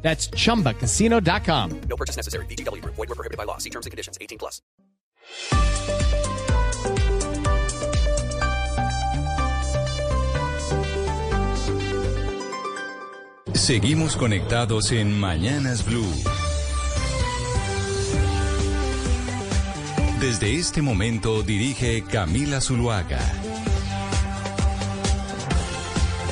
That's 0.00 0.30
chumbacasino.com. 0.30 1.80
No 1.88 1.96
purchase 1.96 2.16
necessary. 2.16 2.46
BGW. 2.46 2.82
Void 2.84 2.96
were 2.96 3.06
prohibited 3.14 3.36
by 3.36 3.44
law. 3.44 3.58
See 3.58 3.70
terms 3.70 3.84
and 3.84 3.90
conditions. 3.90 4.16
18 4.20 4.38
plus. 4.38 4.62
Seguimos 13.54 14.16
conectados 14.16 14.92
en 14.92 15.18
Mañanas 15.18 15.84
Blue. 15.84 16.06
Desde 20.20 20.56
este 20.56 20.80
momento 20.80 21.42
dirige 21.42 22.02
Camila 22.02 22.60
Zuluaga. 22.60 23.20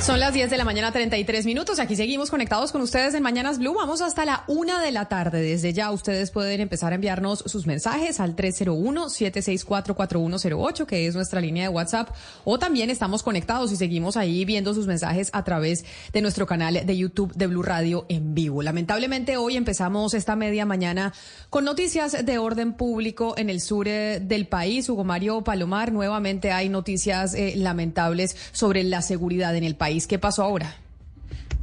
Son 0.01 0.19
las 0.19 0.33
10 0.33 0.49
de 0.51 0.57
la 0.57 0.63
mañana, 0.63 0.91
33 0.91 1.45
minutos. 1.45 1.79
Aquí 1.79 1.95
seguimos 1.95 2.29
conectados 2.29 2.71
con 2.71 2.81
ustedes 2.81 3.15
en 3.15 3.23
Mañanas 3.23 3.57
Blue. 3.57 3.73
Vamos 3.73 4.01
hasta 4.01 4.25
la 4.25 4.43
una 4.47 4.79
de 4.81 4.91
la 4.91 5.05
tarde. 5.09 5.41
Desde 5.41 5.73
ya 5.73 5.91
ustedes 5.91 6.29
pueden 6.31 6.61
empezar 6.61 6.91
a 6.91 6.95
enviarnos 6.95 7.39
sus 7.39 7.65
mensajes 7.65 8.19
al 8.19 8.35
301-764-4108, 8.35 10.85
que 10.85 11.07
es 11.07 11.15
nuestra 11.15 11.41
línea 11.41 11.63
de 11.63 11.69
WhatsApp. 11.69 12.11
O 12.45 12.59
también 12.59 12.91
estamos 12.91 13.23
conectados 13.23 13.71
y 13.71 13.75
seguimos 13.75 14.17
ahí 14.17 14.45
viendo 14.45 14.75
sus 14.75 14.85
mensajes 14.87 15.29
a 15.33 15.43
través 15.43 15.83
de 16.13 16.21
nuestro 16.21 16.45
canal 16.45 16.85
de 16.85 16.97
YouTube 16.97 17.33
de 17.33 17.47
Blue 17.47 17.63
Radio 17.63 18.05
en 18.07 18.35
vivo. 18.35 18.61
Lamentablemente 18.61 19.35
hoy 19.35 19.57
empezamos 19.57 20.13
esta 20.13 20.37
media 20.37 20.65
mañana 20.65 21.11
con 21.49 21.65
noticias 21.65 22.23
de 22.23 22.37
orden 22.37 22.73
público 22.73 23.33
en 23.35 23.49
el 23.49 23.61
sur 23.61 23.87
eh, 23.87 24.19
del 24.21 24.45
país. 24.47 24.89
Hugo 24.89 25.03
Mario 25.03 25.43
Palomar, 25.43 25.91
nuevamente 25.91 26.51
hay 26.51 26.69
noticias 26.69 27.33
eh, 27.33 27.55
lamentables 27.57 28.37
sobre 28.51 28.83
la 28.83 29.01
seguridad 29.01 29.55
en 29.55 29.63
el 29.63 29.75
país. 29.75 29.86
¿Qué 29.87 30.19
pasó 30.19 30.43
ahora? 30.43 30.75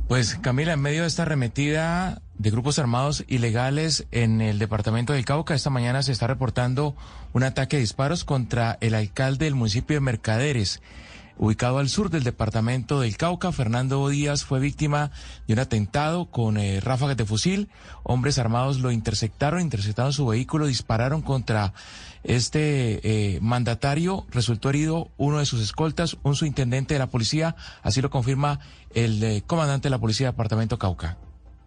Pues 0.08 0.36
Camila, 0.36 0.72
en 0.72 0.80
medio 0.80 1.02
de 1.02 1.08
esta 1.08 1.22
arremetida 1.22 2.22
de 2.38 2.50
grupos 2.50 2.78
armados 2.78 3.22
ilegales 3.28 4.06
en 4.12 4.40
el 4.40 4.58
departamento 4.58 5.12
del 5.12 5.26
Cauca, 5.26 5.54
esta 5.54 5.68
mañana 5.68 6.02
se 6.02 6.12
está 6.12 6.26
reportando 6.26 6.96
un 7.34 7.42
ataque 7.42 7.76
de 7.76 7.82
disparos 7.82 8.24
contra 8.24 8.78
el 8.80 8.94
alcalde 8.94 9.44
del 9.44 9.54
municipio 9.54 9.96
de 9.96 10.00
Mercaderes. 10.00 10.80
Ubicado 11.36 11.78
al 11.78 11.88
sur 11.90 12.08
del 12.10 12.22
departamento 12.22 13.00
del 13.00 13.16
Cauca, 13.18 13.52
Fernando 13.52 14.08
Díaz 14.08 14.44
fue 14.44 14.58
víctima 14.58 15.10
de 15.46 15.52
un 15.52 15.58
atentado 15.58 16.30
con 16.30 16.56
eh, 16.56 16.80
ráfagas 16.80 17.18
de 17.18 17.26
fusil. 17.26 17.68
Hombres 18.04 18.38
armados 18.38 18.80
lo 18.80 18.90
interceptaron, 18.90 19.60
interceptaron 19.60 20.14
su 20.14 20.26
vehículo, 20.26 20.66
dispararon 20.66 21.20
contra 21.20 21.74
este 22.24 23.00
eh, 23.04 23.38
mandatario. 23.40 24.26
Resultó 24.30 24.70
herido 24.70 25.10
uno 25.16 25.38
de 25.38 25.46
sus 25.46 25.60
escoltas, 25.62 26.16
un 26.22 26.34
subintendente 26.34 26.94
de 26.94 26.98
la 26.98 27.08
policía. 27.08 27.56
Así 27.82 28.02
lo 28.02 28.10
confirma 28.10 28.60
el 28.94 29.22
eh, 29.22 29.42
comandante 29.46 29.86
de 29.86 29.90
la 29.90 29.98
policía 29.98 30.26
del 30.26 30.34
departamento 30.34 30.78
Cauca 30.78 31.18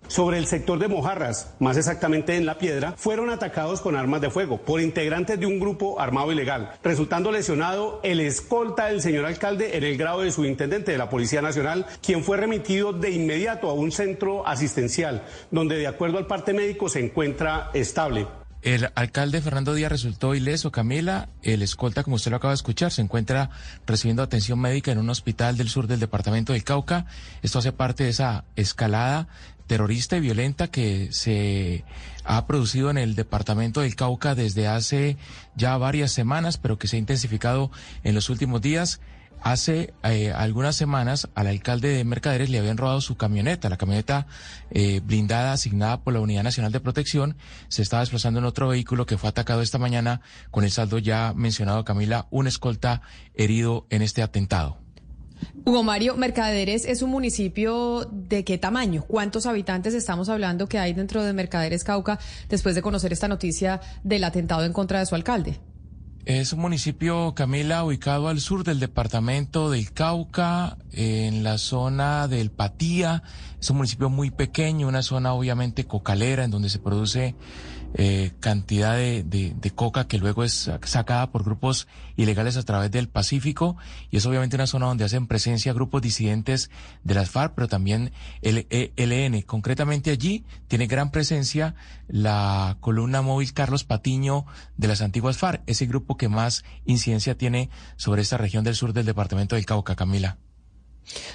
sobre 0.08 0.38
el 0.38 0.48
sector 0.48 0.80
de 0.80 0.88
Mojarras, 0.88 1.54
más 1.60 1.78
exactamente 1.78 2.36
en 2.36 2.46
La 2.46 2.58
Piedra, 2.58 2.94
fueron 2.98 3.30
atacados 3.30 3.82
con 3.82 3.96
armas 3.96 4.22
de 4.22 4.30
fuego 4.30 4.58
por 4.58 4.82
integrantes 4.82 5.40
de 5.40 5.46
un 5.46 5.60
grupo 5.60 6.00
armado 6.00 6.32
ilegal, 6.32 6.72
resultando 6.84 7.32
lesionado 7.32 8.00
el 8.04 8.20
escolta 8.22 8.86
del 8.86 9.02
señor 9.02 9.26
alcalde 9.26 9.78
en 9.78 9.84
el 9.84 9.98
grado 9.98 10.22
de 10.22 10.32
subintendente 10.32 10.92
de 10.92 10.98
la 10.98 11.10
Policía 11.10 11.42
Nacional, 11.42 11.86
quien 12.02 12.24
fue 12.24 12.38
remitido 12.38 12.94
de 12.94 13.12
inmediato 13.12 13.70
a 13.70 13.74
un 13.74 13.92
centro 13.92 14.48
asistencial, 14.48 15.24
donde 15.52 15.78
de 15.78 15.88
acuerdo 15.88 16.18
al 16.18 16.28
parte 16.28 16.54
médico 16.54 16.90
se 16.90 17.04
encuentra 17.04 17.70
estable. 17.74 18.28
El 18.68 18.90
alcalde 18.96 19.42
Fernando 19.42 19.74
Díaz 19.74 19.90
resultó 19.90 20.36
ileso, 20.36 20.74
Camila. 20.74 21.30
El 21.42 21.62
escolta, 21.62 22.04
como 22.04 22.18
usted 22.18 22.32
lo 22.32 22.36
acaba 22.36 22.52
de 22.52 22.56
escuchar, 22.56 22.92
se 22.92 23.02
encuentra 23.02 23.50
recibiendo 23.86 24.22
atención 24.22 24.60
médica 24.60 24.92
en 24.92 24.98
un 24.98 25.10
hospital 25.10 25.56
del 25.56 25.70
sur 25.70 25.88
del 25.88 26.02
departamento 26.02 26.52
del 26.52 26.66
Cauca. 26.66 27.06
Esto 27.42 27.60
hace 27.60 27.72
parte 27.72 28.04
de 28.04 28.10
esa 28.10 28.44
escalada 28.58 29.30
terrorista 29.68 30.18
y 30.18 30.20
violenta 30.20 30.68
que 30.68 31.14
se 31.14 31.86
ha 32.26 32.46
producido 32.46 32.90
en 32.90 32.98
el 32.98 33.16
departamento 33.16 33.80
del 33.80 33.96
Cauca 33.96 34.36
desde 34.36 34.68
hace 34.68 35.16
ya 35.56 35.78
varias 35.78 36.12
semanas, 36.12 36.58
pero 36.58 36.78
que 36.78 36.90
se 36.90 36.98
ha 36.98 37.00
intensificado 37.00 37.72
en 38.04 38.16
los 38.16 38.30
últimos 38.30 38.62
días. 38.62 39.00
Hace 39.42 39.94
eh, 40.04 40.32
algunas 40.32 40.76
semanas 40.76 41.30
al 41.36 41.48
alcalde 41.48 41.90
de 41.90 42.04
Mercaderes 42.04 42.50
le 42.50 42.60
habían 42.60 42.78
robado 42.78 43.02
su 43.02 43.16
camioneta, 43.16 43.70
la 43.70 43.78
camioneta 43.78 44.28
eh, 44.72 45.00
blindada 45.04 45.54
asignada 45.54 46.02
por 46.02 46.14
la 46.14 46.20
Unidad 46.20 46.44
Nacional 46.44 46.72
de 46.72 46.80
Protección. 46.80 47.38
Se 47.68 47.82
estaba 47.82 48.02
desplazando 48.02 48.40
en 48.40 48.46
otro 48.46 48.68
vehículo 48.68 49.06
que 49.06 49.18
fue 49.18 49.30
atacado 49.30 49.62
esta 49.62 49.78
mañana 49.78 50.22
con 50.52 50.64
el 50.64 50.72
saldo 50.72 50.98
ya 50.98 51.34
mencionado, 51.36 51.86
Camila, 51.86 52.28
un 52.30 52.48
escolta 52.48 53.02
herido 53.36 53.86
en 53.90 54.02
este 54.02 54.22
atentado. 54.22 54.78
Hugo 55.66 55.84
Mario, 55.84 56.16
Mercaderes 56.16 56.86
es 56.86 57.02
un 57.02 57.12
municipio 57.12 58.10
de 58.12 58.44
qué 58.44 58.58
tamaño? 58.58 59.04
¿Cuántos 59.08 59.46
habitantes 59.46 59.94
estamos 59.94 60.30
hablando 60.30 60.68
que 60.68 60.80
hay 60.80 60.94
dentro 60.94 61.24
de 61.24 61.34
Mercaderes 61.34 61.84
Cauca 61.84 62.20
después 62.50 62.74
de 62.76 62.82
conocer 62.82 63.14
esta 63.14 63.28
noticia 63.28 63.82
del 64.04 64.24
atentado 64.24 64.64
en 64.64 64.74
contra 64.74 65.00
de 65.00 65.06
su 65.06 65.16
alcalde? 65.16 65.60
Es 66.28 66.52
un 66.52 66.60
municipio, 66.60 67.34
Camila, 67.36 67.86
ubicado 67.86 68.28
al 68.28 68.42
sur 68.42 68.66
del 68.66 68.82
departamento 68.82 69.72
del 69.72 69.94
Cauca, 69.94 70.78
en 70.92 71.42
la 71.42 71.58
zona 71.58 72.28
del 72.28 72.52
Patía. 72.52 73.24
Es 73.62 73.70
un 73.70 73.78
municipio 73.78 74.10
muy 74.10 74.30
pequeño, 74.30 74.90
una 74.90 75.04
zona 75.04 75.32
obviamente 75.32 75.86
cocalera 75.86 76.44
en 76.44 76.52
donde 76.52 76.70
se 76.70 76.80
produce 76.80 77.34
eh, 77.94 78.32
cantidad 78.40 78.96
de, 78.96 79.24
de, 79.24 79.72
coca 79.72 80.08
que 80.08 80.18
luego 80.18 80.44
es 80.44 80.70
sacada 80.84 81.32
por 81.32 81.44
grupos 81.44 81.88
ilegales 82.16 82.58
a 82.58 82.64
través 82.64 82.92
del 82.92 83.08
Pacífico 83.10 83.78
y 84.12 84.18
es 84.18 84.26
obviamente 84.26 84.56
una 84.56 84.68
zona 84.68 84.88
donde 84.88 85.06
hacen 85.06 85.28
presencia 85.28 85.74
grupos 85.74 86.02
disidentes 86.02 86.70
de 87.04 87.14
las 87.14 87.30
FARC, 87.30 87.54
pero 87.56 87.68
también 87.68 88.12
el 88.42 88.68
ELN. 88.70 89.42
Concretamente 89.44 90.12
allí 90.12 90.46
tiene 90.68 90.88
gran 90.88 91.12
presencia 91.12 91.76
la 92.08 92.78
columna 92.80 93.22
móvil 93.22 93.54
Carlos 93.54 93.84
Patiño 93.84 94.46
de 94.78 94.88
las 94.88 95.02
antiguas 95.02 95.38
FARC, 95.38 95.62
ese 95.66 95.86
grupo 95.86 96.18
que 96.18 96.30
más 96.30 96.64
incidencia 96.86 97.38
tiene 97.38 97.70
sobre 97.96 98.22
esta 98.22 98.38
región 98.38 98.64
del 98.64 98.76
sur 98.76 98.94
del 98.94 99.06
departamento 99.06 99.56
del 99.56 99.66
Cauca, 99.66 99.96
Camila. 99.96 100.38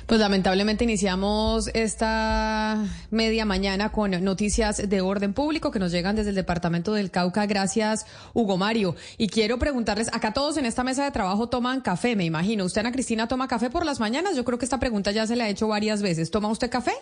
Pues 0.07 0.21
lamentablemente 0.21 0.85
iniciamos 0.85 1.69
esta 1.75 2.85
media 3.11 3.45
mañana 3.45 3.91
con 3.91 4.11
noticias 4.23 4.89
de 4.89 5.01
orden 5.01 5.33
público 5.33 5.71
que 5.71 5.79
nos 5.79 5.93
llegan 5.93 6.17
desde 6.17 6.31
el 6.31 6.37
departamento 6.37 6.93
del 6.93 7.11
Cauca. 7.11 7.47
Gracias, 7.47 8.07
Hugo 8.35 8.57
Mario. 8.59 8.95
Y 9.17 9.29
quiero 9.29 9.59
preguntarles, 9.59 10.09
acá 10.13 10.33
todos 10.33 10.57
en 10.57 10.67
esta 10.67 10.85
mesa 10.85 11.05
de 11.05 11.11
trabajo 11.11 11.49
toman 11.49 11.81
café, 11.81 12.17
me 12.17 12.25
imagino. 12.25 12.65
¿Usted, 12.65 12.81
Ana 12.81 12.93
Cristina, 12.93 13.29
toma 13.29 13.49
café 13.49 13.71
por 13.71 13.87
las 13.87 14.01
mañanas? 14.01 14.37
Yo 14.37 14.45
creo 14.45 14.59
que 14.59 14.67
esta 14.67 14.79
pregunta 14.79 15.11
ya 15.11 15.27
se 15.27 15.37
la 15.37 15.45
ha 15.45 15.49
hecho 15.49 15.69
varias 15.69 16.03
veces. 16.03 16.31
¿Toma 16.31 16.49
usted 16.49 16.71
café? 16.71 16.93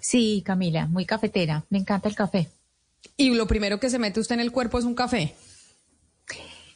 Sí, 0.00 0.42
Camila, 0.44 0.86
muy 0.86 1.04
cafetera. 1.04 1.64
Me 1.70 1.78
encanta 1.78 2.08
el 2.08 2.14
café. 2.14 2.48
¿Y 3.16 3.30
lo 3.30 3.46
primero 3.46 3.80
que 3.80 3.90
se 3.90 3.98
mete 3.98 4.20
usted 4.20 4.34
en 4.34 4.40
el 4.40 4.52
cuerpo 4.52 4.78
es 4.78 4.84
un 4.84 4.94
café? 4.94 5.34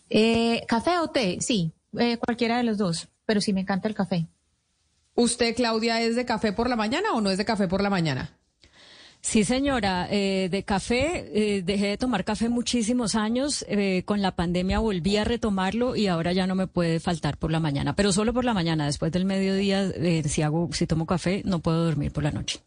Eh, 0.08 0.64
¿Café 0.66 0.98
o 0.98 1.08
té? 1.08 1.38
Sí, 1.40 1.72
eh, 1.98 2.16
cualquiera 2.18 2.56
de 2.56 2.64
los 2.64 2.78
dos, 2.78 3.08
pero 3.24 3.40
sí 3.40 3.52
me 3.52 3.60
encanta 3.60 3.88
el 3.88 3.94
café. 3.94 4.26
¿Usted, 5.20 5.54
Claudia, 5.54 6.00
es 6.00 6.16
de 6.16 6.24
café 6.24 6.54
por 6.54 6.70
la 6.70 6.76
mañana 6.76 7.12
o 7.12 7.20
no 7.20 7.30
es 7.30 7.36
de 7.36 7.44
café 7.44 7.68
por 7.68 7.82
la 7.82 7.90
mañana? 7.90 8.38
Sí, 9.20 9.44
señora, 9.44 10.08
eh, 10.10 10.48
de 10.50 10.62
café, 10.62 11.28
eh, 11.34 11.62
dejé 11.62 11.88
de 11.88 11.98
tomar 11.98 12.24
café 12.24 12.48
muchísimos 12.48 13.14
años, 13.14 13.66
eh, 13.68 14.02
con 14.06 14.22
la 14.22 14.34
pandemia 14.34 14.78
volví 14.78 15.18
a 15.18 15.24
retomarlo 15.24 15.94
y 15.94 16.06
ahora 16.06 16.32
ya 16.32 16.46
no 16.46 16.54
me 16.54 16.68
puede 16.68 17.00
faltar 17.00 17.36
por 17.36 17.52
la 17.52 17.60
mañana, 17.60 17.94
pero 17.94 18.12
solo 18.12 18.32
por 18.32 18.46
la 18.46 18.54
mañana, 18.54 18.86
después 18.86 19.12
del 19.12 19.26
mediodía, 19.26 19.92
si 20.24 20.40
hago, 20.40 20.70
si 20.72 20.86
tomo 20.86 21.04
café, 21.04 21.42
no 21.44 21.58
puedo 21.58 21.84
dormir 21.84 22.12
por 22.12 22.24
la 22.24 22.30
noche. 22.30 22.60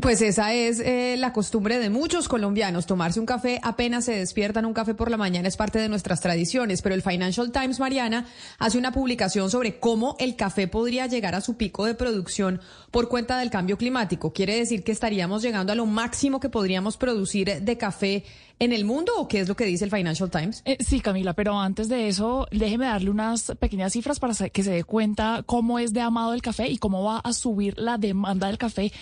Pues 0.00 0.22
esa 0.22 0.54
es 0.54 0.78
eh, 0.78 1.16
la 1.18 1.32
costumbre 1.32 1.80
de 1.80 1.90
muchos 1.90 2.28
colombianos. 2.28 2.86
Tomarse 2.86 3.18
un 3.18 3.26
café 3.26 3.58
apenas 3.64 4.04
se 4.04 4.12
despiertan, 4.14 4.64
un 4.64 4.72
café 4.72 4.94
por 4.94 5.10
la 5.10 5.16
mañana 5.16 5.48
es 5.48 5.56
parte 5.56 5.80
de 5.80 5.88
nuestras 5.88 6.20
tradiciones. 6.20 6.82
Pero 6.82 6.94
el 6.94 7.02
Financial 7.02 7.50
Times, 7.50 7.80
Mariana, 7.80 8.24
hace 8.60 8.78
una 8.78 8.92
publicación 8.92 9.50
sobre 9.50 9.80
cómo 9.80 10.14
el 10.20 10.36
café 10.36 10.68
podría 10.68 11.08
llegar 11.08 11.34
a 11.34 11.40
su 11.40 11.56
pico 11.56 11.84
de 11.84 11.94
producción 11.94 12.60
por 12.92 13.08
cuenta 13.08 13.38
del 13.38 13.50
cambio 13.50 13.76
climático. 13.76 14.32
Quiere 14.32 14.56
decir 14.56 14.84
que 14.84 14.92
estaríamos 14.92 15.42
llegando 15.42 15.72
a 15.72 15.76
lo 15.76 15.84
máximo 15.84 16.38
que 16.38 16.48
podríamos 16.48 16.96
producir 16.96 17.60
de 17.60 17.76
café 17.76 18.24
en 18.58 18.72
el 18.72 18.84
mundo 18.84 19.12
o 19.16 19.28
qué 19.28 19.40
es 19.40 19.48
lo 19.48 19.56
que 19.56 19.64
dice 19.64 19.84
el 19.84 19.90
Financial 19.90 20.30
Times? 20.30 20.62
Eh, 20.64 20.76
sí, 20.80 21.00
Camila, 21.00 21.34
pero 21.34 21.58
antes 21.58 21.88
de 21.88 22.08
eso, 22.08 22.46
déjeme 22.50 22.86
darle 22.86 23.10
unas 23.10 23.52
pequeñas 23.58 23.92
cifras 23.92 24.18
para 24.18 24.34
que 24.50 24.62
se 24.62 24.70
dé 24.70 24.84
cuenta 24.84 25.42
cómo 25.46 25.78
es 25.78 25.92
de 25.92 26.00
amado 26.00 26.34
el 26.34 26.42
café 26.42 26.68
y 26.68 26.78
cómo 26.78 27.04
va 27.04 27.18
a 27.18 27.32
subir 27.32 27.78
la 27.78 27.98
demanda 27.98 28.48
del 28.48 28.58
café 28.58 28.92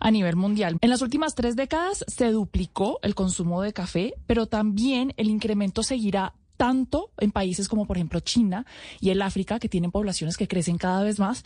a 0.00 0.10
nivel 0.10 0.36
mundial. 0.36 0.78
En 0.80 0.90
las 0.90 1.02
últimas 1.02 1.34
tres 1.34 1.56
décadas 1.56 2.04
se 2.08 2.30
duplicó 2.30 2.98
el 3.02 3.14
consumo 3.14 3.62
de 3.62 3.72
café, 3.72 4.14
pero 4.26 4.46
también 4.46 5.14
el 5.16 5.28
incremento 5.28 5.82
seguirá 5.82 6.34
tanto 6.56 7.10
en 7.18 7.32
países 7.32 7.68
como 7.68 7.86
por 7.86 7.96
ejemplo 7.96 8.20
China 8.20 8.64
y 9.00 9.10
el 9.10 9.22
África, 9.22 9.58
que 9.58 9.68
tienen 9.68 9.90
poblaciones 9.90 10.36
que 10.36 10.48
crecen 10.48 10.78
cada 10.78 11.02
vez 11.02 11.18
más, 11.18 11.44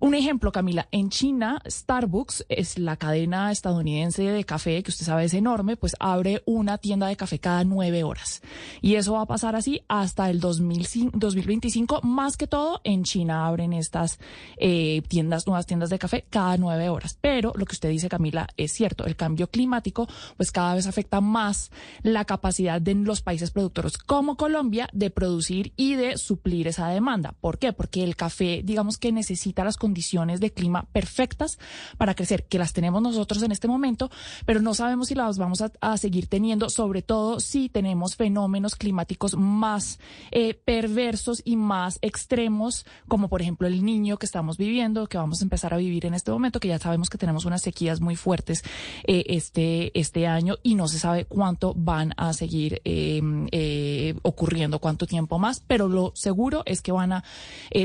un 0.00 0.14
ejemplo, 0.14 0.50
Camila, 0.50 0.88
en 0.92 1.10
China, 1.10 1.60
Starbucks 1.68 2.46
es 2.48 2.78
la 2.78 2.96
cadena 2.96 3.52
estadounidense 3.52 4.22
de 4.22 4.44
café, 4.44 4.82
que 4.82 4.90
usted 4.90 5.04
sabe 5.04 5.24
es 5.24 5.34
enorme, 5.34 5.76
pues 5.76 5.94
abre 6.00 6.42
una 6.46 6.78
tienda 6.78 7.06
de 7.06 7.16
café 7.16 7.38
cada 7.38 7.64
nueve 7.64 8.02
horas. 8.02 8.40
Y 8.80 8.94
eso 8.94 9.12
va 9.12 9.20
a 9.20 9.26
pasar 9.26 9.56
así 9.56 9.82
hasta 9.88 10.30
el 10.30 10.40
2025. 10.40 12.00
Más 12.02 12.38
que 12.38 12.46
todo, 12.46 12.80
en 12.82 13.04
China 13.04 13.46
abren 13.46 13.74
estas 13.74 14.18
eh, 14.56 15.02
tiendas, 15.06 15.46
nuevas 15.46 15.66
tiendas 15.66 15.90
de 15.90 15.98
café 15.98 16.24
cada 16.30 16.56
nueve 16.56 16.88
horas. 16.88 17.18
Pero 17.20 17.52
lo 17.54 17.66
que 17.66 17.74
usted 17.74 17.90
dice, 17.90 18.08
Camila, 18.08 18.48
es 18.56 18.72
cierto. 18.72 19.04
El 19.04 19.16
cambio 19.16 19.48
climático, 19.48 20.08
pues 20.38 20.50
cada 20.50 20.76
vez 20.76 20.86
afecta 20.86 21.20
más 21.20 21.70
la 22.02 22.24
capacidad 22.24 22.80
de 22.80 22.94
los 22.94 23.20
países 23.20 23.50
productores 23.50 23.98
como 23.98 24.38
Colombia 24.38 24.88
de 24.94 25.10
producir 25.10 25.74
y 25.76 25.94
de 25.94 26.16
suplir 26.16 26.68
esa 26.68 26.88
demanda. 26.88 27.34
¿Por 27.38 27.58
qué? 27.58 27.74
Porque 27.74 28.02
el 28.02 28.16
café, 28.16 28.62
digamos 28.64 28.96
que 28.96 29.12
necesita 29.12 29.62
las 29.62 29.76
condiciones 29.76 29.89
condiciones 29.90 30.38
de 30.38 30.52
clima 30.52 30.86
perfectas 30.92 31.58
para 31.98 32.14
crecer, 32.14 32.44
que 32.44 32.60
las 32.60 32.72
tenemos 32.72 33.02
nosotros 33.02 33.42
en 33.42 33.50
este 33.50 33.66
momento, 33.66 34.08
pero 34.46 34.62
no 34.62 34.72
sabemos 34.72 35.08
si 35.08 35.16
las 35.16 35.36
vamos 35.36 35.62
a, 35.62 35.96
seguir 35.96 36.28
teniendo, 36.28 36.70
sobre 36.70 37.02
todo 37.02 37.40
si 37.40 37.68
tenemos 37.68 38.14
fenómenos 38.14 38.76
climáticos 38.76 39.36
más 39.36 39.98
eh, 40.30 40.54
perversos 40.54 41.42
y 41.44 41.56
más 41.56 41.98
extremos, 42.02 42.86
como 43.08 43.28
por 43.28 43.42
ejemplo 43.42 43.66
el 43.66 43.84
niño 43.84 44.16
que 44.16 44.26
estamos 44.26 44.56
viviendo, 44.58 45.08
que 45.08 45.18
vamos 45.18 45.40
a 45.40 45.44
empezar 45.44 45.74
a 45.74 45.78
vivir 45.78 46.06
en 46.06 46.14
este 46.14 46.30
momento, 46.30 46.60
que 46.60 46.68
ya 46.68 46.78
sabemos 46.78 47.10
que 47.10 47.18
tenemos 47.18 47.44
unas 47.44 47.62
sequías 47.62 48.00
muy 48.00 48.14
fuertes 48.14 48.62
eh, 49.08 49.24
este, 49.26 49.98
este 49.98 50.28
año 50.28 50.54
y 50.62 50.76
no 50.76 50.86
se 50.86 51.00
sabe 51.00 51.24
cuánto 51.24 51.74
van 51.74 52.14
a 52.16 52.32
seguir 52.32 52.80
em, 52.84 53.48
eh, 53.50 54.14
ocurriendo, 54.22 54.78
cuánto 54.78 55.08
tiempo 55.08 55.40
más, 55.40 55.64
pero 55.66 55.88
lo 55.88 56.12
seguro 56.14 56.62
es 56.64 56.80
que 56.80 56.92
van 56.92 57.12
a 57.12 57.24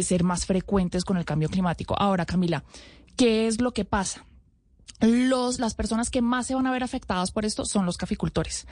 ser 0.02 0.24
más 0.24 0.46
frecuentes 0.46 1.04
con 1.04 1.18
el 1.18 1.26
cambio 1.26 1.50
climático. 1.50 1.95
Ahora, 1.98 2.26
Camila, 2.26 2.64
¿qué 3.18 3.48
es 3.48 3.62
lo 3.62 3.72
que 3.74 3.86
pasa? 3.86 4.26
Los, 5.02 5.60
las 5.60 5.74
personas 5.74 6.10
que 6.10 6.22
más 6.22 6.48
se 6.48 6.56
van 6.56 6.68
a 6.68 6.72
ver 6.72 6.84
afectadas 6.84 7.32
por 7.32 7.46
esto 7.46 7.66
son 7.66 7.86
los 7.86 7.98
caficultores, 7.98 8.68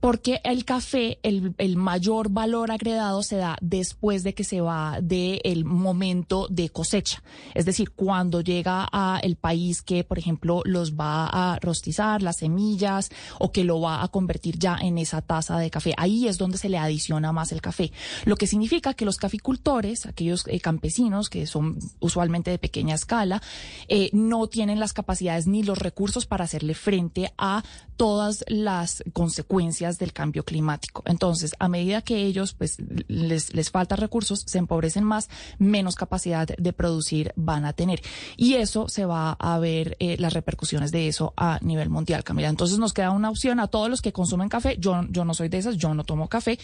porque 0.00 0.40
el 0.44 0.64
café, 0.64 1.18
el, 1.22 1.54
el 1.58 1.76
mayor 1.76 2.30
valor 2.30 2.70
agregado 2.70 3.22
se 3.22 3.36
da 3.36 3.56
después 3.60 4.22
de 4.22 4.34
que 4.34 4.44
se 4.44 4.60
va 4.60 4.98
del 5.00 5.64
momento 5.64 6.46
de 6.48 6.70
cosecha. 6.70 7.22
Es 7.54 7.64
decir, 7.64 7.90
cuando 7.90 8.40
llega 8.40 8.88
a 8.90 9.20
el 9.22 9.36
país 9.36 9.82
que, 9.82 10.04
por 10.04 10.18
ejemplo, 10.18 10.62
los 10.64 10.94
va 10.94 11.26
a 11.26 11.58
rostizar, 11.60 12.22
las 12.22 12.38
semillas, 12.38 13.10
o 13.38 13.52
que 13.52 13.64
lo 13.64 13.80
va 13.80 14.02
a 14.02 14.08
convertir 14.08 14.58
ya 14.58 14.76
en 14.80 14.98
esa 14.98 15.22
taza 15.22 15.58
de 15.58 15.70
café. 15.70 15.94
Ahí 15.96 16.26
es 16.28 16.38
donde 16.38 16.58
se 16.58 16.68
le 16.68 16.78
adiciona 16.78 17.32
más 17.32 17.52
el 17.52 17.60
café. 17.60 17.92
Lo 18.24 18.36
que 18.36 18.46
significa 18.46 18.94
que 18.94 19.04
los 19.04 19.16
caficultores, 19.16 20.06
aquellos 20.06 20.44
eh, 20.46 20.60
campesinos 20.60 21.28
que 21.28 21.46
son 21.46 21.78
usualmente 22.00 22.50
de 22.50 22.58
pequeña 22.58 22.94
escala, 22.94 23.42
eh, 23.88 24.10
no 24.12 24.46
tienen 24.46 24.80
las 24.80 24.92
capacidades 24.92 25.46
ni 25.46 25.62
los 25.66 25.78
recursos 25.78 26.26
para 26.26 26.44
hacerle 26.44 26.74
frente 26.74 27.32
a 27.36 27.62
todas 27.96 28.44
las 28.48 29.02
consecuencias 29.12 29.98
del 29.98 30.12
cambio 30.12 30.44
climático. 30.44 31.02
Entonces, 31.06 31.54
a 31.58 31.68
medida 31.68 32.02
que 32.02 32.16
ellos 32.24 32.52
pues 32.52 32.76
les, 33.08 33.54
les 33.54 33.70
falta 33.70 33.96
recursos, 33.96 34.42
se 34.46 34.58
empobrecen 34.58 35.04
más, 35.04 35.28
menos 35.58 35.94
capacidad 35.96 36.46
de 36.46 36.72
producir 36.72 37.32
van 37.36 37.64
a 37.64 37.72
tener. 37.72 38.02
Y 38.36 38.54
eso 38.54 38.88
se 38.88 39.06
va 39.06 39.32
a 39.32 39.58
ver 39.58 39.96
eh, 39.98 40.16
las 40.18 40.34
repercusiones 40.34 40.92
de 40.92 41.08
eso 41.08 41.32
a 41.36 41.58
nivel 41.62 41.88
mundial, 41.88 42.24
Camila. 42.24 42.48
Entonces 42.48 42.78
nos 42.78 42.92
queda 42.92 43.10
una 43.10 43.30
opción 43.30 43.60
a 43.60 43.68
todos 43.68 43.88
los 43.88 44.02
que 44.02 44.12
consumen 44.12 44.48
café. 44.48 44.76
Yo, 44.78 45.02
yo 45.08 45.24
no 45.24 45.34
soy 45.34 45.48
de 45.48 45.58
esas, 45.58 45.76
yo 45.76 45.94
no 45.94 46.04
tomo 46.04 46.28
café, 46.28 46.58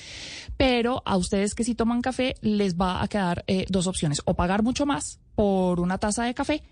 pero 0.56 1.02
a 1.04 1.16
ustedes 1.16 1.54
que 1.54 1.64
sí 1.64 1.74
toman 1.74 2.02
café 2.02 2.34
les 2.40 2.76
va 2.76 3.02
a 3.02 3.08
quedar 3.08 3.44
eh, 3.46 3.66
dos 3.68 3.86
opciones. 3.86 4.22
O 4.24 4.34
pagar 4.34 4.62
mucho 4.62 4.86
más 4.86 5.20
por 5.34 5.80
una 5.80 5.98
taza 5.98 6.24
de 6.24 6.34
café 6.34 6.62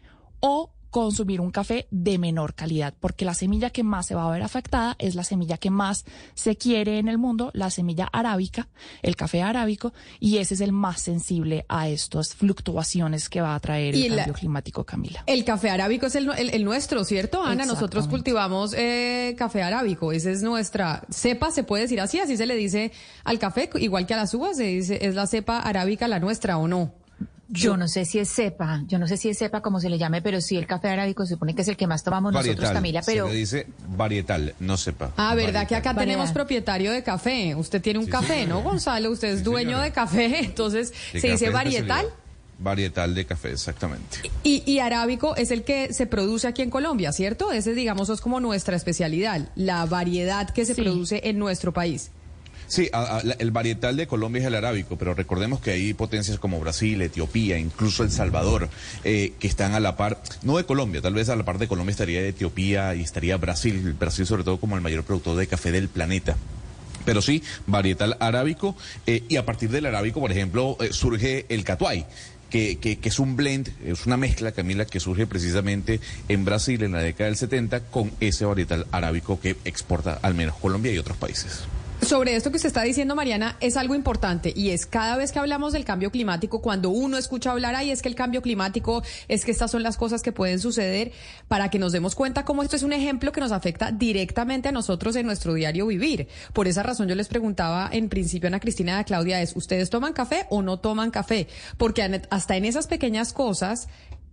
o 0.41 0.71
consumir 0.91 1.41
un 1.41 1.51
café 1.51 1.87
de 1.91 2.19
menor 2.19 2.55
calidad, 2.55 2.95
porque 2.99 3.25
la 3.25 3.35
semilla 3.35 3.71
que 3.71 3.83
más 3.83 4.07
se 4.07 4.15
va 4.15 4.27
a 4.27 4.31
ver 4.31 4.43
afectada 4.43 4.97
es 4.99 5.15
la 5.15 5.25
semilla 5.25 5.57
que 5.57 5.71
más 5.71 6.05
se 6.35 6.57
quiere 6.57 6.99
en 6.99 7.09
el 7.09 7.19
mundo, 7.19 7.51
la 7.55 7.71
semilla 7.71 8.09
arábica, 8.13 8.69
el 9.03 9.17
café 9.17 9.43
arábico, 9.43 9.93
y 10.19 10.39
ese 10.39 10.55
es 10.55 10.61
el 10.61 10.73
más 10.73 11.01
sensible 11.01 11.65
a 11.69 11.89
estas 11.89 12.35
fluctuaciones 12.35 13.29
que 13.29 13.41
va 13.41 13.55
a 13.55 13.61
traer 13.61 13.95
el 13.95 14.17
cambio 14.17 14.35
climático, 14.35 14.85
Camila. 14.85 15.23
El 15.27 15.45
café 15.45 15.71
arábico 15.71 16.07
es 16.07 16.15
el, 16.17 16.29
el, 16.31 16.65
nuestro, 16.65 17.05
¿cierto, 17.05 17.43
Ana? 17.43 17.65
Nosotros 17.65 18.09
cultivamos 18.09 18.75
eh, 18.77 19.35
café 19.39 19.63
arábico, 19.63 20.13
esa 20.13 20.31
es 20.31 20.43
nuestra 20.43 21.05
cepa, 21.11 21.51
se 21.51 21.63
puede 21.63 21.85
decir 21.85 22.01
así, 22.01 22.19
así 22.19 22.37
se 22.37 22.47
le 22.47 22.57
dice 22.57 22.93
al 23.25 23.39
café, 23.39 23.71
igual 23.77 24.07
que 24.07 24.15
a 24.15 24.17
las 24.17 24.35
uvas, 24.35 24.57
se 24.57 24.65
dice, 24.65 25.07
es 25.07 25.15
la 25.15 25.27
cepa 25.27 25.61
arábica 25.61 26.09
la 26.09 26.19
nuestra 26.19 26.59
o 26.59 26.69
no. 26.69 27.00
Yo 27.53 27.77
no 27.77 27.89
sé 27.89 28.05
si 28.05 28.21
es 28.21 28.33
cepa, 28.33 28.83
yo 28.87 28.99
no 29.01 29.09
sé 29.09 29.17
si 29.17 29.29
es 29.29 29.39
cepa 29.39 29.61
como 29.61 29.81
se 29.81 29.91
le 29.91 29.99
llame, 29.99 30.23
pero 30.23 30.41
sí 30.41 30.57
el 30.57 30.69
café 30.69 30.89
arábico 30.89 31.27
se 31.27 31.35
supone 31.35 31.55
que 31.55 31.63
es 31.63 31.69
el 31.69 31.77
que 31.77 31.89
más 31.89 32.05
tomamos 32.05 32.33
nosotros, 32.33 32.71
Camila, 32.71 33.03
pero... 33.05 33.27
Se 33.27 33.33
le 33.33 33.39
dice 33.39 33.67
varietal, 33.89 34.55
no 34.61 34.77
cepa. 34.77 35.13
Ah, 35.17 35.35
¿verdad 35.35 35.67
que 35.67 35.75
acá 35.75 35.95
tenemos 35.95 36.31
propietario 36.31 36.93
de 36.93 37.03
café? 37.03 37.55
Usted 37.57 37.83
tiene 37.83 37.99
un 37.99 38.07
café, 38.07 38.47
¿no, 38.47 38.63
Gonzalo? 38.63 39.11
Usted 39.11 39.29
es 39.29 39.43
dueño 39.43 39.81
de 39.81 39.91
café, 39.91 40.39
entonces 40.45 40.93
se 41.13 41.29
dice 41.29 41.51
varietal. 41.51 42.07
Varietal 42.61 43.15
de 43.15 43.25
café, 43.25 43.53
exactamente. 43.53 44.19
Y, 44.45 44.63
y, 44.71 44.81
arábico 44.81 45.35
es 45.35 45.51
el 45.51 45.65
que 45.65 45.95
se 45.95 46.07
produce 46.07 46.47
aquí 46.47 46.61
en 46.61 46.69
Colombia, 46.69 47.11
¿cierto? 47.11 47.53
Ese, 47.53 47.73
digamos, 47.73 48.11
es 48.11 48.21
como 48.21 48.39
nuestra 48.39 48.77
especialidad, 48.77 49.49
la 49.57 49.87
variedad 49.87 50.51
que 50.51 50.67
se 50.67 50.75
produce 50.75 51.23
en 51.25 51.39
nuestro 51.39 51.73
país. 51.73 52.11
Sí, 52.71 52.89
el 53.41 53.51
varietal 53.51 53.97
de 53.97 54.07
Colombia 54.07 54.43
es 54.43 54.47
el 54.47 54.55
arábico, 54.55 54.97
pero 54.97 55.13
recordemos 55.13 55.59
que 55.59 55.73
hay 55.73 55.93
potencias 55.93 56.39
como 56.39 56.61
Brasil, 56.61 57.03
Etiopía, 57.03 57.59
incluso 57.59 58.05
El 58.05 58.13
Salvador, 58.13 58.69
eh, 59.03 59.33
que 59.41 59.49
están 59.49 59.75
a 59.75 59.81
la 59.81 59.97
par, 59.97 60.23
no 60.43 60.57
de 60.57 60.63
Colombia, 60.63 61.03
tal 61.03 61.15
vez 61.15 61.29
a 61.31 61.35
la 61.35 61.45
par 61.45 61.59
de 61.59 61.67
Colombia 61.67 61.91
estaría 61.91 62.21
Etiopía 62.21 62.95
y 62.95 63.01
estaría 63.01 63.37
Brasil, 63.39 63.97
Brasil 63.99 64.25
sobre 64.25 64.45
todo 64.45 64.61
como 64.61 64.77
el 64.77 64.83
mayor 64.83 65.03
productor 65.03 65.37
de 65.37 65.49
café 65.49 65.73
del 65.73 65.89
planeta. 65.89 66.37
Pero 67.05 67.23
sí, 67.23 67.43
varietal 67.67 68.17
arábico, 68.21 68.77
eh, 69.05 69.25
y 69.29 69.35
a 69.35 69.45
partir 69.45 69.71
del 69.71 69.87
arábico, 69.87 70.21
por 70.21 70.31
ejemplo, 70.31 70.77
eh, 70.79 70.91
surge 70.93 71.47
el 71.49 71.65
catuay. 71.65 72.07
Que, 72.51 72.79
que, 72.79 72.99
que, 72.99 73.09
es 73.09 73.19
un 73.19 73.35
blend, 73.35 73.69
es 73.85 74.07
una 74.07 74.17
mezcla, 74.17 74.53
Camila, 74.53 74.85
que 74.85 74.99
surge 74.99 75.27
precisamente 75.27 76.01
en 76.29 76.45
Brasil 76.45 76.83
en 76.85 76.93
la 76.93 76.99
década 77.01 77.27
del 77.27 77.37
70 77.37 77.81
con 77.91 78.13
ese 78.21 78.45
varietal 78.45 78.87
arábico 78.93 79.41
que 79.41 79.57
exporta 79.65 80.19
al 80.23 80.35
menos 80.35 80.57
Colombia 80.57 80.93
y 80.93 80.99
otros 80.99 81.17
países. 81.17 81.65
Sobre 82.03 82.35
esto 82.35 82.51
que 82.51 82.57
usted 82.57 82.69
está 82.69 82.83
diciendo, 82.83 83.15
Mariana, 83.15 83.57
es 83.61 83.77
algo 83.77 83.95
importante 83.95 84.53
y 84.57 84.71
es 84.71 84.87
cada 84.87 85.17
vez 85.17 85.33
que 85.33 85.39
hablamos 85.39 85.73
del 85.73 85.85
cambio 85.85 86.11
climático, 86.11 86.63
cuando 86.63 86.91
uno 86.91 87.19
escucha 87.19 87.53
hablar 87.53 87.75
ahí 87.75 87.91
es 87.91 88.01
que 88.01 88.09
el 88.09 88.15
cambio 88.15 88.41
climático 88.41 89.03
es 89.29 89.45
que 89.45 89.51
estas 89.51 89.71
son 89.71 89.83
las 89.83 89.97
cosas 89.97 90.23
que 90.23 90.33
pueden 90.33 90.59
suceder 90.59 91.13
para 91.47 91.69
que 91.69 91.79
nos 91.79 91.93
demos 91.93 92.15
cuenta 92.15 92.45
cómo 92.45 92.63
esto 92.63 92.77
es 92.77 92.83
un 92.83 92.95
ejemplo 92.95 93.33
que 93.33 93.41
nos 93.41 93.53
afecta 93.53 93.93
directamente 93.93 94.69
a 94.71 94.73
nosotros 94.73 95.15
en 95.17 95.27
nuestro 95.27 95.53
diario 95.55 95.87
vivir. 95.87 96.27
Por 96.53 96.69
esa 96.69 96.83
razón 96.83 97.07
yo 97.07 97.15
les 97.15 97.29
preguntaba 97.29 97.89
en 97.93 98.09
principio 98.09 98.47
a 98.47 98.49
Ana 98.49 98.61
Cristina 98.61 98.97
de 98.97 99.05
Claudia 99.05 99.43
es, 99.43 99.55
¿ustedes 99.55 99.91
toman 99.91 100.15
café 100.15 100.47
o 100.49 100.63
no 100.63 100.79
toman 100.79 101.11
café? 101.11 101.49
Porque 101.77 102.23
hasta 102.31 102.57
en 102.57 102.65
esas 102.65 102.87
pequeñas 102.87 103.33
cosas 103.33 103.89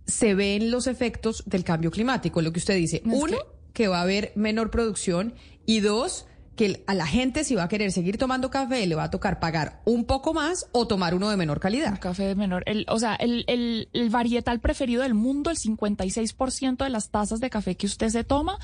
se 0.06 0.34
ven 0.34 0.70
los 0.70 0.86
efectos 0.86 1.44
del 1.46 1.64
cambio 1.64 1.90
climático, 1.90 2.40
lo 2.40 2.50
que 2.50 2.60
usted 2.60 2.76
dice. 2.76 3.02
Uno, 3.04 3.36
que 3.74 3.88
va 3.88 3.98
a 3.98 4.02
haber 4.02 4.32
menor 4.34 4.70
producción 4.70 5.34
y 5.66 5.80
dos, 5.80 6.26
que 6.58 6.82
a 6.88 6.94
la 6.94 7.06
gente 7.06 7.44
si 7.44 7.54
va 7.54 7.62
a 7.62 7.68
querer 7.68 7.92
seguir 7.92 8.18
tomando 8.18 8.50
café 8.50 8.84
le 8.86 8.96
va 8.96 9.04
a 9.04 9.10
tocar 9.10 9.38
pagar 9.38 9.80
un 9.84 10.04
poco 10.04 10.34
más 10.34 10.66
o 10.72 10.88
tomar 10.88 11.14
uno 11.14 11.30
de 11.30 11.36
menor 11.36 11.60
calidad. 11.60 12.00
Café 12.00 12.24
de 12.24 12.34
menor. 12.34 12.64
El, 12.66 12.84
o 12.88 12.98
sea, 12.98 13.14
el, 13.14 13.44
el, 13.46 13.88
el 13.92 14.10
varietal 14.10 14.58
preferido 14.58 15.04
del 15.04 15.14
mundo, 15.14 15.50
el 15.50 15.56
56% 15.56 16.84
de 16.84 16.90
las 16.90 17.10
tazas 17.10 17.38
de 17.38 17.48
café 17.48 17.76
que 17.76 17.86
usted 17.86 18.08
se 18.08 18.24
toma, 18.24 18.58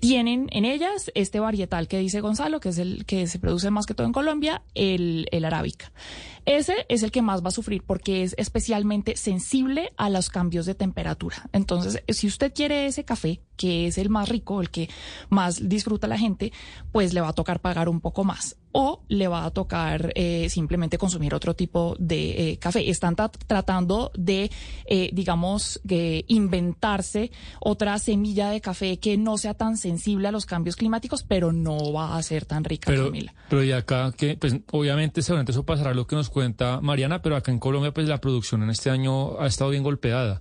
tienen 0.00 0.48
en 0.50 0.64
ellas 0.64 1.10
este 1.14 1.40
varietal 1.40 1.88
que 1.88 1.98
dice 1.98 2.20
Gonzalo, 2.20 2.60
que 2.60 2.70
es 2.70 2.78
el 2.78 3.04
que 3.06 3.26
se 3.26 3.38
produce 3.38 3.70
más 3.70 3.86
que 3.86 3.94
todo 3.94 4.06
en 4.06 4.12
Colombia, 4.12 4.62
el, 4.74 5.26
el 5.30 5.44
arábica. 5.44 5.92
Ese 6.44 6.86
es 6.88 7.02
el 7.02 7.10
que 7.10 7.20
más 7.20 7.44
va 7.44 7.48
a 7.48 7.50
sufrir 7.50 7.82
porque 7.82 8.22
es 8.22 8.34
especialmente 8.38 9.16
sensible 9.16 9.92
a 9.98 10.08
los 10.08 10.30
cambios 10.30 10.64
de 10.64 10.74
temperatura. 10.74 11.48
Entonces, 11.52 12.02
si 12.08 12.26
usted 12.26 12.54
quiere 12.54 12.86
ese 12.86 13.04
café, 13.04 13.42
que 13.58 13.86
es 13.86 13.98
el 13.98 14.08
más 14.08 14.30
rico, 14.30 14.60
el 14.62 14.70
que 14.70 14.88
más 15.28 15.68
disfruta 15.68 16.06
la 16.06 16.16
gente, 16.16 16.52
pues 16.90 17.12
le 17.12 17.20
va 17.20 17.28
a 17.28 17.32
tocar 17.34 17.60
pagar 17.60 17.90
un 17.90 18.00
poco 18.00 18.24
más. 18.24 18.56
O 18.72 19.02
le 19.08 19.28
va 19.28 19.44
a 19.44 19.50
tocar 19.50 20.12
eh, 20.14 20.48
simplemente 20.50 20.98
consumir 20.98 21.34
otro 21.34 21.54
tipo 21.54 21.96
de 21.98 22.52
eh, 22.52 22.58
café. 22.58 22.88
Están 22.88 23.16
tratando 23.16 24.10
de, 24.16 24.50
eh, 24.86 25.10
digamos, 25.12 25.80
inventarse 26.26 27.30
otra 27.60 27.98
semilla 27.98 28.50
de 28.50 28.60
café 28.60 28.98
que 28.98 29.16
no 29.16 29.38
sea 29.38 29.54
tan 29.54 29.76
sensible 29.76 30.28
a 30.28 30.32
los 30.32 30.46
cambios 30.46 30.76
climáticos, 30.76 31.22
pero 31.22 31.52
no 31.52 31.92
va 31.92 32.16
a 32.16 32.22
ser 32.22 32.44
tan 32.44 32.64
rica, 32.64 32.86
pero, 32.86 33.06
Camila. 33.06 33.34
Pero 33.48 33.64
y 33.64 33.72
acá, 33.72 34.12
que 34.16 34.36
pues 34.36 34.56
obviamente 34.72 35.22
seguramente 35.22 35.52
eso 35.52 35.64
pasará 35.64 35.94
lo 35.94 36.06
que 36.06 36.16
nos 36.16 36.28
cuenta 36.28 36.80
Mariana, 36.80 37.22
pero 37.22 37.36
acá 37.36 37.50
en 37.52 37.58
Colombia 37.58 37.92
pues 37.92 38.08
la 38.08 38.20
producción 38.20 38.62
en 38.62 38.70
este 38.70 38.90
año 38.90 39.40
ha 39.40 39.46
estado 39.46 39.70
bien 39.70 39.82
golpeada. 39.82 40.40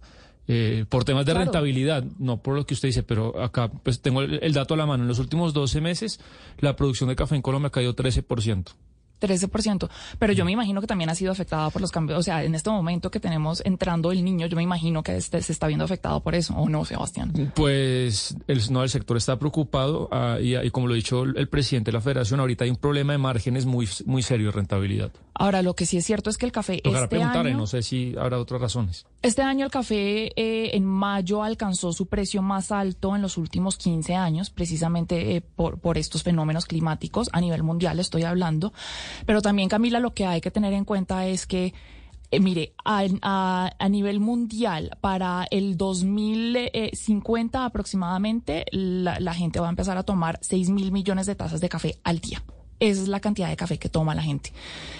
Eh, 0.49 0.85
por 0.87 1.03
temas 1.03 1.25
de 1.25 1.33
rentabilidad, 1.33 2.05
no 2.19 2.41
por 2.41 2.55
lo 2.55 2.65
que 2.65 2.73
usted 2.73 2.87
dice, 2.87 3.03
pero 3.03 3.41
acá 3.41 3.69
pues 3.69 4.01
tengo 4.01 4.21
el, 4.21 4.39
el, 4.41 4.53
dato 4.53 4.75
a 4.75 4.77
la 4.77 4.85
mano. 4.85 5.03
En 5.03 5.09
los 5.09 5.19
últimos 5.19 5.53
12 5.53 5.81
meses, 5.81 6.21
la 6.59 6.75
producción 6.75 7.09
de 7.09 7.17
café 7.17 7.35
en 7.35 7.41
Colombia 7.41 7.67
ha 7.67 7.71
caído 7.71 7.93
13%. 7.93 8.73
13%, 9.19 9.89
pero 10.19 10.33
yo 10.33 10.45
me 10.45 10.51
imagino 10.51 10.81
que 10.81 10.87
también 10.87 11.09
ha 11.09 11.15
sido 11.15 11.31
afectada 11.31 11.69
por 11.69 11.81
los 11.81 11.91
cambios, 11.91 12.19
o 12.19 12.23
sea, 12.23 12.43
en 12.43 12.55
este 12.55 12.69
momento 12.69 13.09
que 13.09 13.19
tenemos 13.19 13.61
entrando 13.65 14.11
el 14.11 14.23
niño, 14.23 14.47
yo 14.47 14.55
me 14.55 14.63
imagino 14.63 15.03
que 15.03 15.17
este, 15.17 15.41
se 15.41 15.51
está 15.51 15.67
viendo 15.67 15.85
afectado 15.85 16.21
por 16.21 16.35
eso, 16.35 16.53
¿o 16.55 16.69
no, 16.69 16.85
Sebastián? 16.85 17.51
Pues 17.55 18.35
el, 18.47 18.61
no, 18.71 18.83
el 18.83 18.89
sector 18.89 19.17
está 19.17 19.39
preocupado 19.39 20.09
ah, 20.11 20.37
y, 20.41 20.55
y, 20.55 20.69
como 20.69 20.87
lo 20.87 20.93
ha 20.93 20.95
dicho 20.95 21.23
el, 21.23 21.47
presidente 21.47 21.91
de 21.91 21.93
la 21.93 22.01
federación, 22.01 22.39
ahorita 22.39 22.65
hay 22.65 22.69
un 22.69 22.77
problema 22.77 23.13
de 23.13 23.17
márgenes 23.17 23.65
muy, 23.65 23.89
muy 24.05 24.21
serio 24.21 24.47
de 24.47 24.51
rentabilidad. 24.51 25.11
Ahora, 25.33 25.61
lo 25.61 25.75
que 25.75 25.85
sí 25.85 25.97
es 25.97 26.05
cierto 26.05 26.29
es 26.29 26.37
que 26.37 26.45
el 26.45 26.51
café 26.51 26.81
este 26.83 27.07
preguntar, 27.07 27.47
año... 27.47 27.57
no 27.57 27.67
sé 27.67 27.81
si 27.81 28.15
habrá 28.17 28.39
otras 28.39 28.61
razones. 28.61 29.05
Este 29.23 29.41
año 29.41 29.65
el 29.65 29.71
café 29.71 30.31
eh, 30.35 30.75
en 30.75 30.85
mayo 30.85 31.41
alcanzó 31.41 31.91
su 31.91 32.05
precio 32.05 32.43
más 32.43 32.71
alto 32.71 33.15
en 33.15 33.23
los 33.23 33.37
últimos 33.37 33.77
15 33.77 34.13
años, 34.15 34.51
precisamente 34.51 35.35
eh, 35.35 35.41
por, 35.41 35.97
estos 35.97 36.21
fenómenos 36.21 36.65
climáticos 36.65 37.27
a 37.33 37.41
nivel 37.41 37.63
mundial, 37.63 37.99
estoy 37.99 38.23
hablando. 38.23 38.73
Pero 39.25 39.41
también, 39.41 39.69
Camila, 39.69 39.99
lo 39.99 40.13
que 40.13 40.27
hay 40.27 40.39
que 40.39 40.51
tener 40.51 40.71
en 40.73 40.85
cuenta 40.85 41.25
es 41.25 41.47
que 41.47 41.73
eh, 42.29 42.39
mire, 42.39 42.73
a, 42.85 43.69
nivel 43.89 44.19
mundial, 44.19 44.95
para 45.01 45.47
el 45.49 45.77
2050 45.77 47.65
aproximadamente, 47.65 48.65
la, 48.71 49.19
la, 49.19 49.33
gente 49.33 49.59
va 49.59 49.67
a 49.67 49.71
empezar 49.71 49.97
a 49.97 50.03
tomar 50.03 50.37
6 50.41 50.69
mil 50.69 50.91
millones 50.91 51.25
de 51.25 51.33
tazas 51.33 51.59
de 51.59 51.69
café 51.69 51.97
al 52.03 52.19
día. 52.19 52.43
Esa 52.79 53.01
es 53.01 53.07
la 53.07 53.19
cantidad 53.19 53.49
de 53.49 53.55
café 53.55 53.79
que 53.79 53.89
toma 53.89 54.13
la 54.13 54.21
gente. 54.21 54.53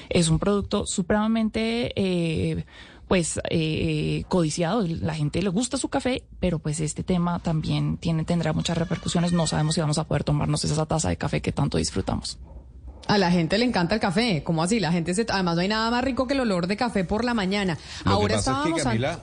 Es 0.09 0.27
un 0.29 0.39
producto 0.39 0.87
supremamente... 0.87 2.65
Eh, 3.07 3.09
pues 3.09 3.39
eh, 3.49 4.23
codiciado, 4.27 4.85
la 4.85 5.15
gente 5.15 5.41
le 5.41 5.49
gusta 5.49 5.77
su 5.77 5.87
café, 5.87 6.23
pero 6.39 6.59
pues 6.59 6.81
este 6.81 7.03
tema 7.03 7.39
también 7.39 7.97
tiene 7.97 8.25
tendrá 8.25 8.51
muchas 8.53 8.77
repercusiones, 8.77 9.31
no 9.31 9.47
sabemos 9.47 9.75
si 9.75 9.81
vamos 9.81 9.97
a 9.97 10.03
poder 10.03 10.23
tomarnos 10.23 10.63
esa 10.65 10.85
taza 10.85 11.09
de 11.09 11.17
café 11.17 11.41
que 11.41 11.51
tanto 11.51 11.77
disfrutamos. 11.77 12.37
A 13.07 13.17
la 13.17 13.31
gente 13.31 13.57
le 13.57 13.63
encanta 13.63 13.95
el 13.95 14.01
café, 14.01 14.43
¿cómo 14.43 14.61
así? 14.61 14.81
La 14.81 14.91
gente 14.91 15.13
se 15.13 15.25
además 15.29 15.55
no 15.55 15.61
hay 15.61 15.69
nada 15.69 15.89
más 15.89 16.03
rico 16.03 16.27
que 16.27 16.33
el 16.33 16.41
olor 16.41 16.67
de 16.67 16.75
café 16.75 17.05
por 17.05 17.23
la 17.23 17.33
mañana. 17.33 17.77
Lo 18.03 18.11
Ahora 18.11 18.35
que 18.35 18.43
pasa 18.43 18.63
es 18.67 18.73
que, 18.73 18.81
Camila, 18.81 19.19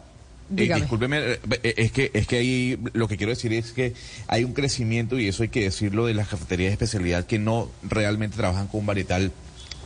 eh, 0.56 0.74
discúlpeme, 0.74 1.18
eh, 1.18 1.74
es 1.76 1.92
que 1.92 2.10
es 2.14 2.26
que 2.26 2.38
ahí 2.38 2.78
lo 2.94 3.06
que 3.08 3.18
quiero 3.18 3.30
decir 3.30 3.52
es 3.52 3.72
que 3.72 3.92
hay 4.26 4.44
un 4.44 4.54
crecimiento 4.54 5.18
y 5.18 5.28
eso 5.28 5.42
hay 5.42 5.50
que 5.50 5.64
decirlo 5.64 6.06
de 6.06 6.14
las 6.14 6.28
cafeterías 6.28 6.70
de 6.70 6.72
especialidad 6.72 7.26
que 7.26 7.38
no 7.38 7.68
realmente 7.82 8.38
trabajan 8.38 8.66
con 8.68 8.80
un 8.80 8.86
varietal 8.86 9.32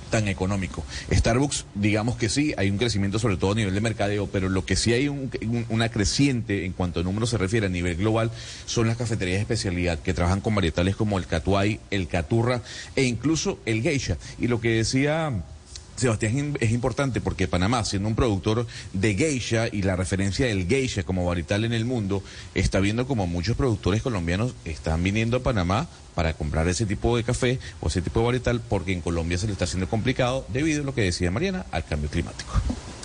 tan 0.08 0.28
económico. 0.28 0.84
Starbucks, 1.12 1.66
digamos 1.74 2.16
que 2.16 2.28
sí, 2.28 2.54
hay 2.56 2.70
un 2.70 2.78
crecimiento 2.78 3.18
sobre 3.18 3.36
todo 3.36 3.52
a 3.52 3.54
nivel 3.54 3.74
de 3.74 3.80
mercadeo, 3.80 4.26
pero 4.26 4.48
lo 4.48 4.64
que 4.64 4.76
sí 4.76 4.92
hay 4.92 5.08
un, 5.08 5.30
una 5.68 5.88
creciente 5.88 6.64
en 6.64 6.72
cuanto 6.72 7.00
a 7.00 7.02
números 7.02 7.30
se 7.30 7.38
refiere 7.38 7.66
a 7.66 7.70
nivel 7.70 7.96
global 7.96 8.30
son 8.66 8.86
las 8.86 8.96
cafeterías 8.96 9.38
de 9.38 9.42
especialidad 9.42 9.98
que 9.98 10.14
trabajan 10.14 10.40
con 10.40 10.54
varietales 10.54 10.96
como 10.96 11.18
el 11.18 11.26
catuay, 11.26 11.80
el 11.90 12.08
caturra 12.08 12.62
e 12.96 13.04
incluso 13.04 13.58
el 13.66 13.82
geisha. 13.82 14.18
Y 14.38 14.48
lo 14.48 14.60
que 14.60 14.70
decía 14.70 15.32
Sebastián, 15.99 16.57
es 16.61 16.71
importante 16.71 17.21
porque 17.21 17.49
Panamá, 17.49 17.85
siendo 17.85 18.09
un 18.09 18.14
productor 18.14 18.67
de 18.93 19.14
geisha 19.14 19.67
y 19.71 19.83
la 19.83 19.97
referencia 19.97 20.47
del 20.47 20.67
geisha 20.67 21.02
como 21.02 21.25
varietal 21.26 21.64
en 21.64 21.73
el 21.73 21.85
mundo, 21.85 22.23
está 22.55 22.81
viendo 22.81 23.07
como 23.07 23.26
muchos 23.26 23.57
productores 23.57 24.02
colombianos 24.02 24.55
están 24.64 25.02
viniendo 25.02 25.38
a 25.38 25.43
Panamá 25.43 25.88
para 26.14 26.35
comprar 26.35 26.69
ese 26.69 26.87
tipo 26.87 27.17
de 27.17 27.25
café 27.25 27.59
o 27.81 27.88
ese 27.88 28.02
tipo 28.02 28.21
de 28.21 28.26
varietal 28.26 28.61
porque 28.61 28.93
en 28.93 29.00
Colombia 29.00 29.38
se 29.38 29.47
le 29.47 29.52
está 29.52 29.64
haciendo 29.64 29.88
complicado 29.88 30.47
debido 30.52 30.83
a 30.83 30.85
lo 30.85 30.95
que 30.95 31.02
decía 31.02 31.31
Mariana, 31.31 31.67
al 31.73 31.85
cambio 31.85 32.09
climático. 32.09 32.52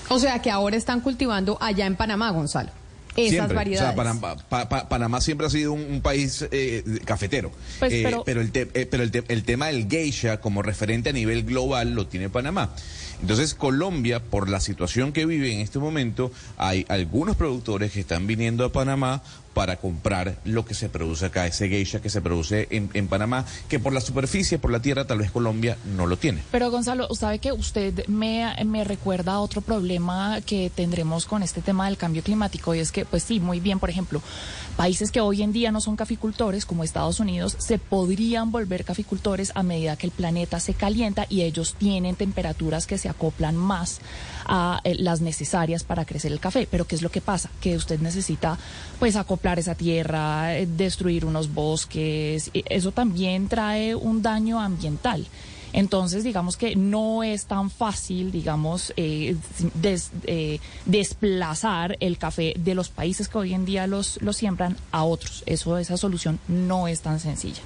O 0.10 0.20
sea 0.20 0.42
que 0.42 0.52
ahora 0.52 0.78
están 0.78 1.02
cultivando 1.02 1.58
allá 1.60 1.86
en 1.86 1.96
Panamá, 1.96 2.30
Gonzalo 2.32 2.83
esas 3.16 3.32
siempre. 3.32 3.56
variedades. 3.56 3.90
O 3.90 3.94
sea, 3.94 3.96
Panamá, 3.96 4.36
pa, 4.50 4.70
pa, 4.70 4.90
Panamá, 4.90 5.22
siempre 5.22 5.48
ha 5.48 5.50
sido 5.50 5.74
un, 5.74 5.82
un 5.82 6.02
país 6.02 6.46
eh, 6.52 6.84
cafetero. 7.06 7.52
Pues, 7.80 7.94
eh, 7.94 8.02
pero, 8.04 8.24
pero, 8.24 8.42
el, 8.42 8.52
te, 8.52 8.62
eh, 8.74 8.88
pero 8.90 9.04
el, 9.04 9.12
te, 9.12 9.24
el, 9.28 9.44
tema 9.44 9.68
del 9.68 9.88
geisha 9.88 10.40
como 10.40 10.62
referente 10.62 11.10
a 11.10 11.14
nivel 11.14 11.44
global 11.44 11.94
lo 11.94 12.08
tiene 12.08 12.30
Panamá. 12.30 12.72
Entonces 13.22 13.54
Colombia, 13.54 14.22
por 14.22 14.50
la 14.50 14.60
situación 14.60 15.14
que 15.14 15.26
vive 15.26 15.54
en 15.54 15.62
este 15.62 15.80
momento, 15.80 16.32
hay 16.58 16.86
algunos 16.90 17.38
productores 17.38 17.92
que 17.94 18.02
están 18.02 18.28
viniendo 18.28 18.66
a 18.66 18.72
Panamá 18.72 19.24
para 19.54 19.78
comprar 19.78 20.38
lo 20.46 20.66
que 20.66 20.74
se 20.74 20.90
produce 20.90 21.26
acá, 21.26 21.46
ese 21.48 21.70
geisha 21.70 22.02
que 22.02 22.10
se 22.10 22.22
produce 22.22 22.68
en, 22.72 22.90
en, 22.94 23.08
Panamá, 23.08 23.46
que 23.68 23.80
por 23.80 23.94
la 23.94 24.02
superficie, 24.02 24.60
por 24.60 24.72
la 24.72 24.82
tierra, 24.82 25.06
tal 25.06 25.20
vez 25.20 25.32
Colombia 25.32 25.78
no 25.96 26.08
lo 26.08 26.18
tiene. 26.18 26.44
Pero 26.52 26.72
Gonzalo, 26.72 27.14
sabe 27.14 27.40
que 27.40 27.52
usted 27.52 28.08
me, 28.08 28.54
me 28.66 28.84
recuerda 28.84 29.34
a 29.34 29.40
otro 29.40 29.62
problema 29.62 30.42
que 30.42 30.72
tendremos 30.74 31.26
con 31.26 31.44
este 31.44 31.62
tema 31.62 31.86
del 31.86 31.98
cambio 31.98 32.24
climático, 32.24 32.74
y 32.74 32.80
es 32.80 32.92
que, 32.92 33.06
pues 33.06 33.24
sí, 33.24 33.40
muy 33.40 33.60
bien, 33.60 33.80
por 33.80 33.90
ejemplo, 33.90 34.22
países 34.76 35.12
que 35.12 35.22
hoy 35.22 35.44
en 35.44 35.54
día 35.54 35.72
no 35.72 35.82
son 35.82 35.96
caficultores, 35.96 36.66
como 36.66 36.84
Estados 36.84 37.20
Unidos, 37.20 37.56
se 37.60 37.78
podrían 37.78 38.52
volver 38.52 38.86
caficultores 38.86 39.52
a 39.56 39.64
medida 39.64 39.96
que 39.96 40.08
el 40.08 40.12
planeta 40.12 40.60
se 40.60 40.74
calienta 40.74 41.26
y 41.30 41.42
ellos 41.42 41.76
tienen 41.78 42.16
temperaturas 42.16 42.88
que 42.88 42.98
se 42.98 43.10
acoplan 43.10 43.56
más 43.56 44.00
a 44.46 44.82
eh, 44.84 44.96
las 44.96 45.22
necesarias 45.22 45.84
para 45.84 46.06
crecer 46.06 46.32
el 46.32 46.40
café. 46.40 46.68
Pero 46.70 46.86
¿qué 46.86 46.96
es 46.96 47.02
lo 47.02 47.10
que 47.10 47.22
pasa? 47.22 47.50
Que 47.62 47.76
usted 47.76 48.00
necesita, 48.00 48.58
pues, 49.00 49.16
acoplar 49.16 49.60
esa 49.60 49.76
tierra, 49.76 50.58
eh, 50.58 50.68
destruir 50.68 51.26
unos 51.26 51.54
bosques, 51.54 52.52
eso 52.54 52.92
también 52.92 53.48
trae 53.48 53.96
un 53.96 54.22
daño 54.22 54.60
ambiental. 54.60 55.28
Entonces, 55.74 56.24
digamos 56.24 56.56
que 56.56 56.76
no 56.76 57.24
es 57.24 57.46
tan 57.46 57.72
fácil, 57.72 58.32
digamos, 58.32 58.94
eh, 58.96 59.36
eh, 60.28 60.60
desplazar 60.86 61.98
el 62.00 62.20
café 62.20 62.54
de 62.58 62.76
los 62.76 62.90
países 62.90 63.28
que 63.28 63.40
hoy 63.40 63.54
en 63.54 63.66
día 63.66 63.88
los, 63.88 64.22
los 64.22 64.38
siembran 64.38 64.78
a 64.92 65.04
otros. 65.04 65.44
Eso, 65.48 65.78
esa 65.80 65.98
solución 65.98 66.40
no 66.48 66.88
es 66.88 67.02
tan 67.02 67.20
sencilla. 67.20 67.62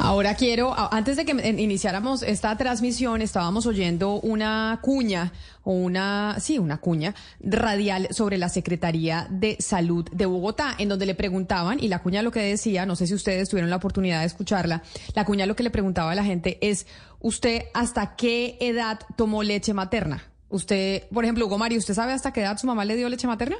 Ahora 0.00 0.36
quiero, 0.36 0.74
antes 0.92 1.16
de 1.16 1.24
que 1.24 1.32
iniciáramos 1.58 2.22
esta 2.22 2.56
transmisión, 2.56 3.20
estábamos 3.20 3.66
oyendo 3.66 4.20
una 4.20 4.78
cuña, 4.80 5.32
o 5.64 5.72
una, 5.72 6.36
sí, 6.38 6.58
una 6.58 6.78
cuña 6.78 7.14
radial 7.40 8.06
sobre 8.12 8.38
la 8.38 8.48
Secretaría 8.48 9.26
de 9.28 9.56
Salud 9.58 10.08
de 10.12 10.24
Bogotá, 10.24 10.74
en 10.78 10.88
donde 10.88 11.04
le 11.04 11.16
preguntaban, 11.16 11.78
y 11.82 11.88
la 11.88 11.98
cuña 11.98 12.22
lo 12.22 12.30
que 12.30 12.40
decía, 12.40 12.86
no 12.86 12.94
sé 12.94 13.08
si 13.08 13.14
ustedes 13.14 13.48
tuvieron 13.48 13.70
la 13.70 13.76
oportunidad 13.76 14.20
de 14.20 14.26
escucharla, 14.26 14.82
la 15.14 15.24
cuña 15.24 15.46
lo 15.46 15.56
que 15.56 15.64
le 15.64 15.70
preguntaba 15.70 16.12
a 16.12 16.14
la 16.14 16.24
gente 16.24 16.58
es, 16.60 16.86
¿usted 17.18 17.64
hasta 17.74 18.14
qué 18.14 18.56
edad 18.60 19.00
tomó 19.16 19.42
leche 19.42 19.74
materna? 19.74 20.22
Usted, 20.48 21.08
por 21.12 21.24
ejemplo, 21.24 21.46
Hugo 21.46 21.58
Mario, 21.58 21.78
¿usted 21.78 21.94
sabe 21.94 22.12
hasta 22.12 22.32
qué 22.32 22.42
edad 22.42 22.56
su 22.56 22.68
mamá 22.68 22.84
le 22.84 22.96
dio 22.96 23.08
leche 23.08 23.26
materna? 23.26 23.56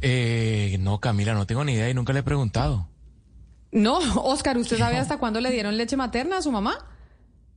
Eh, 0.00 0.76
no, 0.80 0.98
Camila, 0.98 1.34
no 1.34 1.46
tengo 1.46 1.62
ni 1.62 1.74
idea 1.74 1.90
y 1.90 1.94
nunca 1.94 2.14
le 2.14 2.20
he 2.20 2.24
preguntado. 2.24 2.88
No, 3.74 3.98
Oscar, 4.22 4.56
¿usted 4.56 4.78
sabe 4.78 4.98
hasta 4.98 5.18
cuándo 5.18 5.40
le 5.40 5.50
dieron 5.50 5.76
leche 5.76 5.96
materna 5.96 6.38
a 6.38 6.42
su 6.42 6.52
mamá? 6.52 6.78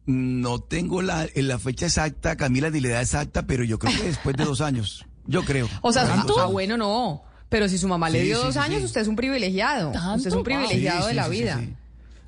No 0.08 0.60
tengo 0.60 1.04
la, 1.04 1.28
la 1.36 1.60
fecha 1.60 1.86
exacta, 1.86 2.36
Camila, 2.36 2.72
ni 2.72 2.80
la 2.80 2.90
edad 2.90 3.02
exacta, 3.02 3.44
pero 3.46 3.64
yo 3.64 3.78
creo 3.78 3.96
que 3.96 4.04
después 4.08 4.36
de 4.36 4.44
dos 4.44 4.62
años. 4.62 5.06
Yo 5.28 5.46
creo. 5.46 5.70
O 5.82 5.94
sea, 5.94 6.08
ah, 6.40 6.46
bueno, 6.48 6.76
no. 6.76 7.24
Pero 7.50 7.70
si 7.70 7.78
su 7.78 7.88
mamá 7.88 8.10
le 8.10 8.24
dio 8.24 8.38
sí, 8.38 8.44
dos 8.46 8.54
sí, 8.56 8.60
años, 8.60 8.80
sí. 8.80 8.86
usted 8.86 9.02
es 9.02 9.08
un 9.08 9.16
privilegiado. 9.16 9.92
Usted 10.16 10.30
es 10.30 10.34
un 10.34 10.44
privilegiado 10.44 11.08
de 11.08 11.14
la 11.14 11.28
vida. 11.28 11.62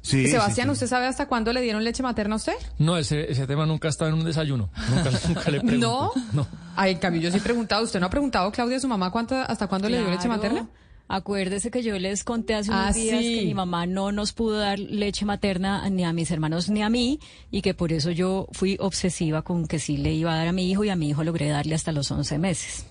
Sí, 0.01 0.27
Sebastián, 0.27 0.69
¿usted 0.69 0.88
sabe 0.88 1.08
hasta 1.08 1.27
cuándo 1.27 1.51
le 1.51 1.62
dieron 1.62 1.84
leche 1.84 2.03
materna 2.03 2.36
a 2.36 2.38
usted? 2.38 2.53
No, 2.77 2.96
ese, 2.96 3.29
ese 3.31 3.48
tema 3.48 3.65
nunca 3.65 3.88
ha 3.88 3.91
estado 3.91 4.12
en 4.12 4.17
un 4.17 4.24
desayuno. 4.24 4.69
Nunca, 4.89 5.12
nunca 5.27 5.51
le 5.51 5.62
pregunto. 5.62 6.13
¿No? 6.15 6.43
No. 6.43 6.48
Ay, 6.75 6.93
en 6.93 7.00
cambio, 7.00 7.22
yo 7.22 7.31
sí 7.31 7.38
he 7.38 7.41
preguntado. 7.41 7.84
¿Usted 7.84 8.00
no 8.00 8.05
ha 8.05 8.10
preguntado, 8.10 8.51
Claudia, 8.51 8.77
a 8.77 8.79
su 8.79 8.88
mamá 8.88 9.12
cuánto, 9.12 9.36
hasta 9.36 9.67
cuándo 9.67 9.88
claro. 9.88 10.03
le 10.03 10.10
dio 10.10 10.15
leche 10.15 10.29
materna? 10.29 10.67
Acuérdese 11.12 11.72
que 11.72 11.82
yo 11.82 11.98
les 11.98 12.24
conté 12.24 12.54
hace 12.54 12.70
unos 12.70 12.86
Ah, 12.86 12.94
días 12.94 13.20
sí. 13.24 13.39
que 13.39 13.46
mi 13.46 13.56
mamá 13.56 13.88
no 13.88 14.12
nos 14.12 14.32
pudo 14.32 14.60
dar 14.60 14.78
leche 14.78 15.25
materna 15.25 15.89
ni 15.89 16.04
a 16.04 16.13
mis 16.13 16.30
hermanos 16.30 16.70
ni 16.70 16.84
a 16.84 16.89
mí 16.89 17.20
y 17.50 17.63
que 17.63 17.74
por 17.74 17.92
eso 17.92 18.12
yo 18.12 18.48
fui 18.51 18.78
obsesiva 18.80 19.42
con 19.42 19.66
que 19.68 19.80
sí 19.80 19.98
le 19.98 20.13
iba 20.13 20.32
a 20.34 20.38
dar 20.38 20.48
a 20.50 20.51
mi 20.51 20.70
hijo 20.70 20.84
y 20.84 20.89
a 20.89 20.96
mi 20.96 21.10
hijo 21.10 21.24
logré 21.24 21.50
darle 21.50 21.74
hasta 21.74 21.92
los 21.92 22.12
11 22.12 22.38
meses. 22.38 22.86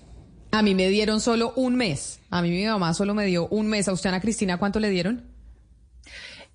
A 0.51 0.61
mí 0.61 0.75
me 0.75 0.89
dieron 0.89 1.21
solo 1.21 1.53
un 1.55 1.75
mes. 1.75 2.19
A 2.29 2.41
mí 2.41 2.49
mi 2.49 2.65
mamá 2.65 2.93
solo 2.93 3.13
me 3.13 3.25
dio 3.25 3.47
un 3.47 3.67
mes. 3.67 3.87
¿A 3.87 3.93
usted, 3.93 4.09
Ana 4.09 4.19
Cristina, 4.19 4.57
cuánto 4.57 4.81
le 4.81 4.89
dieron? 4.89 5.23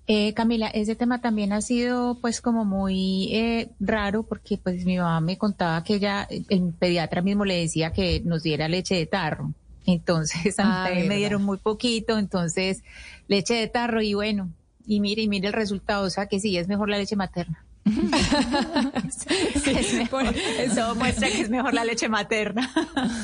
Eh, 0.05 0.35
Camila, 0.35 0.67
ese 0.67 0.95
tema 0.95 1.19
también 1.19 1.51
ha 1.51 1.61
sido 1.61 2.19
pues 2.21 2.41
como 2.41 2.63
muy 2.63 3.33
eh, 3.33 3.71
raro 3.79 4.21
porque 4.21 4.59
pues 4.59 4.85
mi 4.85 4.97
mamá 4.97 5.19
me 5.19 5.39
contaba 5.39 5.83
que 5.83 5.95
ella, 5.95 6.27
el 6.29 6.73
pediatra 6.77 7.23
mismo 7.23 7.43
le 7.43 7.55
decía 7.61 7.91
que 7.91 8.21
nos 8.23 8.43
diera 8.43 8.67
leche 8.67 8.93
de 8.93 9.07
tarro. 9.07 9.53
Entonces 9.85 10.59
a 10.59 10.65
mí 10.65 10.73
Ah, 10.77 10.89
me 11.03 11.17
dieron 11.17 11.43
muy 11.43 11.57
poquito, 11.57 12.17
entonces 12.17 12.83
leche 13.27 13.55
de 13.55 13.67
tarro 13.67 14.01
y 14.01 14.13
bueno, 14.13 14.51
y 14.85 14.99
mire, 14.99 15.23
y 15.23 15.27
mire 15.27 15.47
el 15.47 15.53
resultado, 15.53 16.05
o 16.05 16.09
sea 16.09 16.27
que 16.27 16.39
sí, 16.39 16.57
es 16.57 16.67
mejor 16.67 16.89
la 16.89 16.97
leche 16.97 17.15
materna. 17.15 17.64
eso 20.57 20.95
muestra 20.95 21.27
que 21.27 21.41
es 21.41 21.51
mejor 21.51 21.75
la 21.75 21.85
leche 21.85 22.09
materna. 22.09 22.73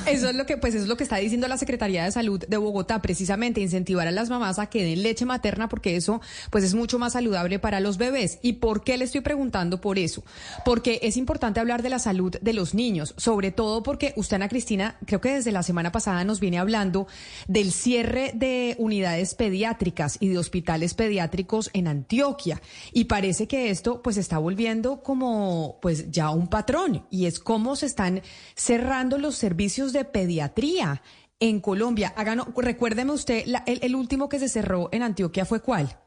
Eso 0.05 0.29
es 0.29 0.35
lo 0.35 0.45
que, 0.45 0.57
pues, 0.57 0.75
es 0.75 0.87
lo 0.87 0.97
que 0.97 1.03
está 1.03 1.17
diciendo 1.17 1.47
la 1.47 1.57
Secretaría 1.57 2.03
de 2.03 2.11
Salud 2.11 2.45
de 2.47 2.57
Bogotá, 2.57 3.01
precisamente 3.01 3.59
incentivar 3.59 4.07
a 4.07 4.11
las 4.11 4.29
mamás 4.29 4.59
a 4.59 4.67
que 4.67 4.83
den 4.83 5.01
leche 5.01 5.25
materna, 5.25 5.67
porque 5.67 5.95
eso, 5.95 6.21
pues, 6.51 6.63
es 6.63 6.75
mucho 6.75 6.99
más 6.99 7.13
saludable 7.13 7.57
para 7.57 7.79
los 7.79 7.97
bebés. 7.97 8.37
¿Y 8.43 8.53
por 8.53 8.83
qué 8.83 8.97
le 8.97 9.05
estoy 9.05 9.21
preguntando 9.21 9.81
por 9.81 9.97
eso? 9.97 10.23
Porque 10.63 10.99
es 11.01 11.17
importante 11.17 11.59
hablar 11.59 11.81
de 11.81 11.89
la 11.89 11.97
salud 11.97 12.35
de 12.39 12.53
los 12.53 12.75
niños, 12.75 13.15
sobre 13.17 13.51
todo 13.51 13.81
porque 13.81 14.13
usted, 14.15 14.35
Ana 14.35 14.47
Cristina, 14.47 14.95
creo 15.07 15.21
que 15.21 15.33
desde 15.33 15.51
la 15.51 15.63
semana 15.63 15.91
pasada 15.91 16.23
nos 16.23 16.39
viene 16.39 16.59
hablando 16.59 17.07
del 17.47 17.71
cierre 17.71 18.31
de 18.35 18.75
unidades 18.77 19.33
pediátricas 19.33 20.17
y 20.19 20.27
de 20.27 20.37
hospitales 20.37 20.93
pediátricos 20.93 21.71
en 21.73 21.87
Antioquia. 21.87 22.61
Y 22.93 23.05
parece 23.05 23.47
que 23.47 23.71
esto, 23.71 24.03
pues, 24.03 24.17
está 24.17 24.37
volviendo 24.37 24.50
como 25.03 25.79
pues 25.81 26.11
ya 26.11 26.29
un 26.31 26.47
patrón 26.47 27.05
y 27.09 27.25
es 27.25 27.39
cómo 27.39 27.75
se 27.75 27.85
están 27.85 28.21
cerrando 28.55 29.17
los 29.17 29.35
servicios 29.35 29.93
de 29.93 30.05
pediatría 30.05 31.01
en 31.39 31.59
Colombia. 31.59 32.13
recuérdeme 32.55 33.11
usted, 33.11 33.43
el, 33.65 33.79
el 33.81 33.95
último 33.95 34.29
que 34.29 34.39
se 34.39 34.49
cerró 34.49 34.89
en 34.91 35.03
Antioquia 35.03 35.45
fue 35.45 35.61
cuál? 35.61 36.00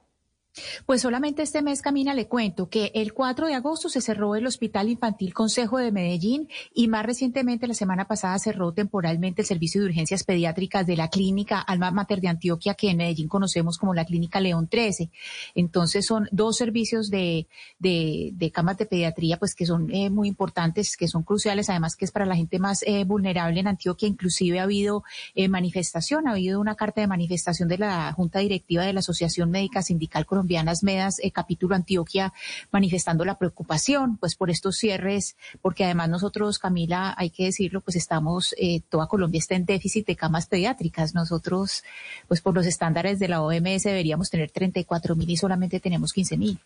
Pues 0.87 1.03
solamente 1.03 1.43
este 1.43 1.63
mes, 1.63 1.83
Camina, 1.83 2.15
le 2.15 2.29
cuento 2.29 2.69
que 2.69 2.93
el 2.95 3.13
4 3.13 3.49
de 3.49 3.55
agosto 3.55 3.89
se 3.89 4.01
cerró 4.01 4.37
el 4.37 4.47
Hospital 4.47 4.89
Infantil 4.89 5.35
Consejo 5.35 5.79
de 5.79 5.91
Medellín 5.91 6.49
y 6.73 6.87
más 6.87 7.05
recientemente, 7.05 7.67
la 7.67 7.75
semana 7.75 8.07
pasada, 8.07 8.39
cerró 8.39 8.73
temporalmente 8.73 9.43
el 9.43 9.47
servicio 9.47 9.81
de 9.81 9.89
urgencias 9.89 10.23
pediátricas 10.23 10.87
de 10.87 10.97
la 10.97 11.09
clínica 11.09 11.61
Alma 11.61 11.91
Mater 11.91 12.21
de 12.21 12.29
Antioquia, 12.29 12.75
que 12.75 12.91
en 12.91 12.99
Medellín 12.99 13.27
conocemos 13.27 13.79
como 13.79 13.95
la 13.95 14.05
clínica 14.05 14.41
León 14.41 14.69
13. 14.69 15.11
Entonces, 15.57 16.07
son 16.07 16.29
dos 16.31 16.57
servicios 16.57 17.11
de, 17.11 17.49
de, 17.79 18.51
camas 18.53 18.79
de 18.79 18.87
pediatría, 18.87 19.39
pues 19.39 19.55
que 19.55 19.67
son 19.67 19.91
eh, 19.93 20.11
muy 20.11 20.29
importantes, 20.29 20.97
que 20.97 21.09
son 21.09 21.25
cruciales, 21.25 21.69
además 21.69 21.97
que 21.97 22.05
es 22.05 22.13
para 22.13 22.27
la 22.27 22.37
gente 22.37 22.61
más 22.61 22.85
eh, 22.87 23.05
vulnerable 23.05 23.59
en 23.59 23.67
Antioquia. 23.67 24.09
Inclusive 24.09 24.61
ha 24.61 24.65
habido 24.65 25.03
eh, 25.35 25.49
manifestación, 25.49 26.29
ha 26.29 26.33
habido 26.33 26.61
una 26.61 26.77
carta 26.77 27.01
de 27.01 27.09
manifestación 27.09 27.69
de 27.69 27.79
la 27.79 28.13
Junta 28.13 28.39
Directiva 28.39 28.85
de 28.85 28.93
la 28.93 29.01
Asociación 29.01 29.51
Médica 29.51 29.83
Sindical 29.83 30.27
colombianas 30.45 30.83
Medas, 30.83 31.21
eh, 31.23 31.31
capítulo 31.31 31.75
Antioquia, 31.75 32.33
manifestando 32.71 33.25
la 33.25 33.39
preocupación 33.39 34.19
pues 34.19 34.35
por 34.35 34.51
estos 34.51 34.77
cierres, 34.77 35.37
porque 35.63 35.85
además 35.85 36.11
nosotros, 36.11 36.59
Camila, 36.59 37.15
hay 37.17 37.31
que 37.31 37.45
decirlo, 37.45 37.81
pues 37.81 37.97
estamos, 37.97 38.55
eh, 38.59 38.83
toda 38.91 39.07
Colombia 39.07 39.39
está 39.39 39.55
en 39.55 39.65
déficit 39.65 40.07
de 40.07 40.17
camas 40.17 40.47
pediátricas. 40.47 41.15
Nosotros, 41.15 41.83
pues 42.29 42.43
por 42.43 42.55
los 42.55 42.67
estándares 42.67 43.19
de 43.19 43.29
la 43.29 43.41
OMS 43.41 43.85
deberíamos 43.85 44.29
tener 44.29 44.51
34 44.51 45.17
mil 45.17 45.31
y 45.31 45.37
solamente 45.39 45.81
tenemos 45.81 46.13
15 46.13 46.37
mil. 46.37 46.59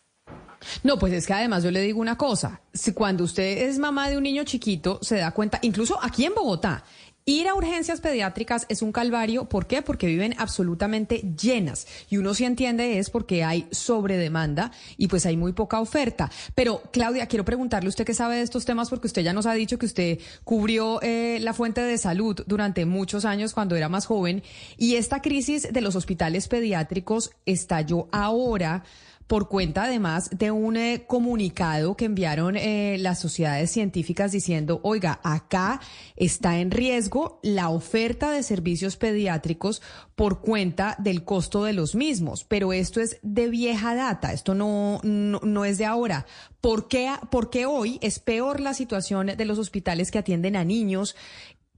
No, 0.82 0.98
pues 0.98 1.12
es 1.12 1.24
que 1.24 1.34
además 1.34 1.62
yo 1.62 1.70
le 1.70 1.80
digo 1.80 2.00
una 2.00 2.18
cosa, 2.18 2.60
si 2.72 2.92
cuando 2.92 3.22
usted 3.22 3.68
es 3.68 3.78
mamá 3.78 4.10
de 4.10 4.16
un 4.16 4.24
niño 4.24 4.42
chiquito 4.42 4.98
se 5.02 5.16
da 5.18 5.30
cuenta, 5.30 5.60
incluso 5.62 6.02
aquí 6.02 6.24
en 6.24 6.34
Bogotá, 6.34 6.82
Ir 7.28 7.46
a 7.46 7.54
urgencias 7.54 8.00
pediátricas 8.00 8.64
es 8.70 8.80
un 8.80 8.90
calvario. 8.90 9.50
¿Por 9.50 9.66
qué? 9.66 9.82
Porque 9.82 10.06
viven 10.06 10.34
absolutamente 10.38 11.22
llenas. 11.38 11.86
Y 12.08 12.16
uno 12.16 12.32
sí 12.32 12.46
entiende 12.46 12.98
es 12.98 13.10
porque 13.10 13.44
hay 13.44 13.66
sobredemanda 13.70 14.72
y 14.96 15.08
pues 15.08 15.26
hay 15.26 15.36
muy 15.36 15.52
poca 15.52 15.78
oferta. 15.78 16.30
Pero, 16.54 16.80
Claudia, 16.90 17.26
quiero 17.26 17.44
preguntarle 17.44 17.90
usted 17.90 18.06
qué 18.06 18.14
sabe 18.14 18.36
de 18.36 18.42
estos 18.44 18.64
temas 18.64 18.88
porque 18.88 19.08
usted 19.08 19.20
ya 19.20 19.34
nos 19.34 19.44
ha 19.44 19.52
dicho 19.52 19.78
que 19.78 19.84
usted 19.84 20.18
cubrió 20.42 21.02
eh, 21.02 21.36
la 21.42 21.52
fuente 21.52 21.82
de 21.82 21.98
salud 21.98 22.42
durante 22.46 22.86
muchos 22.86 23.26
años 23.26 23.52
cuando 23.52 23.76
era 23.76 23.90
más 23.90 24.06
joven. 24.06 24.42
Y 24.78 24.94
esta 24.94 25.20
crisis 25.20 25.70
de 25.70 25.82
los 25.82 25.96
hospitales 25.96 26.48
pediátricos 26.48 27.32
estalló 27.44 28.08
ahora 28.10 28.84
por 29.28 29.48
cuenta 29.48 29.84
además 29.84 30.30
de 30.30 30.50
un 30.50 30.76
eh, 30.76 31.04
comunicado 31.06 31.96
que 31.96 32.06
enviaron 32.06 32.56
eh, 32.56 32.96
las 32.98 33.20
sociedades 33.20 33.70
científicas 33.70 34.32
diciendo, 34.32 34.80
oiga, 34.82 35.20
acá 35.22 35.80
está 36.16 36.58
en 36.58 36.70
riesgo 36.70 37.38
la 37.42 37.68
oferta 37.68 38.30
de 38.30 38.42
servicios 38.42 38.96
pediátricos 38.96 39.82
por 40.16 40.40
cuenta 40.40 40.96
del 40.98 41.24
costo 41.24 41.62
de 41.64 41.74
los 41.74 41.94
mismos, 41.94 42.44
pero 42.44 42.72
esto 42.72 43.00
es 43.02 43.18
de 43.22 43.48
vieja 43.48 43.94
data, 43.94 44.32
esto 44.32 44.54
no, 44.54 45.00
no, 45.04 45.64
es 45.66 45.76
de 45.76 45.84
ahora. 45.84 46.26
¿Por 46.62 46.88
qué, 46.88 47.12
¿Por 47.30 47.50
qué 47.50 47.66
hoy 47.66 47.98
es 48.00 48.18
peor 48.18 48.60
la 48.60 48.72
situación 48.72 49.26
de 49.26 49.44
los 49.44 49.58
hospitales 49.58 50.10
que 50.10 50.18
atienden 50.18 50.56
a 50.56 50.64
niños 50.64 51.14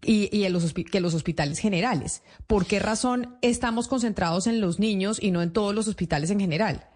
y, 0.02 0.34
y 0.34 0.48
los, 0.48 0.72
que 0.72 1.00
los 1.00 1.12
hospitales 1.12 1.58
generales. 1.58 2.22
¿Por 2.46 2.64
qué 2.64 2.78
razón 2.78 3.36
estamos 3.42 3.86
concentrados 3.86 4.46
en 4.46 4.62
los 4.62 4.78
niños 4.78 5.18
y 5.20 5.30
no 5.30 5.42
en 5.42 5.52
todos 5.52 5.74
los 5.74 5.88
hospitales 5.88 6.30
en 6.30 6.40
general? 6.40 6.89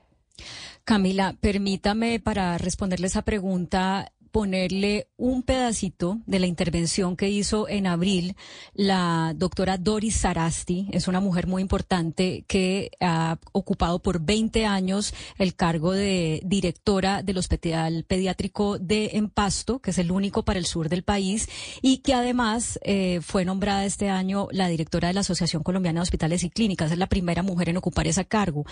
Camila, 0.84 1.34
permítame 1.40 2.20
para 2.20 2.58
responderle 2.58 3.06
esa 3.06 3.22
pregunta 3.22 4.12
ponerle 4.34 5.06
un 5.16 5.44
pedacito 5.44 6.18
de 6.26 6.40
la 6.40 6.48
intervención 6.48 7.16
que 7.16 7.28
hizo 7.28 7.68
en 7.68 7.86
abril 7.86 8.34
la 8.72 9.32
doctora 9.36 9.78
Doris 9.78 10.16
Sarasti. 10.16 10.88
Es 10.90 11.06
una 11.06 11.20
mujer 11.20 11.46
muy 11.46 11.62
importante 11.62 12.44
que 12.48 12.90
ha 13.00 13.38
ocupado 13.52 14.02
por 14.02 14.20
20 14.20 14.66
años 14.66 15.14
el 15.38 15.54
cargo 15.54 15.92
de 15.92 16.40
directora 16.44 17.22
del 17.22 17.38
Hospital 17.38 18.04
Pediátrico 18.08 18.80
de 18.80 19.10
Empasto, 19.12 19.78
que 19.78 19.92
es 19.92 19.98
el 19.98 20.10
único 20.10 20.44
para 20.44 20.58
el 20.58 20.66
sur 20.66 20.88
del 20.88 21.04
país, 21.04 21.48
y 21.80 21.98
que 21.98 22.14
además 22.14 22.80
eh, 22.82 23.20
fue 23.22 23.44
nombrada 23.44 23.84
este 23.84 24.08
año 24.08 24.48
la 24.50 24.66
directora 24.66 25.06
de 25.06 25.14
la 25.14 25.20
Asociación 25.20 25.62
Colombiana 25.62 26.00
de 26.00 26.02
Hospitales 26.02 26.42
y 26.42 26.50
Clínicas. 26.50 26.90
Es 26.90 26.98
la 26.98 27.06
primera 27.06 27.44
mujer 27.44 27.68
en 27.68 27.76
ocupar 27.76 28.08
ese 28.08 28.24
cargo. 28.24 28.64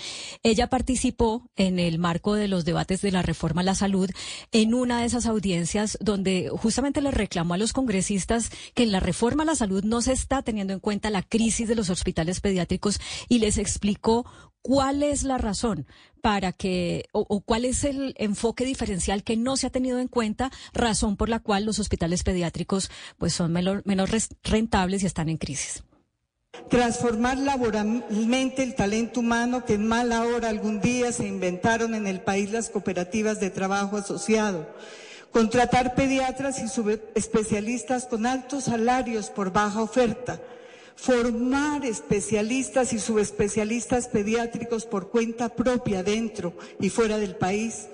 Ella 0.43 0.67
participó 0.67 1.49
en 1.55 1.79
el 1.79 2.01
marco 2.01 2.35
de 2.35 2.49
los 2.49 2.65
debates 2.65 3.01
de 3.01 3.13
la 3.13 3.23
reforma 3.23 3.61
a 3.61 3.65
la 3.65 3.77
salud 3.77 4.11
en 4.51 4.75
una 4.75 4.99
de 4.99 5.07
esas 5.07 5.27
audiencias 5.27 5.52
donde 6.01 6.51
justamente 6.51 7.01
le 7.01 7.11
reclamó 7.11 7.55
a 7.55 7.59
los 7.59 7.73
congresistas 7.73 8.51
que 8.75 8.83
en 8.83 8.93
la 8.93 9.01
reforma 9.01 9.43
a 9.43 9.47
la 9.47 9.55
salud 9.55 9.85
no 9.85 10.03
se 10.03 10.13
está 10.13 10.43
teniendo 10.43 10.73
en 10.73 10.81
cuenta 10.81 11.11
la 11.11 11.23
crisis 11.23 11.69
de 11.69 11.75
los 11.75 11.91
hospitales 11.91 12.41
pediátricos 12.41 13.01
y 13.29 13.39
les 13.39 13.59
explicó 13.59 14.27
cuál 14.63 15.03
es 15.03 15.25
la 15.25 15.39
razón 15.39 15.87
para 16.21 16.53
que, 16.53 17.07
o, 17.13 17.41
cuál 17.41 17.65
es 17.65 17.85
el 17.85 18.15
enfoque 18.17 18.65
diferencial 18.65 19.25
que 19.25 19.37
no 19.37 19.57
se 19.57 19.67
ha 19.67 19.71
tenido 19.71 19.99
en 19.99 20.09
cuenta, 20.09 20.51
razón 20.73 21.17
por 21.17 21.29
la 21.29 21.41
cual 21.41 21.65
los 21.65 21.81
hospitales 21.81 22.23
pediátricos 22.23 22.91
pues 23.19 23.33
son 23.35 23.53
menos, 23.53 23.85
menos 23.85 24.11
rentables 24.45 25.03
y 25.03 25.07
están 25.07 25.29
en 25.29 25.37
crisis. 25.37 25.83
Transformar 26.69 27.39
laboralmente 27.39 28.63
el 28.63 28.75
talento 28.75 29.21
humano 29.21 29.65
que 29.65 29.75
en 29.75 29.87
mala 29.87 30.23
hora 30.23 30.49
algún 30.51 30.81
día 30.81 31.11
se 31.11 31.27
inventaron 31.27 31.95
en 31.95 32.07
el 32.07 32.21
país 32.21 32.53
las 32.53 32.69
cooperativas 32.69 33.41
de 33.41 33.51
trabajo 33.51 33.97
asociado 33.97 34.69
contratar 35.33 35.95
pediatras 35.95 36.61
y 36.61 36.69
subespecialistas 36.69 38.07
con 38.07 38.27
altos 38.27 38.65
salarios 38.65 39.31
por 39.31 39.53
baja 39.53 39.83
oferta, 39.83 40.41
formar 40.95 41.85
especialistas 41.85 42.93
y 42.93 42.99
subespecialistas 42.99 44.09
pediátricos 44.09 44.85
por 44.85 45.09
cuenta 45.09 45.49
propia 45.49 46.03
dentro 46.03 46.53
y 46.79 46.91
fuera 46.91 47.19
del 47.19 47.35
país, 47.35 47.89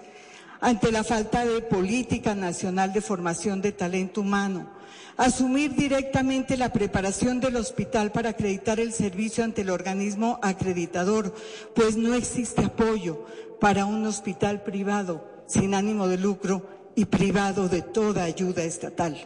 ante 0.61 0.91
la 0.91 1.05
falta 1.05 1.45
de 1.45 1.63
política 1.63 2.35
nacional 2.35 2.93
de 2.93 3.01
formación 3.01 3.63
de 3.63 3.71
talento 3.71 4.23
humano, 4.23 4.69
asumir 5.17 5.75
directamente 5.75 6.57
la 6.57 6.73
preparación 6.73 7.39
del 7.39 7.57
hospital 7.57 8.11
para 8.11 8.31
acreditar 8.31 8.81
el 8.81 8.93
servicio 8.93 9.45
ante 9.45 9.63
el 9.63 9.71
organismo 9.71 10.41
acreditador, 10.43 11.33
pues 11.75 11.97
no 11.97 12.15
existe 12.15 12.65
apoyo 12.65 13.25
para 13.61 13.85
un 13.85 14.05
hospital 14.07 14.63
privado 14.63 15.25
sin 15.47 15.75
ánimo 15.75 16.09
de 16.09 16.19
lucro 16.19 16.78
y 16.99 17.05
privado 17.05 17.69
de 17.69 17.81
toda 17.81 18.25
ayuda 18.25 18.65
estatal. 18.65 19.17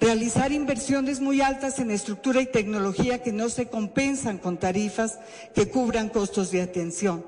Realizar 0.00 0.50
inversiones 0.50 1.20
muy 1.20 1.40
altas 1.40 1.78
en 1.78 1.92
estructura 1.92 2.40
y 2.40 2.46
tecnología 2.46 3.22
que 3.22 3.30
no 3.30 3.48
se 3.48 3.68
compensan 3.68 4.38
con 4.38 4.58
tarifas 4.58 5.20
que 5.54 5.70
cubran 5.70 6.08
costos 6.08 6.50
de 6.50 6.62
atención. 6.62 7.24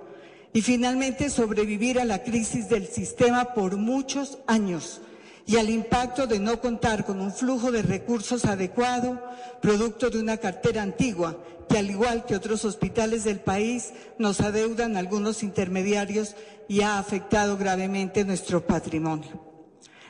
Y 0.52 0.62
finalmente 0.62 1.30
sobrevivir 1.30 2.00
a 2.00 2.04
la 2.04 2.24
crisis 2.24 2.68
del 2.68 2.88
sistema 2.88 3.54
por 3.54 3.76
muchos 3.76 4.38
años 4.48 5.00
y 5.46 5.58
al 5.58 5.70
impacto 5.70 6.26
de 6.26 6.40
no 6.40 6.60
contar 6.60 7.04
con 7.06 7.20
un 7.20 7.30
flujo 7.30 7.70
de 7.70 7.82
recursos 7.82 8.46
adecuado, 8.46 9.22
producto 9.62 10.10
de 10.10 10.18
una 10.18 10.38
cartera 10.38 10.82
antigua, 10.82 11.38
que 11.68 11.78
al 11.78 11.88
igual 11.88 12.26
que 12.26 12.34
otros 12.34 12.64
hospitales 12.64 13.22
del 13.22 13.38
país 13.38 13.92
nos 14.18 14.40
adeudan 14.40 14.96
algunos 14.96 15.44
intermediarios 15.44 16.34
y 16.66 16.80
ha 16.80 16.98
afectado 16.98 17.56
gravemente 17.56 18.24
nuestro 18.24 18.66
patrimonio 18.66 19.47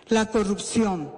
la 0.09 0.27
corrupción, 0.27 1.13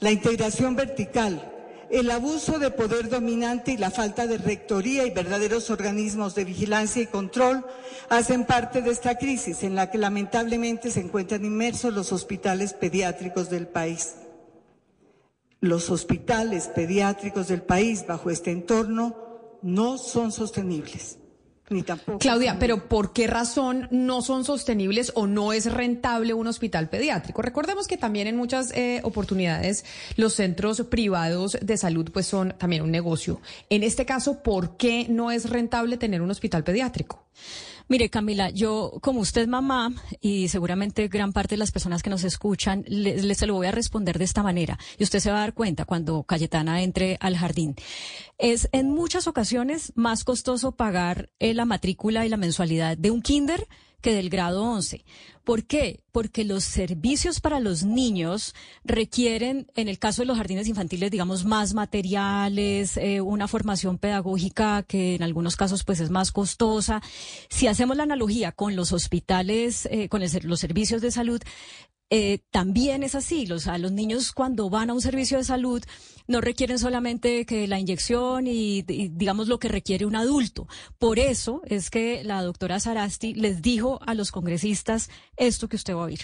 la 0.00 0.10
integración 0.10 0.76
vertical, 0.76 1.52
el 1.90 2.10
abuso 2.10 2.58
de 2.58 2.70
poder 2.70 3.08
dominante 3.08 3.72
y 3.72 3.76
la 3.76 3.90
falta 3.90 4.26
de 4.26 4.38
rectoría 4.38 5.06
y 5.06 5.10
verdaderos 5.10 5.70
organismos 5.70 6.34
de 6.34 6.44
vigilancia 6.44 7.02
y 7.02 7.06
control 7.06 7.64
hacen 8.08 8.44
parte 8.44 8.82
de 8.82 8.90
esta 8.90 9.16
crisis 9.16 9.62
en 9.62 9.74
la 9.74 9.90
que 9.90 9.98
lamentablemente 9.98 10.90
se 10.90 11.00
encuentran 11.00 11.44
inmersos 11.44 11.94
los 11.94 12.12
hospitales 12.12 12.72
pediátricos 12.72 13.50
del 13.50 13.68
país. 13.68 14.16
Los 15.60 15.90
hospitales 15.90 16.66
pediátricos 16.68 17.48
del 17.48 17.62
país 17.62 18.04
bajo 18.06 18.30
este 18.30 18.50
entorno 18.50 19.16
no 19.62 19.96
son 19.96 20.32
sostenibles. 20.32 21.18
Ni 21.70 21.82
tampoco. 21.82 22.18
Claudia, 22.18 22.58
pero 22.58 22.88
¿por 22.88 23.12
qué 23.12 23.26
razón 23.26 23.88
no 23.90 24.22
son 24.22 24.44
sostenibles 24.44 25.12
o 25.14 25.26
no 25.26 25.52
es 25.52 25.72
rentable 25.72 26.34
un 26.34 26.46
hospital 26.46 26.88
pediátrico? 26.88 27.42
Recordemos 27.42 27.86
que 27.86 27.96
también 27.96 28.26
en 28.26 28.36
muchas 28.36 28.72
eh, 28.72 29.00
oportunidades 29.04 29.84
los 30.16 30.34
centros 30.34 30.82
privados 30.82 31.58
de 31.60 31.76
salud 31.76 32.10
pues 32.12 32.26
son 32.26 32.54
también 32.58 32.82
un 32.82 32.90
negocio. 32.90 33.40
En 33.70 33.82
este 33.82 34.06
caso, 34.06 34.42
¿por 34.42 34.76
qué 34.76 35.06
no 35.08 35.30
es 35.30 35.50
rentable 35.50 35.96
tener 35.96 36.22
un 36.22 36.30
hospital 36.30 36.64
pediátrico? 36.64 37.24
Mire, 37.88 38.10
Camila, 38.10 38.50
yo 38.50 38.98
como 39.00 39.20
usted 39.20 39.46
mamá 39.46 39.92
y 40.20 40.48
seguramente 40.48 41.06
gran 41.06 41.32
parte 41.32 41.54
de 41.54 41.58
las 41.58 41.70
personas 41.70 42.02
que 42.02 42.10
nos 42.10 42.24
escuchan, 42.24 42.84
les 42.88 43.38
se 43.38 43.46
lo 43.46 43.54
voy 43.54 43.68
a 43.68 43.72
responder 43.72 44.18
de 44.18 44.24
esta 44.24 44.42
manera 44.42 44.76
y 44.98 45.04
usted 45.04 45.20
se 45.20 45.30
va 45.30 45.36
a 45.36 45.40
dar 45.40 45.54
cuenta 45.54 45.84
cuando 45.84 46.24
Cayetana 46.24 46.82
entre 46.82 47.16
al 47.20 47.36
jardín. 47.36 47.76
Es 48.38 48.68
en 48.72 48.90
muchas 48.90 49.28
ocasiones 49.28 49.92
más 49.94 50.24
costoso 50.24 50.72
pagar 50.72 51.30
eh, 51.38 51.54
la 51.54 51.64
matrícula 51.64 52.26
y 52.26 52.28
la 52.28 52.36
mensualidad 52.36 52.98
de 52.98 53.12
un 53.12 53.22
kinder 53.22 53.68
que 54.06 54.14
del 54.14 54.30
grado 54.30 54.62
11. 54.62 55.04
¿Por 55.42 55.64
qué? 55.64 56.04
Porque 56.12 56.44
los 56.44 56.62
servicios 56.62 57.40
para 57.40 57.58
los 57.58 57.82
niños 57.82 58.54
requieren, 58.84 59.66
en 59.74 59.88
el 59.88 59.98
caso 59.98 60.22
de 60.22 60.26
los 60.26 60.36
jardines 60.36 60.68
infantiles, 60.68 61.10
digamos, 61.10 61.44
más 61.44 61.74
materiales, 61.74 62.96
eh, 62.98 63.20
una 63.20 63.48
formación 63.48 63.98
pedagógica 63.98 64.84
que 64.84 65.16
en 65.16 65.24
algunos 65.24 65.56
casos 65.56 65.82
pues 65.82 65.98
es 65.98 66.10
más 66.10 66.30
costosa. 66.30 67.02
Si 67.50 67.66
hacemos 67.66 67.96
la 67.96 68.04
analogía 68.04 68.52
con 68.52 68.76
los 68.76 68.92
hospitales, 68.92 69.88
eh, 69.90 70.08
con 70.08 70.20
los 70.20 70.60
servicios 70.60 71.02
de 71.02 71.10
salud, 71.10 71.42
eh, 72.08 72.38
también 72.50 73.02
es 73.02 73.14
así. 73.14 73.46
Los, 73.46 73.66
niños 73.92 74.32
cuando 74.32 74.70
van 74.70 74.90
a 74.90 74.94
un 74.94 75.00
servicio 75.00 75.38
de 75.38 75.44
salud 75.44 75.82
no 76.28 76.40
requieren 76.40 76.78
solamente 76.78 77.44
que 77.46 77.66
la 77.66 77.80
inyección 77.80 78.46
y, 78.46 78.82
digamos 78.82 79.48
lo 79.48 79.58
que 79.58 79.68
requiere 79.68 80.06
un 80.06 80.16
adulto. 80.16 80.68
Por 80.98 81.18
eso 81.18 81.62
es 81.64 81.90
que 81.90 82.22
la 82.22 82.42
doctora 82.42 82.78
Sarasti 82.78 83.34
les 83.34 83.60
dijo 83.60 83.98
a 84.06 84.14
los 84.14 84.30
congresistas 84.30 85.10
esto 85.36 85.68
que 85.68 85.76
usted 85.76 85.94
va 85.94 86.02
a 86.02 86.04
oír. 86.04 86.20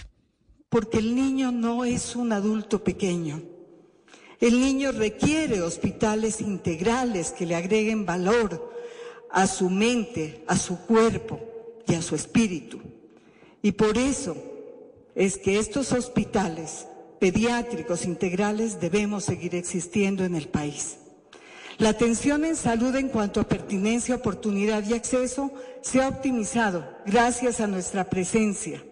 Porque 0.69 0.97
el 0.99 1.15
niño 1.15 1.51
no 1.51 1.83
es 1.83 2.15
un 2.15 2.31
adulto 2.31 2.83
pequeño. 2.83 3.43
El 4.39 4.59
niño 4.59 4.91
requiere 4.91 5.61
hospitales 5.61 6.41
integrales 6.41 7.31
que 7.31 7.45
le 7.45 7.55
agreguen 7.55 8.05
valor 8.05 8.71
a 9.31 9.47
su 9.47 9.69
mente, 9.69 10.43
a 10.47 10.57
su 10.57 10.79
cuerpo 10.79 11.39
y 11.87 11.93
a 11.93 12.01
su 12.01 12.15
espíritu. 12.15 12.81
Y 13.61 13.71
por 13.71 13.97
eso 13.97 14.52
es 15.15 15.37
que 15.37 15.59
estos 15.59 15.91
hospitales 15.91 16.87
pediátricos 17.19 18.05
integrales 18.05 18.79
debemos 18.79 19.23
seguir 19.23 19.55
existiendo 19.55 20.25
en 20.25 20.35
el 20.35 20.47
país. 20.47 20.97
La 21.77 21.89
atención 21.89 22.45
en 22.45 22.55
salud 22.55 22.95
en 22.95 23.09
cuanto 23.09 23.39
a 23.39 23.47
pertinencia, 23.47 24.15
oportunidad 24.15 24.83
y 24.85 24.93
acceso 24.93 25.51
se 25.81 26.01
ha 26.01 26.09
optimizado 26.09 26.87
gracias 27.05 27.61
a 27.61 27.67
nuestra 27.67 28.09
presencia. 28.09 28.83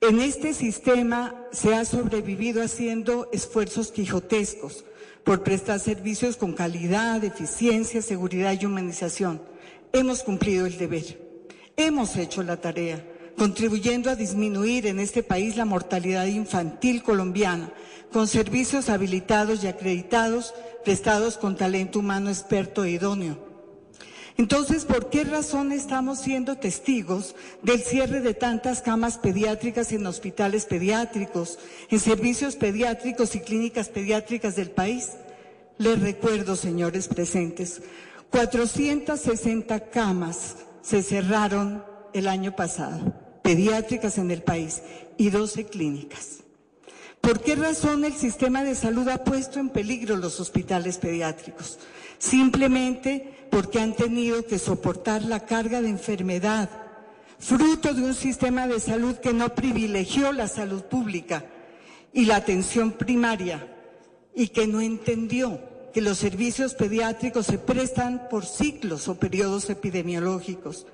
En 0.00 0.20
este 0.20 0.54
sistema 0.54 1.46
se 1.52 1.74
ha 1.74 1.84
sobrevivido 1.84 2.62
haciendo 2.62 3.28
esfuerzos 3.32 3.90
quijotescos 3.92 4.84
por 5.24 5.42
prestar 5.42 5.80
servicios 5.80 6.36
con 6.36 6.54
calidad, 6.54 7.22
eficiencia, 7.24 8.00
seguridad 8.00 8.56
y 8.58 8.64
humanización. 8.64 9.42
Hemos 9.92 10.22
cumplido 10.22 10.66
el 10.66 10.78
deber, 10.78 11.20
hemos 11.76 12.16
hecho 12.16 12.42
la 12.42 12.60
tarea 12.60 13.04
contribuyendo 13.36 14.10
a 14.10 14.16
disminuir 14.16 14.86
en 14.86 14.98
este 15.00 15.22
país 15.22 15.56
la 15.56 15.64
mortalidad 15.64 16.26
infantil 16.26 17.02
colombiana, 17.02 17.72
con 18.12 18.26
servicios 18.26 18.88
habilitados 18.88 19.62
y 19.62 19.68
acreditados 19.68 20.54
prestados 20.84 21.36
con 21.36 21.56
talento 21.56 21.98
humano 21.98 22.30
experto 22.30 22.84
e 22.84 22.92
idóneo. 22.92 23.50
Entonces, 24.36 24.86
¿por 24.86 25.10
qué 25.10 25.24
razón 25.24 25.70
estamos 25.70 26.20
siendo 26.20 26.56
testigos 26.56 27.34
del 27.62 27.82
cierre 27.82 28.20
de 28.20 28.32
tantas 28.32 28.80
camas 28.80 29.18
pediátricas 29.18 29.92
en 29.92 30.06
hospitales 30.06 30.64
pediátricos, 30.64 31.58
en 31.90 32.00
servicios 32.00 32.56
pediátricos 32.56 33.34
y 33.34 33.40
clínicas 33.40 33.90
pediátricas 33.90 34.56
del 34.56 34.70
país? 34.70 35.10
Les 35.76 36.00
recuerdo, 36.00 36.56
señores 36.56 37.08
presentes, 37.08 37.82
460 38.30 39.90
camas 39.90 40.56
se 40.82 41.02
cerraron 41.02 41.84
el 42.12 42.28
año 42.28 42.54
pasado 42.54 43.14
pediátricas 43.42 44.18
en 44.18 44.30
el 44.30 44.42
país 44.42 44.82
y 45.16 45.30
12 45.30 45.66
clínicas. 45.66 46.40
¿Por 47.20 47.40
qué 47.40 47.54
razón 47.54 48.04
el 48.04 48.14
sistema 48.14 48.64
de 48.64 48.74
salud 48.74 49.08
ha 49.08 49.24
puesto 49.24 49.60
en 49.60 49.68
peligro 49.68 50.16
los 50.16 50.40
hospitales 50.40 50.98
pediátricos? 50.98 51.78
Simplemente 52.18 53.46
porque 53.50 53.80
han 53.80 53.94
tenido 53.94 54.44
que 54.46 54.58
soportar 54.58 55.22
la 55.22 55.40
carga 55.40 55.82
de 55.82 55.88
enfermedad, 55.88 56.70
fruto 57.38 57.92
de 57.92 58.02
un 58.02 58.14
sistema 58.14 58.66
de 58.66 58.80
salud 58.80 59.16
que 59.16 59.32
no 59.32 59.54
privilegió 59.54 60.32
la 60.32 60.48
salud 60.48 60.82
pública 60.84 61.44
y 62.12 62.24
la 62.24 62.36
atención 62.36 62.92
primaria 62.92 63.66
y 64.34 64.48
que 64.48 64.66
no 64.66 64.80
entendió 64.80 65.60
que 65.92 66.00
los 66.00 66.18
servicios 66.18 66.74
pediátricos 66.74 67.46
se 67.46 67.58
prestan 67.58 68.28
por 68.30 68.46
ciclos 68.46 69.08
o 69.08 69.16
periodos 69.16 69.68
epidemiológicos. 69.70 70.86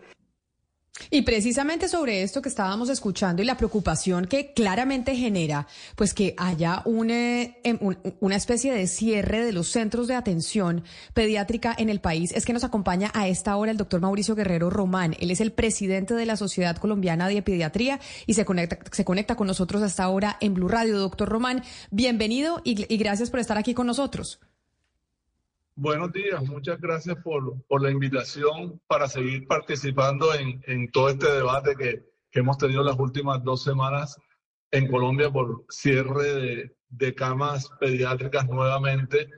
Y 1.11 1.23
precisamente 1.23 1.89
sobre 1.89 2.23
esto 2.23 2.43
que 2.43 2.49
estábamos 2.49 2.89
escuchando 2.89 3.43
y 3.43 3.45
la 3.45 3.57
preocupación 3.57 4.27
que 4.27 4.53
claramente 4.53 5.15
genera, 5.15 5.67
pues 5.95 6.15
que 6.15 6.35
haya 6.37 6.83
eh, 6.87 7.61
em, 7.63 7.79
una 8.21 8.37
especie 8.37 8.73
de 8.73 8.87
cierre 8.87 9.45
de 9.45 9.53
los 9.53 9.69
centros 9.69 10.09
de 10.09 10.15
atención 10.15 10.85
pediátrica 11.15 11.75
en 11.79 11.91
el 11.91 12.01
país, 12.01 12.33
es 12.33 12.45
que 12.45 12.53
nos 12.53 12.65
acompaña 12.65 13.11
a 13.15 13.29
esta 13.29 13.57
hora 13.57 13.71
el 13.71 13.77
doctor 13.77 14.01
Mauricio 14.01 14.35
Guerrero 14.35 14.71
Román. 14.71 15.17
Él 15.21 15.31
es 15.31 15.41
el 15.41 15.53
presidente 15.53 16.15
de 16.15 16.27
la 16.27 16.37
Sociedad 16.37 16.77
Colombiana 16.77 17.29
de 17.29 17.43
Pediatría 17.43 18.01
y 18.27 18.35
se 18.35 18.45
conecta, 18.45 18.79
se 18.91 19.05
conecta 19.05 19.37
con 19.37 19.47
nosotros 19.47 19.83
hasta 19.83 20.05
ahora 20.05 20.37
en 20.41 20.55
Blue 20.55 20.69
Radio. 20.69 20.99
Doctor 20.99 21.29
Román, 21.29 21.63
bienvenido 21.91 22.61
y 22.65 22.97
gracias 22.97 23.31
por 23.31 23.41
estar 23.41 23.59
aquí 23.59 23.75
con 23.75 23.87
nosotros. 23.87 24.41
Buenos 25.79 26.11
días, 26.11 26.43
muchas 26.49 26.81
gracias 26.81 27.17
por, 27.23 27.63
por 27.67 27.83
la 27.83 27.91
invitación 27.91 28.81
para 28.87 29.09
seguir 29.09 29.47
participando 29.47 30.33
en, 30.33 30.63
en 30.67 30.91
todo 30.91 31.11
este 31.11 31.31
debate 31.31 31.77
que, 31.77 32.03
que, 32.31 32.41
hemos 32.41 32.57
tenido 32.57 32.83
las 32.83 32.99
últimas 32.99 33.45
dos 33.45 33.63
semanas 33.63 34.17
en 34.71 34.91
Colombia 34.91 35.31
por 35.31 35.67
cierre 35.69 36.33
de, 36.33 36.77
de 36.89 37.15
camas 37.15 37.69
pediátricas 37.79 38.49
nuevamente. 38.49 39.29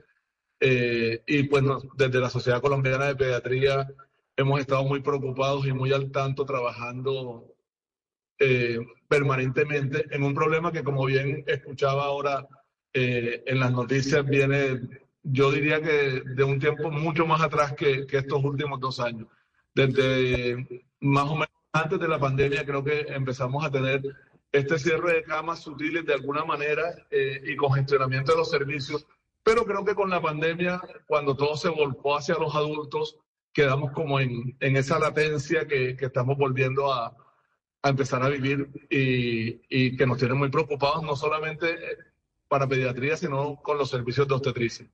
Eh, 0.61 1.21
y 1.27 1.43
pues 1.43 1.61
desde 1.95 2.21
la 2.21 2.29
Sociedad 2.29 2.61
Colombiana 2.61 3.07
de 3.07 3.17
Pediatría 3.17 3.85
hemos 4.37 4.61
estado 4.61 4.85
muy 4.85 5.01
preocupados 5.01 5.67
y 5.67 5.73
muy 5.73 5.91
al 5.91 6.09
tanto 6.09 6.45
trabajando 6.45 7.53
eh, 8.39 8.79
permanentemente 9.09 10.05
en 10.11 10.23
un 10.23 10.33
problema 10.33 10.71
que 10.71 10.85
como 10.85 11.03
bien 11.05 11.43
escuchaba 11.47 12.05
ahora 12.05 12.47
eh, 12.93 13.43
en 13.45 13.59
las 13.59 13.73
noticias 13.73 14.25
viene 14.25 14.79
yo 15.23 15.51
diría 15.51 15.81
que 15.81 16.21
de 16.25 16.43
un 16.43 16.59
tiempo 16.59 16.91
mucho 16.91 17.25
más 17.25 17.41
atrás 17.41 17.73
que, 17.73 18.05
que, 18.07 18.17
estos 18.17 18.43
últimos 18.43 18.79
dos 18.79 18.99
años. 18.99 19.27
Desde 19.73 20.83
más 20.99 21.25
o 21.25 21.35
menos 21.35 21.49
antes 21.71 21.99
de 21.99 22.07
la 22.07 22.19
pandemia 22.19 22.65
creo 22.65 22.83
que 22.83 23.01
empezamos 23.01 23.63
a 23.63 23.71
tener 23.71 24.01
este 24.51 24.79
cierre 24.79 25.13
de 25.13 25.23
camas 25.23 25.59
sutiles 25.59 26.05
de 26.05 26.13
alguna 26.13 26.43
manera 26.43 26.83
eh, 27.11 27.41
y 27.45 27.55
congestionamiento 27.55 28.31
de 28.31 28.39
los 28.39 28.49
servicios, 28.49 29.05
pero 29.43 29.65
creo 29.65 29.85
que 29.85 29.95
con 29.95 30.09
la 30.09 30.21
pandemia, 30.21 30.81
cuando 31.07 31.35
todo 31.35 31.55
se 31.55 31.69
volcó 31.69 32.17
hacia 32.17 32.35
los 32.35 32.55
adultos, 32.55 33.17
quedamos 33.53 33.91
como 33.91 34.19
en, 34.19 34.55
en 34.59 34.77
esa 34.77 34.99
latencia 34.99 35.67
que, 35.67 35.95
que 35.95 36.05
estamos 36.05 36.37
volviendo 36.37 36.91
a, 36.91 37.15
a, 37.81 37.89
empezar 37.89 38.23
a 38.23 38.29
vivir 38.29 38.69
y, 38.89 39.61
y 39.69 39.95
que 39.95 40.05
nos 40.07 40.17
tiene 40.17 40.33
muy 40.33 40.49
preocupados, 40.49 41.03
no 41.03 41.15
solamente 41.15 41.75
para 42.47 42.67
pediatría, 42.67 43.15
sino 43.17 43.57
con 43.61 43.77
los 43.77 43.89
servicios 43.89 44.27
de 44.27 44.33
obstetricia. 44.33 44.87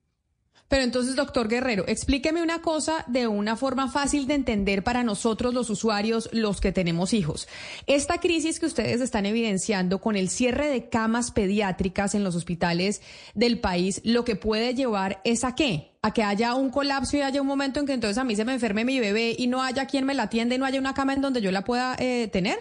Pero 0.68 0.82
entonces, 0.82 1.16
doctor 1.16 1.48
Guerrero, 1.48 1.86
explíqueme 1.88 2.42
una 2.42 2.62
cosa 2.62 3.06
de 3.08 3.28
una 3.28 3.56
forma 3.56 3.88
fácil 3.88 4.26
de 4.26 4.34
entender 4.34 4.84
para 4.84 5.04
nosotros 5.04 5.54
los 5.54 5.70
usuarios, 5.70 6.28
los 6.32 6.60
que 6.60 6.72
tenemos 6.72 7.14
hijos. 7.14 7.48
Esta 7.86 8.20
crisis 8.20 8.60
que 8.60 8.66
ustedes 8.66 9.00
están 9.00 9.28
evidenciando 9.28 10.02
con 10.02 10.16
el 10.16 10.28
cierre 10.28 10.68
de 10.68 10.90
camas 10.90 11.30
pediátricas 11.30 12.16
en 12.16 12.24
los 12.24 12.36
hospitales 12.36 13.04
del 13.36 13.60
país, 13.60 14.02
lo 14.04 14.26
que 14.26 14.36
puede 14.36 14.74
llevar 14.74 15.22
es 15.24 15.44
a 15.44 15.54
qué? 15.54 15.92
A 16.02 16.12
que 16.14 16.24
haya 16.24 16.56
un 16.56 16.72
colapso 16.72 17.16
y 17.16 17.22
haya 17.22 17.42
un 17.42 17.48
momento 17.48 17.80
en 17.80 17.86
que 17.86 17.94
entonces 17.94 18.18
a 18.18 18.24
mí 18.24 18.36
se 18.36 18.44
me 18.44 18.54
enferme 18.54 18.86
mi 18.86 19.00
bebé 19.00 19.36
y 19.38 19.46
no 19.46 19.62
haya 19.62 19.86
quien 19.86 20.06
me 20.06 20.16
la 20.16 20.24
atienda 20.24 20.56
y 20.56 20.58
no 20.58 20.66
haya 20.66 20.80
una 20.80 20.96
cama 20.96 21.14
en 21.14 21.22
donde 21.22 21.42
yo 21.42 21.52
la 21.52 21.64
pueda 21.64 21.96
eh, 22.00 22.28
tener. 22.30 22.58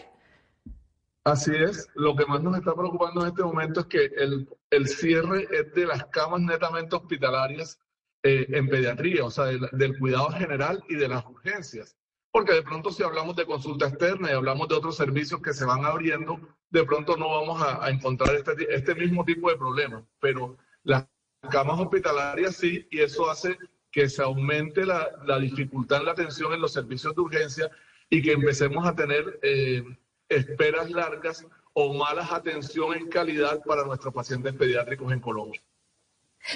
Así 1.24 1.52
es, 1.54 1.88
lo 1.94 2.14
que 2.14 2.26
más 2.26 2.42
nos 2.42 2.58
está 2.58 2.74
preocupando 2.74 3.22
en 3.22 3.28
este 3.28 3.42
momento 3.42 3.80
es 3.80 3.86
que 3.86 4.04
el, 4.18 4.46
el 4.68 4.88
cierre 4.88 5.48
es 5.50 5.72
de 5.72 5.86
las 5.86 6.04
camas 6.08 6.42
netamente 6.42 6.96
hospitalarias 6.96 7.78
eh, 8.26 8.46
en 8.48 8.68
pediatría, 8.68 9.22
o 9.22 9.30
sea, 9.30 9.44
del, 9.44 9.98
cuidado 9.98 10.30
general 10.30 10.82
y 10.88 10.94
de 10.94 11.08
las 11.08 11.26
urgencias. 11.26 11.94
Porque 12.32 12.54
de 12.54 12.62
pronto 12.62 12.90
si 12.90 13.02
hablamos 13.02 13.36
de 13.36 13.44
consulta 13.44 13.86
externa 13.86 14.30
y 14.30 14.34
hablamos 14.34 14.66
de 14.68 14.76
otros 14.76 14.96
servicios 14.96 15.42
que 15.42 15.52
se 15.52 15.66
van 15.66 15.84
abriendo, 15.84 16.40
de 16.70 16.84
pronto 16.84 17.18
no 17.18 17.28
vamos 17.28 17.62
a, 17.62 17.90
encontrar 17.90 18.34
este, 18.34 18.74
este, 18.74 18.94
mismo 18.94 19.26
tipo 19.26 19.50
de 19.50 19.58
problemas. 19.58 20.04
Pero 20.20 20.56
las 20.84 21.06
camas 21.50 21.78
hospitalarias 21.78 22.56
sí, 22.56 22.88
y 22.90 23.00
eso 23.00 23.30
hace 23.30 23.58
que 23.92 24.08
se 24.08 24.22
aumente 24.22 24.86
la, 24.86 25.06
la 25.26 25.38
dificultad 25.38 25.98
en 25.98 26.06
la 26.06 26.12
atención 26.12 26.54
en 26.54 26.62
los 26.62 26.72
servicios 26.72 27.14
de 27.14 27.20
urgencia 27.20 27.70
y 28.08 28.22
que 28.22 28.32
empecemos 28.32 28.86
a 28.86 28.94
tener 28.94 29.38
eh, 29.42 29.84
esperas 30.30 30.90
largas 30.90 31.46
o 31.74 31.92
malas 31.92 32.32
atención 32.32 32.94
en 32.94 33.08
calidad 33.08 33.62
para 33.64 33.84
nuestros 33.84 34.14
pacientes 34.14 34.54
pediátricos 34.54 35.12
en 35.12 35.20
Colombia. 35.20 35.60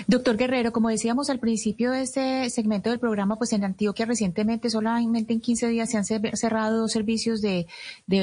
Doctor 0.06 0.36
Guerrero, 0.36 0.70
como 0.72 0.90
decíamos 0.90 1.30
al 1.30 1.38
principio 1.38 1.92
de 1.92 2.02
este 2.02 2.50
segmento 2.50 2.90
del 2.90 2.98
programa, 2.98 3.36
pues 3.36 3.52
en 3.54 3.64
Antioquia 3.64 4.04
recientemente, 4.04 4.68
solamente 4.68 5.32
en 5.32 5.40
15 5.40 5.68
días, 5.68 5.90
se 5.90 5.96
han 5.96 6.04
cerrado 6.04 6.80
dos 6.80 6.92
servicios 6.92 7.40
de, 7.40 7.66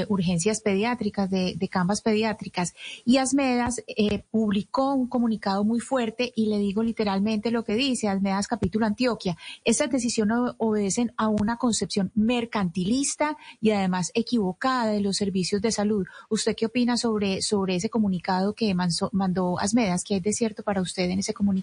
urgencias 0.08 0.62
pediátricas, 0.62 1.30
de, 1.30 1.56
de, 1.58 1.70
pediátricas. 2.04 2.76
Y 3.04 3.18
Asmedas 3.18 3.84
eh, 3.88 4.24
publicó 4.30 4.94
un 4.94 5.08
comunicado 5.08 5.64
muy 5.64 5.80
fuerte 5.80 6.32
y 6.36 6.48
le 6.48 6.60
digo 6.60 6.84
literalmente 6.84 7.52
lo 7.52 7.64
que 7.64 7.74
dice 7.74 8.08
Asmedas 8.08 8.48
capítulo 8.48 8.86
Antioquia. 8.86 9.36
Estas 9.64 9.90
decisiones 9.90 10.38
obedecen 10.58 11.14
a 11.18 11.28
una 11.30 11.58
concepción 11.58 12.12
mercantilista 12.14 13.38
y 13.60 13.72
además 13.72 14.12
equivocada 14.14 14.92
de 14.92 15.02
los 15.02 15.18
servicios 15.18 15.62
de 15.62 15.72
salud. 15.72 16.06
¿Usted 16.30 16.56
qué 16.56 16.68
opina 16.68 16.98
sobre, 16.98 17.42
sobre 17.42 17.76
ese 17.76 17.90
comunicado 17.90 18.54
que 18.54 18.74
mandó 18.76 19.60
Asmedas? 19.60 20.04
¿Qué 20.04 20.16
hay 20.16 20.20
de 20.20 20.34
cierto 20.34 20.64
para 20.64 20.82
usted 20.82 21.10
en 21.10 21.20
ese 21.20 21.34
comunicado? 21.34 21.55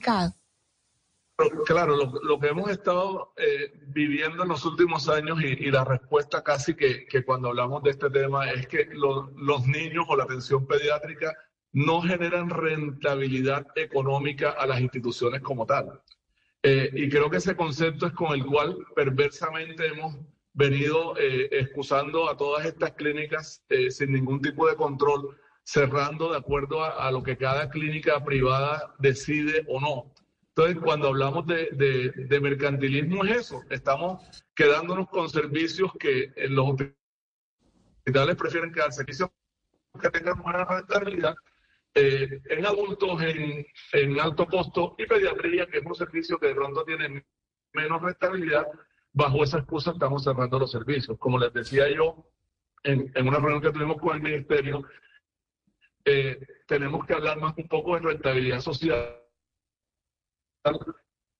Claro, 1.67 1.97
lo, 2.23 2.39
que 2.39 2.49
hemos 2.49 2.71
estado 2.71 3.33
eh, 3.37 3.73
viviendo 3.89 4.43
en 4.43 4.49
los 4.49 4.65
últimos 4.65 5.09
años 5.09 5.43
y, 5.43 5.71
la 5.71 5.85
respuesta 5.85 6.43
casi 6.43 6.75
que, 6.75 7.07
cuando 7.25 7.49
hablamos 7.49 7.83
de 7.83 7.91
este 7.91 8.11
tema 8.11 8.51
es 8.51 8.67
que 8.67 8.89
los 8.93 9.67
niños 9.67 10.05
o 10.09 10.17
la 10.17 10.25
atención 10.25 10.67
pediátrica 10.67 11.35
no 11.73 12.03
generan 12.03 12.51
rentabilidad 12.51 13.67
económica 13.77 14.51
a 14.51 14.67
las 14.67 14.81
instituciones 14.81 15.41
como 15.41 15.67
tal. 15.67 16.01
Eh, 16.63 16.91
y 16.93 17.09
creo 17.09 17.31
que 17.31 17.39
ese 17.39 17.57
concepto 17.57 18.07
es 18.07 18.13
con 18.13 18.35
el 18.35 18.45
cual 18.45 18.77
perversamente 18.95 19.87
hemos 19.87 20.17
venido 20.53 21.17
eh, 21.17 21.49
excusando 21.51 22.29
a 22.29 22.37
todas 22.37 22.67
estas 22.67 22.93
clínicas 22.93 23.65
sin 23.89 24.13
ningún 24.13 24.41
tipo 24.43 24.69
de 24.69 24.77
control 24.77 25.37
cerrando 25.65 26.31
de 26.31 26.39
acuerdo 26.39 26.85
a, 26.85 27.11
lo 27.11 27.23
que 27.23 27.37
cada 27.37 27.71
clínica 27.71 28.25
privada 28.25 28.95
decide 28.99 29.65
o 29.69 29.81
no. 29.81 30.13
Entonces, 30.49 30.79
cuando 30.83 31.09
hablamos 31.09 31.47
de, 31.47 32.13
de, 32.15 32.41
mercantilismo 32.41 33.25
es 33.25 33.37
eso, 33.39 33.63
estamos 33.71 34.23
quedándonos 34.55 35.09
con 35.09 35.29
servicios 35.31 35.93
que 35.99 36.33
los 36.49 36.77
hospitales 38.03 38.37
prefieren 38.37 38.73
quedar 38.73 38.93
servicios 38.93 39.31
que 40.01 40.11
tengan 40.11 40.43
buena 40.43 40.65
rentabilidad 40.65 41.35
eh, 41.95 42.41
en 42.47 42.67
adultos 42.67 43.23
en, 43.23 43.67
en, 43.93 44.21
alto 44.21 44.47
costo 44.47 44.95
y 44.99 45.07
pediatría, 45.07 45.67
que 45.67 45.79
es 45.79 45.85
un 45.85 45.95
servicio 45.95 46.39
que 46.39 46.49
de 46.49 46.55
pronto 46.55 46.85
tiene 46.85 47.25
menos 47.75 48.03
rentabilidad, 48.03 48.67
bajo 49.13 49.45
esa 49.45 49.59
excusa 49.59 49.93
estamos 49.93 50.25
cerrando 50.25 50.59
los 50.59 50.71
servicios. 50.71 51.19
Como 51.19 51.39
les 51.39 51.53
decía 51.53 51.91
yo 51.95 52.27
en, 52.83 53.13
en 53.15 53.29
una 53.29 53.39
reunión 53.39 53.61
que 53.61 53.73
tuvimos 53.73 54.01
con 54.01 54.17
el 54.17 54.23
ministerio, 54.23 54.85
eh, 56.05 56.39
tenemos 56.67 57.07
que 57.07 57.15
hablar 57.15 57.39
más 57.39 57.57
un 57.57 57.69
poco 57.69 57.95
de 57.95 58.01
rentabilidad 58.01 58.61
social 58.61 59.19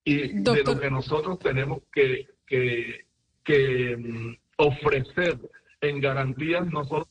y 0.03 0.41
de 0.41 0.63
lo 0.63 0.79
que 0.79 0.89
nosotros 0.89 1.39
tenemos 1.39 1.79
que, 1.91 2.27
que, 2.45 3.07
que 3.43 3.97
mm, 3.97 4.35
ofrecer 4.57 5.39
en 5.81 5.99
garantías 5.99 6.65
nosotros. 6.67 7.07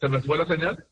¿Se 0.00 0.08
me 0.08 0.20
fue 0.22 0.38
la 0.38 0.46
señal? 0.46 0.86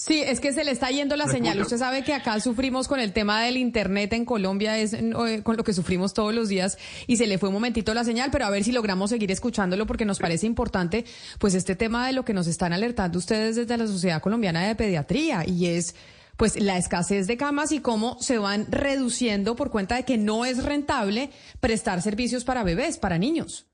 Sí, 0.00 0.22
es 0.22 0.38
que 0.38 0.52
se 0.52 0.62
le 0.62 0.70
está 0.70 0.90
yendo 0.90 1.16
la 1.16 1.26
señal. 1.26 1.60
Usted 1.60 1.76
sabe 1.76 2.04
que 2.04 2.14
acá 2.14 2.38
sufrimos 2.38 2.86
con 2.86 3.00
el 3.00 3.12
tema 3.12 3.42
del 3.42 3.56
Internet 3.56 4.12
en 4.12 4.24
Colombia, 4.24 4.78
es 4.78 4.92
eh, 4.92 5.42
con 5.42 5.56
lo 5.56 5.64
que 5.64 5.72
sufrimos 5.72 6.14
todos 6.14 6.32
los 6.32 6.48
días 6.48 6.78
y 7.08 7.16
se 7.16 7.26
le 7.26 7.36
fue 7.36 7.48
un 7.48 7.56
momentito 7.56 7.92
la 7.94 8.04
señal, 8.04 8.30
pero 8.30 8.46
a 8.46 8.50
ver 8.50 8.62
si 8.62 8.70
logramos 8.70 9.10
seguir 9.10 9.32
escuchándolo 9.32 9.88
porque 9.88 10.04
nos 10.04 10.20
parece 10.20 10.46
importante, 10.46 11.04
pues 11.40 11.54
este 11.54 11.74
tema 11.74 12.06
de 12.06 12.12
lo 12.12 12.24
que 12.24 12.32
nos 12.32 12.46
están 12.46 12.72
alertando 12.72 13.18
ustedes 13.18 13.56
desde 13.56 13.76
la 13.76 13.88
Sociedad 13.88 14.22
Colombiana 14.22 14.68
de 14.68 14.76
Pediatría 14.76 15.44
y 15.44 15.66
es 15.66 15.96
pues 16.36 16.60
la 16.60 16.78
escasez 16.78 17.26
de 17.26 17.36
camas 17.36 17.72
y 17.72 17.80
cómo 17.80 18.18
se 18.20 18.38
van 18.38 18.70
reduciendo 18.70 19.56
por 19.56 19.72
cuenta 19.72 19.96
de 19.96 20.04
que 20.04 20.16
no 20.16 20.44
es 20.44 20.62
rentable 20.62 21.30
prestar 21.58 22.02
servicios 22.02 22.44
para 22.44 22.62
bebés, 22.62 22.98
para 22.98 23.18
niños. 23.18 23.66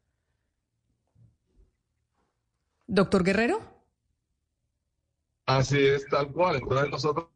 Doctor 2.86 3.24
Guerrero. 3.24 3.73
Así 5.46 5.78
es, 5.78 6.06
tal 6.06 6.32
cual. 6.32 6.56
Entonces 6.56 6.90
nosotros, 6.90 7.28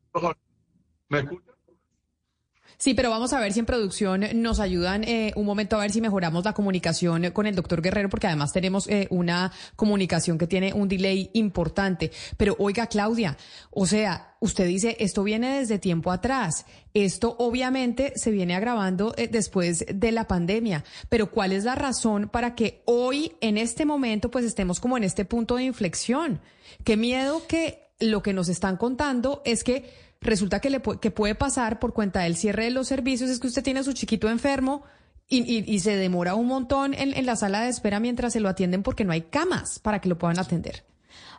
¿me 1.09 1.21
escuchan? 1.21 1.59
Sí, 2.81 2.95
pero 2.95 3.11
vamos 3.11 3.33
a 3.33 3.41
ver 3.41 3.53
si 3.53 3.59
en 3.59 3.67
producción 3.67 4.25
nos 4.35 4.61
ayudan 4.61 5.03
eh, 5.03 5.33
un 5.35 5.45
momento 5.45 5.75
a 5.75 5.81
ver 5.81 5.91
si 5.91 6.01
mejoramos 6.01 6.45
la 6.45 6.53
comunicación 6.53 7.33
con 7.33 7.47
el 7.47 7.57
doctor 7.57 7.83
Guerrero, 7.83 8.09
porque 8.09 8.29
además 8.29 8.53
tenemos 8.53 8.87
eh, 8.87 9.09
una 9.11 9.51
comunicación 9.75 10.39
que 10.39 10.47
tiene 10.47 10.73
un 10.73 10.87
delay 10.87 11.29
importante. 11.33 12.13
Pero 12.37 12.55
oiga, 12.61 12.87
Claudia, 12.87 13.37
o 13.73 13.85
sea, 13.85 14.37
usted 14.39 14.69
dice, 14.69 14.97
esto 15.01 15.25
viene 15.25 15.59
desde 15.59 15.81
tiempo 15.81 16.13
atrás. 16.13 16.67
Esto 16.95 17.35
obviamente 17.41 18.13
se 18.15 18.31
viene 18.31 18.55
agravando 18.55 19.13
eh, 19.17 19.27
después 19.27 19.85
de 19.93 20.13
la 20.13 20.29
pandemia. 20.29 20.85
Pero 21.09 21.33
¿cuál 21.33 21.51
es 21.51 21.65
la 21.65 21.75
razón 21.75 22.29
para 22.29 22.55
que 22.55 22.83
hoy, 22.85 23.33
en 23.41 23.59
este 23.59 23.87
momento, 23.87 24.31
pues 24.31 24.45
estemos 24.45 24.79
como 24.79 24.97
en 24.97 25.03
este 25.03 25.25
punto 25.25 25.57
de 25.57 25.65
inflexión? 25.65 26.41
Qué 26.85 26.97
miedo 26.97 27.45
que 27.49 27.88
lo 27.99 28.23
que 28.23 28.33
nos 28.33 28.49
están 28.49 28.77
contando 28.77 29.43
es 29.45 29.65
que 29.65 29.91
resulta 30.21 30.61
que, 30.61 30.71
le, 30.71 30.83
que 31.01 31.11
puede 31.11 31.35
pasar 31.35 31.79
por 31.79 31.93
cuenta 31.93 32.21
del 32.21 32.37
cierre 32.37 32.65
de 32.65 32.71
los 32.71 32.89
servicios, 32.89 33.31
es 33.31 33.41
que 33.41 33.47
usted 33.47 33.63
tiene 33.63 33.81
a 33.81 33.85
su 33.85 33.93
chiquito 33.93 34.29
enfermo 34.29 34.83
y, 35.31 35.79
se 35.81 35.95
demora 35.97 36.35
un 36.35 36.47
montón 36.47 36.95
en, 36.95 37.15
en 37.15 37.27
la 37.27 37.37
sala 37.37 37.61
de 37.61 37.69
espera 37.69 38.01
mientras 38.01 38.33
se 38.33 38.41
lo 38.41 38.49
atienden 38.49 38.83
porque 38.83 39.05
no 39.05 39.13
hay 39.13 39.23
camas 39.23 39.79
para 39.79 40.01
que 40.01 40.09
lo 40.09 40.17
puedan 40.17 40.39
atender. 40.39 40.85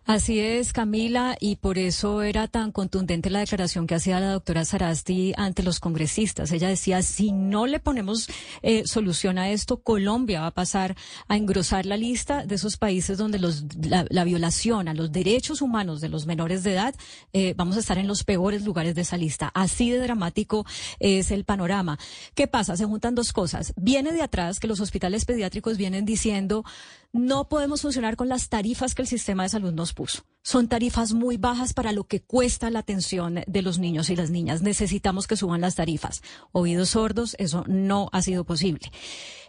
Así 0.06 0.40
es, 0.40 0.74
Camila, 0.74 1.38
y 1.40 1.58
por 1.58 1.78
eso 1.78 2.24
era 2.24 2.48
tan 2.48 2.72
contundente 2.72 3.30
la 3.30 3.40
declaración 3.40 3.86
que 3.86 3.96
hacía 3.96 4.20
la 4.20 4.32
doctora 4.32 4.66
Sarasti 4.66 5.34
ante 5.38 5.62
los 5.62 5.80
congresistas. 5.80 6.52
Ella 6.52 6.68
decía, 6.68 7.02
si 7.04 7.32
no 7.32 7.68
le 7.68 7.80
ponemos 7.80 8.28
eh, 8.64 8.88
solución 8.88 9.38
a 9.38 9.50
esto, 9.52 9.78
Colombia 9.78 10.42
va 10.42 10.48
a 10.48 10.52
pasar 10.52 10.96
a 11.28 11.38
engrosar 11.38 11.86
la 11.86 11.98
lista 11.98 12.46
de 12.46 12.56
esos 12.56 12.78
países 12.78 13.18
donde 13.18 13.38
los, 13.38 13.66
la, 13.82 14.24
violación 14.24 14.88
a 14.88 14.94
los 14.94 15.12
derechos 15.12 15.62
humanos 15.62 16.02
de 16.02 16.10
los 16.10 16.26
menores 16.26 16.64
de 16.64 16.74
edad, 16.74 16.96
eh, 17.34 17.54
vamos 17.56 17.78
a 17.78 17.80
estar 17.80 17.98
en 17.98 18.08
los 18.08 18.24
peores 18.24 18.64
lugares 18.64 18.96
de 18.96 19.02
esa 19.02 19.18
lista. 19.18 19.52
Así 19.54 19.92
de 19.92 20.00
dramático 20.00 20.66
es 21.00 21.32
el 21.32 21.44
panorama. 21.44 22.00
¿Qué 22.34 22.48
pasa? 22.48 22.76
Se 22.78 22.86
juntan 22.86 23.16
dos 23.16 23.32
cosas. 23.32 23.74
Viene 23.76 24.12
de 24.12 24.22
atrás 24.22 24.60
que 24.60 24.68
los 24.68 24.80
hospitales 24.80 25.26
pediátricos 25.26 25.78
vienen 25.78 26.06
diciendo, 26.06 26.64
no 27.12 27.50
podemos 27.50 27.82
funcionar 27.82 28.16
con 28.16 28.30
las 28.30 28.50
tarifas 28.50 28.94
que 28.94 29.02
el 29.02 29.08
sistema 29.08 29.44
de 29.44 29.50
salud 29.50 29.74
nos 29.74 29.94
puso. 29.94 30.24
Son 30.42 30.68
tarifas 30.68 31.14
muy 31.14 31.38
bajas 31.38 31.74
para 31.74 31.92
lo 31.92 32.06
que 32.06 32.22
cuesta 32.22 32.70
la 32.70 32.80
atención 32.80 33.42
de 33.46 33.62
los 33.62 33.80
niños 33.80 34.10
y 34.10 34.16
las 34.16 34.30
niñas. 34.30 34.62
Necesitamos 34.62 35.28
que 35.28 35.36
suban 35.36 35.62
las 35.62 35.76
tarifas. 35.76 36.22
Oídos 36.52 36.90
sordos, 36.90 37.36
eso 37.40 37.64
no 37.68 38.10
ha 38.14 38.22
sido 38.22 38.44
posible. 38.46 38.92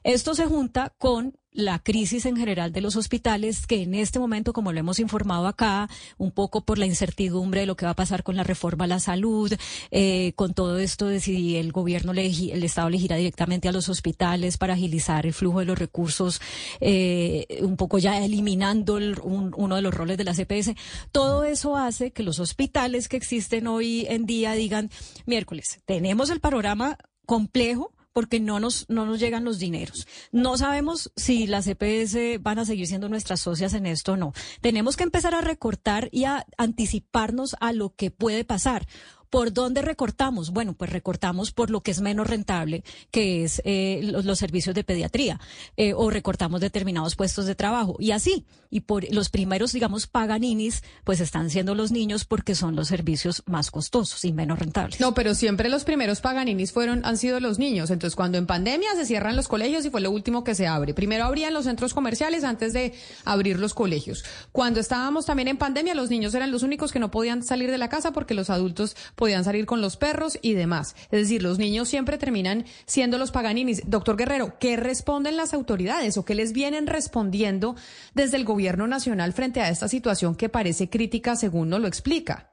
Esto 0.03 0.35
se 0.35 0.47
junta 0.47 0.95
con 0.99 1.39
la 1.53 1.79
crisis 1.81 2.27
en 2.27 2.37
general 2.37 2.73
de 2.73 2.81
los 2.81 2.97
hospitales, 2.97 3.67
que 3.67 3.83
en 3.83 3.95
este 3.95 4.19
momento, 4.19 4.53
como 4.53 4.73
lo 4.73 4.81
hemos 4.81 5.01
informado 5.01 5.47
acá, 5.47 5.89
un 6.17 6.31
poco 6.31 6.65
por 6.65 6.79
la 6.79 6.87
incertidumbre 6.87 7.61
de 7.61 7.67
lo 7.67 7.77
que 7.77 7.87
va 7.87 7.93
a 7.93 7.97
pasar 7.97 8.23
con 8.23 8.37
la 8.37 8.45
reforma 8.45 8.85
a 8.85 8.89
la 8.89 9.01
salud, 9.01 9.53
eh, 9.91 10.33
con 10.37 10.55
todo 10.55 10.79
esto 10.79 11.07
de 11.07 11.21
si 11.21 11.57
el 11.57 11.73
gobierno, 11.73 12.13
el 12.13 12.65
Estado 12.65 12.89
le 12.89 12.99
directamente 12.99 13.69
a 13.69 13.73
los 13.73 13.89
hospitales 13.89 14.59
para 14.59 14.75
agilizar 14.75 15.27
el 15.27 15.33
flujo 15.33 15.61
de 15.61 15.65
los 15.65 15.79
recursos, 15.79 16.41
eh, 16.81 17.47
un 17.63 17.77
poco 17.77 17.99
ya 17.99 18.25
eliminando 18.25 18.99
uno 19.23 19.77
de 19.77 19.83
los 19.83 19.95
roles 19.95 20.17
de 20.19 20.25
la 20.25 20.35
CPS, 20.35 20.77
todo 21.13 21.45
eso 21.45 21.77
hace 21.77 22.13
que 22.13 22.23
los 22.23 22.39
hospitales 22.39 23.09
que 23.09 23.17
existen 23.17 23.67
hoy 23.67 24.07
en 24.09 24.27
día 24.27 24.53
digan, 24.53 24.91
miércoles, 25.27 25.81
tenemos 25.85 26.31
el 26.31 26.41
panorama 26.41 26.97
complejo, 27.27 27.93
porque 28.13 28.41
no 28.41 28.61
nos, 28.61 28.87
no 28.89 29.07
nos 29.07 29.21
llegan 29.21 29.45
los 29.45 29.59
dineros. 29.59 30.07
No 30.33 30.59
sabemos 30.59 31.13
si 31.17 31.47
las 31.47 31.67
EPS 31.67 32.43
van 32.43 32.59
a 32.59 32.65
seguir 32.65 32.87
siendo 32.87 33.09
nuestras 33.09 33.41
socias 33.41 33.75
en 33.75 33.87
esto 33.87 34.13
o 34.13 34.17
no. 34.17 34.33
Tenemos 34.61 34.97
que 34.97 35.05
empezar 35.05 35.35
a 35.35 35.41
recortar 35.41 36.09
y 36.13 36.25
a 36.25 36.47
anticiparnos 36.59 37.57
a 37.61 37.73
lo 37.73 37.95
que 37.95 38.11
puede 38.11 38.45
pasar. 38.45 38.87
¿Por 39.31 39.53
dónde 39.53 39.81
recortamos? 39.81 40.51
Bueno, 40.51 40.75
pues 40.75 40.91
recortamos 40.91 41.53
por 41.53 41.71
lo 41.71 41.83
que 41.83 41.93
es 41.93 42.01
menos 42.01 42.27
rentable, 42.27 42.83
que 43.13 43.45
es 43.45 43.63
eh, 43.65 44.01
los, 44.03 44.39
servicios 44.39 44.75
de 44.75 44.83
pediatría, 44.83 45.41
eh, 45.77 45.95
o 45.95 46.11
recortamos 46.11 46.61
determinados 46.61 47.15
puestos 47.15 47.47
de 47.47 47.55
trabajo. 47.55 47.97
Y 48.01 48.11
así, 48.11 48.45
y 48.71 48.81
por 48.81 49.13
los 49.13 49.29
primeros, 49.29 49.73
digamos, 49.73 50.07
paganinis, 50.07 50.83
pues 51.05 51.21
están 51.21 51.51
siendo 51.51 51.75
los 51.75 51.93
niños 51.93 52.25
porque 52.25 52.55
son 52.55 52.75
los 52.75 52.89
servicios 52.89 53.43
más 53.47 53.71
costosos 53.71 54.25
y 54.25 54.33
menos 54.33 54.59
rentables. 54.59 55.01
No, 55.01 55.15
pero 55.15 55.35
siempre 55.35 55.69
los 55.69 55.85
primeros 55.85 56.21
paganinis 56.21 56.73
fueron, 56.73 57.05
han 57.05 57.17
sido 57.17 57.41
los 57.41 57.59
niños. 57.59 57.91
Entonces, 57.91 58.17
cuando 58.17 58.39
en 58.39 58.47
pandemia 58.47 58.95
se 58.97 59.07
cierran 59.07 59.37
los 59.37 59.49
colegios 59.49 59.85
y 59.85 59.91
fue 59.91 60.01
lo 60.01 60.11
último 60.11 60.45
que 60.45 60.55
se 60.55 60.67
abre. 60.67 60.95
Primero 60.95 61.25
abrían 61.25 61.55
los 61.55 61.65
centros 61.65 61.95
comerciales 61.95 62.43
antes 62.45 62.73
de 62.73 62.95
abrir 63.25 63.59
los 63.59 63.75
colegios. 63.75 64.25
Cuando 64.53 64.81
estábamos 64.81 65.27
también 65.27 65.49
en 65.49 65.57
pandemia, 65.57 65.95
los 65.95 66.11
niños 66.11 66.35
eran 66.35 66.51
los 66.51 66.63
únicos 66.63 66.93
que 66.93 66.99
no 66.99 67.11
podían 67.11 67.43
salir 67.43 67.71
de 67.71 67.79
la 67.79 67.89
casa 67.89 68.13
porque 68.13 68.35
los 68.35 68.51
adultos 68.51 68.97
podían 69.21 69.45
salir 69.45 69.67
con 69.67 69.81
los 69.81 69.97
perros 69.97 70.37
y 70.43 70.55
demás. 70.55 70.97
Es 71.13 71.21
decir, 71.21 71.45
los 71.45 71.61
niños 71.61 71.89
siempre 71.89 72.19
terminan 72.19 72.65
siendo 72.87 73.19
los 73.19 73.31
paganinis. 73.31 73.89
Doctor 73.89 74.17
Guerrero, 74.17 74.55
¿qué 74.59 74.77
responden 74.77 75.37
las 75.37 75.55
autoridades 75.55 76.19
o 76.19 76.25
qué 76.25 76.35
les 76.35 76.53
vienen 76.53 76.89
respondiendo 76.89 77.77
desde 78.15 78.39
el 78.39 78.45
gobierno 78.45 78.89
nacional 78.89 79.33
frente 79.33 79.61
a 79.61 79.69
esta 79.69 79.87
situación 79.87 80.35
que 80.35 80.49
parece 80.49 80.91
crítica 80.91 81.37
según 81.37 81.69
nos 81.69 81.81
lo 81.81 81.87
explica? 81.87 82.51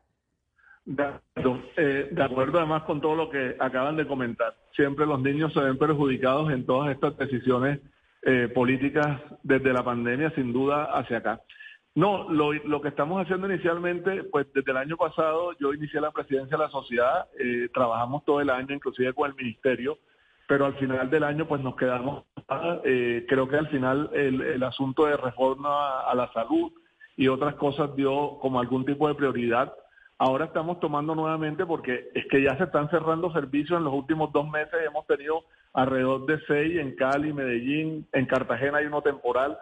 De 0.85 1.03
acuerdo, 1.03 1.63
eh, 1.77 2.09
de 2.11 2.23
acuerdo 2.23 2.59
además 2.59 2.83
con 2.83 3.01
todo 3.01 3.15
lo 3.15 3.29
que 3.29 3.55
acaban 3.59 3.95
de 3.95 4.05
comentar. 4.05 4.53
Siempre 4.75 5.05
los 5.05 5.21
niños 5.21 5.53
se 5.53 5.61
ven 5.61 5.77
perjudicados 5.77 6.51
en 6.51 6.65
todas 6.65 6.91
estas 6.91 7.17
decisiones 7.17 7.79
eh, 8.23 8.49
políticas 8.53 9.21
desde 9.41 9.71
la 9.71 9.83
pandemia, 9.83 10.31
sin 10.35 10.51
duda, 10.51 10.85
hacia 10.93 11.17
acá. 11.17 11.41
No, 11.97 12.29
lo, 12.29 12.53
lo, 12.53 12.79
que 12.79 12.89
estamos 12.89 13.19
haciendo 13.19 13.51
inicialmente, 13.51 14.23
pues 14.25 14.45
desde 14.53 14.69
el 14.69 14.77
año 14.77 14.97
pasado 14.97 15.53
yo 15.59 15.73
inicié 15.73 15.99
la 15.99 16.11
presidencia 16.11 16.55
de 16.55 16.63
la 16.63 16.69
sociedad, 16.69 17.27
eh, 17.39 17.69
trabajamos 17.73 18.23
todo 18.23 18.39
el 18.39 18.51
año, 18.51 18.75
inclusive 18.75 19.13
con 19.13 19.31
el 19.31 19.35
ministerio, 19.35 19.97
pero 20.47 20.67
al 20.67 20.75
final 20.75 21.09
del 21.09 21.23
año 21.23 21.47
pues 21.47 21.59
nos 21.59 21.75
quedamos, 21.75 22.25
eh, 22.83 23.25
creo 23.27 23.47
que 23.47 23.55
al 23.57 23.67
final 23.69 24.11
el, 24.13 24.41
el 24.41 24.61
asunto 24.61 25.07
de 25.07 25.17
reforma 25.17 26.01
a 26.01 26.13
la 26.13 26.31
salud 26.33 26.71
y 27.15 27.29
otras 27.29 27.55
cosas 27.55 27.95
dio 27.95 28.37
como 28.41 28.59
algún 28.59 28.85
tipo 28.85 29.07
de 29.07 29.15
prioridad 29.15 29.73
Ahora 30.19 30.45
estamos 30.45 30.79
tomando 30.79 31.13
nuevamente 31.13 31.63
porque 31.63 32.09
es 32.15 32.25
que 32.27 32.41
ya 32.41 32.57
se 32.57 32.63
están 32.63 32.89
cerrando 32.89 33.31
servicios 33.31 33.77
en 33.77 33.83
los 33.83 33.93
últimos 33.93 34.31
dos 34.33 34.49
meses. 34.49 34.73
Hemos 34.83 35.05
tenido 35.05 35.43
alrededor 35.73 36.25
de 36.25 36.39
seis 36.47 36.79
en 36.79 36.95
Cali, 36.95 37.33
Medellín, 37.33 38.07
en 38.11 38.25
Cartagena 38.25 38.79
hay 38.79 38.87
uno 38.87 39.03
temporal. 39.03 39.59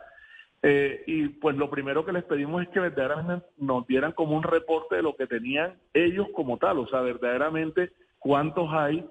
Eh, 0.61 1.03
y 1.05 1.27
pues 1.27 1.55
lo 1.55 1.69
primero 1.69 2.05
que 2.05 2.11
les 2.11 2.23
pedimos 2.23 2.63
es 2.63 2.69
que 2.69 2.79
verdaderamente 2.79 3.45
nos 3.57 3.85
dieran 3.85 4.13
como 4.13 4.35
un 4.35 4.43
reporte 4.43 4.95
de 4.95 5.03
lo 5.03 5.15
que 5.15 5.27
tenían 5.27 5.75
ellos 5.93 6.27
como 6.33 6.57
tal, 6.57 6.79
o 6.79 6.87
sea, 6.87 7.01
verdaderamente 7.01 7.91
cuántos 8.17 8.73
hay, 8.73 9.07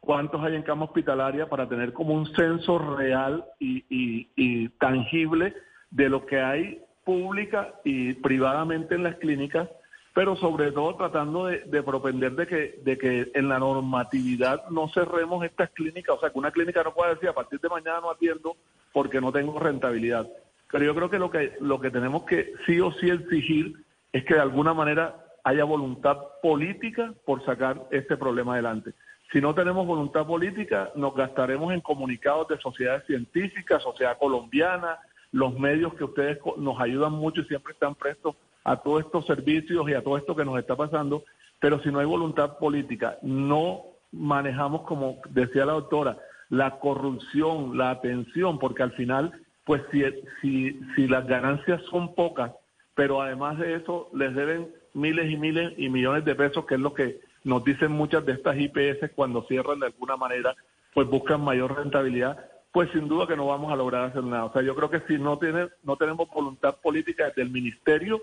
cuántos 0.00 0.42
hay 0.42 0.56
en 0.56 0.62
cama 0.62 0.86
hospitalaria 0.86 1.48
para 1.48 1.68
tener 1.68 1.92
como 1.92 2.14
un 2.14 2.26
censo 2.34 2.78
real 2.96 3.44
y, 3.60 3.84
y 3.88 4.68
tangible 4.80 5.54
de 5.90 6.08
lo 6.08 6.26
que 6.26 6.40
hay 6.40 6.82
pública 7.04 7.74
y 7.84 8.14
privadamente 8.14 8.96
en 8.96 9.04
las 9.04 9.14
clínicas 9.16 9.68
pero 10.16 10.34
sobre 10.36 10.72
todo 10.72 10.96
tratando 10.96 11.44
de, 11.44 11.82
propender 11.82 12.32
de 12.32 12.46
que, 12.46 12.80
de 12.82 12.96
que 12.96 13.30
en 13.34 13.50
la 13.50 13.58
normatividad 13.58 14.66
no 14.70 14.88
cerremos 14.88 15.44
estas 15.44 15.68
clínicas, 15.72 16.16
o 16.16 16.20
sea, 16.20 16.30
que 16.30 16.38
una 16.38 16.50
clínica 16.50 16.82
no 16.82 16.94
pueda 16.94 17.12
decir 17.12 17.28
a 17.28 17.34
partir 17.34 17.60
de 17.60 17.68
mañana 17.68 18.00
no 18.00 18.10
atiendo 18.10 18.56
porque 18.94 19.20
no 19.20 19.30
tengo 19.30 19.58
rentabilidad. 19.58 20.26
Pero 20.70 20.84
yo 20.84 20.94
creo 20.94 21.10
que 21.10 21.18
lo 21.18 21.30
que, 21.30 21.52
lo 21.60 21.80
que 21.80 21.90
tenemos 21.90 22.24
que 22.24 22.52
sí 22.66 22.80
o 22.80 22.92
sí 22.92 23.10
exigir 23.10 23.84
es 24.12 24.24
que 24.24 24.34
de 24.34 24.40
alguna 24.40 24.74
manera 24.74 25.16
haya 25.44 25.64
voluntad 25.64 26.16
política 26.42 27.14
por 27.24 27.44
sacar 27.44 27.82
este 27.90 28.16
problema 28.16 28.54
adelante. 28.54 28.92
Si 29.32 29.40
no 29.40 29.54
tenemos 29.54 29.86
voluntad 29.86 30.26
política, 30.26 30.90
nos 30.94 31.14
gastaremos 31.14 31.72
en 31.72 31.80
comunicados 31.80 32.48
de 32.48 32.58
sociedades 32.58 33.04
científicas, 33.06 33.82
sociedad 33.82 34.18
colombiana, 34.18 34.98
los 35.32 35.58
medios 35.58 35.94
que 35.94 36.04
ustedes 36.04 36.38
nos 36.56 36.80
ayudan 36.80 37.12
mucho 37.12 37.42
y 37.42 37.44
siempre 37.44 37.72
están 37.72 37.94
prestos 37.94 38.36
a 38.64 38.76
todos 38.76 39.04
estos 39.04 39.26
servicios 39.26 39.88
y 39.88 39.94
a 39.94 40.02
todo 40.02 40.16
esto 40.16 40.34
que 40.34 40.44
nos 40.44 40.58
está 40.58 40.74
pasando, 40.74 41.24
pero 41.60 41.80
si 41.82 41.90
no 41.90 42.00
hay 42.00 42.06
voluntad 42.06 42.58
política, 42.58 43.18
no 43.22 43.82
manejamos, 44.12 44.82
como 44.82 45.20
decía 45.30 45.66
la 45.66 45.74
doctora, 45.74 46.18
la 46.48 46.78
corrupción, 46.78 47.76
la 47.76 47.90
atención, 47.90 48.58
porque 48.58 48.82
al 48.82 48.92
final, 48.92 49.32
pues 49.66 49.82
si, 49.90 50.02
si, 50.40 50.80
si 50.94 51.08
las 51.08 51.26
ganancias 51.26 51.82
son 51.90 52.14
pocas, 52.14 52.52
pero 52.94 53.20
además 53.20 53.58
de 53.58 53.74
eso 53.74 54.08
les 54.14 54.34
deben 54.34 54.68
miles 54.94 55.30
y 55.30 55.36
miles 55.36 55.74
y 55.76 55.90
millones 55.90 56.24
de 56.24 56.34
pesos, 56.34 56.64
que 56.64 56.76
es 56.76 56.80
lo 56.80 56.94
que 56.94 57.20
nos 57.44 57.64
dicen 57.64 57.92
muchas 57.92 58.24
de 58.24 58.32
estas 58.32 58.56
IPS 58.56 59.10
cuando 59.14 59.42
cierran 59.42 59.80
de 59.80 59.86
alguna 59.86 60.16
manera, 60.16 60.54
pues 60.94 61.08
buscan 61.08 61.42
mayor 61.42 61.76
rentabilidad, 61.76 62.48
pues 62.72 62.90
sin 62.92 63.08
duda 63.08 63.26
que 63.26 63.36
no 63.36 63.46
vamos 63.46 63.72
a 63.72 63.76
lograr 63.76 64.04
hacer 64.04 64.22
nada. 64.22 64.46
O 64.46 64.52
sea, 64.52 64.62
yo 64.62 64.74
creo 64.74 64.88
que 64.88 65.00
si 65.08 65.18
no, 65.18 65.38
tiene, 65.38 65.68
no 65.82 65.96
tenemos 65.96 66.30
voluntad 66.30 66.76
política 66.80 67.26
desde 67.26 67.42
el 67.42 67.50
ministerio, 67.50 68.22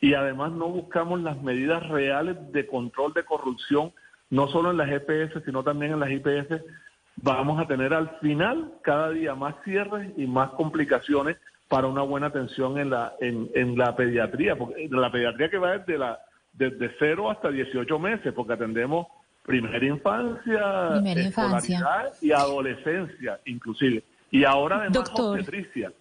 y 0.00 0.14
además 0.14 0.52
no 0.52 0.68
buscamos 0.68 1.22
las 1.22 1.40
medidas 1.40 1.88
reales 1.88 2.36
de 2.52 2.66
control 2.66 3.14
de 3.14 3.24
corrupción, 3.24 3.92
no 4.30 4.48
solo 4.48 4.72
en 4.72 4.76
las 4.76 4.90
EPS, 4.90 5.44
sino 5.44 5.62
también 5.62 5.92
en 5.92 6.00
las 6.00 6.10
IPS, 6.10 6.60
vamos 7.16 7.60
a 7.60 7.66
tener 7.66 7.94
al 7.94 8.10
final 8.20 8.72
cada 8.82 9.10
día 9.10 9.34
más 9.34 9.54
cierres 9.64 10.10
y 10.16 10.26
más 10.26 10.50
complicaciones 10.50 11.36
para 11.68 11.86
una 11.86 12.02
buena 12.02 12.26
atención 12.26 12.78
en 12.78 12.90
la, 12.90 13.14
en, 13.20 13.48
en 13.54 13.78
la 13.78 13.96
pediatría, 13.96 14.56
porque 14.56 14.88
la 14.90 15.10
pediatría 15.10 15.48
que 15.48 15.58
va 15.58 15.78
desde, 15.78 15.96
la, 15.98 16.20
desde 16.52 16.90
0 16.98 17.30
hasta 17.30 17.50
18 17.50 17.98
meses, 17.98 18.32
porque 18.34 18.52
atendemos 18.52 19.06
primera 19.42 19.84
infancia, 19.84 21.00
infancia. 21.04 22.12
y 22.20 22.32
adolescencia 22.32 23.40
inclusive. 23.46 24.02
Y 24.30 24.44
ahora 24.44 24.80
además 24.80 25.10
obstetricia. 25.14 25.92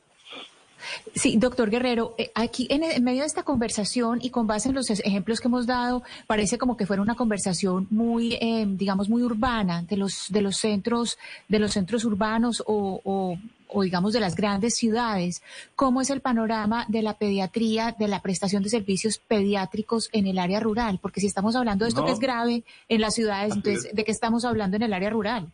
Sí, 1.15 1.37
doctor 1.37 1.69
Guerrero, 1.69 2.15
eh, 2.17 2.31
aquí 2.35 2.67
en, 2.69 3.03
medio 3.03 3.21
de 3.21 3.27
esta 3.27 3.43
conversación 3.43 4.19
y 4.21 4.29
con 4.29 4.47
base 4.47 4.69
en 4.69 4.75
los 4.75 4.89
ejemplos 4.89 5.39
que 5.39 5.47
hemos 5.47 5.67
dado, 5.67 6.03
parece 6.27 6.57
como 6.57 6.77
que 6.77 6.85
fuera 6.85 7.01
una 7.01 7.15
conversación 7.15 7.87
muy, 7.89 8.33
eh, 8.35 8.65
digamos, 8.67 9.09
muy 9.09 9.23
urbana 9.23 9.83
de 9.83 9.97
los 9.97 10.25
de 10.29 10.41
los 10.41 10.57
centros, 10.57 11.17
de 11.47 11.59
los 11.59 11.71
centros 11.71 12.05
urbanos 12.05 12.63
o, 12.65 13.01
o, 13.03 13.83
digamos 13.83 14.13
de 14.13 14.19
las 14.19 14.35
grandes 14.35 14.75
ciudades. 14.75 15.41
¿Cómo 15.75 16.01
es 16.01 16.09
el 16.09 16.21
panorama 16.21 16.85
de 16.89 17.01
la 17.01 17.13
pediatría, 17.13 17.95
de 17.97 18.07
la 18.07 18.21
prestación 18.21 18.63
de 18.63 18.69
servicios 18.69 19.17
pediátricos 19.17 20.09
en 20.11 20.27
el 20.27 20.39
área 20.39 20.59
rural? 20.59 20.99
Porque 21.01 21.21
si 21.21 21.27
estamos 21.27 21.55
hablando 21.55 21.85
de 21.85 21.89
esto 21.89 22.05
que 22.05 22.11
es 22.11 22.19
grave 22.19 22.63
en 22.89 23.01
las 23.01 23.15
ciudades, 23.15 23.55
entonces, 23.55 23.93
¿de 23.93 24.03
qué 24.03 24.11
estamos 24.11 24.43
hablando 24.43 24.75
en 24.75 24.83
el 24.83 24.93
área 24.93 25.09
rural? 25.09 25.51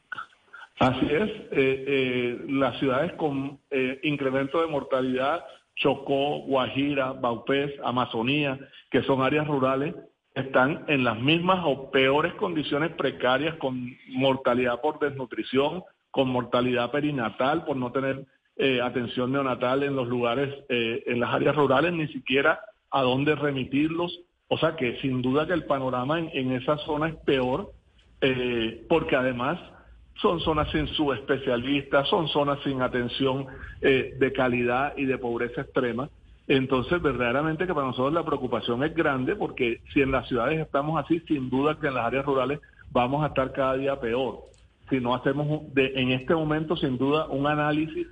Así 0.79 1.05
es, 1.05 1.29
eh, 1.29 1.85
eh, 1.87 2.45
las 2.49 2.77
ciudades 2.77 3.13
con 3.13 3.59
eh, 3.71 3.99
incremento 4.03 4.61
de 4.61 4.67
mortalidad, 4.67 5.43
Chocó, 5.75 6.41
Guajira, 6.41 7.13
Baupés, 7.13 7.71
Amazonía, 7.83 8.59
que 8.91 9.01
son 9.03 9.23
áreas 9.23 9.47
rurales, 9.47 9.95
están 10.35 10.85
en 10.87 11.03
las 11.03 11.19
mismas 11.19 11.63
o 11.65 11.89
peores 11.89 12.33
condiciones 12.35 12.91
precarias 12.91 13.55
con 13.55 13.97
mortalidad 14.09 14.79
por 14.81 14.99
desnutrición, 14.99 15.83
con 16.11 16.29
mortalidad 16.29 16.91
perinatal, 16.91 17.65
por 17.65 17.75
no 17.75 17.91
tener 17.91 18.25
atención 18.83 19.31
neonatal 19.31 19.83
en 19.83 19.95
los 19.95 20.07
lugares, 20.07 20.51
en 20.69 21.19
las 21.19 21.31
áreas 21.31 21.55
rurales, 21.55 21.93
ni 21.93 22.07
siquiera 22.07 22.59
a 22.89 23.01
dónde 23.03 23.35
remitirlos. 23.35 24.19
O 24.47 24.57
sea 24.57 24.75
que 24.75 24.99
sin 24.99 25.21
duda 25.21 25.45
que 25.45 25.53
el 25.53 25.65
panorama 25.65 26.19
en, 26.19 26.29
en 26.33 26.51
esa 26.53 26.77
zona 26.77 27.09
es 27.09 27.15
peor, 27.17 27.71
porque 28.89 29.15
además 29.15 29.59
son 30.21 30.39
zonas 30.39 30.71
sin 30.71 30.87
subespecialistas, 30.87 32.07
son 32.07 32.27
zonas 32.27 32.59
sin 32.63 32.81
atención 32.81 33.45
eh, 33.81 34.15
de 34.19 34.33
calidad 34.33 34.93
y 34.97 35.05
de 35.05 35.17
pobreza 35.17 35.61
extrema. 35.61 36.09
Entonces, 36.47 37.01
verdaderamente 37.01 37.67
que 37.67 37.73
para 37.73 37.87
nosotros 37.87 38.13
la 38.13 38.25
preocupación 38.25 38.83
es 38.83 38.95
grande 38.95 39.35
porque 39.35 39.81
si 39.93 40.01
en 40.01 40.11
las 40.11 40.27
ciudades 40.27 40.59
estamos 40.59 41.03
así, 41.03 41.19
sin 41.27 41.49
duda 41.49 41.77
que 41.79 41.87
en 41.87 41.95
las 41.95 42.05
áreas 42.05 42.25
rurales 42.25 42.59
vamos 42.91 43.23
a 43.23 43.27
estar 43.27 43.51
cada 43.51 43.75
día 43.75 43.99
peor. 43.99 44.39
Si 44.89 44.99
no 44.99 45.13
hacemos 45.13 45.73
de, 45.73 45.91
en 45.95 46.11
este 46.11 46.33
momento, 46.33 46.77
sin 46.77 46.97
duda, 46.97 47.27
un 47.27 47.45
análisis 47.45 48.07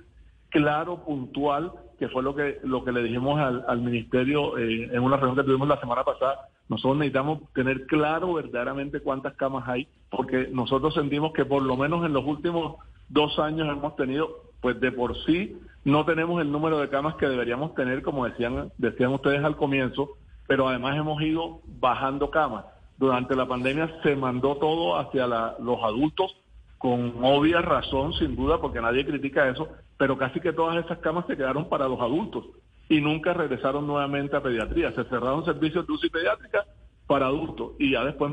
claro, 0.50 1.04
puntual, 1.04 1.72
que 1.98 2.08
fue 2.08 2.22
lo 2.22 2.34
que, 2.34 2.58
lo 2.62 2.84
que 2.84 2.92
le 2.92 3.02
dijimos 3.02 3.38
al, 3.40 3.64
al 3.66 3.80
ministerio 3.80 4.58
eh, 4.58 4.90
en 4.92 5.02
una 5.02 5.16
reunión 5.16 5.36
que 5.36 5.44
tuvimos 5.44 5.68
la 5.68 5.80
semana 5.80 6.04
pasada, 6.04 6.48
nosotros 6.68 6.98
necesitamos 6.98 7.40
tener 7.54 7.86
claro 7.86 8.34
verdaderamente 8.34 9.00
cuántas 9.00 9.34
camas 9.34 9.68
hay, 9.68 9.88
porque 10.10 10.48
nosotros 10.52 10.94
sentimos 10.94 11.32
que 11.32 11.44
por 11.44 11.62
lo 11.62 11.76
menos 11.76 12.04
en 12.04 12.12
los 12.12 12.24
últimos 12.24 12.76
dos 13.08 13.38
años 13.38 13.68
hemos 13.68 13.94
tenido, 13.96 14.28
pues 14.60 14.80
de 14.80 14.90
por 14.92 15.16
sí, 15.24 15.56
no 15.84 16.04
tenemos 16.04 16.40
el 16.40 16.50
número 16.50 16.78
de 16.78 16.88
camas 16.88 17.14
que 17.14 17.28
deberíamos 17.28 17.74
tener, 17.74 18.02
como 18.02 18.24
decían, 18.24 18.72
decían 18.78 19.12
ustedes 19.12 19.44
al 19.44 19.56
comienzo, 19.56 20.10
pero 20.48 20.68
además 20.68 20.96
hemos 20.96 21.22
ido 21.22 21.60
bajando 21.66 22.30
camas. 22.30 22.64
Durante 22.98 23.36
la 23.36 23.46
pandemia 23.46 24.00
se 24.02 24.16
mandó 24.16 24.56
todo 24.56 24.98
hacia 24.98 25.26
los 25.26 25.82
adultos, 25.82 26.36
con 26.78 27.14
obvia 27.22 27.60
razón, 27.60 28.12
sin 28.14 28.34
duda, 28.34 28.60
porque 28.60 28.80
nadie 28.80 29.06
critica 29.06 29.48
eso, 29.48 29.68
pero 29.96 30.18
casi 30.18 30.40
que 30.40 30.52
todas 30.52 30.84
esas 30.84 30.98
camas 30.98 31.26
se 31.26 31.36
quedaron 31.36 31.68
para 31.68 31.88
los 31.88 32.00
adultos 32.00 32.44
y 32.88 33.00
nunca 33.00 33.32
regresaron 33.32 33.86
nuevamente 33.86 34.36
a 34.36 34.42
pediatría. 34.42 34.92
Se 34.92 35.04
cerraron 35.04 35.44
servicios 35.44 35.86
de 35.86 35.92
UCI 35.92 36.10
pediátrica 36.10 36.64
para 37.06 37.26
adultos 37.26 37.72
y 37.78 37.92
ya 37.92 38.04
después. 38.04 38.32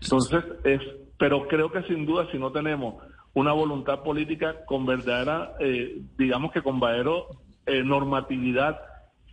Entonces, 0.00 0.44
es, 0.64 0.80
pero 1.18 1.46
creo 1.48 1.70
que 1.70 1.82
sin 1.84 2.06
duda, 2.06 2.26
si 2.30 2.38
no 2.38 2.52
tenemos 2.52 3.02
una 3.34 3.52
voluntad 3.52 4.02
política 4.02 4.64
con 4.66 4.86
verdadera, 4.86 5.54
eh, 5.60 6.02
digamos 6.16 6.52
que 6.52 6.62
con 6.62 6.80
verdadera 6.80 7.24
eh, 7.66 7.82
normatividad 7.82 8.78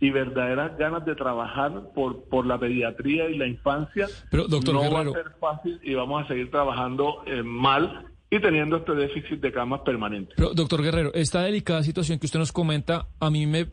y 0.00 0.10
verdaderas 0.10 0.76
ganas 0.76 1.04
de 1.04 1.14
trabajar 1.14 1.92
por, 1.94 2.24
por 2.24 2.44
la 2.44 2.58
pediatría 2.58 3.28
y 3.28 3.36
la 3.36 3.46
infancia, 3.46 4.08
pero, 4.30 4.48
doctor 4.48 4.74
no 4.74 4.90
va 4.90 5.00
a 5.02 5.04
ser 5.04 5.30
fácil 5.38 5.78
y 5.82 5.94
vamos 5.94 6.24
a 6.24 6.28
seguir 6.28 6.50
trabajando 6.50 7.22
eh, 7.26 7.42
mal 7.44 8.11
y 8.32 8.40
teniendo 8.40 8.78
este 8.78 8.94
déficit 8.94 9.40
de 9.40 9.52
camas 9.52 9.82
permanente. 9.82 10.32
Pero, 10.36 10.54
doctor 10.54 10.82
Guerrero, 10.82 11.12
esta 11.12 11.42
delicada 11.42 11.82
situación 11.82 12.18
que 12.18 12.24
usted 12.24 12.38
nos 12.38 12.50
comenta, 12.50 13.06
a 13.20 13.30
mí 13.30 13.46
me, 13.46 13.66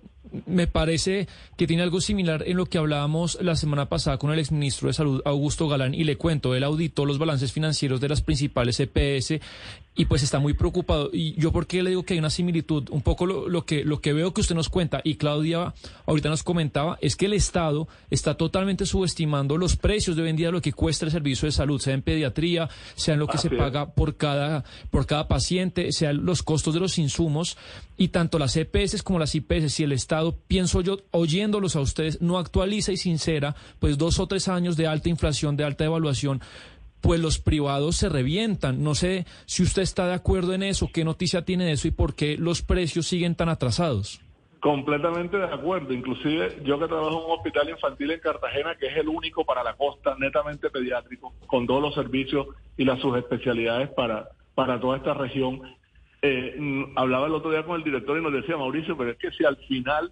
me 0.45 0.67
parece 0.67 1.27
que 1.57 1.67
tiene 1.67 1.83
algo 1.83 2.01
similar 2.01 2.43
en 2.47 2.57
lo 2.57 2.65
que 2.65 2.77
hablábamos 2.77 3.37
la 3.41 3.55
semana 3.55 3.89
pasada 3.89 4.17
con 4.17 4.31
el 4.31 4.39
exministro 4.39 4.87
de 4.87 4.93
Salud, 4.93 5.21
Augusto 5.25 5.67
Galán, 5.67 5.93
y 5.93 6.03
le 6.03 6.17
cuento, 6.17 6.55
él 6.55 6.63
auditó 6.63 7.05
los 7.05 7.17
balances 7.17 7.51
financieros 7.51 7.99
de 8.01 8.09
las 8.09 8.21
principales 8.21 8.79
EPS 8.79 9.39
y 9.95 10.05
pues 10.05 10.23
está 10.23 10.39
muy 10.39 10.53
preocupado. 10.53 11.09
Y 11.11 11.33
yo, 11.33 11.51
¿por 11.51 11.67
qué 11.67 11.83
le 11.83 11.89
digo 11.89 12.03
que 12.03 12.13
hay 12.13 12.19
una 12.19 12.29
similitud? 12.29 12.87
Un 12.89 13.01
poco 13.01 13.25
lo, 13.25 13.49
lo, 13.49 13.65
que, 13.65 13.83
lo 13.83 13.99
que 13.99 14.13
veo 14.13 14.33
que 14.33 14.39
usted 14.39 14.55
nos 14.55 14.69
cuenta 14.69 15.01
y 15.03 15.15
Claudia 15.15 15.73
ahorita 16.05 16.29
nos 16.29 16.41
comentaba 16.41 16.97
es 17.01 17.17
que 17.17 17.25
el 17.25 17.33
Estado 17.33 17.87
está 18.09 18.35
totalmente 18.35 18.85
subestimando 18.85 19.57
los 19.57 19.75
precios 19.75 20.15
de 20.15 20.23
vendida, 20.23 20.51
lo 20.51 20.61
que 20.61 20.71
cuesta 20.71 21.05
el 21.05 21.11
servicio 21.11 21.47
de 21.47 21.51
salud, 21.51 21.81
sea 21.81 21.93
en 21.93 22.01
pediatría, 22.01 22.69
sea 22.95 23.15
en 23.15 23.19
lo 23.19 23.27
que 23.27 23.37
se 23.37 23.49
paga 23.49 23.93
por 23.93 24.15
cada, 24.15 24.63
por 24.89 25.05
cada 25.05 25.27
paciente, 25.27 25.91
sea 25.91 26.13
los 26.13 26.43
costos 26.43 26.73
de 26.73 26.79
los 26.79 26.97
insumos 26.97 27.57
y 27.97 28.07
tanto 28.07 28.39
las 28.39 28.55
EPS 28.55 29.03
como 29.03 29.19
las 29.19 29.35
IPS, 29.35 29.73
si 29.73 29.83
el 29.83 29.91
Estado, 29.91 30.18
pienso 30.47 30.81
yo, 30.81 30.97
oyéndolos 31.11 31.75
a 31.75 31.81
ustedes, 31.81 32.21
no 32.21 32.37
actualiza 32.37 32.91
y 32.91 32.97
sincera, 32.97 33.55
pues 33.79 33.97
dos 33.97 34.19
o 34.19 34.27
tres 34.27 34.47
años 34.47 34.77
de 34.77 34.87
alta 34.87 35.09
inflación, 35.09 35.57
de 35.57 35.63
alta 35.63 35.85
evaluación, 35.85 36.41
pues 37.01 37.19
los 37.19 37.39
privados 37.39 37.95
se 37.95 38.09
revientan. 38.09 38.83
No 38.83 38.95
sé 38.95 39.25
si 39.45 39.63
usted 39.63 39.81
está 39.81 40.07
de 40.07 40.13
acuerdo 40.13 40.53
en 40.53 40.63
eso, 40.63 40.89
qué 40.93 41.03
noticia 41.03 41.43
tiene 41.43 41.65
de 41.65 41.73
eso 41.73 41.87
y 41.87 41.91
por 41.91 42.15
qué 42.15 42.37
los 42.37 42.61
precios 42.61 43.07
siguen 43.07 43.35
tan 43.35 43.49
atrasados. 43.49 44.21
Completamente 44.59 45.37
de 45.37 45.45
acuerdo. 45.45 45.93
Inclusive 45.93 46.61
yo 46.63 46.77
que 46.79 46.87
trabajo 46.87 47.09
en 47.09 47.25
un 47.25 47.31
hospital 47.37 47.69
infantil 47.69 48.11
en 48.11 48.19
Cartagena, 48.19 48.75
que 48.75 48.87
es 48.87 48.97
el 48.97 49.07
único 49.07 49.45
para 49.45 49.63
la 49.63 49.75
costa, 49.75 50.15
netamente 50.19 50.69
pediátrico, 50.69 51.33
con 51.47 51.65
todos 51.65 51.81
los 51.81 51.93
servicios 51.93 52.47
y 52.75 52.83
las 52.83 52.99
subespecialidades 52.99 53.89
para, 53.89 54.29
para 54.55 54.79
toda 54.79 54.97
esta 54.97 55.13
región. 55.13 55.61
Eh, 56.21 56.85
hablaba 56.95 57.27
el 57.27 57.33
otro 57.33 57.51
día 57.51 57.63
con 57.63 57.77
el 57.77 57.83
director 57.83 58.17
y 58.17 58.21
nos 58.21 58.33
decía, 58.33 58.57
Mauricio, 58.57 58.97
pero 58.97 59.11
es 59.11 59.17
que 59.17 59.31
si 59.31 59.45
al 59.45 59.55
final 59.67 60.11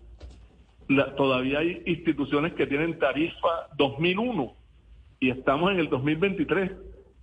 todavía 1.18 1.60
hay 1.60 1.82
instituciones 1.86 2.54
que 2.54 2.66
tienen 2.66 2.98
tarifa 2.98 3.68
2001 3.78 4.54
y 5.20 5.30
estamos 5.30 5.72
en 5.72 5.80
el 5.80 5.90
2023. 5.90 6.72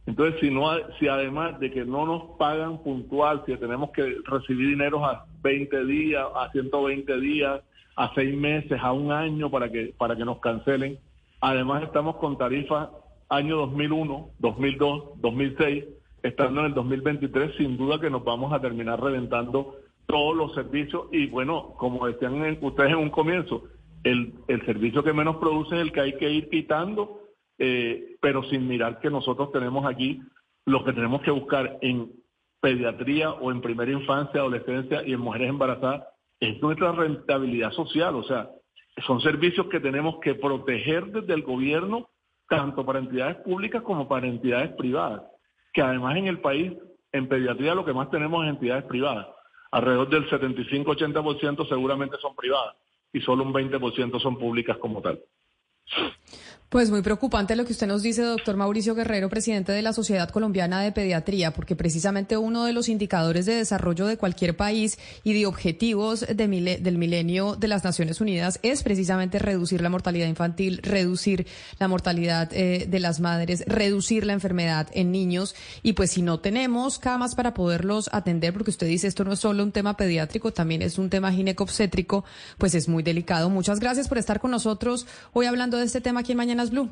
Entonces, 0.07 0.39
si 0.41 0.51
no, 0.51 0.71
si 0.99 1.09
además 1.09 1.59
de 1.61 1.71
que 1.71 1.85
no 1.85 2.05
nos 2.05 2.37
pagan 2.37 2.83
puntual, 2.83 3.43
si 3.47 3.57
tenemos 3.57 3.91
que 3.91 4.19
recibir 4.27 4.69
dinero 4.69 5.05
a 5.05 5.27
20 5.43 5.85
días, 5.87 6.27
a 6.35 6.51
120 6.53 7.21
días, 7.21 7.63
a 7.97 8.13
6 8.15 8.37
meses, 8.37 8.79
a 8.83 8.93
un 8.93 9.13
año 9.13 9.51
para 9.51 9.71
que 9.71 9.95
para 9.97 10.15
que 10.15 10.25
nos 10.27 10.41
cancelen, 10.41 10.99
además 11.41 11.85
estamos 11.85 12.17
con 12.17 12.37
tarifas 12.37 12.91
año 13.31 13.57
2001, 13.57 14.31
2002, 14.39 15.05
2006, 15.23 15.85
estando 16.25 16.61
en 16.61 16.67
el 16.67 16.75
2023, 16.75 17.57
sin 17.57 17.77
duda 17.77 18.01
que 18.01 18.11
nos 18.11 18.25
vamos 18.25 18.53
a 18.53 18.61
terminar 18.61 19.01
reventando 19.01 19.77
todos 20.07 20.37
los 20.37 20.55
servicios 20.55 21.07
y 21.13 21.29
bueno, 21.29 21.75
como 21.79 22.07
decían 22.07 22.59
ustedes 22.61 22.91
en 22.91 22.99
un 22.99 23.11
comienzo, 23.11 23.63
el, 24.03 24.35
el 24.49 24.67
servicio 24.67 25.05
que 25.05 25.13
menos 25.13 25.37
produce 25.37 25.77
es 25.77 25.83
el 25.83 25.93
que 25.93 26.01
hay 26.01 26.17
que 26.17 26.31
ir 26.31 26.51
quitando 26.51 27.21
eh, 27.59 28.17
pero 28.21 28.43
sin 28.45 28.67
mirar 28.67 28.99
que 29.01 29.11
nosotros 29.11 29.53
tenemos 29.53 29.87
aquí 29.87 30.21
lo 30.67 30.85
que 30.85 30.93
tenemos 30.93 31.23
que 31.23 31.31
buscar 31.31 31.79
en 31.83 32.11
pediatría 32.61 33.31
o 33.31 33.53
en 33.53 33.61
primera 33.61 33.93
infancia, 33.93 34.41
adolescencia 34.41 35.07
y 35.07 35.13
en 35.13 35.21
mujeres 35.21 35.51
embarazadas 35.51 36.05
es 36.41 36.61
nuestra 36.61 36.93
rentabilidad 36.93 37.71
social. 37.73 38.15
O 38.17 38.25
sea, 38.25 38.51
son 39.07 39.21
servicios 39.21 39.67
que 39.69 39.81
tenemos 39.81 40.19
que 40.21 40.35
proteger 40.35 41.07
desde 41.07 41.35
el 41.35 41.43
gobierno, 41.43 42.09
tanto 42.49 42.85
para 42.85 42.99
entidades 42.99 43.37
públicas 43.37 43.83
como 43.83 44.09
para 44.09 44.27
entidades 44.27 44.73
privadas. 44.73 45.23
Que 45.75 45.83
además 45.83 46.17
en 46.17 46.29
el 46.29 46.41
país, 46.41 46.73
en 47.13 47.29
pediatría, 47.29 47.75
lo 47.75 47.85
que 47.85 47.93
más 47.93 48.11
tenemos 48.11 48.45
es 48.45 48.51
entidades 48.51 48.85
privadas. 48.85 49.27
Alrededor 49.73 50.09
del 50.09 50.31
75-80% 50.31 51.69
seguramente 51.69 52.17
son 52.23 52.35
privadas 52.35 52.77
y 53.13 53.21
solo 53.21 53.43
un 53.43 53.53
20% 53.53 54.21
son 54.21 54.39
públicas 54.39 54.79
como 54.79 55.03
tal. 55.03 55.21
Pues 56.75 56.91
muy 56.91 57.03
preocupante 57.03 57.55
lo 57.55 57.65
que 57.65 57.71
usted 57.71 57.87
nos 57.87 58.03
dice, 58.03 58.23
doctor 58.23 58.57
Mauricio 58.57 58.97
Guerrero, 58.97 59.29
presidente 59.29 59.71
de 59.71 59.81
la 59.81 59.93
Sociedad 59.93 60.29
Colombiana 60.29 60.81
de 60.81 60.91
Pediatría, 60.91 61.53
porque 61.53 61.77
precisamente 61.77 62.37
uno 62.37 62.65
de 62.65 62.73
los 62.73 62.89
indicadores 62.89 63.47
de 63.47 63.55
desarrollo 63.55 64.07
de 64.07 64.17
cualquier 64.17 64.57
país 64.57 64.99
y 65.23 65.35
de 65.35 65.47
objetivos 65.47 66.27
del 66.27 66.99
milenio 66.99 67.55
de 67.55 67.69
las 67.69 67.85
Naciones 67.85 68.21
Unidas 68.21 68.59
es 68.65 68.83
precisamente 68.83 69.39
reducir 69.39 69.83
la 69.83 69.89
mortalidad 69.89 70.27
infantil, 70.27 70.81
reducir 70.83 71.47
la 71.79 71.87
mortalidad 71.87 72.53
eh, 72.53 72.89
de 72.91 72.99
las 72.99 73.21
madres, 73.21 73.63
reducir 73.69 74.27
la 74.27 74.33
enfermedad 74.33 74.89
en 74.95 75.13
niños. 75.13 75.55
Y 75.85 75.93
pues 75.93 76.11
si 76.11 76.23
no 76.23 76.41
tenemos 76.41 76.99
camas 76.99 77.37
para 77.37 77.55
poderlos 77.55 78.11
atender, 78.13 78.53
porque 78.53 78.73
usted 78.73 78.89
dice 78.89 79.07
esto 79.07 79.23
no 79.23 79.35
es 79.35 79.39
solo 79.39 79.63
un 79.63 79.71
tema 79.71 79.97
pediátrico, 79.97 80.53
también 80.53 80.83
es 80.83 80.99
un 80.99 81.09
tema 81.09 81.31
ginecobstétrico, 81.31 82.25
pues 82.59 82.75
es 82.75 82.89
muy 82.89 83.05
delicado. 83.05 83.49
Muchas 83.49 83.79
gracias 83.79 84.09
por 84.09 84.19
estar 84.19 84.41
con 84.41 84.51
nosotros 84.51 85.07
hoy 85.33 85.47
hablando 85.47 85.79
de 85.79 85.85
este 85.85 86.01
tema 86.01 86.19
aquí 86.19 86.33
en 86.33 86.39
Mañana 86.39 86.64
Blue. 86.71 86.91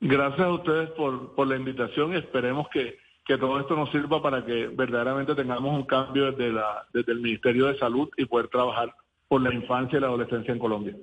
Gracias 0.00 0.40
a 0.40 0.52
ustedes 0.52 0.90
por, 0.90 1.34
por 1.34 1.46
la 1.46 1.56
invitación 1.56 2.14
y 2.14 2.16
esperemos 2.16 2.68
que, 2.72 2.98
que 3.26 3.36
todo 3.36 3.60
esto 3.60 3.76
nos 3.76 3.90
sirva 3.90 4.22
para 4.22 4.44
que 4.44 4.68
verdaderamente 4.68 5.34
tengamos 5.34 5.74
un 5.74 5.84
cambio 5.84 6.32
desde, 6.32 6.52
la, 6.52 6.86
desde 6.92 7.12
el 7.12 7.20
Ministerio 7.20 7.66
de 7.66 7.78
Salud 7.78 8.08
y 8.16 8.24
poder 8.24 8.48
trabajar 8.48 8.94
por 9.28 9.42
la 9.42 9.54
infancia 9.54 9.98
y 9.98 10.00
la 10.00 10.08
adolescencia 10.08 10.52
en 10.52 10.58
Colombia. 10.58 10.96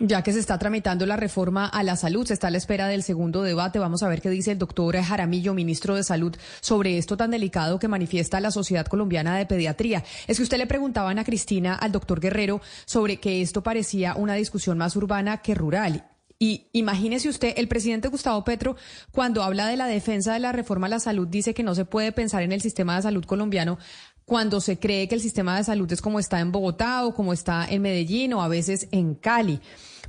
Ya 0.00 0.22
que 0.22 0.32
se 0.32 0.40
está 0.40 0.58
tramitando 0.58 1.06
la 1.06 1.16
reforma 1.16 1.66
a 1.66 1.82
la 1.84 1.96
salud, 1.96 2.26
se 2.26 2.34
está 2.34 2.48
a 2.48 2.50
la 2.50 2.58
espera 2.58 2.88
del 2.88 3.04
segundo 3.04 3.42
debate. 3.42 3.78
Vamos 3.78 4.02
a 4.02 4.08
ver 4.08 4.20
qué 4.20 4.28
dice 4.28 4.50
el 4.50 4.58
doctor 4.58 4.96
Jaramillo, 4.96 5.54
ministro 5.54 5.94
de 5.94 6.02
Salud, 6.02 6.36
sobre 6.60 6.98
esto 6.98 7.16
tan 7.16 7.30
delicado 7.30 7.78
que 7.78 7.86
manifiesta 7.86 8.40
la 8.40 8.50
Sociedad 8.50 8.86
Colombiana 8.86 9.38
de 9.38 9.46
Pediatría. 9.46 10.02
Es 10.26 10.38
que 10.38 10.42
usted 10.42 10.58
le 10.58 10.66
preguntaba 10.66 11.12
a 11.12 11.24
Cristina, 11.24 11.76
al 11.76 11.92
doctor 11.92 12.20
Guerrero, 12.20 12.60
sobre 12.84 13.18
que 13.18 13.40
esto 13.40 13.62
parecía 13.62 14.16
una 14.16 14.34
discusión 14.34 14.76
más 14.76 14.96
urbana 14.96 15.38
que 15.38 15.54
rural. 15.54 16.04
Y 16.38 16.66
imagínese 16.72 17.28
usted, 17.28 17.54
el 17.56 17.66
presidente 17.66 18.08
Gustavo 18.08 18.44
Petro, 18.44 18.76
cuando 19.10 19.42
habla 19.42 19.68
de 19.68 19.76
la 19.76 19.86
defensa 19.86 20.34
de 20.34 20.40
la 20.40 20.52
reforma 20.52 20.86
a 20.86 20.90
la 20.90 21.00
salud, 21.00 21.26
dice 21.26 21.54
que 21.54 21.62
no 21.62 21.74
se 21.74 21.86
puede 21.86 22.12
pensar 22.12 22.42
en 22.42 22.52
el 22.52 22.60
sistema 22.60 22.96
de 22.96 23.02
salud 23.02 23.24
colombiano 23.24 23.78
cuando 24.26 24.60
se 24.60 24.78
cree 24.78 25.08
que 25.08 25.14
el 25.14 25.20
sistema 25.22 25.56
de 25.56 25.64
salud 25.64 25.90
es 25.90 26.02
como 26.02 26.18
está 26.18 26.40
en 26.40 26.52
Bogotá 26.52 27.06
o 27.06 27.14
como 27.14 27.32
está 27.32 27.66
en 27.66 27.80
Medellín 27.80 28.34
o 28.34 28.42
a 28.42 28.48
veces 28.48 28.88
en 28.90 29.14
Cali. 29.14 29.60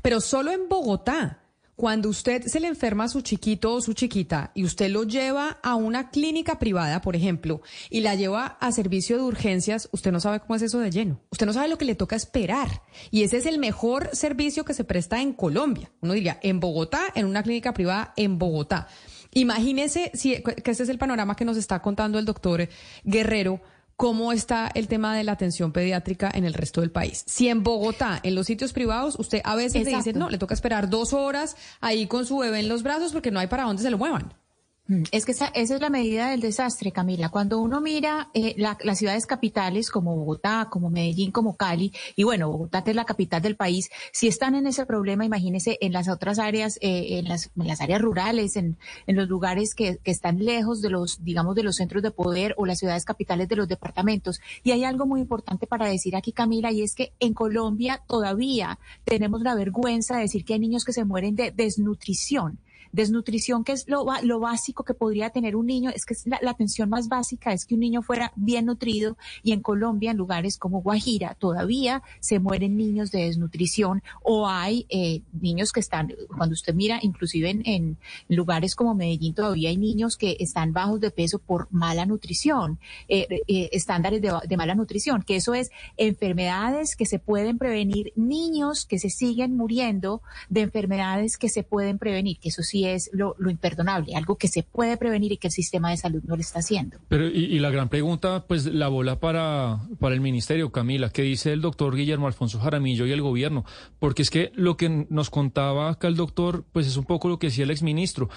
Pero 0.02 0.20
solo 0.20 0.52
en 0.52 0.68
Bogotá 0.68 1.40
cuando 1.78 2.10
usted 2.10 2.48
se 2.48 2.60
le 2.60 2.68
enferma 2.68 3.04
a 3.04 3.08
su 3.08 3.22
chiquito 3.22 3.72
o 3.72 3.82
su 3.82 3.94
chiquita 3.94 4.52
y 4.56 4.66
usted 4.66 4.90
lo 4.90 5.04
lleva 5.04 5.60
a 5.62 5.76
una 5.76 6.10
clínica 6.10 6.58
privada, 6.58 7.02
por 7.02 7.16
ejemplo, 7.16 7.62
y 7.92 8.00
la 8.00 8.16
lleva 8.16 8.58
a 8.60 8.72
servicio 8.72 9.16
de 9.16 9.22
urgencias, 9.22 9.88
usted 9.92 10.12
no 10.12 10.20
sabe 10.20 10.40
cómo 10.40 10.56
es 10.56 10.64
eso 10.64 10.80
de 10.80 10.90
lleno. 10.90 11.22
Usted 11.30 11.46
no 11.46 11.54
sabe 11.54 11.68
lo 11.68 11.78
que 11.78 11.86
le 11.86 11.94
toca 11.94 12.16
esperar. 12.16 12.82
Y 13.12 13.22
ese 13.22 13.38
es 13.38 13.46
el 13.46 13.60
mejor 13.60 14.10
servicio 14.14 14.66
que 14.66 14.74
se 14.74 14.86
presta 14.86 15.22
en 15.22 15.34
Colombia. 15.34 15.92
Uno 16.02 16.14
diría, 16.14 16.40
en 16.42 16.60
Bogotá, 16.60 17.02
en 17.14 17.28
una 17.28 17.44
clínica 17.44 17.76
privada 17.76 18.12
en 18.18 18.40
Bogotá. 18.40 18.88
Imagínese 19.34 20.10
si, 20.16 20.42
que 20.42 20.72
este 20.72 20.82
es 20.84 20.90
el 20.90 20.98
panorama 20.98 21.36
que 21.36 21.46
nos 21.46 21.58
está 21.58 21.80
contando 21.84 22.18
el 22.18 22.26
doctor 22.26 22.68
Guerrero 23.04 23.62
cómo 23.98 24.32
está 24.32 24.72
el 24.76 24.88
tema 24.88 25.18
de 25.18 25.24
la 25.24 25.34
atención 25.34 25.72
pediátrica 25.74 26.32
en 26.34 26.46
el 26.46 26.54
resto 26.54 26.82
del 26.82 26.92
país. 26.92 27.24
Si 27.26 27.50
en 27.50 27.64
Bogotá, 27.64 28.20
en 28.24 28.36
los 28.36 28.46
sitios 28.46 28.72
privados, 28.72 29.18
usted 29.20 29.42
a 29.44 29.56
veces 29.56 29.84
le 29.84 29.96
dice, 29.98 30.14
no, 30.14 30.30
le 30.30 30.38
toca 30.38 30.54
esperar 30.54 30.90
dos 30.90 31.14
horas 31.14 31.58
ahí 31.82 32.06
con 32.08 32.26
su 32.26 32.38
bebé 32.38 32.60
en 32.60 32.70
los 32.70 32.84
brazos 32.84 33.12
porque 33.12 33.32
no 33.32 33.40
hay 33.40 33.48
para 33.48 33.64
dónde 33.64 33.82
se 33.82 33.90
lo 33.90 33.98
muevan. 33.98 34.34
Mm, 34.88 35.04
es 35.12 35.26
que 35.26 35.34
esa, 35.34 35.48
es 35.48 35.70
la 35.70 35.90
medida 35.90 36.30
del 36.30 36.40
desastre, 36.40 36.92
Camila. 36.92 37.30
Cuando 37.30 37.60
uno 37.60 37.82
mira 37.82 38.30
eh, 38.34 38.56
las 38.58 38.98
ciudades 38.98 39.26
capitales 39.26 39.90
como 39.90 40.16
Bogotá, 40.16 40.68
como 40.72 40.90
Medellín, 40.90 41.32
como 41.32 41.58
Cali, 41.58 41.92
y 42.16 42.24
bueno, 42.24 42.50
Bogotá 42.50 42.84
es 42.86 42.96
la 42.96 43.06
capital 43.06 43.42
del 43.42 43.58
país, 43.58 43.90
si 44.14 44.28
están 44.28 44.56
en 44.56 44.66
ese 44.66 44.86
problema, 44.86 45.26
imagínese 45.26 45.78
en 45.82 45.92
las 45.92 46.08
otras 46.08 46.40
áreas, 46.40 46.78
eh, 46.82 47.20
en, 47.20 47.28
las, 47.28 47.50
áreas 47.82 48.02
rurales, 48.02 48.56
en, 48.56 48.78
en 49.08 49.16
los 49.16 49.28
lugares 49.28 49.76
que, 49.76 49.98
que, 49.98 50.12
están 50.12 50.44
lejos 50.44 50.82
de 50.82 50.90
los, 50.90 51.24
digamos, 51.24 51.56
de 51.56 51.64
los 51.64 51.76
centros 51.76 52.02
de 52.02 52.12
poder 52.12 52.54
o 52.58 52.66
las 52.66 52.80
ciudades 52.80 53.04
capitales 53.04 53.50
de 53.50 53.58
los 53.58 53.68
departamentos. 53.68 54.40
Y 54.64 54.72
hay 54.72 54.86
algo 54.86 55.06
muy 55.06 55.20
importante 55.20 55.68
para 55.68 55.88
decir 55.88 56.16
aquí, 56.16 56.32
Camila, 56.32 56.72
y 56.72 56.82
es 56.82 56.96
que 56.96 57.12
en 57.20 57.34
Colombia 57.34 58.02
todavía 58.08 58.80
tenemos 59.04 59.42
la 59.42 59.56
vergüenza 59.56 60.16
de 60.16 60.22
decir 60.22 60.46
que 60.46 60.54
hay 60.54 60.60
niños 60.60 60.86
que 60.86 60.94
se 60.94 61.04
mueren 61.04 61.36
de 61.36 61.52
desnutrición. 61.52 62.60
Desnutrición, 62.92 63.64
que 63.64 63.74
es 63.74 63.88
lo, 63.88 64.06
lo 64.24 64.40
básico 64.40 64.84
que 64.84 64.94
podría 64.94 65.30
tener 65.30 65.56
un 65.56 65.66
niño, 65.66 65.92
es 65.94 66.06
que 66.06 66.14
es 66.14 66.26
la, 66.26 66.40
atención 66.50 66.90
más 66.90 67.08
básica 67.08 67.54
es 67.54 67.66
que 67.66 67.76
un 67.76 67.82
niño 67.82 68.02
fuera 68.02 68.32
bien 68.36 68.66
nutrido 68.66 69.18
y 69.44 69.52
en 69.52 69.62
Colombia, 69.62 70.12
en 70.12 70.18
lugares 70.18 70.58
como 70.58 70.82
Guajira, 70.82 71.36
todavía 71.36 72.02
se 72.20 72.40
mueren 72.40 72.78
niños 72.78 73.12
de 73.12 73.26
desnutrición 73.26 74.02
o 74.24 74.48
hay 74.48 74.86
eh, 74.90 75.22
niños 75.40 75.72
que 75.72 75.80
están, 75.80 76.14
cuando 76.36 76.54
usted 76.54 76.74
mira, 76.74 77.00
inclusive 77.02 77.50
en, 77.50 77.62
en, 77.66 77.98
lugares 78.30 78.76
como 78.76 78.94
Medellín, 78.94 79.34
todavía 79.34 79.70
hay 79.70 79.78
niños 79.78 80.18
que 80.18 80.38
están 80.40 80.74
bajos 80.74 81.00
de 81.00 81.12
peso 81.12 81.40
por 81.40 81.68
mala 81.72 82.06
nutrición, 82.06 82.80
eh, 83.08 83.28
eh, 83.48 83.70
estándares 83.72 84.22
de, 84.22 84.34
de 84.48 84.58
mala 84.58 84.76
nutrición, 84.76 85.24
que 85.24 85.38
eso 85.38 85.54
es 85.54 85.70
enfermedades 85.98 86.96
que 86.96 87.06
se 87.06 87.20
pueden 87.20 87.58
prevenir, 87.58 88.14
niños 88.16 88.86
que 88.86 89.00
se 89.00 89.10
siguen 89.10 89.56
muriendo 89.56 90.22
de 90.50 90.62
enfermedades 90.62 91.38
que 91.38 91.50
se 91.50 91.64
pueden 91.64 91.98
prevenir, 91.98 92.40
que 92.40 92.50
eso 92.50 92.64
sí 92.64 92.77
sí 92.78 92.86
es 92.86 93.10
lo, 93.14 93.36
imperdonable, 93.50 94.16
algo 94.16 94.36
que 94.36 94.48
se 94.48 94.64
puede 94.64 94.98
prevenir 94.98 95.32
y 95.32 95.38
que 95.38 95.48
el 95.48 95.54
sistema 95.54 95.90
de 95.90 95.98
salud 95.98 96.22
no 96.26 96.36
lo 96.36 96.42
está 96.42 96.60
haciendo. 96.60 96.98
Pero 97.08 97.28
y, 97.28 97.46
y 97.46 97.60
la 97.60 97.72
gran 97.72 97.90
pregunta, 97.90 98.46
pues 98.48 98.66
la 98.66 98.88
bola 98.88 99.20
para, 99.20 99.82
para 100.00 100.14
el 100.14 100.22
ministerio, 100.22 100.72
Camila, 100.72 101.10
¿qué 101.10 101.24
dice 101.24 101.54
el 101.54 101.62
doctor 101.62 101.96
Guillermo 101.96 102.28
Alfonso 102.28 102.60
Jaramillo 102.60 103.06
y 103.08 103.12
el 103.12 103.22
gobierno? 103.22 103.66
Porque 104.00 104.22
es 104.22 104.30
que 104.30 104.52
lo 104.56 104.78
que 104.78 105.08
nos 105.10 105.30
contaba 105.30 105.90
acá 105.90 106.08
el 106.08 106.16
doctor, 106.16 106.66
pues 106.72 106.88
es 106.88 106.98
un 106.98 107.06
poco 107.06 107.30
lo 107.30 107.40
que 107.40 107.48
decía 107.48 107.64
el 107.64 107.72
exministro 107.72 108.30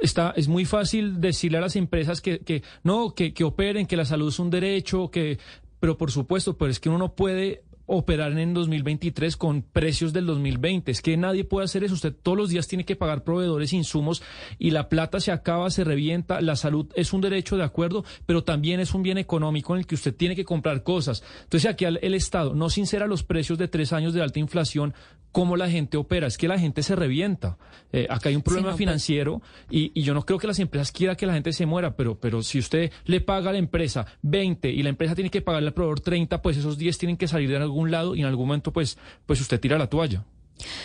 está, 0.00 0.32
es 0.36 0.48
muy 0.48 0.64
fácil 0.64 1.20
decirle 1.20 1.58
a 1.58 1.60
las 1.60 1.76
empresas 1.76 2.20
que, 2.20 2.40
que 2.40 2.64
no, 2.82 3.14
que, 3.14 3.32
que 3.32 3.44
operen, 3.44 3.86
que 3.86 3.96
la 3.96 4.04
salud 4.04 4.28
es 4.30 4.38
un 4.40 4.50
derecho, 4.50 5.12
que, 5.12 5.38
pero 5.78 5.96
por 5.96 6.10
supuesto, 6.10 6.56
pero 6.56 6.72
es 6.72 6.80
que 6.80 6.88
uno 6.88 6.98
no 6.98 7.14
puede 7.14 7.62
operar 7.94 8.38
en 8.38 8.54
2023 8.54 9.36
con 9.36 9.60
precios 9.60 10.14
del 10.14 10.24
2020. 10.24 10.90
Es 10.90 11.02
que 11.02 11.16
nadie 11.18 11.44
puede 11.44 11.66
hacer 11.66 11.84
eso. 11.84 11.92
Usted 11.92 12.14
todos 12.14 12.38
los 12.38 12.48
días 12.48 12.66
tiene 12.66 12.84
que 12.84 12.96
pagar 12.96 13.22
proveedores, 13.22 13.74
insumos 13.74 14.22
y 14.58 14.70
la 14.70 14.88
plata 14.88 15.20
se 15.20 15.30
acaba, 15.30 15.70
se 15.70 15.84
revienta. 15.84 16.40
La 16.40 16.56
salud 16.56 16.86
es 16.94 17.12
un 17.12 17.20
derecho 17.20 17.58
de 17.58 17.64
acuerdo, 17.64 18.04
pero 18.24 18.44
también 18.44 18.80
es 18.80 18.94
un 18.94 19.02
bien 19.02 19.18
económico 19.18 19.74
en 19.74 19.80
el 19.80 19.86
que 19.86 19.94
usted 19.94 20.14
tiene 20.14 20.34
que 20.34 20.44
comprar 20.44 20.82
cosas. 20.82 21.22
Entonces 21.44 21.70
aquí 21.70 21.84
el 21.84 22.14
Estado 22.14 22.54
no 22.54 22.70
sincera 22.70 23.06
los 23.06 23.24
precios 23.24 23.58
de 23.58 23.68
tres 23.68 23.92
años 23.92 24.14
de 24.14 24.22
alta 24.22 24.38
inflación, 24.38 24.94
cómo 25.32 25.56
la 25.56 25.68
gente 25.68 25.96
opera, 25.96 26.26
es 26.26 26.38
que 26.38 26.46
la 26.46 26.58
gente 26.58 26.82
se 26.82 26.94
revienta. 26.94 27.56
Eh, 27.90 28.06
acá 28.08 28.28
hay 28.28 28.36
un 28.36 28.42
problema 28.42 28.68
sí, 28.68 28.72
no, 28.72 28.78
financiero 28.78 29.42
y, 29.70 29.90
y, 29.94 30.02
yo 30.02 30.14
no 30.14 30.24
creo 30.24 30.38
que 30.38 30.46
las 30.46 30.58
empresas 30.58 30.92
quieran 30.92 31.16
que 31.16 31.26
la 31.26 31.34
gente 31.34 31.52
se 31.52 31.66
muera, 31.66 31.96
pero, 31.96 32.18
pero 32.18 32.42
si 32.42 32.58
usted 32.58 32.90
le 33.06 33.20
paga 33.20 33.50
a 33.50 33.52
la 33.52 33.58
empresa 33.58 34.06
20 34.22 34.70
y 34.70 34.82
la 34.82 34.90
empresa 34.90 35.14
tiene 35.14 35.30
que 35.30 35.42
pagarle 35.42 35.68
al 35.68 35.74
proveedor 35.74 36.00
30, 36.00 36.40
pues 36.40 36.56
esos 36.56 36.78
10 36.78 36.98
tienen 36.98 37.16
que 37.16 37.28
salir 37.28 37.50
de 37.50 37.56
algún 37.56 37.81
lado 37.90 38.14
y 38.14 38.20
en 38.20 38.26
algún 38.26 38.48
momento 38.48 38.72
pues, 38.72 38.98
pues 39.26 39.40
usted 39.40 39.60
tira 39.60 39.78
la 39.78 39.88
toalla. 39.88 40.24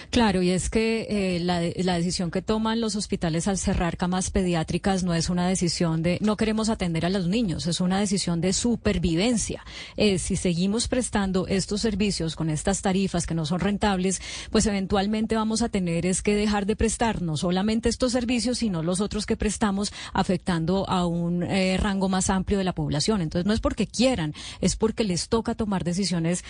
Claro, 0.10 0.42
y 0.42 0.52
es 0.52 0.70
que 0.70 1.08
eh, 1.10 1.40
la, 1.40 1.60
decisión 1.98 2.32
que 2.32 2.42
toman 2.42 2.82
los 2.82 2.96
hospitales 2.96 3.48
al 3.48 3.58
cerrar 3.58 3.98
camas 3.98 4.30
pediátricas 4.30 5.04
no 5.04 5.14
es 5.14 5.30
una 5.30 5.48
decisión 5.48 6.04
de 6.04 6.18
no 6.22 6.38
queremos 6.38 6.70
atender 6.70 7.06
a 7.06 7.10
los 7.10 7.28
niños, 7.28 7.68
es 7.68 7.82
una 7.82 8.00
decisión 8.00 8.42
de 8.42 8.54
supervivencia. 8.54 9.64
Eh, 9.96 10.20
si 10.20 10.36
seguimos 10.36 10.88
prestando 10.88 11.48
estos 11.48 11.82
servicios 11.82 12.36
con 12.36 12.50
estas 12.50 12.82
tarifas 12.82 13.26
que 13.26 13.36
no 13.36 13.46
son 13.46 13.60
rentables, 13.60 14.22
pues 14.52 14.66
eventualmente 14.66 15.36
vamos 15.36 15.62
a 15.62 15.70
tener 15.70 16.06
es 16.06 16.22
que 16.22 16.36
dejar 16.36 16.66
de 16.66 16.76
prestar 16.76 17.22
no 17.22 17.38
solamente 17.38 17.90
estos 17.90 18.12
servicios, 18.12 18.60
sino 18.60 18.84
los 18.84 19.02
otros 19.02 19.26
que 19.26 19.38
prestamos, 19.38 19.92
afectando 20.14 20.90
a 20.90 21.06
un 21.06 21.44
eh, 21.44 21.78
rango 21.78 22.10
más 22.10 22.30
amplio 22.30 22.58
de 22.58 22.64
la 22.64 22.74
población. 22.74 23.22
Entonces 23.22 23.46
no 23.46 23.54
es 23.54 23.60
porque 23.60 23.88
quieran, 23.88 24.34
es 24.62 24.76
porque 24.76 25.04
les 25.04 25.30
toca 25.30 25.56
tomar 25.56 25.84
decisiones 25.84 26.44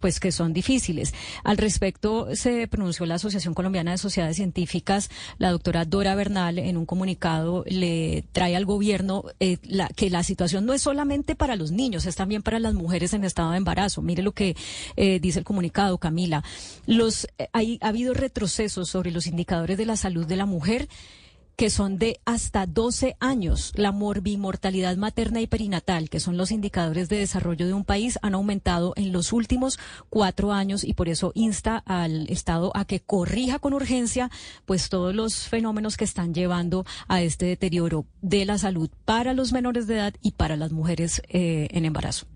pues 0.00 0.20
que 0.20 0.32
son 0.32 0.52
difíciles. 0.52 1.14
Al 1.44 1.56
respecto, 1.56 2.28
se 2.34 2.57
pronunció 2.66 3.06
la 3.06 3.16
Asociación 3.16 3.54
Colombiana 3.54 3.92
de 3.92 3.98
Sociedades 3.98 4.36
Científicas, 4.36 5.10
la 5.38 5.50
doctora 5.50 5.84
Dora 5.84 6.14
Bernal, 6.14 6.58
en 6.58 6.76
un 6.76 6.86
comunicado 6.86 7.64
le 7.66 8.24
trae 8.32 8.56
al 8.56 8.64
gobierno 8.64 9.24
eh, 9.40 9.58
la, 9.62 9.88
que 9.88 10.10
la 10.10 10.22
situación 10.22 10.66
no 10.66 10.72
es 10.72 10.82
solamente 10.82 11.36
para 11.36 11.56
los 11.56 11.70
niños, 11.70 12.06
es 12.06 12.16
también 12.16 12.42
para 12.42 12.58
las 12.58 12.74
mujeres 12.74 13.12
en 13.12 13.24
estado 13.24 13.52
de 13.52 13.58
embarazo. 13.58 14.02
Mire 14.02 14.22
lo 14.22 14.32
que 14.32 14.56
eh, 14.96 15.20
dice 15.20 15.38
el 15.38 15.44
comunicado, 15.44 15.98
Camila. 15.98 16.42
Los, 16.86 17.28
eh, 17.38 17.48
hay, 17.52 17.78
ha 17.82 17.88
habido 17.88 18.14
retrocesos 18.14 18.88
sobre 18.88 19.10
los 19.10 19.26
indicadores 19.26 19.78
de 19.78 19.86
la 19.86 19.96
salud 19.96 20.26
de 20.26 20.36
la 20.36 20.46
mujer 20.46 20.88
que 21.58 21.70
son 21.70 21.98
de 21.98 22.20
hasta 22.24 22.66
12 22.66 23.16
años. 23.18 23.72
La 23.74 23.90
morbimortalidad 23.90 24.96
materna 24.96 25.40
y 25.40 25.48
perinatal, 25.48 26.08
que 26.08 26.20
son 26.20 26.36
los 26.36 26.52
indicadores 26.52 27.08
de 27.08 27.18
desarrollo 27.18 27.66
de 27.66 27.72
un 27.74 27.84
país, 27.84 28.16
han 28.22 28.36
aumentado 28.36 28.92
en 28.94 29.12
los 29.12 29.32
últimos 29.32 29.76
cuatro 30.08 30.52
años 30.52 30.84
y 30.84 30.94
por 30.94 31.08
eso 31.08 31.32
insta 31.34 31.82
al 31.84 32.30
Estado 32.30 32.70
a 32.76 32.84
que 32.84 33.00
corrija 33.00 33.58
con 33.58 33.74
urgencia 33.74 34.30
pues 34.66 34.88
todos 34.88 35.16
los 35.16 35.48
fenómenos 35.48 35.96
que 35.96 36.04
están 36.04 36.32
llevando 36.32 36.86
a 37.08 37.22
este 37.22 37.46
deterioro 37.46 38.06
de 38.22 38.44
la 38.44 38.56
salud 38.56 38.88
para 39.04 39.34
los 39.34 39.52
menores 39.52 39.88
de 39.88 39.96
edad 39.96 40.14
y 40.22 40.32
para 40.32 40.56
las 40.56 40.70
mujeres 40.70 41.22
eh, 41.28 41.66
en 41.72 41.84
embarazo 41.84 42.28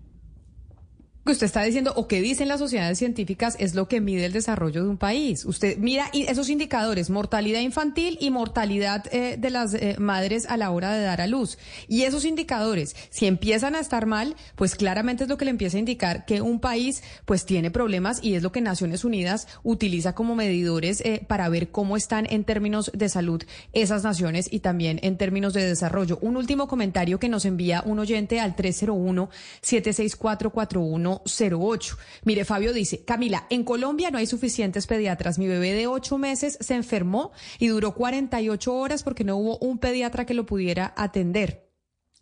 que 1.25 1.31
usted 1.31 1.45
está 1.45 1.63
diciendo 1.63 1.93
o 1.95 2.07
que 2.07 2.21
dicen 2.21 2.49
las 2.49 2.59
sociedades 2.59 2.97
científicas 2.97 3.55
es 3.57 3.75
lo 3.75 3.87
que 3.87 4.01
mide 4.01 4.25
el 4.25 4.33
desarrollo 4.33 4.83
de 4.83 4.89
un 4.89 4.97
país. 4.97 5.45
Usted 5.45 5.77
mira 5.77 6.09
esos 6.13 6.49
indicadores, 6.49 7.09
mortalidad 7.09 7.61
infantil 7.61 8.17
y 8.19 8.29
mortalidad 8.29 9.05
eh, 9.13 9.37
de 9.37 9.49
las 9.49 9.73
eh, 9.73 9.95
madres 9.99 10.45
a 10.49 10.57
la 10.57 10.71
hora 10.71 10.91
de 10.91 11.03
dar 11.03 11.21
a 11.21 11.27
luz. 11.27 11.57
Y 11.87 12.03
esos 12.03 12.25
indicadores, 12.25 12.95
si 13.09 13.25
empiezan 13.25 13.75
a 13.75 13.79
estar 13.79 14.05
mal, 14.05 14.35
pues 14.55 14.75
claramente 14.75 15.23
es 15.23 15.29
lo 15.29 15.37
que 15.37 15.45
le 15.45 15.51
empieza 15.51 15.77
a 15.77 15.79
indicar 15.79 16.25
que 16.25 16.41
un 16.41 16.59
país 16.59 17.03
pues 17.25 17.45
tiene 17.45 17.71
problemas 17.71 18.21
y 18.21 18.35
es 18.35 18.43
lo 18.43 18.51
que 18.51 18.59
Naciones 18.59 19.05
Unidas 19.05 19.47
utiliza 19.63 20.15
como 20.15 20.35
medidores 20.35 20.99
eh, 21.01 21.25
para 21.25 21.47
ver 21.47 21.69
cómo 21.69 21.95
están 21.95 22.27
en 22.29 22.43
términos 22.43 22.91
de 22.93 23.07
salud 23.07 23.43
esas 23.71 24.03
naciones 24.03 24.49
y 24.51 24.59
también 24.59 24.99
en 25.03 25.17
términos 25.17 25.53
de 25.53 25.65
desarrollo. 25.65 26.19
Un 26.21 26.35
último 26.35 26.67
comentario 26.67 27.17
que 27.17 27.29
nos 27.29 27.45
envía 27.45 27.81
un 27.85 27.99
oyente 27.99 28.41
al 28.41 28.57
301 28.57 29.29
76441 29.61 31.12
08. 31.25 31.97
Mire, 32.23 32.45
Fabio 32.45 32.73
dice, 32.73 33.03
Camila, 33.03 33.45
en 33.49 33.63
Colombia 33.63 34.09
no 34.11 34.17
hay 34.17 34.25
suficientes 34.25 34.87
pediatras. 34.87 35.37
Mi 35.37 35.47
bebé 35.47 35.73
de 35.73 35.87
ocho 35.87 36.17
meses 36.17 36.57
se 36.59 36.75
enfermó 36.75 37.31
y 37.59 37.67
duró 37.67 37.93
48 37.93 38.73
horas 38.73 39.03
porque 39.03 39.23
no 39.23 39.37
hubo 39.37 39.57
un 39.59 39.77
pediatra 39.77 40.25
que 40.25 40.33
lo 40.33 40.45
pudiera 40.45 40.93
atender. 40.97 41.62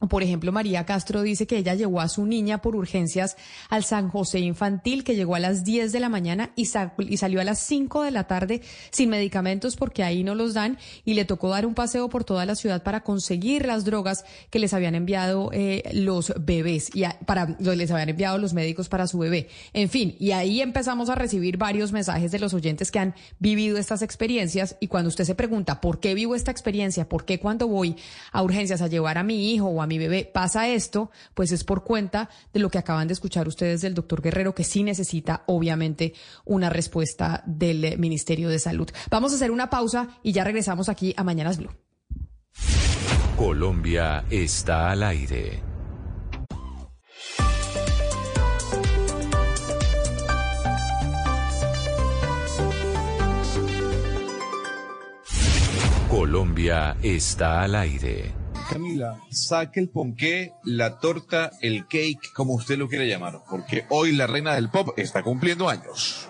Por 0.09 0.23
ejemplo, 0.23 0.51
María 0.51 0.85
Castro 0.85 1.21
dice 1.21 1.45
que 1.45 1.57
ella 1.57 1.75
llevó 1.75 2.01
a 2.01 2.09
su 2.09 2.25
niña 2.25 2.61
por 2.61 2.75
urgencias 2.75 3.37
al 3.69 3.83
San 3.83 4.09
José 4.09 4.39
Infantil, 4.39 5.03
que 5.03 5.15
llegó 5.15 5.35
a 5.35 5.39
las 5.39 5.63
10 5.63 5.91
de 5.91 5.99
la 5.99 6.09
mañana 6.09 6.51
y, 6.55 6.67
y, 6.97 7.17
salió 7.17 7.39
a 7.39 7.43
las 7.43 7.59
5 7.59 8.01
de 8.03 8.11
la 8.11 8.25
tarde 8.25 8.61
sin 8.89 9.09
medicamentos 9.09 9.75
porque 9.75 10.03
ahí 10.03 10.23
no 10.23 10.33
los 10.33 10.55
dan 10.55 10.79
y 11.05 11.13
le 11.13 11.25
tocó 11.25 11.49
dar 11.49 11.67
un 11.67 11.75
paseo 11.75 12.09
por 12.09 12.23
toda 12.23 12.45
la 12.47 12.55
ciudad 12.55 12.81
para 12.81 13.01
conseguir 13.01 13.65
las 13.65 13.85
drogas 13.85 14.25
que 14.49 14.57
les 14.57 14.73
habían 14.73 14.95
enviado 14.95 15.51
eh, 15.53 15.83
los 15.93 16.33
bebés 16.39 16.89
y 16.95 17.03
para 17.25 17.55
les 17.59 17.91
habían 17.91 18.09
enviado 18.09 18.39
los 18.39 18.53
médicos 18.53 18.89
para 18.89 19.05
su 19.05 19.19
bebé. 19.19 19.49
En 19.73 19.89
fin, 19.89 20.15
y 20.19 20.31
ahí 20.31 20.61
empezamos 20.61 21.09
a 21.09 21.15
recibir 21.15 21.57
varios 21.57 21.91
mensajes 21.91 22.31
de 22.31 22.39
los 22.39 22.55
oyentes 22.55 22.89
que 22.89 22.99
han 22.99 23.13
vivido 23.39 23.77
estas 23.77 24.01
experiencias 24.01 24.77
y 24.79 24.87
cuando 24.87 25.09
usted 25.09 25.25
se 25.25 25.35
pregunta 25.35 25.79
por 25.79 25.99
qué 25.99 26.15
vivo 26.15 26.33
esta 26.33 26.49
experiencia, 26.49 27.07
por 27.07 27.25
qué 27.25 27.39
cuando 27.39 27.67
voy 27.67 27.95
a 28.31 28.41
urgencias 28.41 28.81
a 28.81 28.87
llevar 28.87 29.17
a 29.17 29.23
mi 29.23 29.53
hijo 29.53 29.67
o 29.67 29.81
a 29.81 29.90
mi 29.91 29.97
bebé 29.97 30.23
pasa 30.23 30.69
esto, 30.69 31.11
pues 31.33 31.51
es 31.51 31.65
por 31.65 31.83
cuenta 31.83 32.29
de 32.53 32.61
lo 32.61 32.69
que 32.69 32.77
acaban 32.77 33.09
de 33.09 33.13
escuchar 33.13 33.49
ustedes 33.49 33.81
del 33.81 33.93
doctor 33.93 34.21
Guerrero, 34.21 34.55
que 34.55 34.63
sí 34.63 34.83
necesita, 34.83 35.43
obviamente, 35.47 36.13
una 36.45 36.69
respuesta 36.69 37.43
del 37.45 37.99
Ministerio 37.99 38.47
de 38.47 38.57
Salud. 38.57 38.89
Vamos 39.09 39.33
a 39.33 39.35
hacer 39.35 39.51
una 39.51 39.69
pausa 39.69 40.07
y 40.23 40.31
ya 40.31 40.45
regresamos 40.45 40.87
aquí 40.87 41.13
a 41.17 41.25
Mañanas 41.25 41.57
Blue. 41.57 41.75
Colombia 43.35 44.23
está 44.29 44.91
al 44.91 45.03
aire. 45.03 45.61
Colombia 56.07 56.95
está 57.01 57.63
al 57.63 57.75
aire. 57.75 58.40
Camila, 58.71 59.19
saque 59.29 59.81
el 59.81 59.89
ponqué, 59.89 60.53
la 60.63 60.97
torta, 60.99 61.51
el 61.59 61.87
cake, 61.87 62.31
como 62.33 62.53
usted 62.53 62.77
lo 62.77 62.87
quiera 62.87 63.03
llamar, 63.03 63.41
porque 63.49 63.85
hoy 63.89 64.13
la 64.13 64.27
reina 64.27 64.55
del 64.55 64.69
pop 64.69 64.93
está 64.95 65.23
cumpliendo 65.23 65.67
años. 65.67 66.29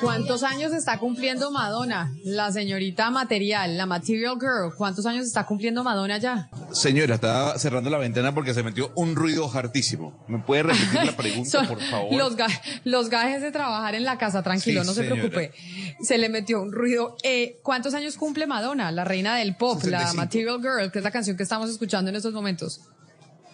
¿Cuántos 0.00 0.42
años 0.42 0.72
está 0.72 0.98
cumpliendo 0.98 1.50
Madonna? 1.50 2.14
La 2.24 2.50
señorita 2.50 3.10
material, 3.10 3.76
la 3.76 3.84
Material 3.84 4.36
Girl. 4.40 4.74
¿Cuántos 4.74 5.04
años 5.04 5.26
está 5.26 5.44
cumpliendo 5.44 5.84
Madonna 5.84 6.16
ya? 6.16 6.48
Señora, 6.74 7.14
estaba 7.14 7.56
cerrando 7.58 7.88
la 7.88 7.98
ventana 7.98 8.34
porque 8.34 8.52
se 8.52 8.62
metió 8.64 8.92
un 8.96 9.14
ruido 9.14 9.50
hartísimo. 9.52 10.24
¿Me 10.28 10.40
puede 10.40 10.64
repetir 10.64 11.04
la 11.04 11.16
pregunta, 11.16 11.48
Son 11.50 11.66
por 11.68 11.80
favor? 11.80 12.12
Los, 12.14 12.34
ga 12.36 12.46
los 12.84 13.08
gajes 13.08 13.40
de 13.42 13.52
trabajar 13.52 13.94
en 13.94 14.04
la 14.04 14.18
casa, 14.18 14.42
tranquilo, 14.42 14.82
Sí, 14.82 14.86
no 14.88 14.92
se 14.94 15.04
preocupe. 15.04 15.52
Se 16.02 16.18
le 16.18 16.28
metió 16.28 16.60
un 16.60 16.72
ruido. 16.72 17.16
Eh, 17.22 17.58
¿Cuántos 17.62 17.94
años 17.94 18.16
cumple 18.16 18.46
Madonna, 18.48 18.90
la 18.90 19.04
reina 19.04 19.36
del 19.36 19.54
pop, 19.56 19.76
la 19.84 20.00
65. 20.08 20.16
Material 20.16 20.60
Girl, 20.60 20.90
que 20.92 20.98
es 20.98 21.04
la 21.04 21.10
canción 21.12 21.36
que 21.36 21.44
estamos 21.44 21.70
escuchando 21.70 22.10
en 22.10 22.16
estos 22.16 22.32
momentos? 22.34 22.80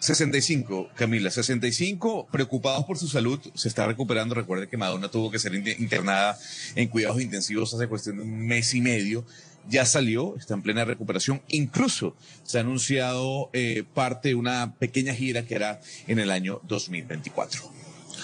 65, 0.01 0.89
Camila, 0.95 1.31
65, 1.31 2.29
preocupados 2.33 2.87
por 2.87 2.97
su 2.97 3.07
salud, 3.07 3.39
se 3.55 3.69
está 3.69 3.85
recuperando. 3.87 4.35
Recuerde 4.35 4.67
que 4.67 4.79
Madonna 4.79 5.11
tuvo 5.11 5.31
que 5.31 5.39
ser 5.39 5.55
in- 5.55 5.69
internada 5.79 6.39
en 6.75 6.89
cuidados 6.89 7.21
intensivos 7.21 7.75
hace 7.75 7.87
cuestión 7.87 8.17
de 8.17 8.23
un 8.23 8.47
mes 8.47 8.73
y 8.75 8.81
medio. 8.81 9.27
Ya 9.69 9.85
salió, 9.85 10.37
está 10.37 10.55
en 10.55 10.63
plena 10.63 10.85
recuperación. 10.85 11.43
Incluso 11.49 12.17
se 12.43 12.59
ha 12.59 12.63
anunciado 12.63 13.51
eh, 13.53 13.85
parte 13.95 14.31
de 14.31 14.35
una 14.35 14.75
pequeña 14.75 15.15
gira 15.15 15.45
que 15.45 15.57
hará 15.57 15.81
en 16.09 16.19
el 16.19 16.31
año 16.31 16.61
2024. 16.65 17.63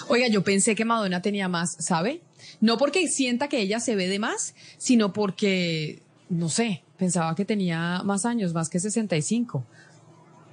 Oiga, 0.09 0.27
yo 0.27 0.43
pensé 0.43 0.75
que 0.75 0.85
Madonna 0.85 1.21
tenía 1.21 1.47
más, 1.47 1.75
¿sabe? 1.79 2.21
No 2.61 2.77
porque 2.77 3.07
sienta 3.07 3.47
que 3.49 3.59
ella 3.61 3.79
se 3.79 3.95
ve 3.95 4.07
de 4.07 4.19
más, 4.19 4.55
sino 4.77 5.13
porque, 5.13 6.01
no 6.29 6.49
sé, 6.49 6.83
pensaba 6.97 7.35
que 7.35 7.45
tenía 7.45 8.01
más 8.03 8.25
años, 8.25 8.53
más 8.53 8.69
que 8.69 8.79
65. 8.79 9.65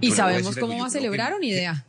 ¿Y 0.01 0.11
Yo 0.11 0.17
sabemos 0.17 0.57
cómo 0.57 0.79
va 0.79 0.87
a 0.87 0.91
celebrar 0.91 1.35
que- 1.35 1.41
ni 1.41 1.49
idea? 1.49 1.87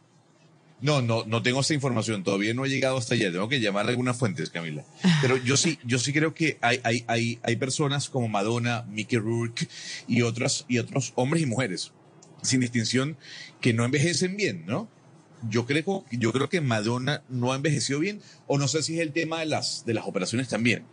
No, 0.82 1.02
no, 1.02 1.24
no 1.26 1.42
tengo 1.42 1.62
esta 1.62 1.74
información. 1.74 2.24
Todavía 2.24 2.54
no 2.54 2.66
he 2.66 2.70
llegado 2.70 2.98
hasta 2.98 3.16
allá. 3.16 3.32
Tengo 3.32 3.48
que 3.48 3.60
llamar 3.60 3.86
a 3.86 3.90
algunas 3.90 4.18
fuentes, 4.18 4.50
Camila. 4.50 4.84
Pero 5.22 5.38
yo 5.38 5.58
sí, 5.58 5.80
yo 5.86 6.00
sí 6.00 6.12
creo 6.12 6.34
que 6.34 6.58
hay, 6.62 6.80
hay, 6.84 7.04
hay, 7.08 7.40
hay 7.44 7.56
personas 7.56 8.10
como 8.10 8.28
Madonna, 8.28 8.86
Mickey 8.90 9.18
Rourke 9.18 9.68
y 10.08 10.22
otras, 10.22 10.66
y 10.68 10.80
otros 10.80 11.14
hombres 11.16 11.44
y 11.44 11.46
mujeres, 11.46 11.92
sin 12.42 12.60
distinción, 12.60 13.18
que 13.62 13.74
no 13.74 13.86
envejecen 13.86 14.36
bien, 14.36 14.66
¿no? 14.66 14.90
Yo 15.50 15.66
creo, 15.66 16.06
yo 16.12 16.32
creo 16.32 16.50
que 16.50 16.62
Madonna 16.62 17.24
no 17.30 17.54
ha 17.54 17.56
envejecido 17.56 18.00
bien, 18.00 18.22
o 18.48 18.58
no 18.58 18.68
sé 18.68 18.84
si 18.84 18.96
es 18.96 19.02
el 19.02 19.12
tema 19.12 19.40
de 19.40 19.46
las, 19.46 19.86
de 19.86 19.94
las 19.94 20.06
operaciones 20.06 20.50
también. 20.50 20.84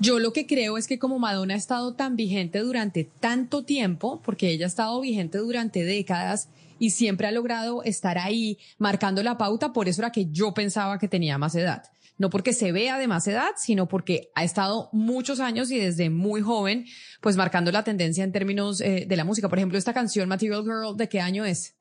Yo 0.00 0.18
lo 0.18 0.32
que 0.32 0.46
creo 0.46 0.78
es 0.78 0.86
que 0.86 0.98
como 0.98 1.18
Madonna 1.18 1.54
ha 1.54 1.56
estado 1.56 1.94
tan 1.94 2.16
vigente 2.16 2.60
durante 2.60 3.04
tanto 3.04 3.64
tiempo, 3.64 4.20
porque 4.24 4.50
ella 4.50 4.66
ha 4.66 4.68
estado 4.68 5.00
vigente 5.00 5.38
durante 5.38 5.84
décadas 5.84 6.48
y 6.78 6.90
siempre 6.90 7.26
ha 7.26 7.32
logrado 7.32 7.82
estar 7.82 8.18
ahí 8.18 8.58
marcando 8.78 9.22
la 9.22 9.38
pauta, 9.38 9.72
por 9.72 9.88
eso 9.88 10.02
era 10.02 10.12
que 10.12 10.26
yo 10.30 10.54
pensaba 10.54 10.98
que 10.98 11.08
tenía 11.08 11.38
más 11.38 11.54
edad. 11.54 11.82
No 12.18 12.30
porque 12.30 12.52
se 12.52 12.72
vea 12.72 12.98
de 12.98 13.06
más 13.06 13.26
edad, 13.28 13.50
sino 13.56 13.86
porque 13.86 14.30
ha 14.34 14.42
estado 14.42 14.90
muchos 14.92 15.38
años 15.38 15.70
y 15.70 15.78
desde 15.78 16.10
muy 16.10 16.40
joven, 16.40 16.84
pues 17.20 17.36
marcando 17.36 17.70
la 17.70 17.84
tendencia 17.84 18.24
en 18.24 18.32
términos 18.32 18.80
eh, 18.80 19.06
de 19.08 19.16
la 19.16 19.24
música. 19.24 19.48
Por 19.48 19.58
ejemplo, 19.58 19.78
esta 19.78 19.94
canción 19.94 20.28
Material 20.28 20.64
Girl, 20.64 20.96
¿de 20.96 21.08
qué 21.08 21.20
año 21.20 21.44
es? 21.44 21.77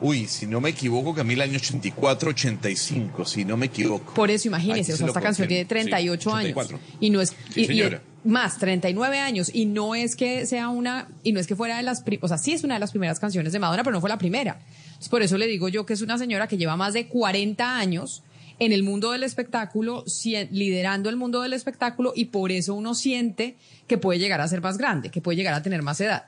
Uy, 0.00 0.26
si 0.28 0.46
no 0.46 0.60
me 0.60 0.70
equivoco, 0.70 1.12
Camila, 1.14 1.44
año 1.44 1.56
84, 1.56 2.30
85, 2.30 3.24
si 3.24 3.44
no 3.44 3.56
me 3.56 3.66
equivoco. 3.66 4.14
Por 4.14 4.30
eso 4.30 4.46
imagínese, 4.48 4.92
o 4.92 4.96
se 4.96 4.98
sea, 4.98 5.06
esta 5.08 5.20
canción 5.20 5.48
tiene 5.48 5.64
confirmo. 5.64 5.90
38 5.90 6.30
Sí, 6.30 6.36
años 6.36 6.56
84. 6.56 6.80
y 7.00 7.10
no 7.10 7.20
es 7.20 7.30
Sí, 7.52 7.66
y- 7.68 7.82
y- 7.82 7.96
más 8.24 8.58
39 8.58 9.18
años 9.18 9.50
y 9.52 9.66
no 9.66 9.94
es 9.94 10.14
que 10.14 10.46
sea 10.46 10.68
una 10.68 11.08
y 11.24 11.32
no 11.32 11.40
es 11.40 11.46
que 11.46 11.56
fuera 11.56 11.76
de 11.78 11.82
las, 11.82 12.04
o 12.20 12.28
sea, 12.28 12.38
sí 12.38 12.52
es 12.52 12.62
una 12.64 12.74
de 12.74 12.80
las 12.80 12.90
primeras 12.92 13.18
canciones 13.18 13.52
de 13.52 13.58
Madonna, 13.58 13.82
pero 13.82 13.94
no 13.94 14.00
fue 14.00 14.08
la 14.10 14.18
primera. 14.18 14.60
Entonces, 14.86 15.08
por 15.08 15.22
eso 15.22 15.36
le 15.36 15.46
digo 15.48 15.68
yo 15.68 15.84
que 15.84 15.94
es 15.94 16.00
una 16.02 16.16
señora 16.16 16.46
que 16.46 16.56
lleva 16.56 16.76
más 16.76 16.94
de 16.94 17.08
40 17.08 17.76
años 17.78 18.22
en 18.60 18.72
el 18.72 18.82
mundo 18.84 19.10
del 19.12 19.22
espectáculo, 19.24 20.04
liderando 20.50 21.08
el 21.10 21.16
mundo 21.16 21.40
del 21.42 21.52
espectáculo 21.52 22.12
y 22.14 22.26
por 22.26 22.52
eso 22.52 22.74
uno 22.74 22.94
siente 22.94 23.56
que 23.88 23.98
puede 23.98 24.18
llegar 24.20 24.40
a 24.40 24.48
ser 24.48 24.60
más 24.60 24.78
grande, 24.78 25.10
que 25.10 25.20
puede 25.20 25.36
llegar 25.36 25.54
a 25.54 25.62
tener 25.62 25.82
más 25.82 26.00
edad. 26.00 26.24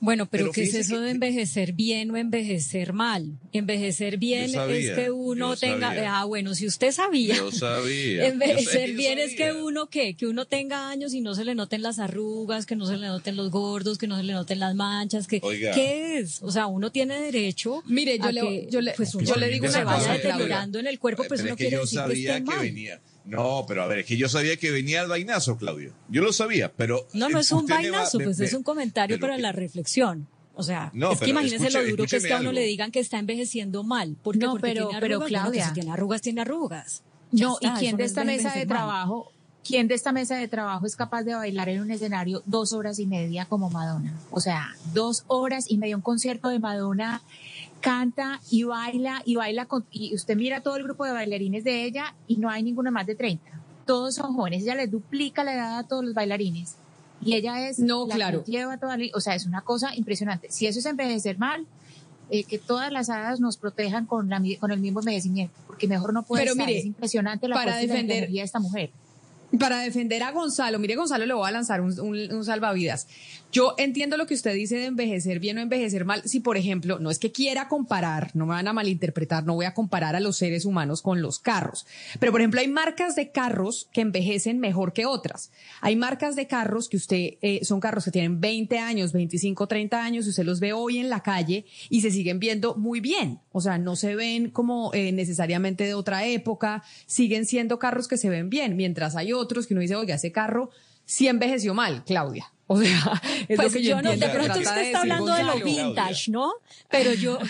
Bueno, 0.00 0.26
pero, 0.26 0.44
Pero 0.44 0.52
¿qué 0.52 0.62
es 0.62 0.74
eso 0.74 1.00
de 1.00 1.10
envejecer 1.10 1.72
bien 1.72 2.10
o 2.12 2.16
envejecer 2.16 2.92
mal? 2.92 3.32
Envejecer 3.52 4.16
bien 4.16 4.46
Yo 4.46 4.52
sabía, 4.54 4.78
es 4.92 4.98
que 4.98 5.10
uno 5.10 5.54
yo 5.54 5.56
tenga, 5.60 5.88
sabía. 5.88 6.18
ah, 6.20 6.24
bueno, 6.24 6.54
si 6.54 6.66
usted 6.66 6.92
sabía. 6.92 7.34
Yo 7.36 7.50
sabía. 7.50 8.26
Envejecer 8.28 8.90
Yo 8.92 8.96
bien 8.96 9.18
es 9.18 9.34
que 9.34 9.52
uno 9.52 9.88
qué, 9.88 10.14
que 10.14 10.26
uno 10.26 10.46
tenga 10.46 10.88
años 10.88 11.14
y 11.14 11.20
no 11.20 11.34
se 11.34 11.44
le 11.44 11.54
noten 11.56 11.82
las 11.82 11.98
arrugas, 11.98 12.64
que 12.64 12.76
no 12.76 12.86
se 12.86 12.96
le 12.96 13.08
noten 13.08 13.34
los 13.36 13.50
gordos, 13.50 13.98
que 13.98 14.06
no 14.06 14.16
se 14.16 14.22
le 14.22 14.32
noten 14.34 14.60
las 14.60 14.74
manchas, 14.76 15.26
que 15.26 15.40
Oiga. 15.42 15.72
¿qué 15.72 16.18
es? 16.18 16.42
O 16.42 16.52
sea, 16.52 16.66
uno 16.68 16.92
tiene 16.92 17.20
derecho. 17.20 17.82
Mire, 17.86 18.18
yo 18.18 18.24
a 18.26 18.32
le- 18.32 18.40
que, 18.40 18.68
yo 18.70 18.80
le- 18.80 18.92
pues 18.92 19.12
yo 19.12 19.18
uno 19.18 19.34
le 19.36 19.48
digo 19.48 19.66
se 19.68 19.82
una 19.82 19.84
vaya 19.84 20.12
deteriorando 20.12 20.78
en 20.78 20.86
el 20.86 20.98
cuerpo, 20.98 21.24
pues 21.26 21.40
Pero 21.40 21.48
uno 21.48 21.54
es 21.54 21.58
que 21.58 21.64
quiere 21.64 21.76
yo 21.76 21.80
decir 21.82 21.98
que 21.98 22.02
sabía 22.04 22.32
esté 22.38 22.44
que 22.44 22.56
mal. 22.56 22.60
venía. 22.60 23.00
No, 23.28 23.64
pero 23.68 23.82
a 23.82 23.86
ver, 23.86 24.00
es 24.00 24.06
que 24.06 24.16
yo 24.16 24.28
sabía 24.28 24.56
que 24.56 24.70
venía 24.70 25.02
el 25.02 25.08
vainazo, 25.08 25.56
Claudio. 25.56 25.92
Yo 26.08 26.22
lo 26.22 26.32
sabía, 26.32 26.72
pero. 26.72 27.06
No, 27.12 27.28
no 27.28 27.38
es 27.38 27.52
un 27.52 27.66
va- 27.66 27.76
vainazo, 27.76 28.18
pues 28.18 28.38
me- 28.38 28.46
es 28.46 28.54
un 28.54 28.62
comentario 28.62 29.20
para 29.20 29.36
la 29.38 29.52
reflexión. 29.52 30.26
O 30.54 30.62
sea, 30.62 30.90
No, 30.92 31.12
es 31.12 31.20
que 31.20 31.26
escuche- 31.30 31.70
lo 31.70 31.90
duro 31.90 32.04
que 32.06 32.16
es 32.16 32.24
que 32.24 32.32
a 32.32 32.40
uno 32.40 32.50
le 32.52 32.62
digan 32.62 32.90
que 32.90 32.98
está 33.00 33.18
envejeciendo 33.18 33.84
mal. 33.84 34.16
¿Por 34.22 34.34
qué? 34.38 34.44
No, 34.46 34.52
Porque 34.52 34.62
pero- 34.68 34.88
tiene 34.88 35.00
pero, 35.00 35.16
arrugas. 35.16 35.30
Bueno, 35.30 35.44
pues 35.44 35.52
Claudia. 35.52 35.68
si 35.68 35.72
tiene 35.74 35.92
arrugas, 35.92 36.20
tiene 36.22 36.40
arrugas. 36.40 37.02
Ya 37.30 37.46
No, 37.46 37.54
está, 37.60 37.68
¿y 37.76 37.78
quién 37.80 37.96
de 37.96 38.04
es 38.04 38.10
esta 38.10 38.24
mesa 38.24 38.50
de 38.52 38.66
mal. 38.66 38.68
trabajo, 38.68 39.30
quién 39.64 39.86
de 39.86 39.94
esta 39.94 40.10
mesa 40.12 40.36
de 40.36 40.48
trabajo 40.48 40.86
es 40.86 40.96
capaz 40.96 41.22
de 41.24 41.34
bailar 41.34 41.68
en 41.68 41.82
un 41.82 41.90
escenario 41.90 42.42
dos 42.46 42.72
horas 42.72 42.98
y 42.98 43.06
media 43.06 43.44
como 43.44 43.68
Madonna? 43.70 44.12
O 44.30 44.40
sea, 44.40 44.74
dos 44.94 45.24
horas 45.28 45.66
y 45.68 45.76
media, 45.78 45.94
un 45.94 46.02
concierto 46.02 46.48
de 46.48 46.58
Madonna, 46.58 47.22
canta 47.80 48.40
y 48.50 48.64
baila 48.64 49.22
y 49.24 49.36
baila 49.36 49.66
con, 49.66 49.84
y 49.90 50.14
usted 50.14 50.36
mira 50.36 50.60
todo 50.62 50.76
el 50.76 50.82
grupo 50.84 51.04
de 51.04 51.12
bailarines 51.12 51.64
de 51.64 51.84
ella 51.84 52.14
y 52.26 52.36
no 52.36 52.50
hay 52.50 52.62
ninguno 52.62 52.90
más 52.90 53.06
de 53.06 53.14
30. 53.14 53.44
Todos 53.86 54.14
son 54.16 54.34
jóvenes, 54.34 54.62
ella 54.62 54.74
les 54.74 54.90
duplica 54.90 55.44
la 55.44 55.54
edad 55.54 55.78
a 55.78 55.82
todos 55.86 56.04
los 56.04 56.14
bailarines. 56.14 56.76
Y 57.20 57.34
ella 57.34 57.68
es 57.68 57.78
No, 57.78 58.06
la 58.06 58.14
claro. 58.14 58.44
que 58.44 58.52
lleva 58.52 58.76
toda 58.78 58.96
la, 58.96 59.06
o 59.14 59.20
sea, 59.20 59.34
es 59.34 59.46
una 59.46 59.62
cosa 59.62 59.94
impresionante. 59.96 60.48
Si 60.50 60.66
eso 60.66 60.78
es 60.78 60.86
envejecer 60.86 61.38
mal, 61.38 61.66
eh, 62.30 62.44
que 62.44 62.58
todas 62.58 62.92
las 62.92 63.08
hadas 63.10 63.40
nos 63.40 63.56
protejan 63.56 64.06
con, 64.06 64.28
la, 64.28 64.40
con 64.60 64.70
el 64.70 64.78
mismo 64.80 65.00
envejecimiento, 65.00 65.54
porque 65.66 65.88
mejor 65.88 66.12
no 66.12 66.22
puede 66.22 66.42
Pero 66.42 66.52
estar. 66.52 66.66
mire, 66.66 66.78
es 66.78 66.84
impresionante 66.84 67.48
la 67.48 67.54
para 67.56 67.72
fuerza 67.72 67.84
y 67.84 67.86
la 67.88 67.94
defender- 67.94 68.16
energía 68.18 68.42
de 68.42 68.46
esta 68.46 68.60
mujer. 68.60 68.90
Para 69.58 69.80
defender 69.80 70.22
a 70.22 70.30
Gonzalo, 70.30 70.78
mire 70.78 70.94
Gonzalo, 70.94 71.24
le 71.24 71.32
voy 71.32 71.48
a 71.48 71.50
lanzar 71.50 71.80
un, 71.80 71.98
un- 71.98 72.44
salvavidas. 72.44 73.06
Yo 73.50 73.74
entiendo 73.78 74.18
lo 74.18 74.26
que 74.26 74.34
usted 74.34 74.52
dice 74.52 74.76
de 74.76 74.84
envejecer 74.84 75.40
bien 75.40 75.56
o 75.56 75.62
envejecer 75.62 76.04
mal. 76.04 76.20
Si, 76.26 76.40
por 76.40 76.58
ejemplo, 76.58 76.98
no 76.98 77.10
es 77.10 77.18
que 77.18 77.32
quiera 77.32 77.66
comparar, 77.66 78.30
no 78.34 78.44
me 78.44 78.52
van 78.52 78.68
a 78.68 78.74
malinterpretar, 78.74 79.46
no 79.46 79.54
voy 79.54 79.64
a 79.64 79.72
comparar 79.72 80.14
a 80.14 80.20
los 80.20 80.36
seres 80.36 80.66
humanos 80.66 81.00
con 81.00 81.22
los 81.22 81.38
carros. 81.38 81.86
Pero, 82.20 82.30
por 82.30 82.42
ejemplo, 82.42 82.60
hay 82.60 82.68
marcas 82.68 83.16
de 83.16 83.30
carros 83.32 83.88
que 83.90 84.02
envejecen 84.02 84.58
mejor 84.58 84.92
que 84.92 85.06
otras. 85.06 85.50
Hay 85.80 85.96
marcas 85.96 86.36
de 86.36 86.46
carros 86.46 86.90
que 86.90 86.98
usted, 86.98 87.38
eh, 87.40 87.60
son 87.64 87.80
carros 87.80 88.04
que 88.04 88.10
tienen 88.10 88.42
20 88.42 88.78
años, 88.78 89.12
25, 89.14 89.66
30 89.66 90.04
años, 90.04 90.26
y 90.26 90.28
usted 90.28 90.44
los 90.44 90.60
ve 90.60 90.74
hoy 90.74 90.98
en 90.98 91.08
la 91.08 91.22
calle 91.22 91.64
y 91.88 92.02
se 92.02 92.10
siguen 92.10 92.38
viendo 92.38 92.74
muy 92.74 93.00
bien. 93.00 93.40
O 93.52 93.62
sea, 93.62 93.78
no 93.78 93.96
se 93.96 94.14
ven 94.14 94.50
como 94.50 94.92
eh, 94.92 95.10
necesariamente 95.12 95.84
de 95.84 95.94
otra 95.94 96.26
época, 96.26 96.82
siguen 97.06 97.46
siendo 97.46 97.78
carros 97.78 98.08
que 98.08 98.18
se 98.18 98.28
ven 98.28 98.50
bien, 98.50 98.76
mientras 98.76 99.16
hay 99.16 99.32
otros 99.38 99.66
que 99.66 99.74
uno 99.74 99.80
dice, 99.80 99.96
oiga, 99.96 100.14
ese 100.16 100.32
carro 100.32 100.70
sí 101.04 101.26
envejeció 101.28 101.74
mal, 101.74 102.04
Claudia. 102.04 102.52
O 102.66 102.80
sea, 102.80 103.20
es 103.48 103.56
Pues 103.56 103.72
lo 103.72 103.78
que 103.78 103.82
yo, 103.82 103.90
yo 103.90 104.02
no, 104.02 104.12
entiendo 104.12 104.26
de 104.26 104.32
pronto 104.44 104.58
usted 104.60 104.82
está 104.82 105.00
hablando 105.00 105.34
de 105.34 105.44
lo 105.44 105.60
vintage, 105.64 106.30
¿no? 106.30 106.52
Pero 106.90 107.14
yo... 107.14 107.38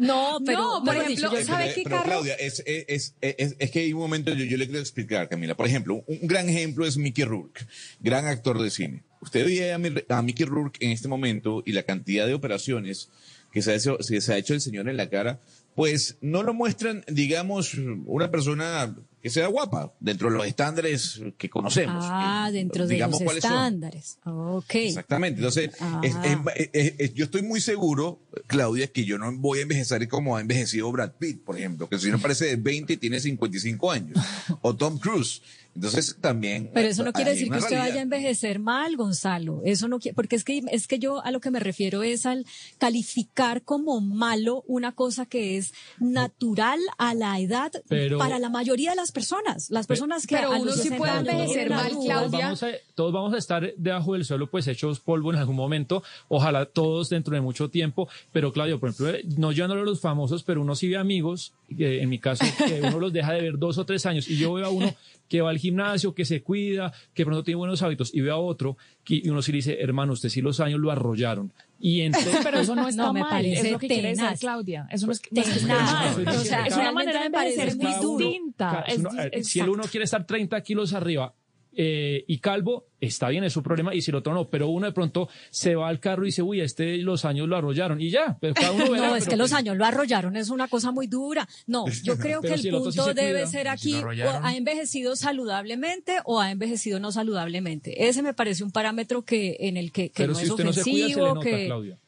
No, 0.00 0.38
pero 0.46 0.58
No, 0.60 0.68
por 0.84 0.94
mejor 0.94 1.10
ejemplo, 1.10 1.30
dicho, 1.30 1.40
yo- 1.40 1.44
¿sabe 1.46 1.64
pero, 1.64 1.74
qué 1.74 1.82
pero, 1.82 1.96
carro? 1.96 2.08
Claudia, 2.08 2.34
es, 2.34 2.62
es, 2.66 2.84
es, 2.86 3.14
es- 3.36 3.56
es 3.58 3.70
que 3.72 3.80
hay 3.80 3.92
un 3.92 3.98
momento, 3.98 4.32
yo, 4.32 4.44
yo 4.44 4.56
le 4.56 4.66
quiero 4.66 4.78
explicar, 4.80 5.28
Camila. 5.28 5.56
Por 5.56 5.66
ejemplo, 5.66 5.94
un, 5.94 6.04
un 6.06 6.28
gran 6.28 6.48
ejemplo 6.48 6.86
es 6.86 6.96
Mickey 6.96 7.24
Rourke, 7.24 7.66
gran 7.98 8.26
actor 8.26 8.62
de 8.62 8.70
cine. 8.70 9.02
Usted 9.20 9.44
ve 9.44 9.72
a, 9.72 9.78
Mi- 9.78 9.92
a 10.08 10.22
Mickey 10.22 10.46
Rourke 10.46 10.78
en 10.84 10.92
este 10.92 11.08
momento 11.08 11.64
y 11.66 11.72
la 11.72 11.82
cantidad 11.82 12.28
de 12.28 12.34
operaciones 12.34 13.08
que 13.50 13.60
se, 13.60 13.72
ha 13.72 13.74
hecho, 13.74 13.98
que 13.98 14.20
se 14.20 14.32
ha 14.32 14.36
hecho 14.36 14.54
el 14.54 14.60
señor 14.60 14.88
en 14.88 14.96
la 14.96 15.10
cara, 15.10 15.40
pues 15.74 16.16
no 16.20 16.44
lo 16.44 16.54
muestran, 16.54 17.04
digamos, 17.08 17.74
una 18.06 18.30
persona 18.30 18.94
que 19.22 19.30
sea 19.30 19.46
guapa, 19.48 19.92
dentro 20.00 20.30
de 20.30 20.36
los 20.36 20.46
estándares 20.46 21.20
que 21.36 21.50
conocemos. 21.50 22.04
Ah, 22.06 22.50
dentro 22.52 22.86
de 22.86 22.94
digamos 22.94 23.20
los 23.20 23.36
estándares. 23.36 24.18
Ok. 24.24 24.74
Exactamente. 24.74 25.38
Entonces, 25.38 25.70
Ah. 25.80 26.00
es- 26.04 26.14
es- 26.24 26.70
es- 26.72 26.94
es- 26.98 27.14
yo 27.14 27.24
estoy 27.24 27.42
muy 27.42 27.60
seguro, 27.60 28.20
Claudia, 28.46 28.86
que 28.88 29.04
yo 29.04 29.18
no 29.18 29.30
voy 29.36 29.58
a 29.58 29.62
envejecer 29.62 30.06
como 30.08 30.36
ha 30.36 30.40
envejecido 30.40 30.90
Brad 30.92 31.12
Pitt, 31.18 31.42
por 31.42 31.56
ejemplo, 31.58 31.88
que 31.88 31.98
si 31.98 32.10
no 32.10 32.18
parece 32.18 32.46
de 32.46 32.56
20 32.56 32.92
y 32.92 32.96
tiene 32.96 33.18
55 33.20 33.90
años, 33.90 34.18
o 34.62 34.74
Tom 34.76 34.98
Cruise. 34.98 35.42
Entonces, 35.86 36.16
también. 36.20 36.70
Pero 36.74 36.88
eso 36.88 37.04
no 37.04 37.12
quiere 37.12 37.30
decir 37.32 37.48
que 37.50 37.56
usted 37.58 37.70
realidad. 37.70 37.88
vaya 37.90 38.00
a 38.00 38.02
envejecer 38.02 38.58
mal, 38.58 38.96
Gonzalo. 38.96 39.62
Eso 39.64 39.88
no 39.88 39.98
quiere, 39.98 40.14
porque 40.14 40.36
es 40.36 40.44
que 40.44 40.62
es 40.70 40.86
que 40.86 40.98
yo 40.98 41.24
a 41.24 41.30
lo 41.30 41.40
que 41.40 41.50
me 41.50 41.60
refiero 41.60 42.02
es 42.02 42.26
al 42.26 42.44
calificar 42.78 43.62
como 43.62 44.00
malo 44.00 44.64
una 44.66 44.92
cosa 44.92 45.26
que 45.26 45.56
es 45.56 45.72
natural 45.98 46.78
a 46.98 47.14
la 47.14 47.38
edad 47.38 47.70
Pero- 47.88 48.18
para 48.18 48.38
la 48.38 48.48
mayoría 48.48 48.90
de 48.90 48.96
las 48.96 49.12
personas. 49.12 49.70
Las 49.70 49.86
personas 49.86 50.26
que 50.26 50.36
Pero 50.36 50.52
a 50.52 50.56
uno 50.56 50.66
los 50.66 50.76
sí 50.76 50.88
60 50.88 50.98
puede 50.98 51.18
envejecer 51.18 51.70
mal. 51.70 51.90
Todos 51.90 52.04
Claudia. 52.04 52.44
vamos, 52.46 52.62
a, 52.62 52.68
todos 52.94 53.12
vamos 53.12 53.34
a 53.34 53.38
estar 53.38 53.72
debajo 53.76 54.14
del 54.14 54.24
suelo, 54.24 54.50
pues 54.50 54.66
hechos 54.68 55.00
polvo 55.00 55.32
en 55.32 55.38
algún 55.38 55.56
momento. 55.56 56.02
Ojalá 56.28 56.66
todos 56.66 57.08
dentro 57.10 57.34
de 57.34 57.40
mucho 57.40 57.68
tiempo. 57.70 58.08
Pero 58.32 58.52
Claudio, 58.52 58.80
por 58.80 58.90
ejemplo, 58.90 59.14
eh, 59.14 59.24
no 59.36 59.52
llevándolo 59.52 59.82
a 59.82 59.84
los 59.84 60.00
famosos, 60.00 60.42
pero 60.42 60.60
uno 60.62 60.74
sí 60.74 60.88
ve 60.88 60.96
amigos, 60.96 61.52
eh, 61.78 61.98
en 62.02 62.08
mi 62.08 62.18
caso, 62.18 62.44
que 62.66 62.80
uno 62.82 62.98
los 62.98 63.12
deja 63.12 63.32
de 63.32 63.42
ver 63.42 63.58
dos 63.58 63.78
o 63.78 63.84
tres 63.84 64.06
años. 64.06 64.28
Y 64.28 64.36
yo 64.38 64.52
veo 64.54 64.66
a 64.66 64.70
uno 64.70 64.94
que 65.28 65.40
va 65.42 65.50
al 65.50 65.58
gimnasio, 65.58 66.14
que 66.14 66.24
se 66.24 66.42
cuida, 66.42 66.92
que 67.14 67.24
pronto 67.24 67.42
tiene 67.44 67.56
buenos 67.58 67.82
hábitos, 67.82 68.14
y 68.14 68.20
veo 68.22 68.34
a 68.34 68.38
otro 68.38 68.76
que, 69.04 69.16
y 69.22 69.28
uno 69.28 69.42
sí 69.42 69.52
le 69.52 69.56
dice, 69.56 69.78
hermano, 69.80 70.12
usted 70.14 70.28
sí 70.30 70.40
los 70.40 70.58
años 70.60 70.80
lo 70.80 70.90
arrollaron. 70.90 71.52
Y 71.80 72.00
entonces, 72.00 72.38
Pero 72.42 72.58
eso 72.60 72.74
no 72.74 72.88
está 72.88 73.02
No, 73.04 73.12
me 73.12 73.20
mal, 73.20 73.30
parece 73.30 73.66
es 73.66 73.72
lo 73.72 73.78
que 73.78 73.86
quiere 73.86 74.08
decir 74.08 74.24
tenaz. 74.24 74.40
Claudia. 74.40 74.88
Eso 74.90 75.06
no 75.06 75.12
es, 75.12 75.20
no 75.30 75.40
es 75.42 75.48
que 75.48 75.66
mal. 75.66 76.28
O 76.36 76.40
sea, 76.40 76.66
es 76.66 76.76
una 76.76 76.92
manera 76.92 77.20
de 77.20 77.26
envejecer 77.26 77.76
muy 77.76 77.86
distinta. 78.18 78.70
Claro, 78.70 78.86
Es 78.88 78.98
uno, 78.98 79.10
di- 79.10 79.18
eh, 79.32 79.44
si 79.44 79.60
el 79.60 79.66
uno 79.68 79.74
exacto. 79.74 79.90
quiere 79.92 80.04
estar 80.04 80.26
30 80.26 80.60
kilos 80.62 80.92
arriba 80.92 81.34
eh, 81.80 82.24
y 82.26 82.38
calvo, 82.40 82.86
está 83.00 83.28
bien, 83.28 83.44
es 83.44 83.52
su 83.52 83.62
problema, 83.62 83.94
y 83.94 84.02
si 84.02 84.10
el 84.10 84.16
otro 84.16 84.34
no, 84.34 84.50
pero 84.50 84.66
uno 84.68 84.86
de 84.86 84.92
pronto 84.92 85.28
se 85.50 85.76
va 85.76 85.88
al 85.88 86.00
carro 86.00 86.24
y 86.24 86.26
dice, 86.26 86.42
uy, 86.42 86.60
este 86.60 86.96
los 86.98 87.24
años 87.24 87.46
lo 87.46 87.56
arrollaron, 87.56 88.00
y 88.00 88.10
ya, 88.10 88.36
pero 88.40 88.52
cada 88.54 88.72
uno 88.72 88.90
verá, 88.90 89.06
No, 89.10 89.14
es 89.16 89.24
pero 89.24 89.30
que 89.30 89.36
los 89.36 89.50
pues- 89.50 89.58
años 89.58 89.76
lo 89.76 89.84
arrollaron, 89.84 90.36
es 90.36 90.50
una 90.50 90.66
cosa 90.66 90.90
muy 90.90 91.06
dura. 91.06 91.48
No, 91.68 91.84
yo 92.02 92.18
creo 92.18 92.40
que 92.40 92.54
el 92.54 92.60
si 92.62 92.68
el 92.68 92.74
otro 92.74 92.90
sí 92.90 92.98
punto 92.98 93.14
se 93.14 93.14
debe 93.14 93.42
cuida. 93.42 93.46
ser 93.46 93.78
Si 93.78 93.94
aquí, 93.94 94.02
o 94.02 94.30
ha 94.42 94.56
envejecido 94.56 95.14
saludablemente 95.14 96.16
o 96.24 96.40
ha 96.40 96.50
envejecido 96.50 96.98
no 96.98 97.12
saludablemente. 97.12 98.08
Ese 98.08 98.22
me 98.22 98.34
parece 98.34 98.64
un 98.64 98.72
parámetro 98.72 99.22
que 99.24 99.56
en 99.60 99.76
el 99.76 99.92
que, 99.92 100.10
que 100.10 100.14
pero 100.24 100.32
no 100.32 100.38
si 100.40 100.44
es 100.46 100.50
usted 100.50 100.64
no 100.64 100.72
se 100.72 100.82
cuida, 100.82 101.06
se 101.08 101.14
le 101.14 101.22
ofensivo, 101.22 101.34
nota, 101.36 101.46
que... 101.46 101.66
Claudia. 101.66 101.98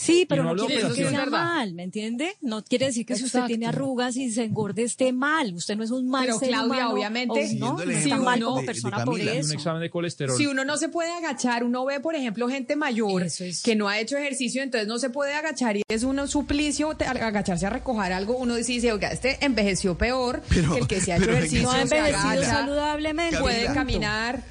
Sí, 0.00 0.26
pero 0.28 0.44
no 0.44 0.50
no, 0.50 0.54
lo 0.54 0.66
quiere 0.66 0.84
decir 0.84 1.04
que 1.06 1.10
sea 1.10 1.26
mal, 1.26 1.74
¿me 1.74 1.82
entiende? 1.82 2.36
No 2.40 2.62
quiere 2.64 2.86
decir 2.86 3.04
que 3.04 3.16
si 3.16 3.24
usted 3.24 3.44
tiene 3.46 3.66
arrugas 3.66 4.16
y 4.16 4.30
se 4.30 4.44
engorde 4.44 4.84
esté 4.84 5.12
mal. 5.12 5.52
Usted 5.54 5.76
no 5.76 5.82
es 5.82 5.90
un 5.90 6.08
mal 6.08 6.26
Pero, 6.26 6.38
ser 6.38 6.48
Claudia, 6.50 6.66
humano, 6.86 6.90
obviamente, 6.92 7.40
no, 7.40 7.48
Siguiendo 7.48 7.82
el 7.82 7.88
no 7.88 7.94
ejemplo 7.94 8.14
está 8.14 8.24
mal 8.24 8.38
de- 8.38 8.44
como 8.44 8.56
de- 8.56 8.62
de 8.62 8.66
persona 8.66 8.96
por 9.04 9.14
Camila. 9.16 9.32
Un 9.32 9.38
eso. 9.38 9.54
examen 9.54 9.82
de 9.82 9.90
colesterol. 9.90 10.36
Si 10.36 10.46
uno 10.46 10.64
no 10.64 10.76
se 10.76 10.88
puede 10.88 11.10
agachar, 11.10 11.64
uno 11.64 11.84
ve, 11.84 11.98
por 11.98 12.14
ejemplo, 12.14 12.48
gente 12.48 12.76
mayor 12.76 13.24
es. 13.24 13.62
que 13.64 13.74
no 13.74 13.88
ha 13.88 13.98
hecho 13.98 14.16
ejercicio, 14.16 14.62
entonces 14.62 14.86
no 14.86 14.98
se 15.00 15.10
puede 15.10 15.34
agachar 15.34 15.76
y 15.76 15.82
es 15.88 16.04
un 16.04 16.28
suplicio 16.28 16.94
te- 16.94 17.04
agacharse 17.04 17.66
a 17.66 17.70
recoger 17.70 18.12
algo. 18.12 18.36
Uno 18.36 18.54
dice, 18.54 18.92
oiga, 18.92 19.08
este 19.10 19.44
envejeció 19.44 19.98
peor 19.98 20.42
Pero- 20.48 20.74
que 20.74 20.78
el 20.80 20.86
que 20.86 21.00
se 21.00 21.12
ha 21.12 21.16
hecho 21.18 21.30
ejercicio, 21.32 21.62
No 21.64 21.70
ha 21.72 21.74
se 21.74 21.82
envejecido 21.82 22.18
agacha, 22.30 22.50
saludablemente. 22.50 23.38
puede 23.40 23.66
caminar. 23.74 24.42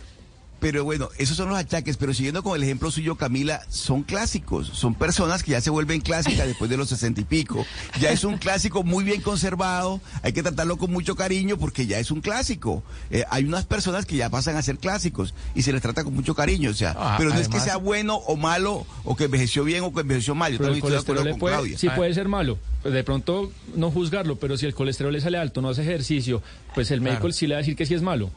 Pero 0.60 0.84
bueno, 0.84 1.10
esos 1.20 1.38
son 1.38 1.49
los 1.49 1.58
achaques, 1.58 1.97
pero 1.97 2.14
siguiendo 2.16 2.41
con 2.41 2.55
el 2.55 2.64
ejemplo 2.64 2.89
suyo, 2.89 3.16
Camila, 3.16 3.62
son 3.70 4.01
clásicos, 4.01 4.68
son 4.74 4.95
personas 4.95 5.43
que 5.43 5.51
ya 5.51 5.62
se 5.62 5.70
vuelven 5.70 6.01
clásicas 6.01 6.47
después 6.47 6.68
de 6.70 6.78
los 6.78 6.89
sesenta 6.89 7.22
y 7.22 7.26
pico. 7.26 7.64
Ya 7.99 8.10
es 8.12 8.24
un 8.24 8.38
clásico 8.38 8.84
muy 8.84 9.03
bien 9.03 9.22
conservado, 9.22 10.01
hay 10.24 10.34
que 10.34 10.41
tratarlo 10.41 10.78
con 10.78 10.91
mucho 10.91 11.16
cariño 11.16 11.58
porque 11.58 11.86
ya 11.86 11.99
es 11.99 12.10
un 12.10 12.22
clásico. 12.22 12.82
Eh, 13.12 13.24
hay 13.30 13.43
unas 13.45 13.66
personas 13.66 14.05
que 14.08 14.16
ya 14.16 14.30
pasan 14.32 14.55
a 14.58 14.64
ser 14.64 14.80
clásicos 14.80 15.36
y 15.53 15.62
se 15.62 15.72
les 15.72 15.82
trata 15.82 16.03
con 16.03 16.16
mucho 16.16 16.34
cariño, 16.34 16.72
o 16.72 16.74
sea, 16.74 16.95
Ah, 16.97 17.16
pero 17.20 17.30
no 17.30 17.39
es 17.39 17.47
que 17.49 17.60
sea 17.60 17.78
bueno 17.78 18.16
o 18.16 18.36
malo, 18.36 18.86
o 19.03 19.16
que 19.16 19.26
envejeció 19.26 19.64
bien 19.64 19.84
o 19.84 19.93
que 19.93 20.01
envejeció 20.01 20.34
mal. 20.34 20.51
Yo 20.53 20.58
también 20.58 20.78
estoy 20.78 20.91
de 20.91 20.97
acuerdo 20.97 21.30
con 21.30 21.39
puede, 21.39 21.55
Claudia. 21.55 21.78
sí 21.78 21.88
Ah. 21.88 21.95
puede 21.95 22.14
ser 22.16 22.28
malo. 22.28 22.58
Pues 22.82 22.93
de 22.95 23.03
pronto 23.03 23.51
no 23.76 23.91
juzgarlo, 23.91 24.38
pero 24.38 24.58
si 24.58 24.66
el 24.66 24.74
colesterol 24.74 25.14
le 25.14 25.22
sale 25.22 25.38
alto, 25.38 25.62
no 25.62 25.70
hace 25.70 25.84
ejercicio, 25.84 26.41
pues 26.74 26.89
el 26.91 27.01
médico 27.01 27.22
Claro. 27.22 27.34
sí 27.34 27.45
le 27.47 27.53
va 27.55 27.60
a 27.60 27.62
decir 27.62 27.76
que 27.76 27.86
sí 27.86 27.93
es 27.93 28.01
malo. 28.01 28.32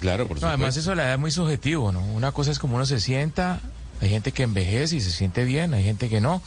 Claro, 0.00 0.26
por 0.28 0.36
No, 0.36 0.40
supuesto. 0.40 0.46
además 0.48 0.76
eso 0.76 0.94
la 0.94 1.04
edad 1.04 1.14
es 1.14 1.20
muy 1.20 1.30
subjetivo, 1.30 1.92
¿no? 1.92 2.00
Una 2.14 2.32
cosa 2.32 2.50
es 2.50 2.58
como 2.58 2.76
uno 2.76 2.86
se 2.86 3.00
sienta, 3.00 3.60
hay 4.00 4.08
gente 4.10 4.32
que 4.32 4.44
envejece 4.44 4.96
y 4.96 5.00
se 5.00 5.10
siente 5.10 5.44
bien, 5.44 5.74
hay 5.74 5.82
gente 5.84 6.08
que 6.08 6.20
no, 6.20 6.40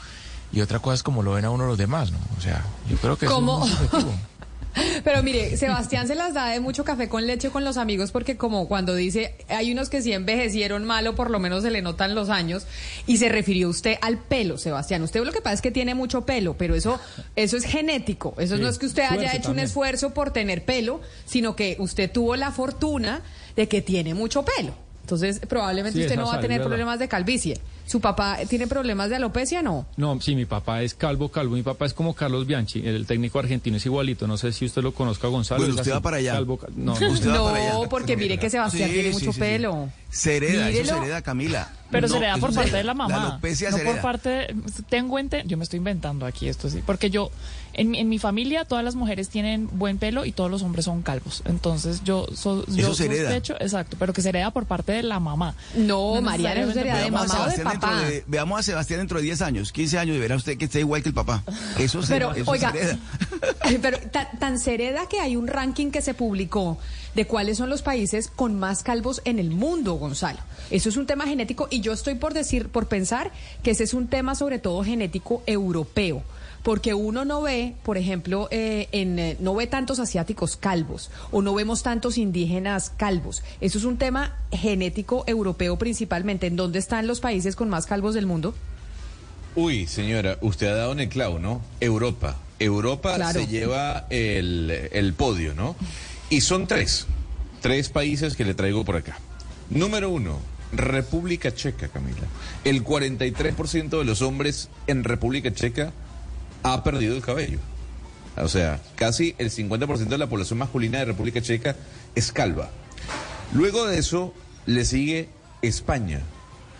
y 0.53 0.61
otra 0.61 0.79
cosa 0.79 0.95
es 0.95 1.03
como 1.03 1.21
lo 1.23 1.33
ven 1.33 1.45
a 1.45 1.49
uno 1.51 1.65
los 1.65 1.77
demás, 1.77 2.11
¿no? 2.11 2.17
O 2.37 2.41
sea, 2.41 2.63
yo 2.89 2.97
creo 2.97 3.17
que 3.17 3.25
eso 3.25 3.37
es 3.37 3.41
muy 3.43 3.69
subjetivo. 3.69 4.13
Pero 5.03 5.21
mire, 5.21 5.57
Sebastián 5.57 6.07
se 6.07 6.15
las 6.15 6.33
da 6.33 6.47
de 6.47 6.61
mucho 6.61 6.85
café 6.85 7.09
con 7.09 7.27
leche 7.27 7.49
con 7.49 7.65
los 7.65 7.75
amigos 7.75 8.13
porque 8.13 8.37
como 8.37 8.69
cuando 8.69 8.95
dice, 8.95 9.35
hay 9.49 9.69
unos 9.73 9.89
que 9.89 10.01
sí 10.01 10.13
envejecieron 10.13 10.85
mal 10.85 11.05
o 11.07 11.13
por 11.15 11.29
lo 11.29 11.39
menos 11.39 11.63
se 11.63 11.71
le 11.71 11.81
notan 11.81 12.15
los 12.15 12.29
años 12.29 12.65
y 13.05 13.17
se 13.17 13.27
refirió 13.27 13.67
usted 13.67 13.97
al 14.01 14.17
pelo, 14.17 14.57
Sebastián. 14.57 15.01
Usted 15.03 15.25
lo 15.25 15.33
que 15.33 15.41
pasa 15.41 15.55
es 15.55 15.61
que 15.61 15.71
tiene 15.71 15.93
mucho 15.93 16.25
pelo, 16.25 16.55
pero 16.57 16.73
eso 16.73 17.01
eso 17.35 17.57
es 17.57 17.65
genético. 17.65 18.33
Eso 18.37 18.55
Sí, 18.55 18.61
no 18.61 18.69
es 18.69 18.77
que 18.77 18.85
usted 18.85 19.03
haya 19.03 19.35
hecho 19.35 19.51
un 19.51 19.59
esfuerzo 19.59 20.11
por 20.13 20.31
tener 20.31 20.63
pelo, 20.63 21.01
sino 21.25 21.53
que 21.57 21.75
usted 21.77 22.09
tuvo 22.09 22.37
la 22.37 22.51
fortuna 22.51 23.23
de 23.55 23.67
que 23.67 23.81
tiene 23.81 24.13
mucho 24.13 24.43
pelo. 24.43 24.73
Entonces, 25.01 25.39
probablemente 25.39 25.97
Sí, 25.99 26.05
usted 26.05 26.15
no 26.15 26.27
va 26.27 26.35
a 26.35 26.39
tener 26.39 26.59
verdad. 26.59 26.67
problemas 26.69 26.99
de 26.99 27.07
calvicie. 27.09 27.57
¿Su 27.85 27.99
papá 27.99 28.37
tiene 28.47 28.67
problemas 28.67 29.09
de 29.09 29.17
alopecia? 29.17 29.61
No. 29.61 29.85
No, 29.97 30.21
sí, 30.21 30.35
mi 30.35 30.45
papá 30.45 30.83
es 30.83 30.93
calvo, 30.93 31.27
calvo. 31.29 31.55
Mi 31.55 31.63
papá 31.63 31.85
es 31.87 31.93
como 31.93 32.13
Carlos 32.13 32.45
Bianchi, 32.47 32.87
el 32.87 33.05
técnico 33.05 33.37
argentino 33.39 33.75
es 33.75 33.85
igualito. 33.85 34.27
No 34.27 34.37
sé 34.37 34.53
si 34.53 34.63
usted 34.63 34.81
lo 34.83 34.93
conozca, 34.93 35.27
Gonzalo. 35.27 35.59
Bueno, 35.61 35.73
usted 35.73 35.81
así, 35.81 35.89
va 35.91 35.99
para 35.99 36.17
allá. 36.17 36.33
calvo, 36.33 36.57
cal- 36.57 36.71
no, 36.77 36.93
Usted 36.93 37.07
va 37.29 37.33
no, 37.35 37.43
para 37.45 37.57
allá. 37.57 37.89
porque 37.89 38.15
mire 38.15 38.37
que 38.37 38.49
Sebastián 38.49 38.87
Sí, 38.89 38.93
tiene 38.93 39.09
sí, 39.09 39.13
mucho 39.15 39.25
sí, 39.25 39.33
sí. 39.33 39.39
pelo. 39.39 39.89
Se 40.09 40.37
hereda, 40.37 40.69
eso 40.69 40.93
se 40.93 40.97
hereda, 41.01 41.21
Camila. 41.21 41.69
Pero 41.89 42.07
No, 42.07 42.13
se 42.13 42.17
hereda 42.19 42.37
por 42.37 42.49
parte 42.53 42.61
hereda. 42.69 42.77
de 42.77 42.83
la 42.85 42.93
mamá. 42.93 43.17
La 43.17 43.27
alopecia 43.31 43.71
no 43.71 43.77
se 43.79 43.83
por 43.83 43.99
parte. 43.99 44.55
Tengo 44.87 45.19
ente, 45.19 45.43
yo 45.45 45.57
me 45.57 45.63
estoy 45.63 45.77
inventando 45.77 46.25
aquí 46.25 46.47
esto 46.47 46.69
sí, 46.69 46.81
porque 46.85 47.09
yo 47.09 47.31
en, 47.73 47.91
mi- 47.91 47.99
en 47.99 48.09
mi 48.09 48.19
familia 48.19 48.65
todas 48.65 48.83
las 48.83 48.95
mujeres 48.95 49.29
tienen 49.29 49.69
buen 49.71 49.97
pelo 49.97 50.25
y 50.25 50.31
todos 50.31 50.49
los 50.51 50.61
hombres 50.63 50.85
son 50.85 51.01
calvos. 51.01 51.41
Entonces 51.45 52.03
yo, 52.03 52.27
so- 52.35 52.65
yo 52.67 52.87
Eso 52.87 52.95
se 52.95 53.05
hereda. 53.05 53.29
sospecho, 53.29 53.55
exacto, 53.59 53.97
pero 53.99 54.13
que 54.13 54.21
se 54.21 54.29
hereda 54.29 54.51
por 54.51 54.65
parte 54.65 54.91
de 54.91 55.03
la 55.03 55.19
mamá. 55.19 55.55
No, 55.75 56.21
Mariana, 56.21 56.61
eso 56.61 56.73
sería 56.73 56.95
de 56.97 57.01
Veamos 57.09 57.21
a 57.21 57.27
mamá 57.27 57.45
o 57.45 57.49
de 57.49 57.55
Sebastián 57.55 57.71
dentro 57.81 57.89
papá. 57.89 58.09
de- 58.09 58.23
veamos 58.27 58.59
a 58.59 58.63
Sebastián 58.63 58.99
dentro 58.99 59.17
de 59.17 59.23
10 59.23 59.41
años, 59.41 59.71
15 59.71 59.97
años, 59.99 60.15
y 60.15 60.19
verá 60.19 60.35
usted 60.35 60.57
que 60.57 60.65
está 60.65 60.79
igual 60.79 61.01
que 61.03 61.09
el 61.09 61.15
papá. 61.15 61.43
Eso 61.79 62.01
se, 62.01 62.13
Pero, 62.13 62.33
eso 62.33 62.49
oiga, 62.51 62.71
se 62.71 62.77
hereda. 62.79 62.99
pero 63.81 63.99
tan, 63.99 64.27
tan 64.39 64.59
sereda 64.59 65.07
que 65.09 65.19
hay 65.19 65.35
un 65.35 65.47
ranking 65.47 65.91
que 65.91 66.01
se 66.01 66.13
publicó 66.13 66.77
de 67.15 67.25
cuáles 67.25 67.57
son 67.57 67.69
los 67.69 67.81
países 67.81 68.27
con 68.29 68.57
más 68.59 68.83
calvos 68.83 69.21
en 69.25 69.39
el 69.39 69.49
mundo, 69.51 69.93
Gonzalo. 69.95 70.39
Eso 70.69 70.87
es 70.89 70.95
un 70.97 71.05
tema 71.05 71.25
genético 71.25 71.67
y 71.69 71.81
yo 71.81 71.91
estoy 71.91 72.15
por 72.15 72.33
decir, 72.33 72.69
por 72.69 72.87
pensar 72.87 73.31
que 73.63 73.71
ese 73.71 73.83
es 73.83 73.93
un 73.93 74.07
tema 74.07 74.35
sobre 74.35 74.59
todo 74.59 74.83
genético 74.83 75.43
europeo. 75.45 76.23
Porque 76.63 76.93
uno 76.93 77.25
no 77.25 77.41
ve, 77.41 77.73
por 77.83 77.97
ejemplo, 77.97 78.47
eh, 78.51 78.87
en, 78.91 79.17
eh, 79.17 79.37
no 79.39 79.55
ve 79.55 79.65
tantos 79.67 79.99
asiáticos 79.99 80.57
calvos 80.57 81.09
o 81.31 81.41
no 81.41 81.55
vemos 81.55 81.81
tantos 81.81 82.17
indígenas 82.19 82.91
calvos. 82.97 83.41
Eso 83.61 83.79
es 83.79 83.83
un 83.83 83.97
tema 83.97 84.35
genético 84.51 85.23
europeo 85.25 85.77
principalmente. 85.77 86.47
¿En 86.47 86.55
dónde 86.55 86.77
están 86.79 87.07
los 87.07 87.19
países 87.19 87.55
con 87.55 87.69
más 87.69 87.87
calvos 87.87 88.13
del 88.13 88.27
mundo? 88.27 88.53
Uy, 89.55 89.87
señora, 89.87 90.37
usted 90.41 90.67
ha 90.67 90.75
dado 90.75 90.91
en 90.93 90.99
el 91.01 91.09
clavo, 91.09 91.39
¿no? 91.39 91.61
Europa. 91.79 92.37
Europa 92.59 93.15
Claro. 93.15 93.39
se 93.39 93.47
lleva 93.47 94.05
el, 94.11 94.89
el 94.91 95.13
podio, 95.13 95.55
¿no? 95.55 95.75
Y 96.29 96.41
son 96.41 96.67
tres. 96.67 97.07
Tres 97.61 97.89
países 97.89 98.35
que 98.35 98.45
le 98.45 98.53
traigo 98.53 98.85
por 98.85 98.95
acá. 98.97 99.17
Número 99.71 100.09
uno, 100.09 100.39
República 100.71 101.53
Checa, 101.53 101.87
Camila. 101.89 102.27
El 102.63 102.83
43% 102.83 103.89
de 103.97 104.05
los 104.05 104.21
hombres 104.21 104.69
en 104.87 105.03
República 105.03 105.51
Checa 105.53 105.91
ha 106.63 106.83
perdido 106.83 107.15
el 107.15 107.21
cabello. 107.21 107.59
O 108.37 108.47
sea, 108.47 108.81
casi 108.95 109.35
el 109.37 109.51
50% 109.51 110.07
de 110.07 110.17
la 110.17 110.29
población 110.29 110.59
masculina 110.59 110.99
de 110.99 111.05
República 111.05 111.41
Checa 111.41 111.75
es 112.15 112.31
calva. 112.31 112.69
Luego 113.53 113.85
de 113.87 113.97
eso 113.97 114.33
le 114.65 114.85
sigue 114.85 115.29
España, 115.61 116.21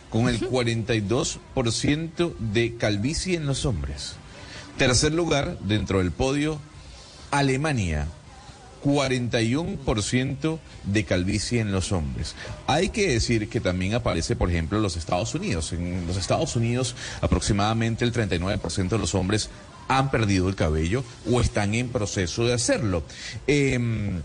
con 0.09 0.29
el 0.29 0.39
42% 0.39 2.34
de 2.39 2.75
calvicie 2.77 3.36
en 3.36 3.45
los 3.45 3.65
hombres. 3.65 4.15
Tercer 4.77 5.13
lugar, 5.13 5.57
dentro 5.59 5.99
del 5.99 6.11
podio, 6.11 6.59
Alemania, 7.32 8.07
41% 8.84 10.59
de 10.86 11.05
calvicie 11.05 11.59
en 11.59 11.71
los 11.71 11.91
hombres. 11.91 12.36
Hay 12.67 12.89
que 12.89 13.09
decir 13.09 13.49
que 13.49 13.61
también 13.61 13.93
aparece, 13.93 14.36
por 14.36 14.49
ejemplo, 14.49 14.79
los 14.79 14.97
Estados 14.97 15.36
Unidos. 15.36 15.71
En 15.73 16.07
los 16.07 16.17
Estados 16.17 16.55
Unidos, 16.55 16.95
aproximadamente 17.21 18.05
el 18.05 18.13
39% 18.13 18.89
de 18.89 18.97
los 18.97 19.13
hombres 19.13 19.49
han 19.97 20.11
perdido 20.11 20.49
el 20.49 20.55
cabello 20.55 21.03
o 21.29 21.41
están 21.41 21.73
en 21.73 21.89
proceso 21.89 22.45
de 22.45 22.53
hacerlo. 22.53 23.03
Em, 23.47 24.21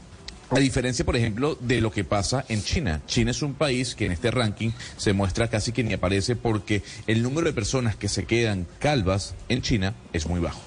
a 0.51 0.61
diferencia, 0.61 1.05
por 1.05 1.17
ejemplo, 1.17 1.59
de 1.61 1.81
lo 1.81 1.91
que 1.91 2.05
pasa 2.05 2.45
en 2.49 2.63
China. 2.63 3.03
China 3.07 3.33
es 3.33 3.43
un 3.43 3.55
país 3.55 3.95
que 3.97 4.07
en 4.07 4.13
este 4.13 4.31
ranking 4.31 4.71
se 4.97 5.13
muestra 5.13 5.49
casi 5.49 5.73
que 5.73 5.83
ni 5.83 5.93
aparece 5.93 6.37
porque 6.37 6.83
el 7.09 7.23
número 7.23 7.49
de 7.49 7.53
personas 7.53 7.97
que 7.97 8.09
se 8.09 8.25
quedan 8.25 8.67
calvas 8.79 9.35
en 9.49 9.63
China 9.63 9.95
es 10.13 10.27
muy 10.27 10.41
bajo. 10.41 10.61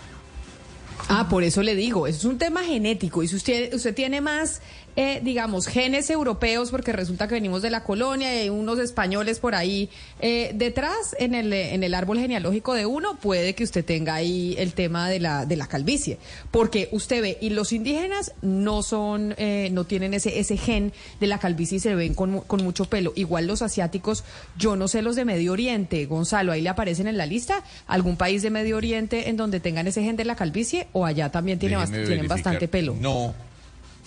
Ah, 1.08 1.28
por 1.30 1.44
eso 1.44 1.64
le 1.64 1.76
digo, 1.76 2.08
es 2.08 2.26
un 2.26 2.38
tema 2.38 2.64
genético. 2.64 3.24
Y 3.24 3.28
si 3.28 3.36
usted, 3.38 3.74
usted 3.74 3.96
tiene 3.96 4.22
más, 4.22 4.62
eh, 5.02 5.22
digamos, 5.24 5.68
genes 5.68 6.10
europeos, 6.10 6.72
porque 6.72 6.92
resulta 6.92 7.28
que 7.30 7.36
venimos 7.36 7.62
de 7.62 7.70
la 7.70 7.84
colonia 7.86 8.36
y 8.36 8.40
hay 8.40 8.50
unos 8.50 8.80
españoles 8.80 9.40
por 9.40 9.56
ahí 9.56 9.88
eh, 10.20 10.52
detrás 10.56 11.16
en 11.20 11.36
el, 11.36 11.54
eh, 11.54 11.74
en 11.74 11.84
el 11.84 11.94
árbol 11.94 12.20
genealógico 12.20 12.74
de 12.74 12.86
uno, 12.86 13.16
puede 13.18 13.56
que 13.56 13.64
usted 13.64 13.86
tenga 13.86 14.16
ahí 14.16 14.56
el 14.58 14.74
tema 14.74 15.08
de 15.10 15.20
la, 15.22 15.46
de 15.46 15.56
la 15.56 15.68
calvicie. 15.68 16.18
Porque 16.52 16.90
usted 16.92 17.22
ve, 17.22 17.38
y 17.40 17.52
los 17.52 17.72
indígenas 17.72 18.34
no 18.42 18.84
son, 18.84 19.36
eh, 19.38 19.70
no 19.72 19.86
tienen 19.86 20.14
ese, 20.14 20.38
ese 20.38 20.58
gen 20.58 20.92
de 21.22 21.28
la 21.28 21.38
calvicie 21.40 21.78
y 21.78 21.80
se 21.80 21.96
ven 21.96 22.14
con, 22.14 22.42
con 22.42 22.62
mucho 22.62 22.84
pelo. 22.86 23.14
Igual 23.16 23.48
los 23.48 23.62
asiáticos, 23.62 24.26
yo 24.58 24.76
no 24.76 24.90
sé 24.90 25.02
los 25.02 25.16
de 25.16 25.24
Medio 25.24 25.54
Oriente, 25.54 26.06
Gonzalo, 26.08 26.52
ahí 26.52 26.62
le 26.62 26.68
aparecen 26.70 27.08
en 27.08 27.16
la 27.18 27.26
lista 27.26 27.64
algún 27.88 28.18
país 28.18 28.42
de 28.42 28.50
Medio 28.50 28.76
Oriente 28.76 29.30
en 29.30 29.38
donde 29.38 29.62
tengan 29.62 29.88
ese 29.88 30.04
gen 30.04 30.18
de 30.18 30.26
la 30.26 30.36
calvicie 30.36 30.88
o 30.92 31.06
allá 31.06 31.30
también 31.32 31.58
tiene 31.58 31.78
bast- 31.78 31.88
tienen 31.92 32.06
verificar. 32.10 32.38
bastante 32.38 32.68
pelo. 32.68 32.96
No. 33.00 33.34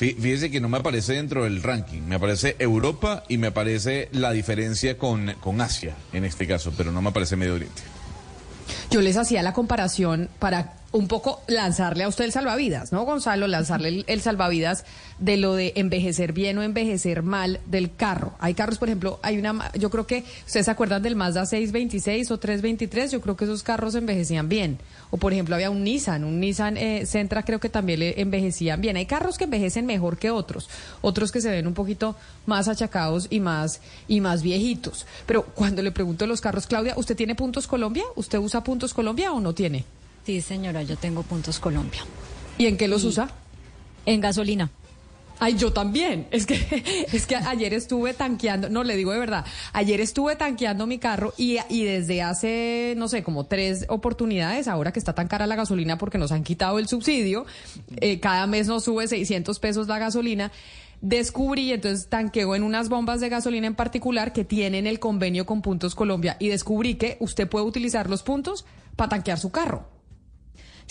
Fí- 0.02 0.16
Fíjese 0.20 0.50
que 0.50 0.60
no 0.60 0.68
me 0.68 0.78
aparece 0.78 1.12
dentro 1.12 1.44
del 1.44 1.62
ranking. 1.62 2.00
Me 2.02 2.16
aparece 2.16 2.56
Europa 2.58 3.22
y 3.28 3.38
me 3.38 3.46
aparece 3.46 4.08
la 4.10 4.32
diferencia 4.32 4.98
con, 4.98 5.32
con 5.40 5.60
Asia, 5.60 5.94
en 6.12 6.24
este 6.24 6.48
caso, 6.48 6.72
pero 6.76 6.90
no 6.90 7.00
me 7.00 7.10
aparece 7.10 7.36
Medio 7.36 7.54
Oriente. 7.54 7.82
Yo 8.90 9.00
les 9.00 9.16
hacía 9.16 9.44
la 9.44 9.52
comparación 9.52 10.28
para 10.40 10.74
un 10.92 11.08
poco 11.08 11.40
lanzarle 11.48 12.04
a 12.04 12.08
usted 12.08 12.24
el 12.24 12.32
salvavidas, 12.32 12.92
¿no, 12.92 13.04
Gonzalo? 13.04 13.46
Lanzarle 13.46 14.04
el, 14.06 14.20
salvavidas 14.20 14.84
de 15.18 15.38
lo 15.38 15.54
de 15.54 15.72
envejecer 15.76 16.32
bien 16.32 16.58
o 16.58 16.62
envejecer 16.62 17.22
mal 17.22 17.60
del 17.66 17.94
carro. 17.94 18.34
Hay 18.38 18.54
carros, 18.54 18.78
por 18.78 18.88
ejemplo, 18.88 19.18
hay 19.22 19.38
una, 19.38 19.72
yo 19.72 19.90
creo 19.90 20.06
que 20.06 20.24
ustedes 20.46 20.66
se 20.66 20.70
acuerdan 20.70 21.02
del 21.02 21.16
Mazda 21.16 21.46
626 21.46 22.30
o 22.30 22.38
323, 22.38 23.10
yo 23.10 23.20
creo 23.22 23.36
que 23.36 23.44
esos 23.44 23.62
carros 23.62 23.94
envejecían 23.94 24.48
bien. 24.48 24.78
O 25.10 25.16
por 25.16 25.32
ejemplo, 25.32 25.54
había 25.54 25.70
un 25.70 25.82
Nissan, 25.82 26.24
un 26.24 26.40
Nissan 26.40 26.76
eh, 26.76 27.04
creo 27.44 27.58
que 27.58 27.68
también 27.68 28.00
le 28.00 28.20
envejecían 28.20 28.80
bien. 28.80 28.96
Hay 28.96 29.06
carros 29.06 29.38
que 29.38 29.44
envejecen 29.44 29.86
mejor 29.86 30.18
que 30.18 30.30
otros, 30.30 30.68
otros 31.00 31.32
que 31.32 31.40
se 31.40 31.50
ven 31.50 31.66
un 31.66 31.74
poquito 31.74 32.16
más 32.44 32.68
achacados 32.68 33.28
y 33.30 33.40
más 33.40 33.80
y 34.08 34.20
más 34.20 34.42
viejitos. 34.42 35.06
Pero 35.26 35.44
cuando 35.44 35.82
le 35.82 35.92
pregunto 35.92 36.24
de 36.24 36.28
los 36.28 36.40
carros, 36.40 36.66
Claudia, 36.66 36.94
¿usted 36.96 37.16
tiene 37.16 37.34
puntos 37.34 37.66
Colombia? 37.66 38.04
¿Usted 38.14 38.38
usa 38.38 38.62
puntos 38.62 38.92
Colombia 38.92 39.32
o 39.32 39.40
no 39.40 39.54
tiene? 39.54 39.84
Sí, 40.24 40.40
señora, 40.40 40.82
yo 40.82 40.96
tengo 40.96 41.22
puntos 41.22 41.58
Colombia. 41.58 42.02
¿Y 42.58 42.66
en 42.66 42.76
qué 42.76 42.88
los 42.88 43.04
usa? 43.04 43.30
En 44.06 44.20
gasolina. 44.20 44.70
Ay, 45.40 45.56
yo 45.56 45.72
también. 45.72 46.28
Es 46.30 46.46
que, 46.46 47.06
es 47.12 47.26
que 47.26 47.34
ayer 47.34 47.74
estuve 47.74 48.14
tanqueando, 48.14 48.68
no 48.68 48.84
le 48.84 48.96
digo 48.96 49.12
de 49.12 49.18
verdad, 49.18 49.44
ayer 49.72 50.00
estuve 50.00 50.36
tanqueando 50.36 50.86
mi 50.86 50.98
carro 50.98 51.34
y, 51.36 51.58
y 51.68 51.84
desde 51.84 52.22
hace, 52.22 52.94
no 52.96 53.08
sé, 53.08 53.24
como 53.24 53.46
tres 53.46 53.84
oportunidades, 53.88 54.68
ahora 54.68 54.92
que 54.92 55.00
está 55.00 55.14
tan 55.14 55.26
cara 55.26 55.48
la 55.48 55.56
gasolina 55.56 55.98
porque 55.98 56.18
nos 56.18 56.30
han 56.30 56.44
quitado 56.44 56.78
el 56.78 56.86
subsidio, 56.86 57.44
eh, 57.96 58.20
cada 58.20 58.46
mes 58.46 58.68
nos 58.68 58.84
sube 58.84 59.08
600 59.08 59.58
pesos 59.58 59.88
la 59.88 59.98
gasolina 59.98 60.52
descubrí, 61.00 61.72
entonces 61.72 62.06
tanqueo 62.08 62.54
en 62.54 62.62
unas 62.62 62.88
bombas 62.88 63.20
de 63.20 63.28
gasolina 63.28 63.66
en 63.66 63.74
particular 63.74 64.32
que 64.32 64.44
tienen 64.44 64.86
el 64.86 65.00
convenio 65.00 65.44
con 65.44 65.60
Puntos 65.60 65.96
Colombia 65.96 66.36
y 66.38 66.48
descubrí 66.48 66.94
que 66.94 67.16
usted 67.18 67.48
puede 67.48 67.66
utilizar 67.66 68.08
los 68.08 68.22
puntos 68.22 68.64
para 68.94 69.08
tanquear 69.10 69.38
su 69.38 69.50
carro. 69.50 69.88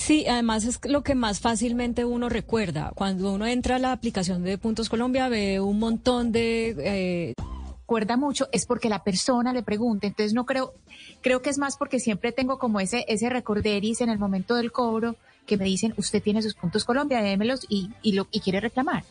Sí, 0.01 0.25
además 0.27 0.65
es 0.65 0.79
lo 0.85 1.03
que 1.03 1.13
más 1.13 1.39
fácilmente 1.39 2.05
uno 2.05 2.27
recuerda. 2.27 2.91
Cuando 2.95 3.31
uno 3.31 3.45
entra 3.45 3.75
a 3.75 3.79
la 3.79 3.91
aplicación 3.91 4.43
de 4.43 4.57
Puntos 4.57 4.89
Colombia 4.89 5.29
ve 5.29 5.59
un 5.59 5.77
montón 5.77 6.31
de... 6.31 6.75
Eh... 6.79 7.33
Recuerda 7.81 8.17
mucho 8.17 8.47
es 8.51 8.65
porque 8.65 8.89
la 8.89 9.03
persona 9.03 9.53
le 9.53 9.63
pregunta, 9.63 10.07
entonces 10.07 10.33
no 10.33 10.45
creo, 10.45 10.73
creo 11.21 11.41
que 11.41 11.49
es 11.49 11.57
más 11.57 11.77
porque 11.77 11.99
siempre 11.99 12.31
tengo 12.31 12.57
como 12.57 12.79
ese, 12.79 13.05
ese 13.09 13.29
recorderis 13.29 13.99
en 14.01 14.09
el 14.09 14.17
momento 14.17 14.55
del 14.55 14.71
cobro 14.71 15.17
que 15.45 15.57
me 15.57 15.65
dicen, 15.65 15.93
usted 15.97 16.23
tiene 16.23 16.41
sus 16.41 16.55
puntos 16.55 16.83
Colombia, 16.83 17.21
démelos 17.21 17.67
y, 17.69 17.91
lo, 18.13 18.27
y 18.31 18.39
quiere 18.39 18.59
reclamar. 18.59 19.03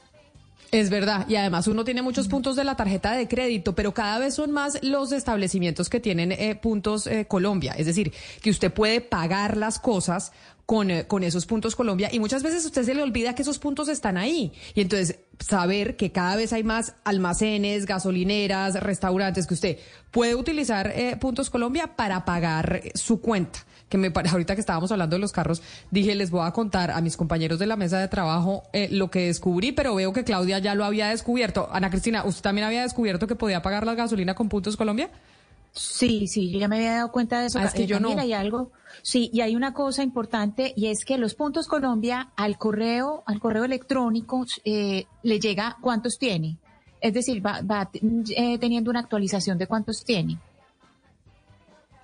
Es 0.72 0.88
verdad, 0.88 1.26
y 1.28 1.34
además 1.34 1.66
uno 1.66 1.82
tiene 1.82 2.00
muchos 2.00 2.28
puntos 2.28 2.54
de 2.54 2.62
la 2.62 2.76
tarjeta 2.76 3.16
de 3.16 3.26
crédito, 3.26 3.74
pero 3.74 3.92
cada 3.92 4.20
vez 4.20 4.34
son 4.34 4.52
más 4.52 4.78
los 4.84 5.10
establecimientos 5.10 5.88
que 5.88 5.98
tienen 5.98 6.30
eh, 6.30 6.54
puntos 6.54 7.08
eh, 7.08 7.26
Colombia, 7.26 7.74
es 7.76 7.86
decir, 7.86 8.12
que 8.40 8.50
usted 8.50 8.72
puede 8.72 9.00
pagar 9.00 9.56
las 9.56 9.80
cosas 9.80 10.30
con, 10.66 10.92
eh, 10.92 11.08
con 11.08 11.24
esos 11.24 11.46
puntos 11.46 11.74
Colombia 11.74 12.08
y 12.12 12.20
muchas 12.20 12.44
veces 12.44 12.64
a 12.64 12.68
usted 12.68 12.84
se 12.84 12.94
le 12.94 13.02
olvida 13.02 13.34
que 13.34 13.42
esos 13.42 13.58
puntos 13.58 13.88
están 13.88 14.16
ahí. 14.16 14.52
Y 14.76 14.82
entonces 14.82 15.18
saber 15.38 15.96
que 15.96 16.12
cada 16.12 16.36
vez 16.36 16.52
hay 16.52 16.64
más 16.64 16.94
almacenes, 17.04 17.86
gasolineras, 17.86 18.80
restaurantes 18.80 19.46
que 19.46 19.54
usted 19.54 19.78
puede 20.10 20.34
utilizar 20.34 20.92
puntos 21.20 21.48
Colombia 21.50 21.96
para 21.96 22.24
pagar 22.24 22.82
su 22.94 23.20
cuenta 23.20 23.60
que 23.90 23.98
me 23.98 24.10
ahorita 24.30 24.54
que 24.54 24.60
estábamos 24.60 24.90
hablando 24.92 25.16
de 25.16 25.20
los 25.20 25.32
carros, 25.32 25.60
dije, 25.90 26.14
les 26.14 26.30
voy 26.30 26.46
a 26.46 26.52
contar 26.52 26.90
a 26.90 27.02
mis 27.02 27.18
compañeros 27.18 27.58
de 27.58 27.66
la 27.66 27.76
mesa 27.76 27.98
de 27.98 28.08
trabajo 28.08 28.62
eh, 28.72 28.88
lo 28.90 29.10
que 29.10 29.26
descubrí, 29.26 29.72
pero 29.72 29.94
veo 29.94 30.14
que 30.14 30.24
Claudia 30.24 30.58
ya 30.60 30.74
lo 30.74 30.86
había 30.86 31.08
descubierto. 31.08 31.68
Ana 31.70 31.90
Cristina, 31.90 32.24
¿usted 32.24 32.42
también 32.42 32.66
había 32.66 32.82
descubierto 32.82 33.26
que 33.26 33.34
podía 33.34 33.60
pagar 33.60 33.84
la 33.84 33.94
gasolina 33.94 34.34
con 34.34 34.48
puntos 34.48 34.78
Colombia? 34.78 35.10
Sí, 35.72 36.26
sí, 36.26 36.50
yo 36.50 36.58
ya 36.58 36.68
me 36.68 36.76
había 36.76 36.94
dado 36.94 37.12
cuenta 37.12 37.40
de 37.40 37.46
eso. 37.46 37.58
Ah, 37.58 37.64
es 37.64 37.74
que 37.74 37.86
yo 37.86 38.00
no. 38.00 38.08
Hay 38.18 38.32
algo, 38.32 38.72
sí, 39.02 39.30
y 39.32 39.40
hay 39.40 39.54
una 39.54 39.72
cosa 39.72 40.02
importante 40.02 40.72
y 40.76 40.86
es 40.86 41.04
que 41.04 41.16
los 41.16 41.34
puntos 41.34 41.68
Colombia 41.68 42.30
al 42.36 42.58
correo, 42.58 43.22
al 43.26 43.38
correo 43.40 43.64
electrónico 43.64 44.44
eh, 44.64 45.06
le 45.22 45.38
llega 45.38 45.78
cuántos 45.80 46.18
tiene. 46.18 46.58
Es 47.00 47.14
decir, 47.14 47.44
va, 47.44 47.62
va 47.62 47.90
eh, 47.94 48.58
teniendo 48.58 48.90
una 48.90 49.00
actualización 49.00 49.58
de 49.58 49.66
cuántos 49.66 50.04
tiene. 50.04 50.38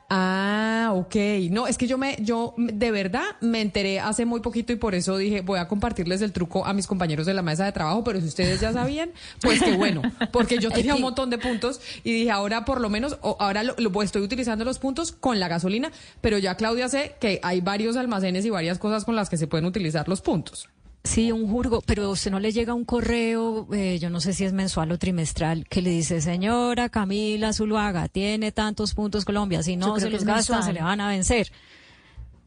Ah, 0.09 0.93
ok. 0.95 1.17
No, 1.51 1.67
es 1.67 1.79
que 1.79 1.89
yo 1.89 1.99
me, 1.99 2.17
yo 2.21 2.55
de 2.57 2.91
verdad 2.93 3.25
me 3.41 3.61
enteré 3.61 3.99
hace 3.99 4.25
muy 4.25 4.41
poquito 4.41 4.73
y 4.73 4.77
por 4.77 4.95
eso 4.95 5.17
dije, 5.17 5.41
voy 5.41 5.59
a 5.59 5.67
compartirles 5.67 6.23
el 6.23 6.33
truco 6.33 6.65
a 6.65 6.73
mis 6.73 6.87
compañeros 6.87 7.27
de 7.27 7.35
la 7.35 7.43
mesa 7.43 7.65
de 7.65 7.73
trabajo, 7.73 8.05
pero 8.05 8.21
si 8.21 8.27
ustedes 8.27 8.61
ya 8.61 8.73
sabían, 8.73 9.11
pues 9.41 9.61
qué 9.61 9.73
bueno, 9.73 10.03
porque 10.33 10.59
yo 10.59 10.71
tenía 10.71 10.95
un 10.95 11.01
montón 11.01 11.29
de 11.31 11.39
puntos 11.39 11.81
y 12.05 12.13
dije, 12.13 12.31
ahora 12.31 12.65
por 12.65 12.81
lo 12.81 12.89
menos, 12.89 13.19
ahora 13.23 13.65
lo, 13.65 14.03
estoy 14.03 14.23
utilizando 14.23 14.65
los 14.65 14.79
puntos 14.79 15.11
con 15.11 15.41
la 15.41 15.49
gasolina, 15.49 15.91
pero 16.21 16.39
ya 16.39 16.55
Claudia 16.57 16.89
sé 16.89 17.17
que 17.21 17.41
hay 17.43 17.61
varios 17.61 17.97
almacenes 17.97 18.45
y 18.45 18.51
varias 18.51 18.79
cosas 18.79 19.05
con 19.05 19.17
las 19.17 19.29
que 19.29 19.37
se 19.37 19.49
pueden 19.49 19.67
utilizar 19.67 20.09
los 20.09 20.21
puntos. 20.21 20.69
Sí, 21.07 21.31
un 21.31 21.49
jurgo, 21.49 21.81
pero 21.83 22.11
usted 22.11 22.31
no 22.31 22.41
le 22.41 22.53
llega 22.53 22.75
un 22.75 22.85
correo, 22.85 23.69
eh, 23.73 23.99
yo 24.01 24.11
no 24.11 24.21
sé 24.21 24.33
si 24.33 24.45
es 24.45 24.53
mensual 24.53 24.91
o 24.91 24.99
trimestral, 24.99 25.67
que 25.69 25.81
le 25.81 25.91
dice, 25.91 26.21
señora 26.21 26.89
Camila 26.89 27.53
Zuluaga, 27.53 28.09
tiene 28.09 28.51
tantos 28.51 28.93
puntos 28.93 29.25
Colombia, 29.25 29.63
si 29.63 29.77
no 29.77 29.99
se 30.01 30.11
los 30.11 30.25
gasta, 30.25 30.63
se 30.63 30.73
le 30.73 30.83
van 30.83 31.01
a 31.01 31.09
vencer. 31.09 31.53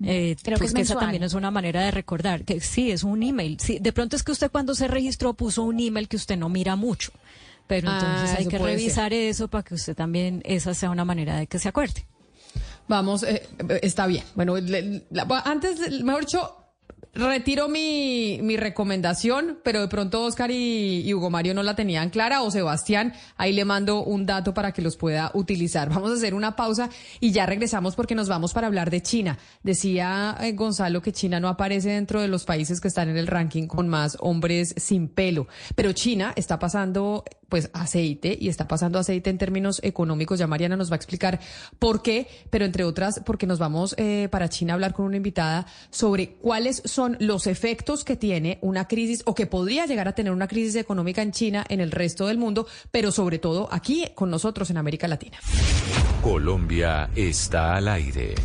Eh, 0.04 0.36
Creo 0.42 0.58
pues 0.58 0.74
que, 0.74 0.82
esa 0.82 0.96
también 0.98 1.24
es 1.24 1.34
una 1.34 1.52
manera 1.52 1.82
de 1.82 1.92
recordar, 1.92 2.44
que 2.44 2.60
sí, 2.60 2.92
es 2.92 3.04
un 3.04 3.24
email. 3.24 3.58
Sí, 3.60 3.80
de 3.80 3.94
pronto 3.94 4.16
es 4.16 4.24
que 4.24 4.32
usted 4.32 4.52
cuando 4.52 4.76
se 4.76 4.88
registró 4.88 5.34
puso 5.34 5.64
un 5.64 5.80
email 5.80 6.08
que 6.08 6.18
usted 6.18 6.38
no 6.38 6.50
mira 6.50 6.76
mucho, 6.76 7.12
pero 7.66 7.90
ah, 7.90 8.00
entonces 8.00 8.40
hay 8.40 8.46
que 8.48 8.58
revisar 8.58 9.14
eso 9.14 9.48
para 9.48 9.64
que 9.64 9.76
usted 9.76 9.96
también, 9.96 10.42
esa 10.46 10.74
sea 10.74 10.90
una 10.90 11.06
manera 11.06 11.38
de 11.38 11.48
que 11.48 11.60
se 11.60 11.70
acuerde. 11.70 12.06
Vamos, 12.90 13.24
eh, 13.24 13.48
está 13.84 14.08
bien. 14.08 14.24
Bueno, 14.36 14.56
antes, 15.46 16.04
mejor 16.04 16.22
dicho, 16.26 16.59
Retiro 17.14 17.68
mi, 17.68 18.40
mi 18.44 18.56
recomendación, 18.56 19.58
pero 19.64 19.82
de 19.82 19.88
pronto 19.88 20.24
Oscar 20.24 20.52
y, 20.52 21.12
Hugo 21.12 21.32
Mario 21.32 21.56
no 21.56 21.64
la 21.64 21.76
tenían 21.76 22.12
clara 22.12 22.44
o 22.44 22.52
Sebastián, 22.52 23.14
ahí 23.36 23.52
le 23.52 23.66
mando 23.66 24.04
un 24.04 24.28
dato 24.28 24.54
para 24.54 24.74
que 24.74 24.84
los 24.84 24.96
pueda 24.96 25.32
utilizar. 25.34 25.90
Vamos 25.90 26.12
a 26.12 26.14
hacer 26.14 26.36
una 26.36 26.56
pausa 26.56 26.90
y 27.20 27.32
ya 27.32 27.48
regresamos 27.48 27.96
porque 27.96 28.14
nos 28.14 28.30
vamos 28.30 28.54
para 28.54 28.68
hablar 28.68 28.92
de 28.92 29.02
China. 29.02 29.40
Decía 29.64 30.38
eh, 30.40 30.52
Gonzalo 30.52 31.02
que 31.02 31.12
China 31.12 31.40
no 31.40 31.48
aparece 31.48 31.90
dentro 31.90 32.22
de 32.22 32.28
los 32.28 32.46
países 32.46 32.80
que 32.80 32.88
están 32.88 33.10
en 33.10 33.18
el 33.18 33.26
ranking 33.26 33.66
con 33.66 33.90
más 33.90 34.16
hombres 34.20 34.76
sin 34.78 35.08
pelo, 35.08 35.48
pero 35.76 35.94
China 35.94 36.34
está 36.36 36.60
pasando 36.60 37.24
pues 37.50 37.70
aceite 37.74 38.38
y 38.40 38.48
está 38.48 38.68
pasando 38.68 39.00
aceite 39.00 39.30
en 39.30 39.38
términos 39.38 39.80
económicos. 39.84 40.40
Ya 40.40 40.48
Mariana 40.48 40.78
nos 40.78 40.90
va 40.90 40.94
a 40.94 40.98
explicar 40.98 41.40
por 41.80 42.02
qué, 42.02 42.28
pero 42.50 42.66
entre 42.66 42.84
otras 42.84 43.22
porque 43.26 43.48
nos 43.48 43.60
vamos 43.60 43.96
eh, 43.98 44.28
para 44.32 44.50
China 44.50 44.74
a 44.74 44.76
hablar 44.76 44.94
con 44.94 45.06
una 45.06 45.18
invitada 45.18 45.66
sobre 45.90 46.34
cuáles 46.34 46.82
son 46.86 47.18
los 47.20 47.48
efectos 47.48 48.04
que 48.04 48.16
tiene 48.16 48.60
una 48.62 48.88
crisis 48.88 49.24
o 49.26 49.36
que 49.36 49.48
podría 49.48 49.86
llegar 49.86 50.08
a 50.08 50.14
tener 50.14 50.32
una 50.32 50.48
crisis 50.48 50.76
económica 50.76 51.22
en 51.22 51.32
China, 51.32 51.66
en 51.70 51.82
el 51.82 51.92
resto 51.92 52.28
del 52.28 52.38
mundo, 52.38 52.68
pero 52.92 53.12
sobre 53.12 53.40
todo 53.40 53.68
aquí 53.72 54.08
con 54.16 54.30
nosotros 54.30 54.70
en 54.70 54.78
América 54.78 55.08
Latina. 55.08 55.38
Colombia 56.22 57.10
está 57.16 57.76
al 57.76 57.88
aire. 57.88 58.36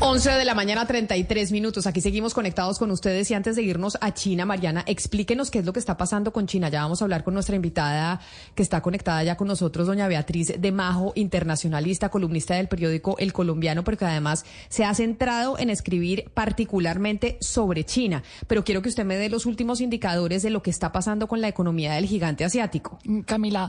11 0.00 0.30
de 0.30 0.44
la 0.44 0.54
mañana, 0.54 0.86
33 0.86 1.50
minutos. 1.50 1.88
Aquí 1.88 2.00
seguimos 2.00 2.32
conectados 2.32 2.78
con 2.78 2.92
ustedes 2.92 3.28
y 3.32 3.34
antes 3.34 3.56
de 3.56 3.62
irnos 3.62 3.98
a 4.00 4.14
China, 4.14 4.46
Mariana, 4.46 4.84
explíquenos 4.86 5.50
qué 5.50 5.58
es 5.58 5.66
lo 5.66 5.72
que 5.72 5.80
está 5.80 5.96
pasando 5.96 6.32
con 6.32 6.46
China. 6.46 6.68
Ya 6.68 6.82
vamos 6.82 7.02
a 7.02 7.04
hablar 7.04 7.24
con 7.24 7.34
nuestra 7.34 7.56
invitada 7.56 8.20
que 8.54 8.62
está 8.62 8.80
conectada 8.80 9.24
ya 9.24 9.36
con 9.36 9.48
nosotros, 9.48 9.88
doña 9.88 10.06
Beatriz 10.06 10.54
de 10.56 10.70
Majo, 10.72 11.12
internacionalista, 11.16 12.10
columnista 12.10 12.54
del 12.54 12.68
periódico 12.68 13.16
El 13.18 13.32
Colombiano, 13.32 13.82
porque 13.82 14.04
además 14.04 14.44
se 14.68 14.84
ha 14.84 14.94
centrado 14.94 15.58
en 15.58 15.68
escribir 15.68 16.30
particularmente 16.32 17.36
sobre 17.40 17.82
China. 17.82 18.22
Pero 18.46 18.62
quiero 18.62 18.82
que 18.82 18.90
usted 18.90 19.04
me 19.04 19.16
dé 19.16 19.28
los 19.28 19.46
últimos 19.46 19.80
indicadores 19.80 20.44
de 20.44 20.50
lo 20.50 20.62
que 20.62 20.70
está 20.70 20.92
pasando 20.92 21.26
con 21.26 21.40
la 21.40 21.48
economía 21.48 21.94
del 21.94 22.06
gigante 22.06 22.44
asiático. 22.44 23.00
Camila, 23.26 23.68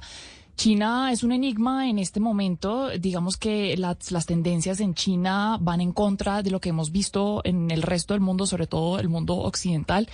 China 0.59 1.09
es 1.13 1.23
un 1.23 1.31
enigma 1.31 1.87
en 1.87 1.99
este 1.99 2.19
momento. 2.19 2.89
Digamos 2.89 3.37
que 3.37 3.77
las, 3.77 4.11
las, 4.11 4.25
tendencias 4.25 4.81
en 4.81 4.93
China 4.93 5.57
van 5.61 5.79
en 5.79 5.93
contra 5.93 6.43
de 6.43 6.51
lo 6.51 6.59
que 6.59 6.67
hemos 6.67 6.91
visto 6.91 7.39
en 7.45 7.71
el 7.71 7.81
resto 7.81 8.13
del 8.13 8.19
mundo, 8.19 8.45
sobre 8.45 8.67
todo 8.67 8.99
el 8.99 9.07
mundo 9.07 9.37
occidental. 9.37 10.09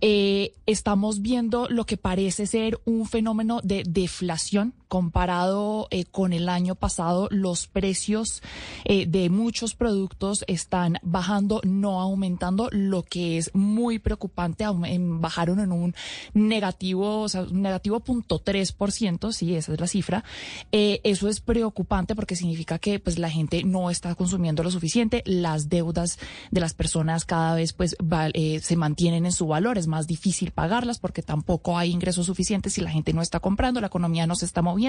Eh, 0.00 0.52
estamos 0.64 1.22
viendo 1.22 1.68
lo 1.68 1.86
que 1.86 1.96
parece 1.96 2.46
ser 2.46 2.78
un 2.84 3.04
fenómeno 3.04 3.58
de 3.64 3.82
deflación 3.84 4.74
comparado 4.90 5.86
eh, 5.92 6.04
con 6.04 6.32
el 6.32 6.48
año 6.48 6.74
pasado. 6.74 7.28
Los 7.30 7.68
precios 7.68 8.42
eh, 8.84 9.06
de 9.06 9.30
muchos 9.30 9.76
productos 9.76 10.44
están 10.48 10.98
bajando, 11.02 11.60
no 11.64 12.00
aumentando, 12.00 12.68
lo 12.72 13.04
que 13.04 13.38
es 13.38 13.54
muy 13.54 14.00
preocupante. 14.00 14.64
Bajaron 14.66 15.60
en 15.60 15.70
un 15.70 15.94
negativo, 16.34 17.20
o 17.20 17.28
sea, 17.28 17.42
un 17.42 17.62
negativo 17.62 18.00
punto 18.00 18.40
tres 18.40 18.72
por 18.72 18.90
ciento, 18.90 19.30
sí, 19.30 19.54
esa 19.54 19.72
es 19.72 19.80
la 19.80 19.86
cifra. 19.86 20.24
Eh, 20.72 21.00
eso 21.04 21.28
es 21.28 21.40
preocupante 21.40 22.16
porque 22.16 22.34
significa 22.34 22.80
que 22.80 22.98
pues 22.98 23.16
la 23.18 23.30
gente 23.30 23.62
no 23.62 23.90
está 23.90 24.16
consumiendo 24.16 24.64
lo 24.64 24.72
suficiente, 24.72 25.22
las 25.24 25.68
deudas 25.68 26.18
de 26.50 26.60
las 26.60 26.74
personas 26.74 27.24
cada 27.24 27.54
vez 27.54 27.72
pues 27.72 27.96
eh, 28.34 28.58
se 28.60 28.76
mantienen 28.76 29.24
en 29.24 29.32
su 29.32 29.46
valor, 29.46 29.78
es 29.78 29.86
más 29.86 30.08
difícil 30.08 30.50
pagarlas 30.50 30.98
porque 30.98 31.22
tampoco 31.22 31.78
hay 31.78 31.92
ingresos 31.92 32.26
suficientes 32.26 32.72
si 32.72 32.80
la 32.80 32.90
gente 32.90 33.12
no 33.12 33.22
está 33.22 33.38
comprando, 33.38 33.80
la 33.80 33.86
economía 33.86 34.26
no 34.26 34.34
se 34.34 34.46
está 34.46 34.62
moviendo. 34.62 34.79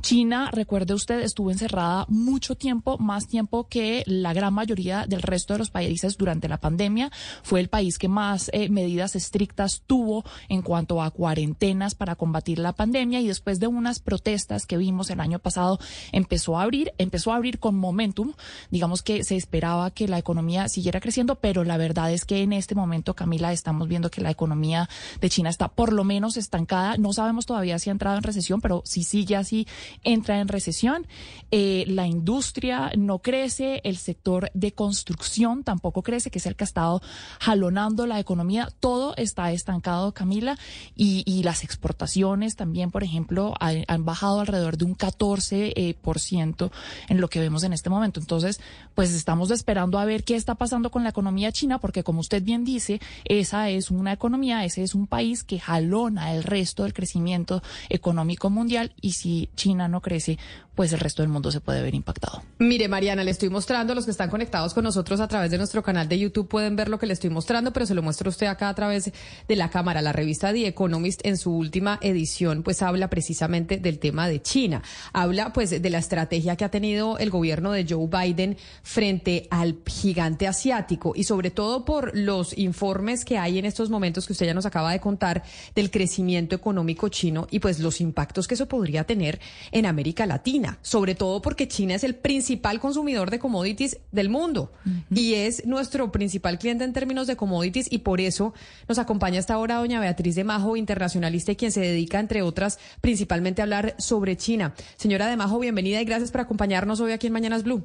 China, 0.00 0.50
recuerde 0.52 0.94
usted, 0.94 1.20
estuvo 1.20 1.50
encerrada 1.50 2.04
mucho 2.08 2.54
tiempo, 2.54 2.98
más 2.98 3.26
tiempo 3.26 3.66
que 3.68 4.02
la 4.06 4.32
gran 4.32 4.52
mayoría 4.54 5.06
del 5.06 5.22
resto 5.22 5.54
de 5.54 5.58
los 5.58 5.70
países 5.70 6.16
durante 6.16 6.48
la 6.48 6.58
pandemia. 6.58 7.10
Fue 7.42 7.60
el 7.60 7.68
país 7.68 7.98
que 7.98 8.08
más 8.08 8.50
eh, 8.52 8.68
medidas 8.68 9.16
estrictas 9.16 9.82
tuvo 9.86 10.24
en 10.48 10.62
cuanto 10.62 11.02
a 11.02 11.10
cuarentenas 11.10 11.94
para 11.94 12.16
combatir 12.16 12.58
la 12.58 12.72
pandemia 12.72 13.20
y 13.20 13.28
después 13.28 13.60
de 13.60 13.66
unas 13.66 14.00
protestas 14.00 14.66
que 14.66 14.76
vimos 14.76 15.10
el 15.10 15.20
año 15.20 15.38
pasado 15.38 15.78
empezó 16.12 16.58
a 16.58 16.62
abrir, 16.62 16.92
empezó 16.98 17.32
a 17.32 17.36
abrir 17.36 17.58
con 17.58 17.76
momentum. 17.76 18.34
Digamos 18.70 19.02
que 19.02 19.24
se 19.24 19.36
esperaba 19.36 19.90
que 19.90 20.08
la 20.08 20.18
economía 20.18 20.68
siguiera 20.68 21.00
creciendo, 21.00 21.36
pero 21.36 21.64
la 21.64 21.76
verdad 21.76 22.12
es 22.12 22.24
que 22.24 22.42
en 22.42 22.52
este 22.52 22.74
momento, 22.74 23.14
Camila, 23.14 23.52
estamos 23.52 23.88
viendo 23.88 24.10
que 24.10 24.20
la 24.20 24.30
economía 24.30 24.88
de 25.20 25.30
China 25.30 25.50
está 25.50 25.68
por 25.68 25.92
lo 25.92 26.04
menos 26.04 26.36
estancada. 26.36 26.96
No 26.98 27.12
sabemos 27.12 27.46
todavía 27.46 27.78
si 27.78 27.90
ha 27.90 27.92
entrado 27.92 28.16
en 28.16 28.22
recesión, 28.22 28.60
pero 28.60 28.82
sí 28.84 29.04
sigue 29.06 29.36
así, 29.36 29.66
entra 30.04 30.40
en 30.40 30.48
recesión. 30.48 31.06
Eh, 31.50 31.84
la 31.88 32.06
industria 32.06 32.92
no 32.96 33.20
crece, 33.20 33.80
el 33.84 33.96
sector 33.96 34.50
de 34.52 34.72
construcción 34.72 35.64
tampoco 35.64 36.02
crece, 36.02 36.30
que 36.30 36.38
es 36.38 36.46
el 36.46 36.56
que 36.56 36.64
ha 36.64 36.66
estado 36.66 37.00
jalonando 37.40 38.06
la 38.06 38.18
economía. 38.18 38.68
Todo 38.80 39.14
está 39.16 39.52
estancado, 39.52 40.12
Camila, 40.12 40.58
y, 40.94 41.24
las 41.46 41.62
exportaciones 41.62 42.56
también, 42.56 42.90
por 42.90 43.04
ejemplo, 43.04 43.54
han, 43.60 43.84
han 43.86 44.04
bajado 44.04 44.40
alrededor 44.40 44.76
de 44.76 44.84
un 44.84 44.96
14% 44.96 45.72
eh, 45.76 45.94
por 46.00 46.18
ciento 46.18 46.72
en 47.08 47.20
lo 47.20 47.28
que 47.28 47.40
vemos 47.40 47.62
en 47.62 47.72
este 47.72 47.90
momento. 47.90 48.18
Entonces, 48.18 48.60
pues 48.94 49.12
estamos 49.12 49.50
esperando 49.50 49.98
a 49.98 50.04
ver 50.04 50.24
qué 50.24 50.34
está 50.34 50.54
pasando 50.56 50.90
con 50.90 51.04
la 51.04 51.10
economía 51.10 51.52
china, 51.52 51.78
porque 51.78 52.02
como 52.02 52.20
usted 52.20 52.42
bien 52.42 52.64
dice, 52.64 53.00
esa 53.24 53.68
es 53.70 53.90
una 53.90 54.12
economía, 54.12 54.64
ese 54.64 54.82
es 54.82 54.94
un 54.94 55.06
país 55.06 55.44
que 55.44 55.60
jalona 55.60 56.34
el 56.34 56.42
resto 56.42 56.82
del 56.82 56.94
crecimiento 56.94 57.62
económico 57.88 58.50
mundial 58.50 58.92
y 59.00 59.12
si 59.12 59.50
China 59.54 59.88
no 59.88 60.00
crece, 60.00 60.38
pues 60.76 60.92
el 60.92 61.00
resto 61.00 61.22
del 61.22 61.30
mundo 61.30 61.50
se 61.50 61.60
puede 61.60 61.82
ver 61.82 61.94
impactado. 61.94 62.42
Mire, 62.58 62.86
Mariana, 62.86 63.24
le 63.24 63.30
estoy 63.30 63.48
mostrando, 63.48 63.94
los 63.94 64.04
que 64.04 64.10
están 64.10 64.28
conectados 64.28 64.74
con 64.74 64.84
nosotros 64.84 65.20
a 65.20 65.26
través 65.26 65.50
de 65.50 65.58
nuestro 65.58 65.82
canal 65.82 66.06
de 66.06 66.18
YouTube 66.18 66.48
pueden 66.48 66.76
ver 66.76 66.88
lo 66.88 66.98
que 66.98 67.06
le 67.06 67.14
estoy 67.14 67.30
mostrando, 67.30 67.72
pero 67.72 67.86
se 67.86 67.94
lo 67.94 68.02
muestro 68.02 68.28
usted 68.28 68.46
acá 68.46 68.68
a 68.68 68.74
través 68.74 69.10
de 69.48 69.56
la 69.56 69.70
cámara. 69.70 70.02
La 70.02 70.12
revista 70.12 70.52
The 70.52 70.66
Economist 70.66 71.24
en 71.24 71.38
su 71.38 71.56
última 71.56 71.98
edición 72.02 72.62
pues 72.62 72.82
habla 72.82 73.08
precisamente 73.08 73.78
del 73.78 73.98
tema 73.98 74.28
de 74.28 74.42
China. 74.42 74.82
Habla 75.14 75.52
pues 75.54 75.70
de 75.70 75.90
la 75.90 75.98
estrategia 75.98 76.56
que 76.56 76.64
ha 76.66 76.70
tenido 76.70 77.16
el 77.18 77.30
gobierno 77.30 77.72
de 77.72 77.86
Joe 77.88 78.06
Biden 78.06 78.58
frente 78.82 79.48
al 79.50 79.78
gigante 79.86 80.46
asiático 80.46 81.14
y 81.16 81.24
sobre 81.24 81.50
todo 81.50 81.86
por 81.86 82.14
los 82.14 82.56
informes 82.58 83.24
que 83.24 83.38
hay 83.38 83.58
en 83.58 83.64
estos 83.64 83.88
momentos 83.88 84.26
que 84.26 84.34
usted 84.34 84.46
ya 84.46 84.54
nos 84.54 84.66
acaba 84.66 84.92
de 84.92 85.00
contar 85.00 85.42
del 85.74 85.90
crecimiento 85.90 86.54
económico 86.54 87.08
chino 87.08 87.46
y 87.50 87.60
pues 87.60 87.78
los 87.78 88.02
impactos 88.02 88.46
que 88.46 88.54
eso 88.54 88.66
podría 88.66 89.04
tener 89.04 89.40
en 89.72 89.86
América 89.86 90.26
Latina 90.26 90.65
sobre 90.82 91.14
todo 91.14 91.42
porque 91.42 91.68
China 91.68 91.94
es 91.94 92.04
el 92.04 92.14
principal 92.14 92.80
consumidor 92.80 93.30
de 93.30 93.38
commodities 93.38 93.98
del 94.12 94.28
mundo 94.28 94.72
y 95.10 95.34
es 95.34 95.66
nuestro 95.66 96.12
principal 96.12 96.58
cliente 96.58 96.84
en 96.84 96.92
términos 96.92 97.26
de 97.26 97.36
commodities 97.36 97.90
y 97.90 97.98
por 97.98 98.20
eso 98.20 98.54
nos 98.88 98.98
acompaña 98.98 99.40
hasta 99.40 99.54
ahora 99.54 99.76
doña 99.76 100.00
Beatriz 100.00 100.34
de 100.34 100.44
Majo, 100.44 100.76
internacionalista 100.76 101.52
y 101.52 101.56
quien 101.56 101.72
se 101.72 101.80
dedica, 101.80 102.20
entre 102.20 102.42
otras, 102.42 102.78
principalmente 103.00 103.62
a 103.62 103.64
hablar 103.64 103.94
sobre 103.98 104.36
China. 104.36 104.74
Señora 104.96 105.26
de 105.26 105.36
Majo, 105.36 105.58
bienvenida 105.58 106.00
y 106.00 106.04
gracias 106.04 106.30
por 106.30 106.40
acompañarnos 106.40 107.00
hoy 107.00 107.12
aquí 107.12 107.26
en 107.26 107.32
Mañanas 107.32 107.62
Blue. 107.62 107.84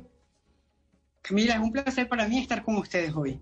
Camila, 1.22 1.56
es 1.56 1.62
un 1.62 1.72
placer 1.72 2.08
para 2.10 2.28
mí 2.28 2.40
estar 2.40 2.64
con 2.64 2.78
ustedes 2.78 3.14
hoy. 3.16 3.40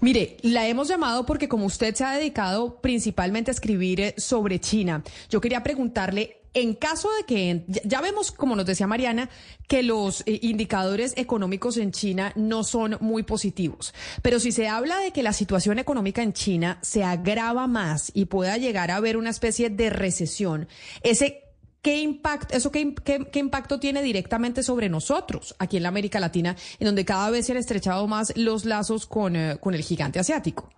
Mire, 0.00 0.36
la 0.42 0.66
hemos 0.66 0.88
llamado 0.88 1.26
porque 1.26 1.48
como 1.48 1.66
usted 1.66 1.94
se 1.94 2.04
ha 2.04 2.12
dedicado 2.12 2.80
principalmente 2.80 3.50
a 3.50 3.54
escribir 3.54 4.00
eh, 4.00 4.14
sobre 4.16 4.60
China, 4.60 5.02
yo 5.28 5.40
quería 5.40 5.62
preguntarle 5.62 6.42
en 6.56 6.72
caso 6.72 7.10
de 7.18 7.24
que, 7.24 7.64
ya 7.84 8.00
vemos, 8.00 8.32
como 8.32 8.56
nos 8.56 8.64
decía 8.64 8.86
Mariana, 8.86 9.28
que 9.68 9.82
los 9.82 10.22
eh, 10.22 10.38
indicadores 10.40 11.12
económicos 11.18 11.76
en 11.76 11.92
China 11.92 12.32
no 12.34 12.64
son 12.64 12.96
muy 13.00 13.24
positivos, 13.24 13.92
pero 14.22 14.40
si 14.40 14.52
se 14.52 14.66
habla 14.66 14.98
de 15.00 15.10
que 15.10 15.22
la 15.22 15.34
situación 15.34 15.78
económica 15.78 16.22
en 16.22 16.32
China 16.32 16.78
se 16.80 17.04
agrava 17.04 17.66
más 17.66 18.10
y 18.14 18.24
pueda 18.24 18.56
llegar 18.56 18.90
a 18.90 18.96
haber 18.96 19.18
una 19.18 19.28
especie 19.28 19.68
de 19.68 19.90
recesión, 19.90 20.66
ese 21.02 21.42
¿Qué 21.82 22.00
impacto, 22.00 22.56
eso 22.56 22.72
qué, 22.72 22.94
qué, 23.04 23.38
impacto 23.38 23.78
tiene 23.78 24.02
directamente 24.02 24.64
sobre 24.64 24.88
nosotros 24.88 25.54
aquí 25.60 25.76
en 25.76 25.84
la 25.84 25.90
América 25.90 26.18
Latina, 26.18 26.56
en 26.80 26.86
donde 26.86 27.04
cada 27.04 27.30
vez 27.30 27.46
se 27.46 27.52
han 27.52 27.58
estrechado 27.58 28.08
más 28.08 28.36
los 28.36 28.64
lazos 28.64 29.06
con, 29.06 29.36
eh, 29.36 29.58
con 29.60 29.72
el 29.72 29.82
gigante 29.82 30.18
asiático? 30.18 30.68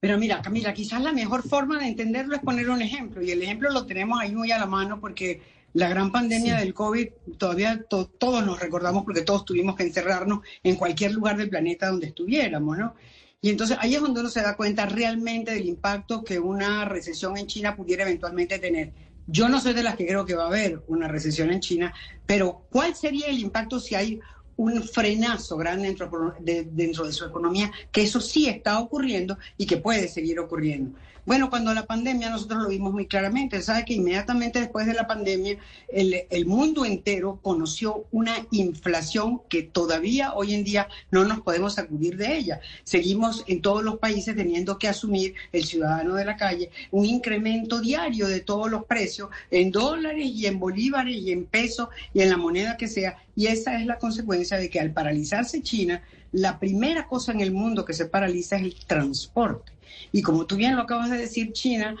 Pero 0.00 0.18
mira, 0.18 0.42
Camila, 0.42 0.74
quizás 0.74 1.00
la 1.00 1.12
mejor 1.12 1.42
forma 1.48 1.78
de 1.78 1.88
entenderlo 1.88 2.36
es 2.36 2.42
poner 2.42 2.68
un 2.68 2.82
ejemplo, 2.82 3.22
y 3.22 3.30
el 3.30 3.42
ejemplo 3.42 3.70
lo 3.70 3.86
tenemos 3.86 4.20
ahí 4.20 4.34
muy 4.34 4.50
a 4.52 4.58
la 4.58 4.66
mano 4.66 5.00
porque 5.00 5.40
la 5.72 5.88
gran 5.88 6.10
pandemia 6.10 6.56
del 6.56 6.72
COVID, 6.72 7.08
todavía 7.38 7.84
todos 7.88 8.44
nos 8.44 8.58
recordamos 8.60 9.04
porque 9.04 9.22
todos 9.22 9.44
tuvimos 9.44 9.76
que 9.76 9.82
encerrarnos 9.82 10.40
en 10.62 10.76
cualquier 10.76 11.12
lugar 11.12 11.36
del 11.36 11.50
planeta 11.50 11.88
donde 11.88 12.06
estuviéramos, 12.06 12.78
¿no? 12.78 12.94
Y 13.42 13.50
entonces 13.50 13.76
ahí 13.80 13.94
es 13.94 14.00
donde 14.00 14.20
uno 14.20 14.30
se 14.30 14.40
da 14.40 14.56
cuenta 14.56 14.86
realmente 14.86 15.52
del 15.52 15.66
impacto 15.66 16.24
que 16.24 16.38
una 16.38 16.84
recesión 16.86 17.36
en 17.36 17.46
China 17.46 17.76
pudiera 17.76 18.04
eventualmente 18.04 18.58
tener. 18.58 18.92
Yo 19.26 19.48
no 19.48 19.60
soy 19.60 19.74
de 19.74 19.82
las 19.82 19.96
que 19.96 20.06
creo 20.06 20.24
que 20.24 20.34
va 20.34 20.44
a 20.44 20.48
haber 20.48 20.82
una 20.86 21.08
recesión 21.08 21.50
en 21.50 21.60
China, 21.60 21.92
pero 22.24 22.66
¿cuál 22.70 22.94
sería 22.94 23.26
el 23.26 23.38
impacto 23.38 23.78
si 23.78 23.94
hay 23.94 24.20
un 24.56 24.82
frenazo 24.82 25.56
grande 25.56 25.88
dentro 25.88 26.34
de, 26.40 26.64
dentro 26.64 27.06
de 27.06 27.12
su 27.12 27.24
economía, 27.24 27.70
que 27.92 28.02
eso 28.02 28.20
sí 28.20 28.48
está 28.48 28.78
ocurriendo 28.80 29.38
y 29.56 29.66
que 29.66 29.76
puede 29.76 30.08
seguir 30.08 30.38
ocurriendo. 30.38 30.98
Bueno, 31.26 31.50
cuando 31.50 31.74
la 31.74 31.86
pandemia 31.86 32.30
nosotros 32.30 32.62
lo 32.62 32.68
vimos 32.68 32.92
muy 32.92 33.08
claramente, 33.08 33.60
sabe 33.60 33.84
que 33.84 33.94
inmediatamente 33.94 34.60
después 34.60 34.86
de 34.86 34.94
la 34.94 35.08
pandemia 35.08 35.58
el, 35.88 36.46
mundo 36.46 36.84
entero 36.84 37.40
conoció 37.42 38.04
una 38.12 38.46
inflación 38.52 39.42
que 39.48 39.64
todavía 39.64 40.34
hoy 40.34 40.54
en 40.54 40.62
día 40.62 40.86
no 41.10 41.24
nos 41.24 41.40
podemos 41.40 41.74
sacudir 41.74 42.16
de 42.16 42.36
ella. 42.36 42.60
Seguimos 42.84 43.42
en 43.48 43.60
todos 43.60 43.82
los 43.82 43.98
países 43.98 44.36
teniendo 44.36 44.78
que 44.78 44.86
asumir 44.86 45.34
el 45.50 45.64
ciudadano 45.64 46.14
de 46.14 46.26
la 46.26 46.36
calle 46.36 46.70
un 46.92 47.04
incremento 47.04 47.80
diario 47.80 48.28
de 48.28 48.38
todos 48.38 48.70
los 48.70 48.84
precios 48.84 49.28
en 49.50 49.72
dólares 49.72 50.26
y 50.26 50.46
en 50.46 50.60
bolívares 50.60 51.16
y 51.16 51.32
en 51.32 51.46
pesos 51.46 51.88
y 52.14 52.20
en 52.20 52.30
la 52.30 52.36
moneda 52.36 52.76
que 52.76 52.86
sea. 52.86 53.18
Y 53.34 53.48
esa 53.48 53.80
es 53.80 53.86
la 53.86 53.98
consecuencia 53.98 54.58
de 54.58 54.70
que 54.70 54.78
al 54.78 54.92
paralizarse 54.92 55.60
China, 55.60 56.04
la 56.30 56.60
primera 56.60 57.08
cosa 57.08 57.32
en 57.32 57.40
el 57.40 57.50
mundo 57.50 57.84
que 57.84 57.94
se 57.94 58.06
paraliza 58.06 58.54
es 58.54 58.62
el 58.62 58.76
transporte. 58.86 59.75
Y 60.12 60.22
como 60.22 60.46
tú 60.46 60.56
bien 60.56 60.76
lo 60.76 60.82
acabas 60.82 61.10
de 61.10 61.18
decir, 61.18 61.52
China, 61.52 61.96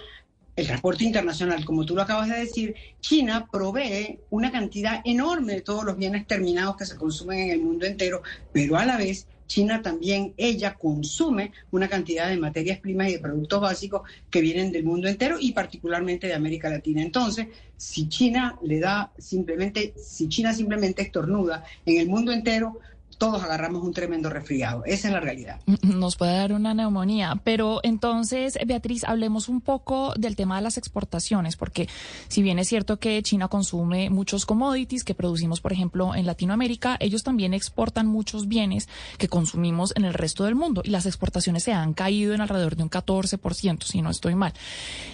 el 0.56 0.66
transporte 0.66 1.04
internacional, 1.04 1.64
como 1.64 1.84
tú 1.84 1.94
lo 1.94 2.02
acabas 2.02 2.28
de 2.28 2.38
decir, 2.38 2.74
China 3.00 3.46
provee 3.50 4.18
una 4.30 4.50
cantidad 4.50 5.02
enorme 5.04 5.54
de 5.54 5.60
todos 5.60 5.84
los 5.84 5.96
bienes 5.96 6.26
terminados 6.26 6.76
que 6.76 6.86
se 6.86 6.96
consumen 6.96 7.38
en 7.40 7.50
el 7.50 7.60
mundo 7.60 7.86
entero, 7.86 8.22
pero 8.52 8.76
a 8.76 8.86
la 8.86 8.96
vez 8.96 9.26
China 9.46 9.80
también, 9.82 10.34
ella 10.36 10.74
consume 10.74 11.52
una 11.70 11.88
cantidad 11.88 12.28
de 12.28 12.36
materias 12.36 12.80
primas 12.80 13.08
y 13.08 13.12
de 13.12 13.18
productos 13.18 13.60
básicos 13.60 14.02
que 14.30 14.40
vienen 14.40 14.72
del 14.72 14.84
mundo 14.84 15.08
entero 15.08 15.36
y 15.40 15.52
particularmente 15.52 16.26
de 16.26 16.34
América 16.34 16.68
Latina. 16.68 17.02
Entonces, 17.02 17.48
si 17.76 18.08
China 18.08 18.58
le 18.62 18.80
da 18.80 19.12
simplemente, 19.18 19.94
si 19.96 20.28
China 20.28 20.52
simplemente 20.52 21.02
estornuda 21.02 21.64
en 21.84 21.98
el 21.98 22.08
mundo 22.08 22.32
entero, 22.32 22.78
todos 23.18 23.42
agarramos 23.42 23.82
un 23.82 23.92
tremendo 23.92 24.28
resfriado. 24.28 24.84
Esa 24.84 25.08
es 25.08 25.14
la 25.14 25.20
realidad. 25.20 25.60
Nos 25.82 26.16
puede 26.16 26.36
dar 26.36 26.52
una 26.52 26.74
neumonía. 26.74 27.40
Pero 27.44 27.80
entonces, 27.82 28.58
Beatriz, 28.66 29.04
hablemos 29.04 29.48
un 29.48 29.60
poco 29.60 30.12
del 30.16 30.36
tema 30.36 30.56
de 30.56 30.62
las 30.62 30.76
exportaciones, 30.76 31.56
porque 31.56 31.88
si 32.28 32.42
bien 32.42 32.58
es 32.58 32.68
cierto 32.68 32.98
que 32.98 33.22
China 33.22 33.48
consume 33.48 34.10
muchos 34.10 34.44
commodities 34.44 35.04
que 35.04 35.14
producimos, 35.14 35.60
por 35.60 35.72
ejemplo, 35.72 36.14
en 36.14 36.26
Latinoamérica, 36.26 36.96
ellos 37.00 37.22
también 37.22 37.54
exportan 37.54 38.06
muchos 38.06 38.48
bienes 38.48 38.88
que 39.18 39.28
consumimos 39.28 39.92
en 39.96 40.04
el 40.04 40.14
resto 40.14 40.44
del 40.44 40.54
mundo 40.54 40.82
y 40.84 40.90
las 40.90 41.06
exportaciones 41.06 41.62
se 41.62 41.72
han 41.72 41.94
caído 41.94 42.34
en 42.34 42.40
alrededor 42.40 42.76
de 42.76 42.82
un 42.82 42.90
14%, 42.90 43.82
si 43.84 44.02
no 44.02 44.10
estoy 44.10 44.34
mal. 44.34 44.52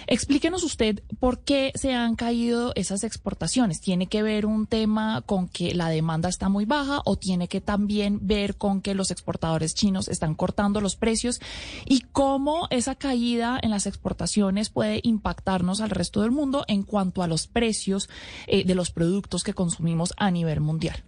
Explíquenos 0.07 0.63
usted 0.63 1.01
por 1.19 1.39
qué 1.39 1.71
se 1.75 1.93
han 1.93 2.15
caído 2.15 2.73
esas 2.75 3.03
exportaciones. 3.03 3.79
¿Tiene 3.79 4.07
que 4.07 4.23
ver 4.23 4.45
un 4.45 4.67
tema 4.67 5.21
con 5.25 5.47
que 5.47 5.73
la 5.73 5.89
demanda 5.89 6.29
está 6.29 6.49
muy 6.49 6.65
baja 6.65 7.01
o 7.05 7.15
tiene 7.15 7.47
que 7.47 7.61
también 7.61 7.92
ver 8.21 8.57
con 8.57 8.81
que 8.81 8.95
los 8.95 9.11
exportadores 9.11 9.75
chinos 9.75 10.07
están 10.07 10.35
cortando 10.35 10.81
los 10.81 10.95
precios 10.95 11.39
y 11.85 12.01
cómo 12.01 12.67
esa 12.69 12.95
caída 12.95 13.59
en 13.61 13.71
las 13.71 13.85
exportaciones 13.85 14.69
puede 14.69 14.99
impactarnos 15.03 15.81
al 15.81 15.89
resto 15.89 16.21
del 16.21 16.31
mundo 16.31 16.65
en 16.67 16.83
cuanto 16.83 17.23
a 17.23 17.27
los 17.27 17.47
precios 17.47 18.09
eh, 18.47 18.63
de 18.65 18.75
los 18.75 18.91
productos 18.91 19.43
que 19.43 19.53
consumimos 19.53 20.13
a 20.17 20.31
nivel 20.31 20.59
mundial. 20.61 21.03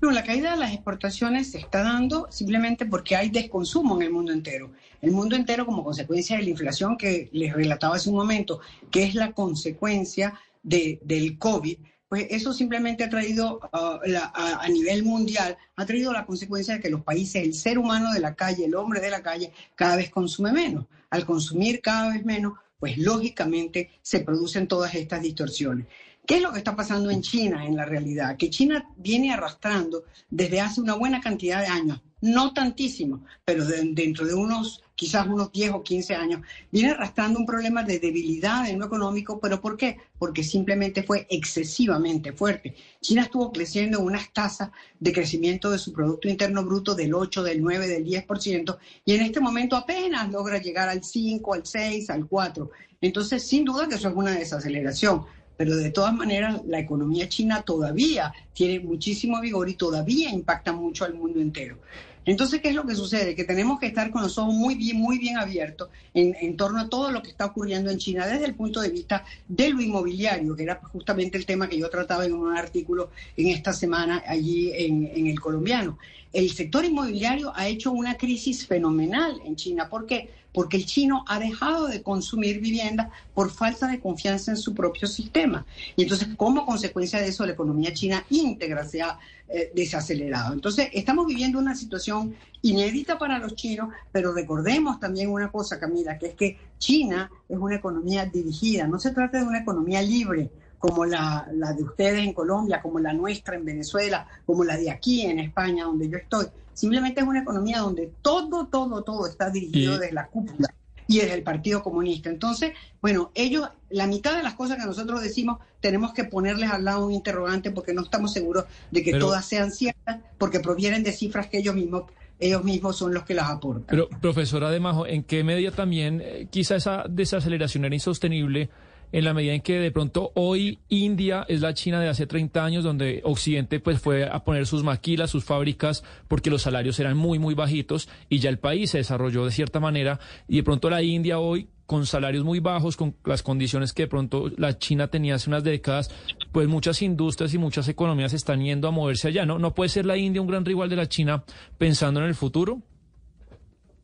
No, 0.00 0.10
la 0.10 0.22
caída 0.22 0.50
de 0.50 0.58
las 0.58 0.74
exportaciones 0.74 1.52
se 1.52 1.58
está 1.58 1.82
dando 1.82 2.26
simplemente 2.30 2.84
porque 2.84 3.16
hay 3.16 3.30
desconsumo 3.30 3.96
en 3.96 4.02
el 4.02 4.12
mundo 4.12 4.32
entero. 4.32 4.72
El 5.00 5.12
mundo 5.12 5.34
entero 5.34 5.64
como 5.64 5.82
consecuencia 5.82 6.36
de 6.36 6.42
la 6.42 6.50
inflación 6.50 6.98
que 6.98 7.30
les 7.32 7.54
relataba 7.54 7.96
hace 7.96 8.10
un 8.10 8.16
momento, 8.16 8.60
que 8.90 9.04
es 9.04 9.14
la 9.14 9.32
consecuencia 9.32 10.38
de, 10.62 11.00
del 11.02 11.38
COVID, 11.38 11.78
pues 12.14 12.28
eso 12.30 12.52
simplemente 12.52 13.02
ha 13.02 13.10
traído 13.10 13.58
uh, 13.72 13.98
a, 14.34 14.68
nivel 14.68 15.02
mundial, 15.02 15.56
ha 15.74 15.84
traído 15.84 16.12
la 16.12 16.24
consecuencia 16.24 16.74
de 16.74 16.80
que 16.80 16.88
los 16.88 17.02
países, 17.02 17.42
el 17.42 17.54
ser 17.54 17.76
humano 17.76 18.12
de 18.12 18.20
la 18.20 18.36
calle, 18.36 18.66
el 18.66 18.76
hombre 18.76 19.00
de 19.00 19.10
la 19.10 19.20
calle, 19.20 19.50
cada 19.74 19.96
vez 19.96 20.10
consume 20.10 20.52
menos. 20.52 20.86
Al 21.10 21.26
consumir 21.26 21.80
cada 21.80 22.12
vez 22.12 22.24
menos, 22.24 22.52
pues 22.78 22.98
lógicamente 22.98 23.90
se 24.00 24.20
producen 24.20 24.68
todas 24.68 24.94
estas 24.94 25.22
distorsiones. 25.22 25.88
¿Qué 26.24 26.36
es 26.36 26.42
lo 26.42 26.52
que 26.52 26.58
está 26.58 26.76
pasando 26.76 27.10
en 27.10 27.20
China 27.20 27.66
en 27.66 27.74
la 27.74 27.84
realidad? 27.84 28.36
Que 28.36 28.48
China 28.48 28.88
viene 28.96 29.32
arrastrando 29.32 30.04
desde 30.30 30.60
hace 30.60 30.80
una 30.80 30.94
buena 30.94 31.20
cantidad 31.20 31.62
de 31.62 31.66
años, 31.66 32.00
no 32.24 32.52
tantísimo, 32.52 33.24
pero 33.44 33.64
dentro 33.64 34.26
de 34.26 34.34
unos 34.34 34.84
quizás 34.94 35.26
unos 35.26 35.50
10 35.52 35.72
o 35.72 35.82
15 35.82 36.14
años, 36.14 36.40
viene 36.70 36.90
arrastrando 36.90 37.38
un 37.38 37.46
problema 37.46 37.82
de 37.82 37.98
debilidad 37.98 38.68
en 38.68 38.78
lo 38.78 38.86
económico, 38.86 39.40
pero 39.40 39.60
¿por 39.60 39.76
qué? 39.76 39.98
Porque 40.18 40.44
simplemente 40.44 41.02
fue 41.02 41.26
excesivamente 41.30 42.32
fuerte. 42.32 42.74
China 43.00 43.22
estuvo 43.22 43.50
creciendo 43.52 43.98
en 43.98 44.06
unas 44.06 44.32
tasas 44.32 44.70
de 45.00 45.12
crecimiento 45.12 45.70
de 45.70 45.78
su 45.78 45.92
Producto 45.92 46.28
Interno 46.28 46.64
Bruto 46.64 46.94
del 46.94 47.14
8, 47.14 47.42
del 47.42 47.60
9, 47.60 47.88
del 47.88 48.04
10%, 48.04 48.78
y 49.04 49.14
en 49.14 49.22
este 49.22 49.40
momento 49.40 49.76
apenas 49.76 50.30
logra 50.30 50.58
llegar 50.58 50.88
al 50.88 51.02
5, 51.02 51.54
al 51.54 51.66
6, 51.66 52.10
al 52.10 52.26
4. 52.26 52.70
Entonces, 53.00 53.42
sin 53.42 53.64
duda 53.64 53.88
que 53.88 53.96
eso 53.96 54.08
es 54.08 54.14
una 54.14 54.32
desaceleración. 54.32 55.24
pero 55.56 55.76
de 55.76 55.92
todas 55.92 56.12
maneras 56.12 56.62
la 56.66 56.80
economía 56.80 57.28
china 57.28 57.62
todavía 57.62 58.32
tiene 58.52 58.80
muchísimo 58.80 59.40
vigor 59.40 59.68
y 59.68 59.74
todavía 59.74 60.28
impacta 60.30 60.72
mucho 60.72 61.04
al 61.04 61.14
mundo 61.14 61.40
entero. 61.40 61.78
Entonces, 62.26 62.60
¿qué 62.60 62.70
es 62.70 62.74
lo 62.74 62.86
que 62.86 62.94
sucede? 62.94 63.34
Que 63.34 63.44
tenemos 63.44 63.78
que 63.78 63.86
estar 63.86 64.10
con 64.10 64.22
los 64.22 64.38
ojos 64.38 64.54
muy 64.54 64.74
bien, 64.74 64.96
muy 64.96 65.18
bien 65.18 65.36
abiertos 65.36 65.88
en, 66.14 66.34
en, 66.40 66.56
torno 66.56 66.80
a 66.80 66.88
todo 66.88 67.10
lo 67.10 67.22
que 67.22 67.30
está 67.30 67.46
ocurriendo 67.46 67.90
en 67.90 67.98
China 67.98 68.26
desde 68.26 68.46
el 68.46 68.54
punto 68.54 68.80
de 68.80 68.90
vista 68.90 69.24
de 69.48 69.70
lo 69.70 69.80
inmobiliario, 69.80 70.56
que 70.56 70.62
era 70.62 70.80
justamente 70.92 71.36
el 71.36 71.46
tema 71.46 71.68
que 71.68 71.78
yo 71.78 71.90
trataba 71.90 72.24
en 72.24 72.32
un 72.32 72.56
artículo 72.56 73.10
en 73.36 73.48
esta 73.48 73.72
semana 73.72 74.22
allí 74.26 74.72
en, 74.72 75.10
en 75.14 75.26
el 75.26 75.40
colombiano. 75.40 75.98
El 76.34 76.50
sector 76.50 76.84
inmobiliario 76.84 77.52
ha 77.54 77.68
hecho 77.68 77.92
una 77.92 78.16
crisis 78.16 78.66
fenomenal 78.66 79.40
en 79.44 79.54
China. 79.54 79.88
¿Por 79.88 80.04
qué? 80.04 80.30
Porque 80.52 80.76
el 80.76 80.84
chino 80.84 81.24
ha 81.28 81.38
dejado 81.38 81.86
de 81.86 82.02
consumir 82.02 82.60
vivienda 82.60 83.10
por 83.34 83.52
falta 83.52 83.86
de 83.86 84.00
confianza 84.00 84.50
en 84.50 84.56
su 84.56 84.74
propio 84.74 85.06
sistema. 85.06 85.64
Y 85.94 86.02
entonces, 86.02 86.28
como 86.36 86.66
consecuencia 86.66 87.20
de 87.20 87.28
eso, 87.28 87.46
la 87.46 87.52
economía 87.52 87.94
china 87.94 88.24
íntegra 88.30 88.84
se 88.84 89.02
ha 89.02 89.16
eh, 89.48 89.70
desacelerado. 89.74 90.54
Entonces, 90.54 90.88
estamos 90.92 91.26
viviendo 91.26 91.58
una 91.58 91.74
situación 91.74 92.34
inédita 92.62 93.18
para 93.18 93.38
los 93.38 93.54
chinos, 93.54 93.90
pero 94.10 94.32
recordemos 94.32 94.98
también 94.98 95.30
una 95.30 95.50
cosa, 95.50 95.78
Camila, 95.78 96.18
que 96.18 96.26
es 96.28 96.34
que 96.34 96.58
China 96.78 97.30
es 97.48 97.58
una 97.58 97.76
economía 97.76 98.24
dirigida, 98.26 98.86
no 98.86 98.98
se 98.98 99.10
trata 99.12 99.38
de 99.38 99.44
una 99.44 99.60
economía 99.60 100.00
libre 100.02 100.50
como 100.78 101.04
la, 101.06 101.48
la, 101.54 101.72
de 101.72 101.82
ustedes 101.82 102.24
en 102.24 102.32
Colombia, 102.34 102.82
como 102.82 102.98
la 102.98 103.12
nuestra 103.12 103.56
en 103.56 103.64
Venezuela, 103.64 104.26
como 104.44 104.64
la 104.64 104.76
de 104.76 104.90
aquí 104.90 105.22
en 105.22 105.38
España, 105.38 105.84
donde 105.84 106.08
yo 106.08 106.18
estoy. 106.18 106.46
Simplemente 106.74 107.20
es 107.20 107.26
una 107.26 107.40
economía 107.40 107.78
donde 107.78 108.12
todo, 108.20 108.66
todo, 108.66 109.02
todo 109.02 109.26
está 109.26 109.48
dirigido 109.50 109.94
Y- 109.94 109.98
desde 109.98 110.12
la 110.12 110.26
cúpula 110.26 110.68
y 111.06 111.18
desde 111.18 111.34
el 111.34 111.42
Partido 111.42 111.82
Comunista. 111.82 112.30
Entonces, 112.30 112.72
bueno, 113.00 113.30
ellos, 113.34 113.68
la 113.90 114.06
mitad 114.06 114.36
de 114.36 114.42
las 114.42 114.54
cosas 114.54 114.78
que 114.78 114.86
nosotros 114.86 115.22
decimos, 115.22 115.58
tenemos 115.80 116.12
que 116.12 116.24
ponerles 116.24 116.70
al 116.70 116.84
lado 116.84 117.06
un 117.06 117.12
interrogante 117.12 117.70
porque 117.70 117.92
no 117.92 118.02
estamos 118.02 118.32
seguros 118.32 118.64
de 118.90 119.02
que 119.02 119.12
Pero- 119.12 119.26
todas 119.26 119.44
sean 119.44 119.70
ciertas, 119.70 120.20
porque 120.38 120.60
provienen 120.60 121.02
de 121.02 121.12
cifras 121.12 121.48
que 121.48 121.58
ellos 121.58 121.74
mismos, 121.74 122.04
ellos 122.40 122.64
mismos 122.64 122.96
son 122.96 123.12
los 123.14 123.24
que 123.24 123.34
las 123.34 123.50
aportan. 123.50 123.84
Pero, 123.88 124.08
profesora 124.08 124.70
de 124.70 124.80
Majo, 124.80 125.06
¿en 125.06 125.22
qué 125.24 125.44
medida 125.44 125.70
también 125.70 126.20
eh, 126.24 126.48
quizá 126.50 126.76
esa 126.76 127.04
desaceleración 127.08 127.84
era 127.84 127.94
insostenible 127.94 128.70
en 129.14 129.24
la 129.24 129.32
medida 129.32 129.54
en 129.54 129.60
que 129.60 129.78
de 129.78 129.92
pronto 129.92 130.32
hoy 130.34 130.80
India 130.88 131.46
es 131.48 131.60
la 131.60 131.72
China 131.72 132.00
de 132.00 132.08
hace 132.08 132.26
30 132.26 132.64
años, 132.64 132.82
donde 132.82 133.20
Occidente 133.22 133.78
pues 133.78 134.00
fue 134.00 134.24
a 134.24 134.42
poner 134.42 134.66
sus 134.66 134.82
maquilas, 134.82 135.30
sus 135.30 135.44
fábricas, 135.44 136.02
porque 136.26 136.50
los 136.50 136.62
salarios 136.62 136.98
eran 136.98 137.16
muy, 137.16 137.38
muy 137.38 137.54
bajitos 137.54 138.08
y 138.28 138.40
ya 138.40 138.50
el 138.50 138.58
país 138.58 138.90
se 138.90 138.98
desarrolló 138.98 139.44
de 139.44 139.52
cierta 139.52 139.78
manera 139.78 140.18
y 140.48 140.56
de 140.56 140.62
pronto 140.64 140.90
la 140.90 141.00
India 141.00 141.38
hoy 141.38 141.68
con 141.86 142.06
salarios 142.06 142.42
muy 142.42 142.58
bajos, 142.58 142.96
con 142.96 143.14
las 143.24 143.44
condiciones 143.44 143.92
que 143.92 144.02
de 144.02 144.08
pronto 144.08 144.50
la 144.56 144.78
China 144.78 145.06
tenía 145.06 145.36
hace 145.36 145.48
unas 145.48 145.62
décadas, 145.62 146.10
pues 146.50 146.66
muchas 146.66 147.00
industrias 147.00 147.54
y 147.54 147.58
muchas 147.58 147.86
economías 147.86 148.32
están 148.32 148.64
yendo 148.64 148.88
a 148.88 148.90
moverse 148.90 149.28
allá, 149.28 149.46
¿no? 149.46 149.60
¿No 149.60 149.76
puede 149.76 149.90
ser 149.90 150.06
la 150.06 150.16
India 150.16 150.42
un 150.42 150.48
gran 150.48 150.64
rival 150.64 150.90
de 150.90 150.96
la 150.96 151.08
China 151.08 151.44
pensando 151.78 152.18
en 152.18 152.26
el 152.26 152.34
futuro? 152.34 152.82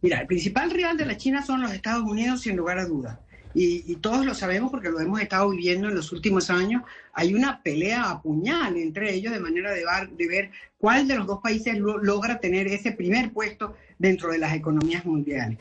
Mira, 0.03 0.21
el 0.21 0.29
principal 0.29 0.71
rival 0.71 0.97
de 0.97 1.07
la 1.07 1.17
China 1.17 1.45
son 1.45 1.63
los 1.63 1.73
Estados 1.73 2.05
Unidos, 2.05 2.43
sin 2.43 2.57
lugar 2.57 2.79
a 2.79 2.87
dudas. 2.87 3.19
Y, 3.53 3.97
todos 3.97 4.25
lo 4.25 4.35
sabemos 4.35 4.71
porque 4.71 4.91
lo 4.91 5.01
hemos 5.01 5.21
estado 5.21 5.51
viviendo 5.51 5.89
en 5.89 5.95
los 5.95 6.13
últimos 6.13 6.51
años. 6.51 6.83
Hay 7.13 7.35
una 7.35 7.63
pelea 7.63 8.11
a 8.11 8.23
puñal 8.23 8.77
entre 8.77 9.13
ellos 9.13 9.33
de 9.33 9.41
manera 9.41 9.73
de, 9.73 9.85
ver 10.29 10.51
cuál 10.79 11.09
de 11.09 11.17
los 11.17 11.27
dos 11.27 11.41
países 11.43 11.77
lo- 11.79 11.99
logra 11.99 12.39
tener 12.39 12.69
ese 12.69 12.93
primer 12.93 13.33
puesto 13.33 13.75
dentro 13.99 14.31
de 14.31 14.39
las 14.39 14.55
economías 14.55 15.05
mundiales. 15.05 15.59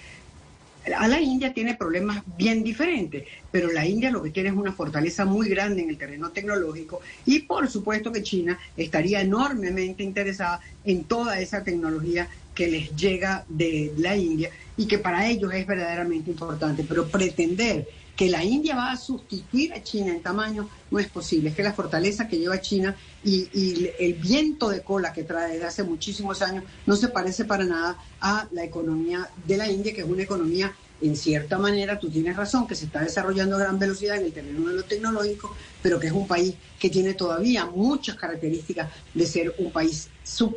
A 0.95 1.07
la 1.07 1.19
India 1.19 1.53
tiene 1.53 1.75
problemas 1.75 2.23
bien 2.25 2.63
diferentes, 2.63 3.27
pero 3.51 3.71
la 3.71 3.85
India 3.85 4.09
lo 4.11 4.23
que 4.23 4.31
tiene 4.31 4.49
es 4.49 4.55
una 4.55 4.71
fortaleza 4.71 5.25
muy 5.25 5.49
grande 5.49 5.81
en 5.81 5.89
el 5.89 5.97
terreno 5.97 6.31
tecnológico 6.31 7.01
y 7.25 7.39
por 7.39 7.67
supuesto 7.67 8.11
que 8.11 8.23
China 8.23 8.57
estaría 8.75 9.21
enormemente 9.21 10.03
interesada 10.03 10.61
en 10.83 11.05
toda 11.05 11.39
esa 11.39 11.63
tecnología 11.63 12.29
que 12.59 12.67
les 12.67 12.93
llega 12.93 13.45
de 13.47 13.93
la 13.95 14.17
India 14.17 14.49
y 14.75 14.85
que 14.85 14.97
para 14.99 15.25
ellos 15.29 15.53
es 15.53 15.65
verdaderamente 15.65 16.29
importante. 16.29 16.83
Pero 16.83 17.07
pretender 17.07 17.87
que 18.17 18.27
la 18.27 18.43
India 18.43 18.75
va 18.75 18.91
a 18.91 18.97
sustituir 18.97 19.71
a 19.71 19.81
China 19.81 20.11
en 20.11 20.21
tamaño 20.21 20.67
no 20.91 20.99
es 20.99 21.07
posible. 21.07 21.51
Es 21.51 21.55
que 21.55 21.63
la 21.63 21.71
fortaleza 21.71 22.27
que 22.27 22.37
lleva 22.37 22.59
China 22.59 22.93
y, 23.23 23.89
el 23.97 24.15
viento 24.15 24.67
de 24.67 24.81
cola 24.81 25.13
que 25.13 25.23
trae 25.23 25.53
desde 25.53 25.67
hace 25.67 25.83
muchísimos 25.83 26.41
años 26.41 26.65
no 26.85 26.97
se 26.97 27.07
parece 27.07 27.45
para 27.45 27.63
nada 27.63 27.95
a 28.19 28.45
la 28.51 28.65
economía 28.65 29.29
de 29.47 29.55
la 29.55 29.71
India, 29.71 29.93
que 29.93 30.01
es 30.01 30.07
una 30.07 30.23
economía, 30.23 30.75
en 31.01 31.15
cierta 31.15 31.57
manera, 31.57 31.97
tú 31.97 32.09
tienes 32.09 32.35
razón, 32.35 32.67
que 32.67 32.75
se 32.75 32.87
está 32.87 32.99
desarrollando 32.99 33.55
a 33.55 33.59
gran 33.59 33.79
velocidad 33.79 34.17
en 34.17 34.25
el 34.25 34.33
terreno 34.33 34.67
de 34.67 34.75
lo 34.75 34.83
tecnológico, 34.83 35.55
pero 35.81 35.97
que 35.97 36.07
es 36.07 36.13
un 36.13 36.27
país 36.27 36.55
que 36.77 36.89
tiene 36.89 37.13
todavía 37.13 37.67
muchas 37.67 38.17
características 38.17 38.89
de 39.13 39.25
ser 39.25 39.55
un 39.59 39.71
país 39.71 40.09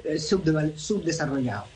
eh, 0.04 0.18
subdesarrollado. 0.18 1.66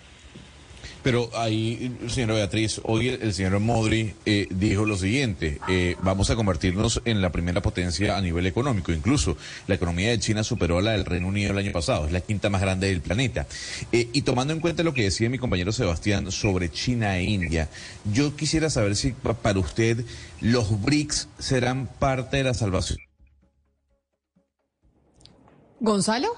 Pero 1.06 1.30
ahí, 1.36 1.96
señora 2.08 2.34
Beatriz, 2.34 2.80
hoy 2.82 3.10
el, 3.10 3.32
señor 3.32 3.60
Modri 3.60 4.14
eh, 4.24 4.48
dijo 4.50 4.84
lo 4.84 4.96
siguiente, 4.96 5.60
eh, 5.68 5.94
vamos 6.02 6.30
a 6.30 6.34
convertirnos 6.34 7.00
en 7.04 7.22
la 7.22 7.30
primera 7.30 7.62
potencia 7.62 8.16
a 8.16 8.20
nivel 8.20 8.44
económico. 8.44 8.90
Incluso 8.90 9.36
la 9.68 9.76
economía 9.76 10.10
de 10.10 10.18
China 10.18 10.42
superó 10.42 10.78
a 10.78 10.82
la 10.82 10.90
del 10.90 11.04
Reino 11.04 11.28
Unido 11.28 11.52
el 11.52 11.58
año 11.58 11.70
pasado, 11.70 12.06
es 12.06 12.12
la 12.12 12.22
quinta 12.22 12.50
más 12.50 12.60
grande 12.60 12.88
del 12.88 13.02
planeta. 13.02 13.46
Eh, 13.92 14.08
y 14.12 14.22
tomando 14.22 14.52
en 14.52 14.58
cuenta 14.58 14.82
lo 14.82 14.94
que 14.94 15.04
decía 15.04 15.30
mi 15.30 15.38
compañero 15.38 15.70
Sebastián 15.70 16.32
sobre 16.32 16.72
China 16.72 17.16
e 17.18 17.22
India, 17.22 17.68
yo 18.12 18.34
quisiera 18.34 18.68
saber 18.68 18.96
si 18.96 19.12
pa- 19.12 19.34
para 19.34 19.60
usted 19.60 20.04
los 20.40 20.82
BRICS 20.82 21.28
serán 21.38 21.86
parte 21.86 22.38
de 22.38 22.42
la 22.42 22.54
salvación. 22.54 22.98
¿Gonzalo? 25.78 26.34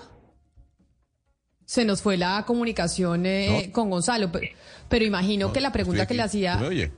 Se 1.68 1.84
nos 1.84 2.00
fue 2.00 2.16
la 2.16 2.44
comunicación 2.46 3.26
eh, 3.26 3.68
con 3.72 3.90
Gonzalo, 3.90 4.32
pero, 4.32 4.46
pero 4.88 5.04
imagino 5.04 5.52
que 5.52 5.60
la 5.60 5.70
pregunta 5.70 6.06
que 6.06 6.14
le 6.14 6.22
hacía... 6.22 6.56
¿Me 6.56 6.66
oye? 6.66 6.90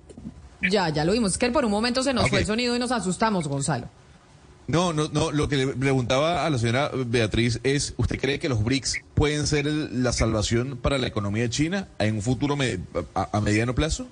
Ya, 0.71 0.89
ya 0.91 1.05
lo 1.05 1.11
vimos. 1.11 1.33
Es 1.33 1.39
que 1.39 1.51
por 1.51 1.65
un 1.65 1.73
momento 1.73 2.05
se 2.05 2.15
nos 2.15 2.31
fue 2.31 2.39
el 2.39 2.47
sonido 2.47 2.77
y 2.77 2.79
nos 2.79 2.93
asustamos, 2.93 3.49
Gonzalo. 3.49 3.89
No, 4.69 4.93
no, 4.93 5.09
no. 5.13 5.33
Lo 5.33 5.49
que 5.49 5.57
le 5.57 5.67
preguntaba 5.67 6.47
a 6.47 6.51
la 6.51 6.57
señora 6.57 6.89
Beatriz 6.95 7.59
es, 7.65 7.95
¿usted 7.97 8.21
cree 8.21 8.39
que 8.39 8.49
los 8.49 8.63
BRICS 8.63 9.01
pueden 9.17 9.49
ser 9.49 9.67
el- 9.67 10.05
la 10.05 10.13
salvación 10.13 10.77
para 10.81 10.99
la 10.99 11.09
economía 11.09 11.43
de 11.43 11.51
China 11.51 11.89
en 11.99 12.15
un 12.15 12.23
futuro 12.23 12.55
me- 12.55 12.79
a, 13.17 13.29
a 13.37 13.41
mediano 13.41 13.75
plazo? 13.75 14.07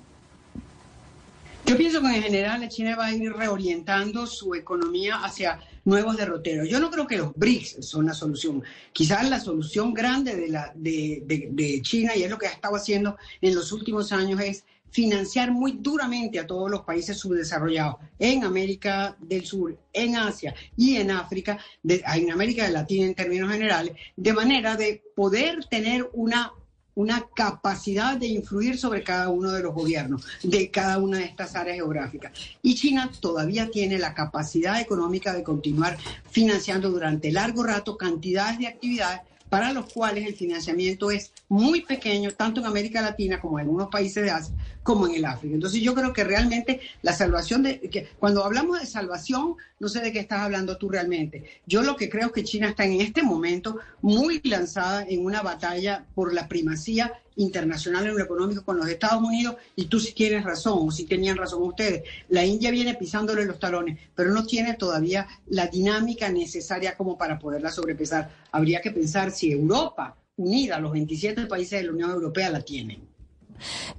Yo 1.65 1.77
pienso 1.77 2.01
que 2.01 2.07
en 2.07 2.21
general 2.23 2.59
la 2.59 2.67
China 2.67 2.97
va 2.97 3.05
a 3.05 3.13
ir 3.13 3.31
reorientando 3.31 4.27
su 4.27 4.55
economía 4.55 5.23
hacia 5.23 5.59
nuevos 5.89 6.15
derroteros. 6.15 6.69
Yo 6.69 6.79
no 6.79 6.89
creo 6.91 7.07
que 7.07 7.17
los 7.17 7.33
BRICS 7.35 7.77
son 7.85 8.05
la 8.05 8.13
solución. 8.13 8.63
Quizás 8.93 9.27
la 9.29 9.39
solución 9.39 9.93
grande 9.93 10.35
de, 10.35 10.47
la, 10.47 10.71
de, 10.75 11.79
China, 11.81 12.15
y 12.15 12.23
es 12.23 12.29
lo 12.29 12.37
que 12.37 12.47
ha 12.47 12.51
estado 12.51 12.75
haciendo 12.75 13.17
en 13.41 13.55
los 13.55 13.71
últimos 13.71 14.11
años, 14.11 14.39
es 14.39 14.63
financiar 14.91 15.51
muy 15.51 15.73
duramente 15.73 16.39
a 16.39 16.47
todos 16.47 16.69
los 16.71 16.81
países 16.81 17.17
subdesarrollados 17.17 17.97
en 18.17 18.43
América 18.43 19.15
del 19.19 19.45
Sur, 19.45 19.77
en 19.93 20.15
Asia 20.15 20.55
y 20.77 20.95
en 20.95 21.11
África, 21.11 21.59
de- 21.83 22.03
en 22.15 22.31
América 22.31 22.67
Latina 22.69 23.05
en 23.05 23.13
términos 23.13 23.51
generales, 23.51 23.93
de 24.15 24.33
manera 24.33 24.75
de 24.75 25.03
poder 25.15 25.65
tener 25.65 26.09
una 26.13 26.51
una 26.99 27.25
capacidad 27.33 28.17
de 28.17 28.27
influir 28.27 28.77
sobre 28.77 29.05
cada 29.05 29.29
uno 29.29 29.53
de 29.53 29.63
los 29.63 29.73
gobiernos 29.73 30.25
de 30.43 30.69
cada 30.69 30.97
una 30.97 31.19
de 31.19 31.23
estas 31.23 31.55
áreas 31.55 31.77
geográficas. 31.77 32.33
Y 32.61 32.75
China 32.75 33.09
todavía 33.21 33.71
tiene 33.71 33.97
la 33.97 34.13
capacidad 34.13 34.81
económica 34.81 35.31
de 35.31 35.41
continuar 35.41 35.97
financiando 36.29 36.89
durante 36.89 37.31
largo 37.31 37.63
rato 37.63 37.95
cantidades 37.95 38.59
de 38.59 38.67
actividades 38.67 39.21
para 39.49 39.73
los 39.73 39.91
cuales 39.91 40.27
el 40.27 40.35
financiamiento 40.35 41.11
es 41.11 41.31
muy 41.47 41.81
pequeño, 41.81 42.31
tanto 42.31 42.61
en 42.61 42.67
América 42.67 43.01
Latina 43.01 43.39
como 43.39 43.59
en 43.59 43.65
algunos 43.65 43.89
países 43.89 44.23
de 44.23 44.31
Asia, 44.31 44.53
como 44.83 45.07
en 45.07 45.15
el 45.15 45.25
África. 45.25 45.55
Entonces 45.55 45.81
yo 45.81 45.95
creo 45.95 46.13
que 46.13 46.23
realmente 46.23 46.79
la 47.01 47.13
salvación 47.13 47.63
de, 47.63 47.79
que 47.79 48.07
cuando 48.19 48.43
hablamos 48.43 48.79
de 48.79 48.85
salvación, 48.85 49.55
no 49.79 49.89
sé 49.89 50.01
de 50.01 50.11
qué 50.11 50.19
estás 50.19 50.41
hablando 50.41 50.77
tú 50.77 50.89
realmente. 50.89 51.43
Yo 51.65 51.81
lo 51.81 51.95
que 51.95 52.09
creo 52.09 52.27
es 52.27 52.33
que 52.33 52.43
China 52.43 52.69
está 52.69 52.85
en 52.85 53.01
este 53.01 53.23
momento 53.23 53.79
muy 54.01 54.39
lanzada 54.43 55.03
en 55.07 55.25
una 55.25 55.41
batalla 55.41 56.05
por 56.13 56.33
la 56.33 56.47
primacía 56.47 57.13
internacional 57.39 58.05
en 58.05 58.17
lo 58.17 58.23
económico 58.23 58.63
con 58.63 58.77
los 58.77 58.87
Estados 58.87 59.23
Unidos 59.23 59.55
y 59.75 59.85
tú 59.85 59.99
sí 59.99 60.13
tienes 60.13 60.43
razón, 60.43 60.87
o 60.87 60.91
sí 60.91 61.05
tenían 61.05 61.37
razón 61.37 61.63
ustedes. 61.63 62.03
La 62.29 62.45
India 62.45 62.69
viene 62.69 62.95
pisándole 62.95 63.45
los 63.45 63.59
talones, 63.59 63.97
pero 64.13 64.31
no 64.31 64.45
tiene 64.45 64.75
todavía 64.75 65.27
la 65.47 65.67
dinámica 65.67 66.29
necesaria 66.29 66.95
como 66.95 67.17
para 67.17 67.39
poderla 67.39 67.71
sobrepesar. 67.71 68.29
Habría 68.51 68.81
que 68.81 68.91
pensar 68.91 69.31
si 69.31 69.51
Europa, 69.51 70.15
unida, 70.37 70.79
los 70.79 70.91
27 70.91 71.45
países 71.45 71.79
de 71.79 71.87
la 71.87 71.93
Unión 71.93 72.11
Europea, 72.11 72.49
la 72.49 72.61
tienen. 72.61 73.08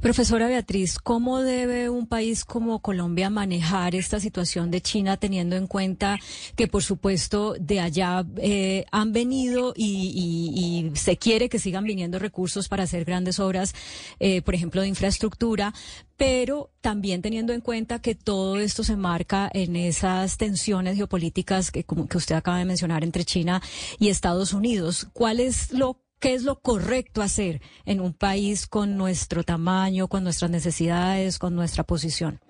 Profesora 0.00 0.48
Beatriz, 0.48 0.98
¿cómo 0.98 1.40
debe 1.40 1.88
un 1.88 2.06
país 2.06 2.44
como 2.44 2.80
Colombia 2.80 3.30
manejar 3.30 3.94
esta 3.94 4.20
situación 4.20 4.70
de 4.70 4.80
China 4.80 5.16
teniendo 5.16 5.56
en 5.56 5.66
cuenta 5.66 6.18
que, 6.56 6.66
por 6.68 6.82
supuesto, 6.82 7.54
de 7.58 7.80
allá 7.80 8.24
eh, 8.36 8.84
han 8.90 9.12
venido 9.12 9.72
y, 9.76 10.90
se 10.94 11.16
quiere 11.16 11.48
que 11.48 11.58
sigan 11.58 11.84
viniendo 11.84 12.18
recursos 12.18 12.68
para 12.68 12.84
hacer 12.84 13.04
grandes 13.04 13.38
obras, 13.38 13.74
eh, 14.18 14.42
por 14.42 14.54
ejemplo, 14.54 14.82
de 14.82 14.88
infraestructura, 14.88 15.72
pero 16.16 16.70
también 16.80 17.22
teniendo 17.22 17.52
en 17.52 17.60
cuenta 17.60 18.00
que 18.00 18.14
todo 18.14 18.58
esto 18.58 18.84
se 18.84 18.96
marca 18.96 19.50
en 19.52 19.76
esas 19.76 20.36
tensiones 20.36 20.96
geopolíticas 20.96 21.70
que, 21.70 21.84
como 21.84 22.08
que 22.08 22.18
usted 22.18 22.34
acaba 22.34 22.58
de 22.58 22.64
mencionar 22.64 23.04
entre 23.04 23.24
China 23.24 23.62
y 23.98 24.08
Estados 24.08 24.52
Unidos? 24.52 25.08
¿Cuál 25.12 25.40
es 25.40 25.72
lo 25.72 25.98
¿Qué 26.20 26.34
es 26.34 26.42
lo 26.44 26.60
correcto 26.60 27.22
hacer 27.22 27.62
en 27.86 27.98
un 28.00 28.12
país 28.12 28.66
con 28.66 28.98
nuestro 28.98 29.42
tamaño, 29.42 30.06
con 30.06 30.22
nuestras 30.22 30.50
necesidades, 30.50 31.38
con 31.38 31.54
nuestra 31.54 31.82
posición? 31.84 32.40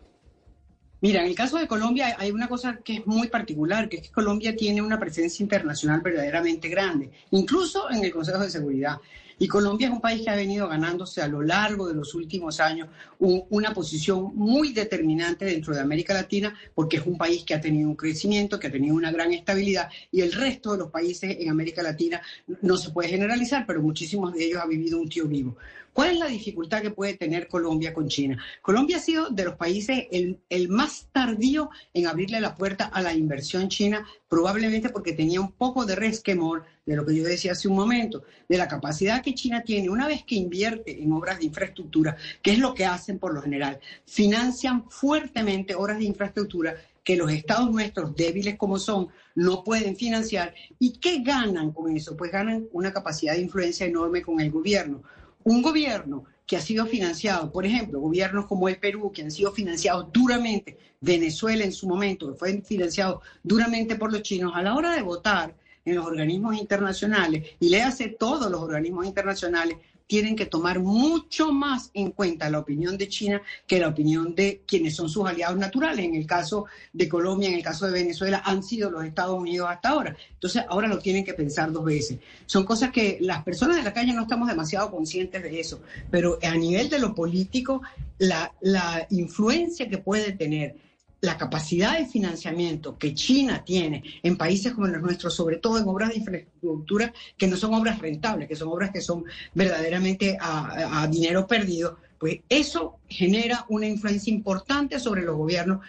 Mira, 1.01 1.22
en 1.22 1.28
el 1.28 1.36
caso 1.36 1.56
de 1.56 1.68
Colombia 1.68 2.16
hay 2.18 2.32
una 2.32 2.48
cosa 2.48 2.80
que 2.84 2.97
es 2.97 3.06
muy 3.06 3.28
particular, 3.28 3.88
que 3.88 3.98
es 3.98 4.02
que 4.02 4.10
Colombia 4.10 4.56
tiene 4.56 4.82
una 4.82 4.98
presencia 4.98 5.44
internacional 5.44 6.01
verdaderamente 6.01 6.68
grande, 6.68 7.10
incluso 7.30 7.88
en 7.90 8.05
el 8.05 8.10
Consejo 8.10 8.40
de 8.40 8.51
Seguridad. 8.51 8.98
Y 9.43 9.49
Colombia 9.49 9.87
es 9.87 9.93
un 9.95 10.03
país 10.03 10.21
que 10.23 10.29
ha 10.29 10.37
venido 10.37 10.69
ganándose 10.69 11.23
a 11.23 11.27
lo 11.27 11.41
largo 11.41 11.89
de 11.89 11.95
los 11.95 12.15
últimos 12.15 12.61
años 12.61 12.91
una 13.19 13.73
posición 13.73 14.37
muy 14.37 14.75
determinante 14.75 15.47
dentro 15.47 15.75
de 15.75 15.81
América 15.81 16.12
Latina, 16.12 16.55
porque 16.75 16.99
es 16.99 17.07
un 17.07 17.17
país 17.17 17.43
que 17.43 17.55
ha 17.55 17.61
tenido 17.61 17.89
un 17.89 17.97
crecimiento, 17.97 18.61
que 18.61 18.67
ha 18.67 18.71
tenido 18.71 18.95
una 18.95 19.11
gran 19.11 19.33
estabilidad, 19.33 19.89
y 20.12 20.21
el 20.21 20.33
resto 20.33 20.73
de 20.73 20.79
los 20.79 20.91
países 20.91 21.39
en 21.41 21.49
América 21.49 21.83
Latina 21.83 22.21
no 22.61 22.77
se 22.77 22.91
puede 22.91 23.09
generalizar, 23.09 23.65
pero 23.67 23.81
muchísimos 23.81 24.35
de 24.35 24.45
ellos 24.45 24.61
han 24.62 24.69
vivido 24.69 25.01
un 25.01 25.09
tío 25.09 25.27
vivo. 25.27 25.57
¿Cuál 25.93 26.12
es 26.12 26.19
la 26.19 26.27
dificultad 26.27 26.83
que 26.83 26.91
puede 26.91 27.15
tener 27.15 27.49
Colombia 27.49 27.93
con 27.93 28.09
China? 28.09 28.43
Colombia 28.62 28.99
ha 28.99 29.01
sido 29.01 29.31
de 29.31 29.45
los 29.45 29.57
países 29.57 30.07
el, 30.12 30.39
el, 30.49 30.69
más 30.69 31.09
tardío 31.12 31.71
en 31.93 32.07
abrirle 32.07 32.41
la 32.41 32.55
puerta 32.55 32.85
a 32.85 33.03
la 33.03 33.12
inversión 33.12 33.69
china, 33.69 34.07
probablemente 34.29 34.91
porque 34.91 35.12
tenía 35.12 35.41
un 35.41 35.53
poco 35.53 35.85
de 35.85 35.97
resquemor 35.97 36.65
de 36.87 36.97
lo 36.97 37.05
que 37.05 37.17
yo 37.17 37.25
decía 37.25 37.53
hace 37.53 37.69
un 37.69 37.77
momento, 37.77 38.23
de 38.49 38.59
la 38.59 38.69
capacidad 38.69 39.23
que 39.23 39.35
China 39.35 39.62
tiene 39.62 39.91
una 39.91 40.07
vez 40.07 40.25
que 40.25 40.37
invierte 40.37 41.03
en 41.03 41.12
obras 41.12 41.39
de 41.39 41.47
infraestructura, 41.47 42.17
que 42.43 42.53
es 42.53 42.59
lo 42.59 42.75
que 42.75 42.85
hacen 42.85 43.19
por 43.19 43.35
lo 43.35 43.43
general, 43.43 43.81
financian 44.07 44.89
fuertemente 44.91 45.75
obras 45.75 45.99
de 45.99 46.05
infraestructura 46.05 46.77
que 47.05 47.17
los 47.17 47.31
estados 47.33 47.71
nuestros, 47.71 48.15
débiles 48.15 48.57
como 48.57 48.79
son, 48.79 49.09
no 49.35 49.65
pueden 49.65 49.97
financiar. 49.97 50.55
¿Y 50.79 50.99
qué 50.99 51.21
ganan 51.23 51.73
con 51.73 51.95
eso? 51.97 52.17
Pues 52.17 52.31
ganan 52.31 52.69
una 52.73 52.93
capacidad 52.93 53.35
de 53.35 53.41
influencia 53.41 53.87
enorme 53.87 54.23
con 54.23 54.41
el 54.41 54.51
gobierno. 54.51 55.03
Un 55.45 55.62
gobierno 55.62 56.25
que 56.47 56.57
ha 56.57 56.61
sido 56.61 56.85
financiado, 56.87 57.53
por 57.53 57.65
ejemplo, 57.65 58.01
gobiernos 58.01 58.47
como 58.47 58.69
el 58.69 58.79
Perú, 58.79 59.12
que 59.12 59.23
han 59.23 59.31
sido 59.31 59.53
financiados 59.53 60.09
duramente, 60.12 60.79
Venezuela 61.01 61.65
en 61.65 61.73
su 61.73 61.89
momento, 61.89 62.33
que 62.33 62.39
fue 62.39 62.61
financiado 62.62 63.23
duramente 63.43 63.97
por 63.97 64.12
los 64.12 64.23
chinos, 64.23 64.53
a 64.55 64.62
la 64.62 64.75
hora 64.75 64.93
de 64.93 65.03
votar 65.03 65.55
en 65.85 65.95
los 65.95 66.07
organismos 66.07 66.57
internacionales, 66.57 67.57
y 67.59 67.69
le 67.69 67.83
hace 67.83 68.09
todos 68.09 68.51
los 68.51 68.61
organismos 68.61 69.07
internacionales, 69.07 69.79
tienen 70.11 70.35
que 70.35 70.47
tomar 70.47 70.81
mucho 70.81 71.53
más 71.53 71.93
en 71.95 72.11
cuenta 72.11 72.51
la 72.51 72.59
opinión 72.59 72.99
de 72.99 73.09
China 73.09 73.41
que 73.65 73.78
la 73.78 73.87
opinión 73.87 74.35
de 74.35 74.61
quienes 74.66 74.97
son 74.97 75.09
sus 75.09 75.24
aliados 75.24 75.57
naturales. 75.57 76.05
En 76.05 76.16
el 76.16 76.27
caso 76.27 76.66
de 76.93 77.09
Colombia, 77.09 77.49
en 77.49 77.55
el 77.55 77.62
caso 77.62 77.87
de 77.87 77.93
Venezuela, 77.93 78.43
han 78.45 78.65
sido 78.65 78.91
los 78.91 79.05
Estados 79.05 79.39
Unidos 79.39 79.69
hasta 79.70 79.91
ahora. 79.91 80.16
Entonces, 80.32 80.65
ahora 80.69 80.89
lo 80.89 80.99
tienen 80.99 81.24
que 81.24 81.32
pensar 81.32 81.70
dos 81.70 81.85
veces. 81.85 82.19
Son 82.47 82.65
cosas 82.65 82.91
que 82.91 83.19
las 83.20 83.45
personas 83.45 83.77
de 83.77 83.85
la 83.85 83.93
calle 83.93 84.12
no 84.12 84.23
estamos 84.23 84.49
demasiado 84.49 84.91
conscientes 84.91 85.45
de 85.45 85.61
eso, 85.61 85.81
pero 86.11 86.41
a 86.43 86.57
nivel 86.57 86.91
de 86.91 86.99
lo 86.99 87.15
político, 87.15 87.81
la, 88.19 88.53
la 88.61 89.07
influencia 89.11 89.89
que 89.89 89.99
puede 89.99 90.32
tener 90.32 90.74
la 91.20 91.36
capacidad 91.36 91.98
de 91.98 92.06
financiamiento 92.06 92.97
que 92.97 93.14
China 93.14 93.62
tiene 93.64 94.02
en 94.22 94.36
países 94.36 94.72
como 94.72 94.86
los 94.86 95.02
nuestros, 95.02 95.34
sobre 95.34 95.59
todo 95.59 95.78
en 95.78 95.86
obras 95.86 96.10
de 96.10 96.16
infraestructura 96.16 97.12
que 97.36 97.47
no 97.47 97.56
son 97.56 97.74
obras 97.74 97.98
rentables, 97.98 98.48
que 98.48 98.56
son 98.56 98.68
obras 98.68 98.90
que 98.90 99.01
son 99.01 99.24
verdaderamente 99.55 100.38
a, 100.40 101.06
dinero 101.10 101.47
perdido, 101.47 101.98
pues 102.18 102.40
eso 102.48 102.98
genera 103.09 103.66
una 103.68 103.86
influencia 103.86 104.32
importante 104.32 104.98
sobre 104.98 105.22
los 105.22 105.36
gobiernos. 105.36 105.80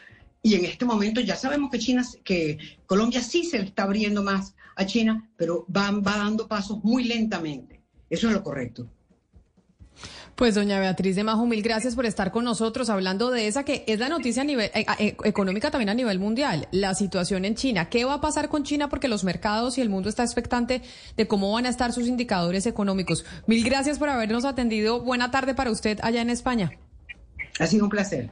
Y 0.43 0.55
en 0.55 0.65
este 0.65 0.85
momento 0.85 1.21
ya 1.21 1.35
sabemos 1.35 1.69
que 1.69 1.79
China, 1.79 2.05
que 2.23 2.57
Colombia 2.85 3.21
sí 3.21 3.43
se 3.43 3.57
está 3.57 3.83
abriendo 3.83 4.23
más 4.23 4.55
a 4.75 4.85
China, 4.85 5.29
pero 5.37 5.65
va, 5.75 5.91
va 5.91 6.17
dando 6.17 6.47
pasos 6.47 6.83
muy 6.83 7.03
lentamente. 7.03 7.81
Eso 8.09 8.27
es 8.27 8.33
lo 8.33 8.43
correcto. 8.43 8.89
Pues 10.35 10.55
doña 10.55 10.79
Beatriz 10.79 11.15
de 11.15 11.23
Majo, 11.23 11.45
mil 11.45 11.61
gracias 11.61 11.95
por 11.95 12.05
estar 12.05 12.31
con 12.31 12.45
nosotros 12.45 12.89
hablando 12.89 13.29
de 13.29 13.47
esa 13.47 13.63
que 13.63 13.83
es 13.87 13.99
la 13.99 14.09
noticia 14.09 14.41
a 14.41 14.45
nivel 14.45 14.71
eh, 14.73 14.85
eh, 14.97 15.15
económica 15.23 15.69
también 15.69 15.89
a 15.89 15.93
nivel 15.93 16.19
mundial, 16.19 16.67
la 16.71 16.95
situación 16.95 17.45
en 17.45 17.55
China. 17.55 17.89
¿Qué 17.89 18.05
va 18.05 18.15
a 18.15 18.21
pasar 18.21 18.49
con 18.49 18.63
China? 18.63 18.89
Porque 18.89 19.07
los 19.07 19.23
mercados 19.23 19.77
y 19.77 19.81
el 19.81 19.89
mundo 19.89 20.09
está 20.09 20.23
expectante 20.23 20.81
de 21.15 21.27
cómo 21.27 21.51
van 21.51 21.65
a 21.65 21.69
estar 21.69 21.93
sus 21.93 22.07
indicadores 22.07 22.65
económicos. 22.65 23.25
Mil 23.45 23.63
gracias 23.63 23.99
por 23.99 24.09
habernos 24.09 24.45
atendido. 24.45 25.01
Buena 25.01 25.31
tarde 25.31 25.53
para 25.53 25.69
usted 25.69 25.99
allá 26.01 26.21
en 26.21 26.29
España. 26.29 26.71
Ha 27.59 27.67
sido 27.67 27.83
un 27.83 27.89
placer. 27.89 28.31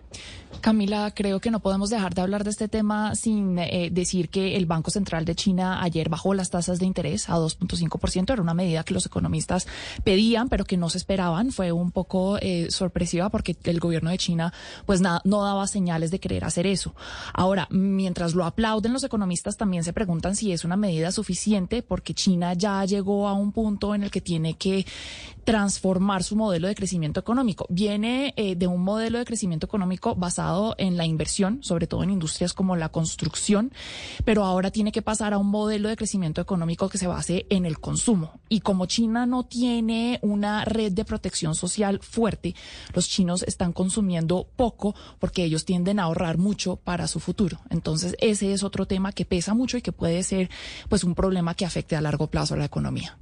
Camila, 0.61 1.11
creo 1.15 1.39
que 1.39 1.51
no 1.51 1.61
podemos 1.61 1.89
dejar 1.89 2.13
de 2.13 2.21
hablar 2.21 2.43
de 2.43 2.49
este 2.49 2.67
tema 2.67 3.15
sin 3.15 3.57
eh, 3.59 3.89
decir 3.91 4.29
que 4.29 4.57
el 4.57 4.65
Banco 4.65 4.91
Central 4.91 5.23
de 5.23 5.33
China 5.33 5.81
ayer 5.81 6.09
bajó 6.09 6.33
las 6.33 6.49
tasas 6.49 6.79
de 6.79 6.85
interés 6.85 7.29
a 7.29 7.35
2.5%. 7.37 8.33
Era 8.33 8.41
una 8.41 8.53
medida 8.53 8.83
que 8.83 8.93
los 8.93 9.05
economistas 9.05 9.67
pedían, 10.03 10.49
pero 10.49 10.65
que 10.65 10.75
no 10.75 10.89
se 10.89 10.97
esperaban. 10.97 11.51
Fue 11.51 11.71
un 11.71 11.91
poco 11.91 12.37
eh, 12.41 12.67
sorpresiva 12.71 13.29
porque 13.29 13.55
el 13.63 13.79
gobierno 13.79 14.09
de 14.09 14.17
China 14.17 14.53
pues 14.85 14.99
nada, 14.99 15.21
no 15.23 15.43
daba 15.43 15.65
señales 15.65 16.11
de 16.11 16.19
querer 16.19 16.43
hacer 16.43 16.67
eso. 16.67 16.93
Ahora, 17.33 17.67
mientras 17.71 18.35
lo 18.35 18.43
aplauden 18.43 18.91
los 18.91 19.03
economistas, 19.03 19.55
también 19.55 19.85
se 19.85 19.93
preguntan 19.93 20.35
si 20.35 20.51
es 20.51 20.65
una 20.65 20.75
medida 20.75 21.13
suficiente 21.13 21.83
porque 21.83 22.13
China 22.13 22.53
ya 22.53 22.83
llegó 22.83 23.29
a 23.29 23.33
un 23.33 23.53
punto 23.53 23.95
en 23.95 24.03
el 24.03 24.11
que 24.11 24.19
tiene 24.19 24.55
que 24.55 24.85
transformar 25.45 26.23
su 26.23 26.35
modelo 26.35 26.67
de 26.67 26.75
crecimiento 26.75 27.19
económico. 27.19 27.65
Viene 27.69 28.33
eh, 28.35 28.55
de 28.55 28.67
un 28.67 28.83
modelo 28.83 29.17
de 29.17 29.25
crecimiento 29.25 29.65
económico 29.65 30.15
basado 30.15 30.38
en 30.77 30.97
la 30.97 31.05
inversión, 31.05 31.59
sobre 31.63 31.87
todo 31.87 32.03
en 32.03 32.09
industrias 32.09 32.53
como 32.53 32.75
la 32.75 32.89
construcción, 32.89 33.71
pero 34.25 34.43
ahora 34.43 34.71
tiene 34.71 34.91
que 34.91 35.01
pasar 35.01 35.33
a 35.33 35.37
un 35.37 35.47
modelo 35.47 35.89
de 35.89 35.95
crecimiento 35.95 36.41
económico 36.41 36.89
que 36.89 36.97
se 36.97 37.07
base 37.07 37.45
en 37.49 37.65
el 37.65 37.79
consumo. 37.79 38.39
Y 38.47 38.61
como 38.61 38.85
China 38.85 39.25
no 39.25 39.45
tiene 39.45 40.19
una 40.21 40.65
red 40.65 40.91
de 40.91 41.05
protección 41.05 41.55
social 41.55 41.99
fuerte, 42.01 42.55
los 42.93 43.09
chinos 43.09 43.43
están 43.43 43.73
consumiendo 43.73 44.47
poco 44.55 44.95
porque 45.19 45.43
ellos 45.43 45.65
tienden 45.65 45.99
a 45.99 46.03
ahorrar 46.03 46.37
mucho 46.37 46.77
para 46.77 47.07
su 47.07 47.19
futuro. 47.19 47.59
Entonces, 47.69 48.15
ese 48.19 48.53
es 48.53 48.63
otro 48.63 48.85
tema 48.85 49.11
que 49.11 49.25
pesa 49.25 49.53
mucho 49.53 49.77
y 49.77 49.81
que 49.81 49.91
puede 49.91 50.23
ser 50.23 50.49
pues 50.87 51.03
un 51.03 51.15
problema 51.15 51.53
que 51.53 51.65
afecte 51.65 51.95
a 51.95 52.01
largo 52.01 52.27
plazo 52.27 52.53
a 52.53 52.57
la 52.57 52.65
economía. 52.65 53.17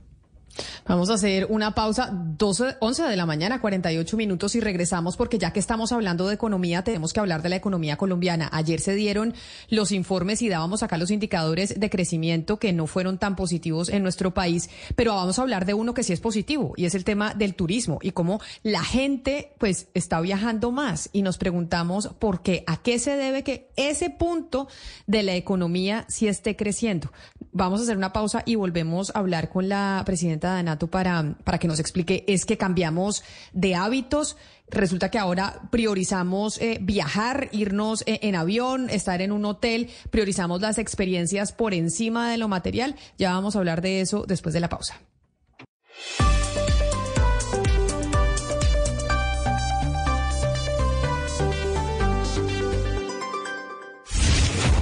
Vamos 0.87 1.09
a 1.09 1.15
hacer 1.15 1.47
una 1.49 1.75
pausa, 1.75 2.09
12, 2.11 2.77
11 2.79 3.03
de 3.03 3.15
la 3.15 3.25
mañana, 3.25 3.61
48 3.61 4.17
minutos 4.17 4.55
y 4.55 4.59
regresamos 4.59 5.17
porque 5.17 5.37
ya 5.37 5.51
que 5.51 5.59
estamos 5.59 5.91
hablando 5.91 6.27
de 6.27 6.35
economía, 6.35 6.83
tenemos 6.83 7.13
que 7.13 7.19
hablar 7.19 7.41
de 7.41 7.49
la 7.49 7.55
economía 7.57 7.97
colombiana. 7.97 8.49
Ayer 8.51 8.79
se 8.79 8.95
dieron 8.95 9.33
los 9.69 9.91
informes 9.91 10.41
y 10.41 10.49
dábamos 10.49 10.83
acá 10.83 10.97
los 10.97 11.11
indicadores 11.11 11.79
de 11.79 11.89
crecimiento 11.89 12.57
que 12.57 12.73
no 12.73 12.87
fueron 12.87 13.17
tan 13.17 13.35
positivos 13.35 13.89
en 13.89 14.03
nuestro 14.03 14.33
país, 14.33 14.69
pero 14.95 15.15
vamos 15.15 15.39
a 15.39 15.41
hablar 15.41 15.65
de 15.65 15.73
uno 15.73 15.93
que 15.93 16.03
sí 16.03 16.13
es 16.13 16.19
positivo 16.19 16.73
y 16.77 16.85
es 16.85 16.95
el 16.95 17.03
tema 17.03 17.33
del 17.33 17.55
turismo 17.55 17.99
y 18.01 18.11
cómo 18.11 18.39
la 18.63 18.83
gente 18.83 19.53
pues 19.57 19.87
está 19.93 20.21
viajando 20.21 20.71
más 20.71 21.09
y 21.11 21.21
nos 21.21 21.37
preguntamos 21.37 22.09
por 22.19 22.41
qué, 22.41 22.63
a 22.67 22.77
qué 22.77 22.99
se 22.99 23.15
debe 23.15 23.43
que 23.43 23.69
ese 23.75 24.09
punto 24.09 24.67
de 25.05 25.23
la 25.23 25.35
economía 25.35 26.05
sí 26.07 26.27
esté 26.27 26.55
creciendo. 26.55 27.11
Vamos 27.51 27.79
a 27.79 27.83
hacer 27.83 27.97
una 27.97 28.13
pausa 28.13 28.43
y 28.45 28.55
volvemos 28.55 29.11
a 29.15 29.19
hablar 29.19 29.49
con 29.49 29.69
la 29.69 30.01
presidenta 30.05 30.46
Danato 30.53 30.87
para, 30.87 31.35
para 31.43 31.57
que 31.57 31.67
nos 31.67 31.79
explique 31.79 32.23
es 32.27 32.45
que 32.45 32.57
cambiamos 32.57 33.23
de 33.53 33.75
hábitos. 33.75 34.37
Resulta 34.69 35.09
que 35.09 35.17
ahora 35.17 35.61
priorizamos 35.71 36.59
eh, 36.59 36.79
viajar, 36.81 37.49
irnos 37.53 38.03
eh, 38.05 38.19
en 38.23 38.35
avión, 38.35 38.89
estar 38.89 39.21
en 39.21 39.31
un 39.31 39.45
hotel, 39.45 39.89
priorizamos 40.09 40.59
las 40.61 40.77
experiencias 40.77 41.53
por 41.53 41.73
encima 41.73 42.29
de 42.29 42.37
lo 42.37 42.47
material. 42.47 42.95
Ya 43.17 43.31
vamos 43.31 43.55
a 43.55 43.59
hablar 43.59 43.81
de 43.81 44.01
eso 44.01 44.25
después 44.27 44.53
de 44.53 44.59
la 44.59 44.69
pausa. 44.69 44.99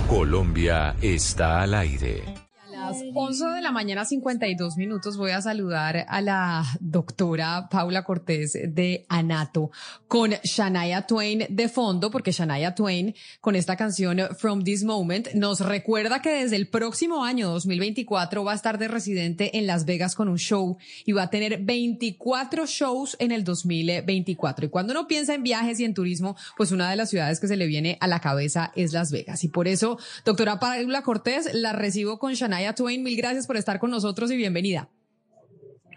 Colombia 0.07 0.95
está 1.01 1.61
al 1.61 1.73
aire 1.73 2.44
las 2.85 3.03
11 3.13 3.45
de 3.47 3.61
la 3.61 3.71
mañana, 3.71 4.05
52 4.05 4.77
minutos, 4.77 5.17
voy 5.17 5.31
a 5.31 5.41
saludar 5.41 6.05
a 6.07 6.21
la 6.21 6.63
doctora 6.79 7.67
Paula 7.69 8.03
Cortés 8.03 8.53
de 8.53 9.05
Anato 9.09 9.71
con 10.07 10.31
Shania 10.43 11.07
Twain 11.07 11.47
de 11.49 11.67
fondo, 11.67 12.11
porque 12.11 12.31
Shania 12.31 12.75
Twain 12.75 13.15
con 13.41 13.55
esta 13.55 13.75
canción 13.75 14.19
From 14.37 14.63
This 14.63 14.83
Moment 14.83 15.29
nos 15.33 15.61
recuerda 15.61 16.21
que 16.21 16.29
desde 16.29 16.57
el 16.57 16.67
próximo 16.67 17.23
año 17.23 17.49
2024 17.49 18.43
va 18.43 18.51
a 18.51 18.55
estar 18.55 18.77
de 18.77 18.87
residente 18.87 19.57
en 19.57 19.65
Las 19.65 19.85
Vegas 19.85 20.13
con 20.15 20.29
un 20.29 20.37
show 20.37 20.77
y 21.05 21.11
va 21.13 21.23
a 21.23 21.29
tener 21.29 21.63
24 21.63 22.67
shows 22.67 23.15
en 23.19 23.31
el 23.31 23.43
2024. 23.43 24.67
Y 24.67 24.69
cuando 24.69 24.91
uno 24.91 25.07
piensa 25.07 25.33
en 25.33 25.41
viajes 25.41 25.79
y 25.79 25.85
en 25.85 25.95
turismo, 25.95 26.35
pues 26.55 26.71
una 26.71 26.89
de 26.89 26.95
las 26.97 27.09
ciudades 27.09 27.39
que 27.39 27.47
se 27.47 27.57
le 27.57 27.65
viene 27.65 27.97
a 27.99 28.07
la 28.07 28.19
cabeza 28.19 28.71
es 28.75 28.93
Las 28.93 29.11
Vegas. 29.11 29.43
Y 29.43 29.47
por 29.47 29.67
eso, 29.67 29.97
doctora 30.23 30.59
Paula 30.59 31.01
Cortés, 31.01 31.49
la 31.53 31.73
recibo 31.73 32.19
con 32.19 32.33
Shania 32.33 32.74
Twain. 32.75 33.03
Mil 33.03 33.17
gracias 33.17 33.47
por 33.47 33.57
estar 33.57 33.79
con 33.79 33.91
nosotros 33.91 34.31
y 34.31 34.37
bienvenida. 34.37 34.89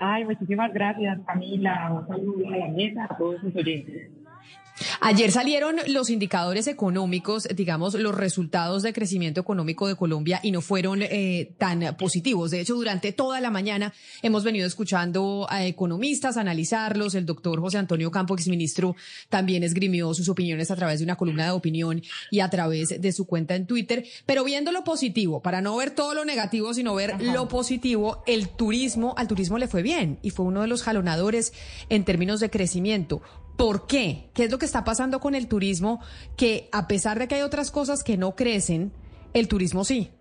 Ay, 0.01 0.25
muchísimas 0.25 0.73
gracias, 0.73 1.19
Camila. 1.27 1.93
Un 1.93 2.07
saludo 2.07 2.49
a 2.49 2.57
la 2.57 2.69
mesa, 2.69 3.07
a 3.11 3.17
todos 3.17 3.41
sus 3.41 3.55
oyentes. 3.57 4.11
Ayer 5.01 5.33
salieron 5.33 5.77
los 5.87 6.11
indicadores 6.11 6.67
económicos, 6.67 7.49
digamos, 7.55 7.95
los 7.95 8.15
resultados 8.15 8.83
de 8.83 8.93
crecimiento 8.93 9.41
económico 9.41 9.87
de 9.87 9.97
Colombia 9.97 10.41
y 10.43 10.51
no 10.51 10.61
fueron 10.61 11.03
eh, 11.03 11.55
tan 11.59 11.97
positivos. 11.97 12.51
De 12.51 12.61
hecho, 12.61 12.75
durante 12.75 13.13
toda 13.13 13.41
la 13.41 13.51
mañana 13.51 13.93
hemos 14.23 14.45
venido 14.45 14.67
escuchando 14.67 15.47
a 15.49 15.65
economistas 15.65 16.37
analizarlos. 16.37 17.15
El 17.15 17.27
doctor 17.27 17.61
José 17.61 17.79
Antonio 17.79 18.11
Campo, 18.11 18.35
exministro, 18.35 18.97
también 19.29 19.63
esgrimió 19.63 20.13
sus 20.15 20.29
opiniones 20.29 20.71
a 20.71 20.77
través 20.77 20.99
de 20.99 21.05
una 21.05 21.17
columna 21.17 21.45
de 21.45 21.51
opinión 21.51 22.03
y 22.31 22.41
a 22.41 22.51
través 22.51 23.01
de 23.01 23.13
su 23.13 23.27
cuenta 23.27 23.55
en 23.55 23.67
Twitter. 23.67 24.05
Pero 24.27 24.45
viendo 24.45 24.73
lo 24.73 24.85
positivo, 24.85 25.43
para 25.43 25.61
no 25.61 25.77
ver 25.77 25.91
todo 25.91 26.15
lo 26.15 26.25
negativo, 26.25 26.75
sino 26.75 26.95
ver 26.95 27.21
lo 27.23 27.49
positivo, 27.49 28.23
el 28.27 28.49
turismo, 28.49 29.15
al 29.17 29.29
turismo 29.29 29.59
le 29.59 29.69
fue 29.69 29.83
bien 29.83 30.19
y 30.23 30.31
fue 30.31 30.47
uno 30.47 30.63
de 30.63 30.69
los 30.69 30.83
jalonadores 30.83 31.53
en 31.89 32.05
términos 32.05 32.41
de 32.41 32.51
crecimiento. 32.51 33.23
¿Por 33.59 33.89
qué? 33.89 34.31
¿Qué 34.35 34.45
es 34.45 34.53
lo 34.53 34.59
que 34.61 34.67
está 34.67 34.85
pasando 34.85 35.19
con 35.19 35.35
el 35.35 35.49
turismo? 35.49 36.01
Que 36.37 36.69
a 36.71 36.87
pesar 36.87 37.19
de 37.19 37.27
que 37.27 37.35
hay 37.35 37.43
otras 37.43 37.73
cosas 37.73 38.05
que 38.05 38.17
no 38.17 38.37
crecen, 38.37 38.93
el 39.35 39.49
turismo 39.49 39.85
sí. 39.85 40.13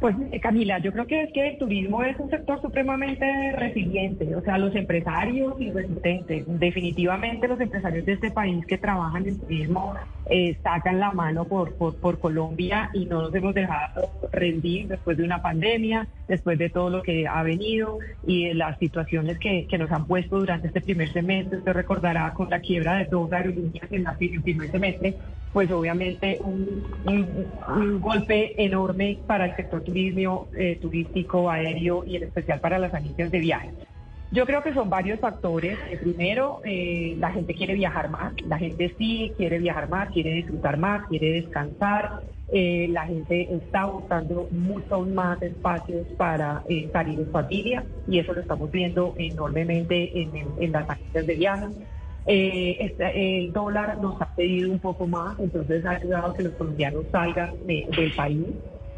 Pues 0.00 0.14
eh, 0.30 0.38
Camila, 0.38 0.78
yo 0.78 0.92
creo 0.92 1.06
que 1.08 1.22
es 1.24 1.32
que 1.32 1.48
el 1.48 1.58
turismo 1.58 2.04
es 2.04 2.16
un 2.20 2.30
sector 2.30 2.60
supremamente 2.62 3.52
resiliente, 3.52 4.34
o 4.36 4.40
sea, 4.42 4.56
los 4.56 4.74
empresarios 4.76 5.60
y 5.60 5.72
resistentes. 5.72 6.44
Definitivamente 6.46 7.48
los 7.48 7.60
empresarios 7.60 8.06
de 8.06 8.12
este 8.12 8.30
país 8.30 8.64
que 8.66 8.78
trabajan 8.78 9.26
en 9.26 9.40
turismo 9.40 9.94
eh, 10.30 10.56
sacan 10.62 11.00
la 11.00 11.10
mano 11.10 11.46
por, 11.46 11.74
por, 11.74 12.20
Colombia 12.20 12.90
y 12.92 13.06
no 13.06 13.22
nos 13.22 13.34
hemos 13.34 13.54
dejado 13.54 14.10
rendir 14.30 14.86
después 14.86 15.16
de 15.16 15.24
una 15.24 15.42
pandemia, 15.42 16.06
después 16.28 16.58
de 16.58 16.70
todo 16.70 16.90
lo 16.90 17.02
que 17.02 17.26
ha 17.26 17.42
venido 17.42 17.98
y 18.26 18.48
de 18.48 18.54
las 18.54 18.78
situaciones 18.78 19.38
que, 19.38 19.66
nos 19.78 19.90
han 19.90 20.06
puesto 20.06 20.38
durante 20.38 20.68
este 20.68 20.80
primer 20.80 21.12
semestre. 21.12 21.58
Usted 21.58 21.72
recordará 21.72 22.32
con 22.34 22.50
la 22.50 22.60
quiebra 22.60 22.96
de 22.96 23.06
dos 23.06 23.32
aerolíneas 23.32 23.90
en, 23.90 24.06
el 24.06 24.42
primer 24.42 24.70
semestre, 24.70 25.14
pues 25.52 25.70
obviamente 25.70 26.38
un, 26.42 28.00
golpe 28.00 28.62
enorme 28.62 29.18
para 29.26 29.46
el 29.46 29.56
sector 29.56 29.82
turismo, 29.82 30.48
eh, 30.56 30.78
turístico, 30.80 31.50
aéreo 31.50 32.04
y 32.04 32.16
en 32.16 32.24
especial 32.24 32.60
para 32.60 32.78
las 32.78 32.92
agencias 32.92 33.30
de 33.30 33.38
viajes. 33.38 33.74
Yo 34.30 34.44
creo 34.44 34.62
que 34.62 34.74
son 34.74 34.90
varios 34.90 35.20
factores. 35.20 35.78
Eh, 35.90 35.96
primero, 35.96 36.60
eh, 36.64 37.16
la 37.18 37.30
gente 37.30 37.54
quiere 37.54 37.74
viajar 37.74 38.10
más, 38.10 38.34
la 38.46 38.58
gente 38.58 38.94
sí 38.98 39.32
quiere 39.38 39.58
viajar 39.58 39.88
más, 39.88 40.10
quiere 40.10 40.32
disfrutar 40.32 40.76
más, 40.76 41.06
quiere 41.08 41.32
descansar. 41.32 42.22
la 42.50 43.06
gente 43.06 43.54
está 43.54 43.84
buscando 43.86 44.48
muchos 44.50 45.06
más 45.08 45.40
espacios 45.42 46.06
para 46.16 46.62
salir 46.92 47.20
en 47.20 47.30
familia 47.30 47.84
y 48.06 48.18
eso 48.20 48.32
lo 48.32 48.40
estamos 48.40 48.70
viendo 48.70 49.14
enormemente 49.18 50.18
en, 50.18 50.30
en 50.58 50.72
las 50.72 50.88
agencias 50.88 51.26
de 51.26 51.34
viajes. 51.34 51.70
El 52.26 53.52
dólar 53.52 54.00
nos 54.00 54.20
ha 54.20 54.34
pedido 54.34 54.70
un 54.70 54.78
poco 54.78 55.06
más, 55.06 55.38
entonces 55.38 55.84
ha 55.84 55.92
ayudado 55.92 56.32
a 56.32 56.34
que 56.34 56.42
los 56.42 56.54
colombianos 56.54 57.06
salgan 57.10 57.54
del 57.64 58.12
país. 58.14 58.46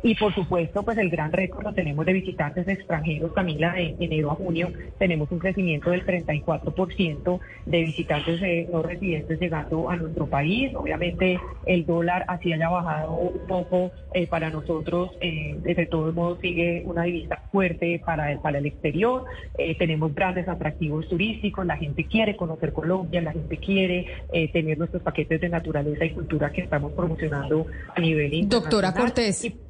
Y 0.03 0.15
por 0.15 0.35
supuesto, 0.35 0.83
pues 0.83 0.97
el 0.99 1.11
gran 1.11 1.33
récord 1.33 1.65
lo 1.65 1.73
tenemos 1.75 2.07
de 2.07 2.13
visitantes 2.15 2.67
extranjeros, 2.69 3.33
Camila, 3.33 3.73
de 3.75 3.97
enero 3.99 4.31
a 4.31 4.35
junio 4.35 4.69
tenemos 4.99 5.31
un 5.31 5.39
crecimiento 5.39 5.91
del 5.91 6.05
34% 6.05 7.41
de 7.67 7.81
visitantes 7.83 8.41
eh, 8.43 8.69
no 8.71 8.83
residentes 8.83 9.41
llegando 9.41 9.91
a 9.91 9.97
nuestro 9.97 10.27
país. 10.27 10.75
Obviamente 10.75 11.39
el 11.67 11.87
dólar 11.87 12.25
así 12.29 12.53
haya 12.53 12.69
bajado 12.69 13.13
un 13.13 13.47
poco 13.47 13.91
eh, 14.15 14.27
para 14.27 14.51
nosotros, 14.51 15.11
eh, 15.21 15.57
de 15.63 15.87
todos 15.87 16.15
modos 16.15 16.39
sigue 16.41 16.83
una 16.85 17.05
divisa 17.05 17.43
fuerte 17.53 18.01
para 18.05 18.33
el, 18.33 18.39
para 18.41 18.59
el 18.59 18.67
exterior. 18.67 19.25
Eh, 19.59 19.77
tenemos 19.77 20.15
grandes 20.15 20.49
atractivos 20.49 21.09
turísticos, 21.09 21.65
la 21.67 21.77
gente 21.77 22.05
quiere 22.05 22.37
conocer 22.37 22.73
Colombia, 22.73 23.21
la 23.21 23.33
gente 23.33 23.57
quiere 23.59 24.07
tener 24.53 24.79
nuestros 24.79 25.03
paquetes 25.03 25.41
de 25.41 25.49
naturaleza 25.49 26.05
y 26.05 26.11
cultura 26.11 26.51
que 26.51 26.63
estamos 26.63 26.93
promocionando 26.93 27.67
a 27.95 28.01
nivel 28.01 28.35
internacional. 28.35 28.63
Doctora 28.63 28.93
Cortés. 28.93 29.70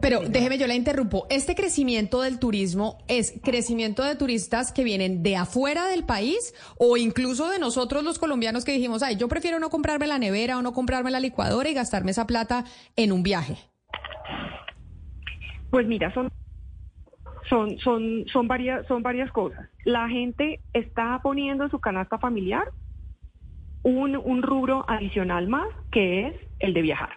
Pero 0.00 0.20
déjeme, 0.20 0.58
yo 0.58 0.66
la 0.66 0.74
interrumpo. 0.74 1.26
¿Este 1.28 1.54
crecimiento 1.54 2.22
del 2.22 2.38
turismo 2.38 2.98
es 3.08 3.40
crecimiento 3.42 4.04
de 4.04 4.14
turistas 4.16 4.72
que 4.72 4.84
vienen 4.84 5.22
de 5.22 5.36
afuera 5.36 5.86
del 5.86 6.04
país 6.04 6.54
o 6.78 6.96
incluso 6.96 7.48
de 7.50 7.58
nosotros 7.58 8.04
los 8.04 8.18
colombianos 8.18 8.64
que 8.64 8.72
dijimos, 8.72 9.02
ay, 9.02 9.16
yo 9.16 9.28
prefiero 9.28 9.58
no 9.58 9.70
comprarme 9.70 10.06
la 10.06 10.18
nevera 10.18 10.58
o 10.58 10.62
no 10.62 10.72
comprarme 10.72 11.10
la 11.10 11.20
licuadora 11.20 11.68
y 11.68 11.74
gastarme 11.74 12.12
esa 12.12 12.26
plata 12.26 12.64
en 12.96 13.12
un 13.12 13.22
viaje? 13.22 13.56
Pues 15.70 15.86
mira, 15.86 16.12
son 16.14 16.30
son 17.48 17.78
son 17.78 18.24
son 18.32 18.46
varias 18.46 18.86
son 18.86 19.02
varias 19.02 19.30
cosas. 19.32 19.68
La 19.84 20.08
gente 20.08 20.60
está 20.72 21.20
poniendo 21.22 21.64
en 21.64 21.70
su 21.70 21.80
canasta 21.80 22.18
familiar 22.18 22.70
un, 23.82 24.16
un 24.16 24.42
rubro 24.42 24.84
adicional 24.88 25.48
más 25.48 25.66
que 25.90 26.28
es 26.28 26.34
el 26.60 26.72
de 26.74 26.82
viajar. 26.82 27.10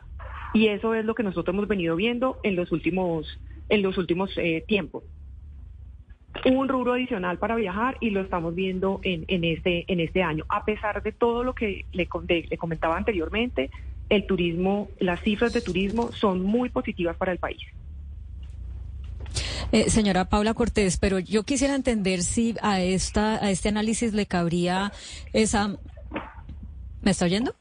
Y 0.53 0.68
eso 0.68 0.94
es 0.94 1.06
lo 1.06 1.15
que 1.15 1.23
nosotros 1.23 1.53
hemos 1.53 1.68
venido 1.68 1.95
viendo 1.95 2.40
en 2.44 2.56
los 2.56 2.72
últimos, 2.72 3.40
en 3.69 3.82
los 3.82 3.98
últimos 3.98 4.32
eh, 4.38 4.64
tiempos. 4.68 5.03
Un 6.45 6.68
rubro 6.68 6.94
adicional 6.94 7.38
para 7.38 7.56
viajar 7.56 7.98
y 7.99 8.10
lo 8.10 8.22
estamos 8.22 8.56
viendo 8.56 8.99
en, 9.03 9.26
en, 9.28 9.44
este, 9.44 9.86
en 9.91 9.99
este 9.99 10.23
año. 10.23 10.45
A 10.49 10.65
pesar 10.65 11.03
de 11.03 11.11
todo 11.11 11.44
lo 11.44 11.53
que 11.53 11.86
le, 11.91 12.07
le 12.49 12.57
comentaba 12.57 12.98
anteriormente, 12.98 13.69
el 14.10 14.26
turismo, 14.26 14.90
las 14.99 15.22
cifras 15.22 15.53
de 15.53 15.61
turismo 15.61 16.11
son 16.11 16.41
muy 16.41 16.69
positivas 16.69 17.15
para 17.15 17.32
el 17.32 17.38
país. 17.38 17.61
Eh, 19.72 19.90
señora 19.90 20.26
Paula 20.26 20.53
Cortés, 20.53 20.98
pero 20.98 21.19
yo 21.19 21.44
quisiera 21.44 21.76
entender 21.76 22.23
si 22.23 22.56
a 22.61 22.82
esta 22.82 23.36
a 23.36 23.52
este 23.52 23.69
análisis 23.69 24.14
le 24.14 24.26
cabría 24.26 24.91
esa. 25.32 25.78
¿Me 27.02 27.11
está 27.11 27.26
oyendo? 27.26 27.56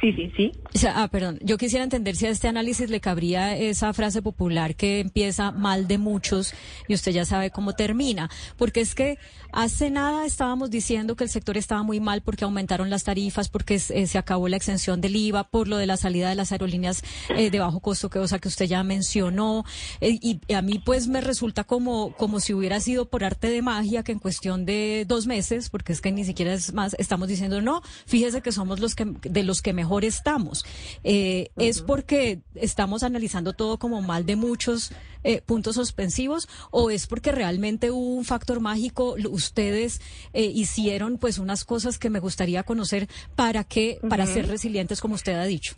Sí, 0.00 0.12
sí, 0.12 0.32
sí. 0.36 0.86
ah, 0.92 1.08
perdón. 1.08 1.38
Yo 1.42 1.56
quisiera 1.56 1.84
entender 1.84 2.16
si 2.16 2.26
a 2.26 2.30
este 2.30 2.48
análisis 2.48 2.90
le 2.90 3.00
cabría 3.00 3.56
esa 3.56 3.92
frase 3.92 4.22
popular 4.22 4.74
que 4.74 5.00
empieza 5.00 5.50
mal 5.50 5.86
de 5.86 5.98
muchos 5.98 6.52
y 6.88 6.94
usted 6.94 7.12
ya 7.12 7.24
sabe 7.24 7.50
cómo 7.50 7.74
termina. 7.74 8.28
Porque 8.56 8.80
es 8.80 8.94
que 8.94 9.18
hace 9.54 9.90
nada 9.90 10.26
estábamos 10.26 10.70
diciendo 10.70 11.16
que 11.16 11.24
el 11.24 11.30
sector 11.30 11.56
estaba 11.56 11.82
muy 11.82 12.00
mal 12.00 12.22
porque 12.22 12.44
aumentaron 12.44 12.90
las 12.90 13.04
tarifas, 13.04 13.48
porque 13.48 13.74
eh, 13.74 14.06
se 14.06 14.18
acabó 14.18 14.48
la 14.48 14.56
exención 14.56 15.00
del 15.00 15.16
IVA, 15.16 15.44
por 15.44 15.68
lo 15.68 15.76
de 15.76 15.86
la 15.86 15.96
salida 15.96 16.28
de 16.28 16.34
las 16.34 16.52
aerolíneas 16.52 17.02
eh, 17.30 17.50
de 17.50 17.58
bajo 17.60 17.80
costo, 17.80 18.10
que, 18.10 18.18
o 18.18 18.26
que 18.26 18.48
usted 18.48 18.66
ya 18.66 18.82
mencionó. 18.82 19.64
Eh, 20.00 20.18
y, 20.20 20.40
a 20.52 20.62
mí 20.62 20.80
pues 20.84 21.06
me 21.06 21.20
resulta 21.20 21.64
como, 21.64 22.12
como 22.16 22.40
si 22.40 22.52
hubiera 22.52 22.80
sido 22.80 23.08
por 23.08 23.24
arte 23.24 23.48
de 23.48 23.62
magia 23.62 24.02
que 24.02 24.12
en 24.12 24.18
cuestión 24.18 24.64
de 24.64 25.04
dos 25.06 25.26
meses, 25.26 25.70
porque 25.70 25.92
es 25.92 26.00
que 26.00 26.12
ni 26.12 26.24
siquiera 26.24 26.52
es 26.52 26.72
más, 26.72 26.96
estamos 26.98 27.28
diciendo 27.28 27.60
no, 27.62 27.82
fíjese 28.06 28.42
que 28.42 28.52
somos 28.52 28.80
los 28.80 28.94
que, 28.94 29.06
de 29.22 29.42
los 29.44 29.62
que 29.62 29.72
mejor 29.72 30.04
estamos. 30.04 30.64
Eh, 31.04 31.50
¿Es 31.56 31.80
porque 31.80 32.40
estamos 32.54 33.02
analizando 33.02 33.52
todo 33.52 33.78
como 33.78 34.02
mal 34.02 34.26
de 34.26 34.36
muchos 34.36 34.90
eh, 35.24 35.42
puntos 35.44 35.76
suspensivos 35.76 36.48
o 36.70 36.90
es 36.90 37.06
porque 37.06 37.32
realmente 37.32 37.90
hubo 37.90 38.14
un 38.14 38.24
factor 38.24 38.60
mágico? 38.60 39.16
Ustedes 39.30 40.00
eh, 40.32 40.44
hicieron 40.44 41.18
pues 41.18 41.38
unas 41.38 41.64
cosas 41.64 41.98
que 41.98 42.10
me 42.10 42.20
gustaría 42.20 42.62
conocer 42.62 43.08
para 43.34 43.64
que, 43.64 43.98
para 44.08 44.26
ser 44.26 44.48
resilientes 44.48 45.00
como 45.00 45.14
usted 45.14 45.34
ha 45.34 45.44
dicho. 45.44 45.74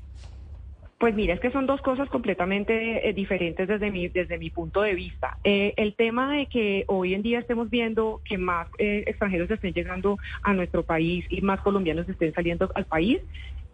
Pues 0.98 1.14
mira, 1.14 1.34
es 1.34 1.40
que 1.40 1.50
son 1.50 1.66
dos 1.66 1.82
cosas 1.82 2.08
completamente 2.08 3.12
diferentes 3.14 3.68
desde 3.68 3.90
mi, 3.90 4.08
desde 4.08 4.38
mi 4.38 4.48
punto 4.48 4.80
de 4.80 4.94
vista. 4.94 5.36
el 5.44 5.94
tema 5.94 6.34
de 6.34 6.46
que 6.46 6.84
hoy 6.88 7.12
en 7.12 7.20
día 7.20 7.38
estemos 7.38 7.68
viendo 7.68 8.22
que 8.24 8.38
más 8.38 8.68
extranjeros 8.78 9.50
estén 9.50 9.74
llegando 9.74 10.18
a 10.42 10.54
nuestro 10.54 10.84
país 10.84 11.26
y 11.28 11.42
más 11.42 11.60
colombianos 11.60 12.08
estén 12.08 12.32
saliendo 12.32 12.72
al 12.74 12.86
país 12.86 13.20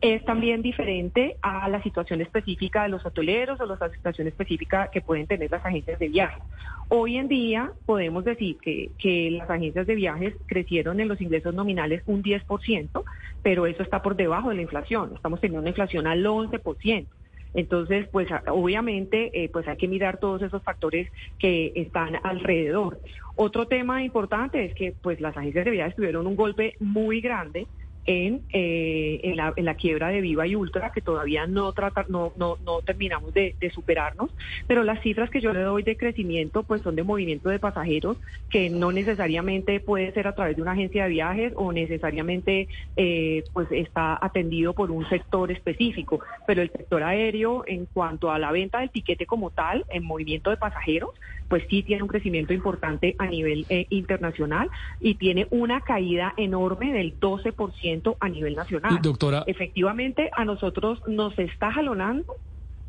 es 0.03 0.24
también 0.24 0.62
diferente 0.62 1.37
a 1.43 1.69
la 1.69 1.81
situación 1.81 2.20
específica 2.20 2.83
de 2.83 2.89
los 2.89 3.07
hoteleros 3.07 3.61
o 3.61 3.66
la 3.66 3.79
situación 3.89 4.27
específica 4.27 4.91
que 4.93 5.01
pueden 5.01 5.29
tener 5.29 5.49
las 5.49 5.65
agencias 5.65 5.97
de 6.01 6.09
viajes. 6.09 6.43
Hoy 6.89 7.16
en 7.16 7.29
día 7.29 7.70
podemos 7.87 8.24
decir 8.24 8.59
que, 8.61 8.91
que 8.99 9.31
las 9.31 9.49
agencias 9.49 9.87
de 9.87 9.95
viajes 9.95 10.35
crecieron 10.47 10.99
en 10.99 11.07
los 11.07 11.20
ingresos 11.20 11.55
nominales 11.55 12.03
un 12.07 12.20
10%, 12.24 13.05
pero 13.45 13.66
eso 13.66 13.85
está 13.85 14.03
por 14.03 14.16
debajo 14.16 14.49
de 14.49 14.57
la 14.57 14.62
inflación. 14.62 15.12
Estamos 15.15 15.41
teniendo 15.41 15.61
una 15.61 15.70
inflación 15.70 16.09
al 16.09 16.27
11%. 16.27 17.07
Entonces, 17.55 18.09
pues 18.11 18.29
obviamente, 18.49 19.45
eh, 19.45 19.51
pues 19.51 19.69
hay 19.69 19.77
que 19.77 19.87
mirar 19.87 20.19
todos 20.19 20.43
esos 20.43 20.65
factores 20.65 21.09
que 21.39 21.73
están 21.77 22.19
alrededor. 22.24 22.99
Otro 23.37 23.69
tema 23.69 24.03
importante 24.03 24.65
es 24.65 24.74
que 24.74 24.95
pues 25.01 25.20
las 25.20 25.37
agencias 25.37 25.65
de 25.65 25.70
viajes 25.70 25.95
tuvieron 25.95 26.27
un 26.27 26.35
golpe 26.35 26.74
muy 26.81 27.20
grande 27.20 27.69
en, 28.07 28.43
eh, 28.53 29.20
en, 29.23 29.37
la, 29.37 29.53
en, 29.57 29.65
la, 29.65 29.74
quiebra 29.74 30.09
de 30.09 30.20
Viva 30.20 30.47
y 30.47 30.57
Ultra, 30.57 30.91
que 30.91 31.01
todavía 31.01 31.47
no, 31.47 31.73
trata, 31.73 32.05
no, 32.09 32.33
no, 32.37 32.59
no 32.65 32.81
terminamos 32.81 33.33
de, 33.33 33.55
de, 33.61 33.70
superarnos, 33.70 34.31
pero 34.66 34.83
las 34.83 35.01
cifras 35.03 35.31
que 35.31 35.41
yo 35.41 35.53
le 35.53 35.61
doy 35.61 35.83
de 35.83 35.97
crecimiento 35.97 36.62
pues 36.65 36.83
son 36.83 36.97
de 36.97 37.05
movimiento 37.05 37.49
de 37.49 37.59
pasajeros, 37.59 38.16
que 38.51 38.70
no 38.70 38.91
necesariamente 38.91 39.79
puede 39.81 40.12
ser 40.12 40.27
a 40.27 40.35
través 40.35 40.57
de 40.57 40.62
una 40.62 40.73
agencia 40.73 41.05
de 41.05 41.11
viajes 41.11 41.53
o 41.57 41.73
necesariamente 41.73 42.69
eh, 42.97 43.45
pues 43.53 43.70
está 43.70 44.19
atendido 44.20 44.73
por 44.73 44.91
un 44.91 45.09
sector 45.09 45.51
específico, 45.53 46.20
pero 46.47 46.62
el 46.62 46.70
sector 46.70 47.03
aéreo 47.03 47.65
en 47.66 47.87
cuanto 47.87 48.31
a 48.31 48.39
la 48.39 48.51
venta 48.51 48.81
del 48.81 48.91
tiquete 48.91 49.27
como 49.27 49.51
tal, 49.51 49.85
en 49.91 50.05
movimiento 50.05 50.51
de 50.51 50.57
pasajeros, 50.57 51.11
pues 51.48 51.64
sí 51.69 51.82
tiene 51.82 52.02
un 52.02 52.09
crecimiento 52.09 52.52
importante 52.52 53.14
a 53.19 53.27
nivel 53.27 53.66
eh, 53.69 53.86
internacional 53.90 54.70
y 55.01 55.14
tiene 55.14 55.47
una 55.51 55.81
caída 55.81 56.35
enorme 56.36 56.93
del 56.93 57.19
12% 57.19 58.16
a 58.19 58.28
nivel 58.28 58.55
nacional. 58.55 58.98
Doctora. 59.02 59.44
Efectivamente, 59.47 60.31
a 60.35 60.44
nosotros 60.44 61.01
nos 61.06 61.39
está 61.39 61.70
jalonando 61.73 62.36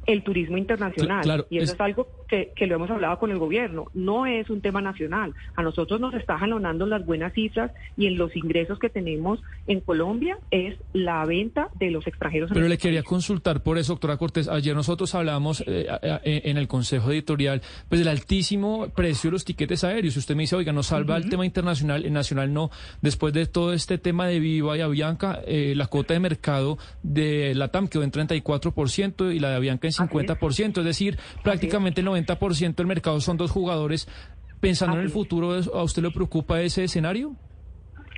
el 0.05 0.23
turismo 0.23 0.57
internacional. 0.57 1.45
y 1.49 1.57
eso 1.59 1.73
es, 1.73 1.81
algo 1.81 2.07
que, 2.27 2.51
que, 2.55 2.67
lo 2.67 2.75
hemos 2.75 2.89
hablado 2.89 3.17
con 3.19 3.31
el 3.31 3.37
gobierno. 3.37 3.87
No 3.93 4.25
es 4.25 4.49
un 4.49 4.61
tema 4.61 4.81
nacional. 4.81 5.33
A 5.55 5.63
nosotros 5.63 5.99
nos 5.99 6.13
está 6.13 6.37
jalonando 6.37 6.85
las 6.85 7.05
buenas 7.05 7.33
cifras 7.33 7.71
y 7.97 8.07
en 8.07 8.17
los 8.17 8.35
ingresos 8.35 8.79
que 8.79 8.89
tenemos 8.89 9.41
en 9.67 9.79
Colombia 9.81 10.37
es 10.51 10.77
la 10.93 11.25
venta 11.25 11.69
de 11.75 11.91
los 11.91 12.05
extranjeros. 12.07 12.51
Pero 12.53 12.67
le 12.67 12.77
quería 12.77 13.03
consultar 13.03 13.63
por 13.63 13.77
eso, 13.77 13.93
doctora 13.93 14.17
Cortés. 14.17 14.47
Ayer 14.47 14.75
nosotros 14.75 15.13
hablamos 15.15 15.63
eh, 15.65 15.87
en 16.23 16.57
el 16.57 16.67
Consejo 16.67 17.11
Editorial 17.11 17.61
pues 17.89 17.99
del 17.99 18.07
altísimo 18.07 18.89
precio 18.95 19.29
de 19.29 19.33
los 19.33 19.45
tiquetes 19.45 19.83
aéreos. 19.83 20.17
Usted 20.17 20.35
me 20.35 20.43
dice, 20.43 20.55
oiga, 20.55 20.73
nos 20.73 20.87
salva 20.87 21.17
el 21.17 21.29
tema 21.29 21.45
internacional, 21.45 22.05
el 22.05 22.13
nacional 22.13 22.53
no. 22.53 22.69
Después 23.01 23.33
de 23.33 23.45
todo 23.45 23.73
este 23.73 23.97
tema 23.97 24.27
de 24.27 24.39
Viva 24.39 24.77
y 24.77 24.81
Avianca, 24.81 25.41
eh, 25.45 25.73
la 25.75 25.87
cuota 25.87 26.13
de 26.13 26.19
mercado 26.19 26.77
de 27.03 27.53
la 27.55 27.69
TAM 27.69 27.87
quedó 27.87 28.03
en 28.03 28.11
34% 28.11 29.33
y 29.33 29.39
la 29.39 29.49
de 29.49 29.55
Avianca 29.55 29.87
en 29.87 29.92
50%, 29.97 30.79
es 30.79 30.85
decir, 30.85 31.17
prácticamente 31.43 32.01
el 32.01 32.07
90% 32.07 32.75
del 32.75 32.87
mercado 32.87 33.19
son 33.21 33.37
dos 33.37 33.51
jugadores. 33.51 34.07
Pensando 34.59 34.97
en 34.97 35.03
el 35.03 35.09
futuro, 35.09 35.53
¿a 35.73 35.83
usted 35.83 36.01
le 36.01 36.11
preocupa 36.11 36.61
ese 36.61 36.85
escenario? 36.85 37.35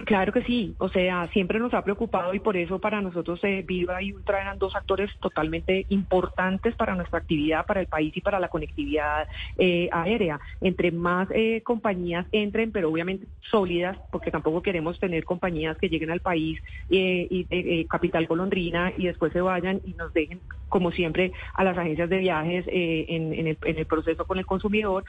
Claro 0.03 0.33
que 0.33 0.43
sí, 0.43 0.75
o 0.77 0.89
sea, 0.89 1.27
siempre 1.29 1.57
nos 1.57 1.73
ha 1.73 1.81
preocupado 1.81 2.33
y 2.33 2.39
por 2.39 2.57
eso 2.57 2.79
para 2.79 3.01
nosotros 3.01 3.39
eh, 3.43 3.63
Viva 3.65 4.01
y 4.03 4.11
Ultra 4.11 4.41
eran 4.41 4.59
dos 4.59 4.75
actores 4.75 5.09
totalmente 5.21 5.85
importantes 5.89 6.75
para 6.75 6.95
nuestra 6.95 7.19
actividad, 7.19 7.65
para 7.65 7.79
el 7.79 7.87
país 7.87 8.15
y 8.15 8.19
para 8.19 8.39
la 8.39 8.49
conectividad 8.49 9.27
eh, 9.57 9.87
aérea. 9.91 10.39
Entre 10.59 10.91
más 10.91 11.29
eh, 11.31 11.61
compañías 11.63 12.27
entren, 12.33 12.71
pero 12.71 12.91
obviamente 12.91 13.27
sólidas, 13.49 13.97
porque 14.11 14.31
tampoco 14.31 14.61
queremos 14.61 14.99
tener 14.99 15.23
compañías 15.23 15.77
que 15.77 15.87
lleguen 15.87 16.11
al 16.11 16.19
país 16.19 16.59
y 16.89 17.85
capital 17.85 18.27
golondrina 18.27 18.91
y 18.97 19.05
después 19.05 19.31
se 19.31 19.41
vayan 19.41 19.81
y 19.85 19.93
nos 19.93 20.13
dejen, 20.13 20.41
como 20.75 20.91
siempre, 20.91 21.31
a 21.53 21.63
las 21.63 21.77
agencias 21.77 22.09
de 22.09 22.17
viajes 22.17 22.65
en, 22.67 23.47
el, 23.47 23.57
en 23.63 23.77
el 23.77 23.85
proceso 23.85 24.25
con 24.25 24.39
el 24.39 24.45
consumidor, 24.45 25.05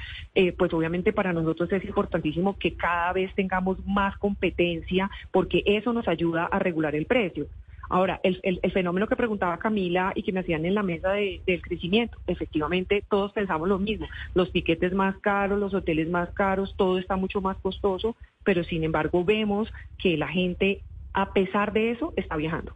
pues 0.56 0.72
obviamente 0.72 1.12
para 1.12 1.32
nosotros 1.32 1.72
es 1.72 1.84
importantísimo 1.84 2.56
que 2.56 2.76
cada 2.76 3.12
vez 3.12 3.34
tengamos 3.34 3.84
más 3.84 4.16
competencia 4.18 5.10
porque 5.32 5.64
eso 5.66 5.92
nos 5.92 6.06
ayuda 6.06 6.44
a 6.44 6.60
regular 6.60 6.94
el 6.94 7.06
precio. 7.06 7.48
Ahora, 7.88 8.20
el, 8.22 8.60
fenómeno 8.72 9.08
que 9.08 9.16
preguntaba 9.16 9.58
Camila 9.58 10.12
y 10.14 10.22
que 10.22 10.32
me 10.32 10.38
hacían 10.40 10.64
en 10.66 10.76
la 10.76 10.84
mesa 10.84 11.10
del 11.10 11.62
crecimiento, 11.62 12.16
efectivamente 12.28 13.02
todos 13.08 13.32
pensamos 13.32 13.68
lo 13.68 13.80
mismo, 13.80 14.06
los 14.34 14.52
tiquetes 14.52 14.92
más 14.92 15.16
caros, 15.18 15.58
los 15.58 15.74
hoteles 15.74 16.08
más 16.08 16.30
caros, 16.30 16.74
todo 16.76 16.96
está 16.96 17.16
mucho 17.16 17.40
más 17.40 17.56
costoso, 17.58 18.14
pero 18.44 18.62
sin 18.62 18.84
embargo 18.84 19.24
vemos 19.24 19.72
que 19.98 20.16
la 20.16 20.28
gente, 20.28 20.82
a 21.12 21.32
pesar 21.32 21.72
de 21.72 21.90
eso, 21.90 22.12
está 22.14 22.36
viajando. 22.36 22.72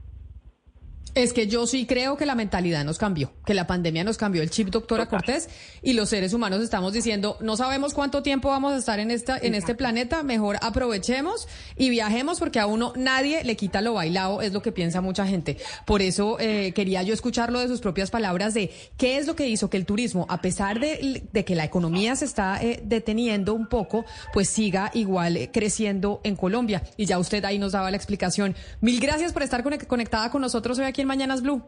Es 1.14 1.32
que 1.32 1.48
yo 1.48 1.66
sí 1.66 1.86
creo 1.86 2.16
que 2.16 2.24
la 2.24 2.36
mentalidad 2.36 2.84
nos 2.84 2.96
cambió, 2.96 3.32
que 3.44 3.52
la 3.52 3.66
pandemia 3.66 4.04
nos 4.04 4.16
cambió 4.16 4.42
el 4.42 4.50
chip, 4.50 4.68
doctora 4.68 5.06
Cortés, 5.06 5.48
y 5.82 5.94
los 5.94 6.08
seres 6.08 6.32
humanos 6.32 6.62
estamos 6.62 6.92
diciendo, 6.92 7.36
no 7.40 7.56
sabemos 7.56 7.94
cuánto 7.94 8.22
tiempo 8.22 8.48
vamos 8.50 8.72
a 8.72 8.76
estar 8.76 9.00
en 9.00 9.10
esta, 9.10 9.36
en 9.36 9.56
este 9.56 9.74
planeta, 9.74 10.22
mejor 10.22 10.58
aprovechemos 10.62 11.48
y 11.76 11.90
viajemos 11.90 12.38
porque 12.38 12.60
a 12.60 12.66
uno 12.66 12.92
nadie 12.94 13.42
le 13.42 13.56
quita 13.56 13.80
lo 13.80 13.94
bailado, 13.94 14.40
es 14.40 14.52
lo 14.52 14.62
que 14.62 14.70
piensa 14.70 15.00
mucha 15.00 15.26
gente. 15.26 15.56
Por 15.84 16.00
eso 16.00 16.36
eh, 16.38 16.72
quería 16.74 17.02
yo 17.02 17.12
escucharlo 17.12 17.58
de 17.58 17.66
sus 17.66 17.80
propias 17.80 18.10
palabras 18.10 18.54
de 18.54 18.70
qué 18.96 19.18
es 19.18 19.26
lo 19.26 19.34
que 19.34 19.48
hizo 19.48 19.68
que 19.68 19.78
el 19.78 19.86
turismo, 19.86 20.26
a 20.28 20.40
pesar 20.40 20.78
de, 20.78 21.24
que 21.44 21.54
la 21.56 21.64
economía 21.64 22.14
se 22.14 22.24
está 22.24 22.62
eh, 22.62 22.82
deteniendo 22.84 23.54
un 23.54 23.66
poco, 23.66 24.04
pues 24.32 24.48
siga 24.48 24.92
igual 24.94 25.36
eh, 25.36 25.50
creciendo 25.52 26.20
en 26.22 26.36
Colombia. 26.36 26.84
Y 26.96 27.06
ya 27.06 27.18
usted 27.18 27.44
ahí 27.44 27.58
nos 27.58 27.72
daba 27.72 27.90
la 27.90 27.96
explicación. 27.96 28.54
Mil 28.80 29.00
gracias 29.00 29.32
por 29.32 29.42
estar 29.42 29.64
conectada 29.88 30.30
con 30.30 30.40
nosotros 30.42 30.78
hoy 30.78 30.84
aquí 30.90 31.00
en 31.00 31.08
Mañanas 31.08 31.42
Blue. 31.42 31.62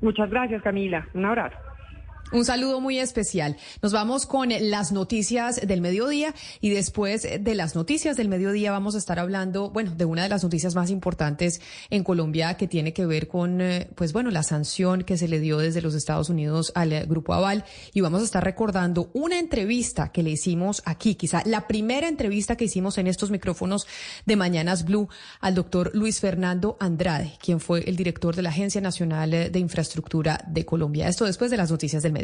Muchas 0.00 0.28
gracias, 0.28 0.62
Camila. 0.62 1.06
Un 1.14 1.24
abrazo. 1.24 1.56
Un 2.34 2.44
saludo 2.44 2.80
muy 2.80 2.98
especial. 2.98 3.56
Nos 3.80 3.92
vamos 3.92 4.26
con 4.26 4.48
las 4.48 4.90
noticias 4.90 5.64
del 5.64 5.80
mediodía 5.80 6.34
y 6.60 6.70
después 6.70 7.22
de 7.22 7.54
las 7.54 7.76
noticias 7.76 8.16
del 8.16 8.28
mediodía 8.28 8.72
vamos 8.72 8.96
a 8.96 8.98
estar 8.98 9.20
hablando, 9.20 9.70
bueno, 9.70 9.92
de 9.92 10.04
una 10.04 10.24
de 10.24 10.28
las 10.28 10.42
noticias 10.42 10.74
más 10.74 10.90
importantes 10.90 11.60
en 11.90 12.02
Colombia 12.02 12.56
que 12.56 12.66
tiene 12.66 12.92
que 12.92 13.06
ver 13.06 13.28
con, 13.28 13.60
eh, 13.60 13.88
pues 13.94 14.12
bueno, 14.12 14.32
la 14.32 14.42
sanción 14.42 15.04
que 15.04 15.16
se 15.16 15.28
le 15.28 15.38
dio 15.38 15.58
desde 15.58 15.80
los 15.80 15.94
Estados 15.94 16.28
Unidos 16.28 16.72
al 16.74 16.92
eh, 16.92 17.06
Grupo 17.06 17.34
Aval 17.34 17.64
y 17.92 18.00
vamos 18.00 18.22
a 18.22 18.24
estar 18.24 18.42
recordando 18.42 19.10
una 19.12 19.38
entrevista 19.38 20.10
que 20.10 20.24
le 20.24 20.30
hicimos 20.30 20.82
aquí, 20.86 21.14
quizá 21.14 21.40
la 21.44 21.68
primera 21.68 22.08
entrevista 22.08 22.56
que 22.56 22.64
hicimos 22.64 22.98
en 22.98 23.06
estos 23.06 23.30
micrófonos 23.30 23.86
de 24.26 24.34
Mañanas 24.34 24.84
Blue 24.84 25.08
al 25.40 25.54
doctor 25.54 25.92
Luis 25.94 26.18
Fernando 26.18 26.76
Andrade, 26.80 27.34
quien 27.40 27.60
fue 27.60 27.88
el 27.88 27.94
director 27.94 28.34
de 28.34 28.42
la 28.42 28.48
Agencia 28.48 28.80
Nacional 28.80 29.30
de 29.30 29.58
Infraestructura 29.60 30.44
de 30.48 30.64
Colombia. 30.64 31.06
Esto 31.06 31.26
después 31.26 31.52
de 31.52 31.58
las 31.58 31.70
noticias 31.70 32.02
del 32.02 32.10
mediodía. 32.10 32.23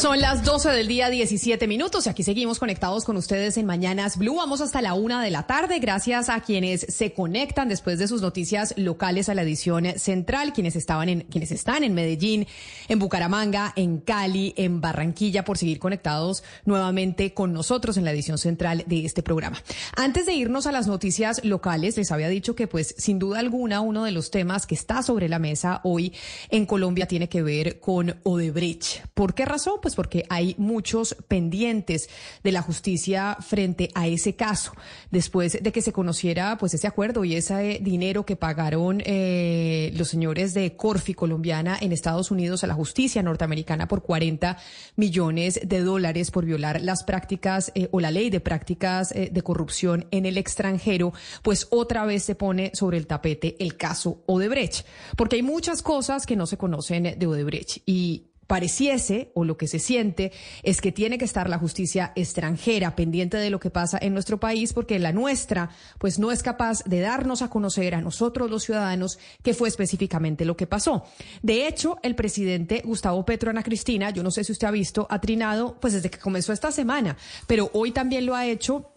Son 0.00 0.20
las 0.20 0.42
12 0.42 0.70
del 0.70 0.88
día, 0.88 1.08
17 1.08 1.68
minutos, 1.68 2.06
y 2.06 2.08
aquí 2.08 2.24
seguimos 2.24 2.58
conectados 2.58 3.04
con 3.04 3.16
ustedes 3.16 3.56
en 3.56 3.64
Mañanas 3.64 4.18
Blue. 4.18 4.34
Vamos 4.34 4.60
hasta 4.60 4.82
la 4.82 4.94
una 4.94 5.22
de 5.22 5.30
la 5.30 5.46
tarde, 5.46 5.78
gracias 5.78 6.28
a 6.28 6.40
quienes 6.40 6.80
se 6.88 7.12
conectan 7.12 7.68
después 7.68 8.00
de 8.00 8.08
sus 8.08 8.20
noticias 8.20 8.74
locales 8.76 9.28
a 9.28 9.34
la 9.34 9.42
edición 9.42 9.86
central, 9.96 10.52
quienes 10.52 10.74
estaban 10.74 11.08
en, 11.08 11.20
quienes 11.22 11.52
están 11.52 11.84
en 11.84 11.94
Medellín, 11.94 12.48
en 12.88 12.98
Bucaramanga, 12.98 13.72
en 13.76 13.98
Cali, 13.98 14.52
en 14.56 14.80
Barranquilla, 14.80 15.44
por 15.44 15.58
seguir 15.58 15.78
conectados 15.78 16.42
nuevamente 16.64 17.32
con 17.32 17.52
nosotros 17.52 17.96
en 17.96 18.04
la 18.04 18.10
edición 18.10 18.36
central 18.36 18.84
de 18.86 19.06
este 19.06 19.22
programa. 19.22 19.62
Antes 19.96 20.26
de 20.26 20.34
irnos 20.34 20.66
a 20.66 20.72
las 20.72 20.88
noticias 20.88 21.42
locales, 21.44 21.96
les 21.96 22.10
había 22.10 22.28
dicho 22.28 22.56
que, 22.56 22.66
pues, 22.66 22.96
sin 22.98 23.20
duda 23.20 23.38
alguna, 23.38 23.80
uno 23.80 24.04
de 24.04 24.10
los 24.10 24.32
temas 24.32 24.66
que 24.66 24.74
está 24.74 25.04
sobre 25.04 25.28
la 25.28 25.38
mesa 25.38 25.80
hoy 25.84 26.12
en 26.50 26.66
Colombia 26.66 27.06
tiene 27.06 27.28
que 27.28 27.42
ver 27.42 27.78
con 27.78 28.16
Odebrecht. 28.24 29.06
¿Por 29.14 29.34
qué 29.34 29.44
razón? 29.44 29.74
Pues 29.84 29.96
porque 29.96 30.24
hay 30.30 30.54
muchos 30.56 31.14
pendientes 31.28 32.08
de 32.42 32.52
la 32.52 32.62
justicia 32.62 33.36
frente 33.40 33.90
a 33.94 34.06
ese 34.06 34.34
caso. 34.34 34.72
Después 35.10 35.62
de 35.62 35.72
que 35.72 35.82
se 35.82 35.92
conociera 35.92 36.56
pues 36.56 36.72
ese 36.72 36.86
acuerdo 36.86 37.22
y 37.22 37.34
ese 37.36 37.80
dinero 37.82 38.24
que 38.24 38.34
pagaron 38.34 39.02
eh, 39.04 39.92
los 39.94 40.08
señores 40.08 40.54
de 40.54 40.74
Corfi 40.74 41.12
colombiana 41.12 41.76
en 41.78 41.92
Estados 41.92 42.30
Unidos 42.30 42.64
a 42.64 42.66
la 42.66 42.72
justicia 42.72 43.22
norteamericana 43.22 43.86
por 43.86 44.02
40 44.02 44.56
millones 44.96 45.60
de 45.62 45.80
dólares 45.80 46.30
por 46.30 46.46
violar 46.46 46.80
las 46.80 47.04
prácticas 47.04 47.70
eh, 47.74 47.90
o 47.92 48.00
la 48.00 48.10
ley 48.10 48.30
de 48.30 48.40
prácticas 48.40 49.12
eh, 49.12 49.28
de 49.30 49.42
corrupción 49.42 50.06
en 50.12 50.24
el 50.24 50.38
extranjero, 50.38 51.12
pues 51.42 51.66
otra 51.68 52.06
vez 52.06 52.24
se 52.24 52.34
pone 52.34 52.70
sobre 52.72 52.96
el 52.96 53.06
tapete 53.06 53.56
el 53.58 53.76
caso 53.76 54.22
Odebrecht, 54.24 54.86
porque 55.14 55.36
hay 55.36 55.42
muchas 55.42 55.82
cosas 55.82 56.24
que 56.24 56.36
no 56.36 56.46
se 56.46 56.56
conocen 56.56 57.18
de 57.18 57.26
Odebrecht 57.26 57.82
y 57.84 58.30
pareciese 58.46 59.30
o 59.34 59.44
lo 59.44 59.56
que 59.56 59.66
se 59.66 59.78
siente 59.78 60.32
es 60.62 60.80
que 60.80 60.92
tiene 60.92 61.18
que 61.18 61.24
estar 61.24 61.48
la 61.48 61.58
justicia 61.58 62.12
extranjera 62.14 62.96
pendiente 62.96 63.36
de 63.36 63.50
lo 63.50 63.60
que 63.60 63.70
pasa 63.70 63.98
en 64.00 64.12
nuestro 64.12 64.38
país 64.40 64.72
porque 64.72 64.98
la 64.98 65.12
nuestra 65.12 65.70
pues 65.98 66.18
no 66.18 66.32
es 66.32 66.42
capaz 66.42 66.82
de 66.84 67.00
darnos 67.00 67.42
a 67.42 67.50
conocer 67.50 67.94
a 67.94 68.00
nosotros 68.00 68.50
los 68.50 68.64
ciudadanos 68.64 69.18
qué 69.42 69.54
fue 69.54 69.68
específicamente 69.68 70.44
lo 70.44 70.56
que 70.56 70.66
pasó. 70.66 71.04
De 71.42 71.66
hecho, 71.66 71.98
el 72.02 72.14
presidente 72.14 72.82
Gustavo 72.84 73.24
Petro 73.24 73.50
Ana 73.50 73.62
Cristina, 73.62 74.10
yo 74.10 74.22
no 74.22 74.30
sé 74.30 74.44
si 74.44 74.52
usted 74.52 74.66
ha 74.66 74.72
visto, 74.72 75.06
ha 75.10 75.20
trinado 75.20 75.78
pues 75.80 75.92
desde 75.92 76.10
que 76.10 76.18
comenzó 76.18 76.52
esta 76.52 76.70
semana, 76.70 77.16
pero 77.46 77.70
hoy 77.72 77.92
también 77.92 78.26
lo 78.26 78.34
ha 78.34 78.46
hecho 78.46 78.93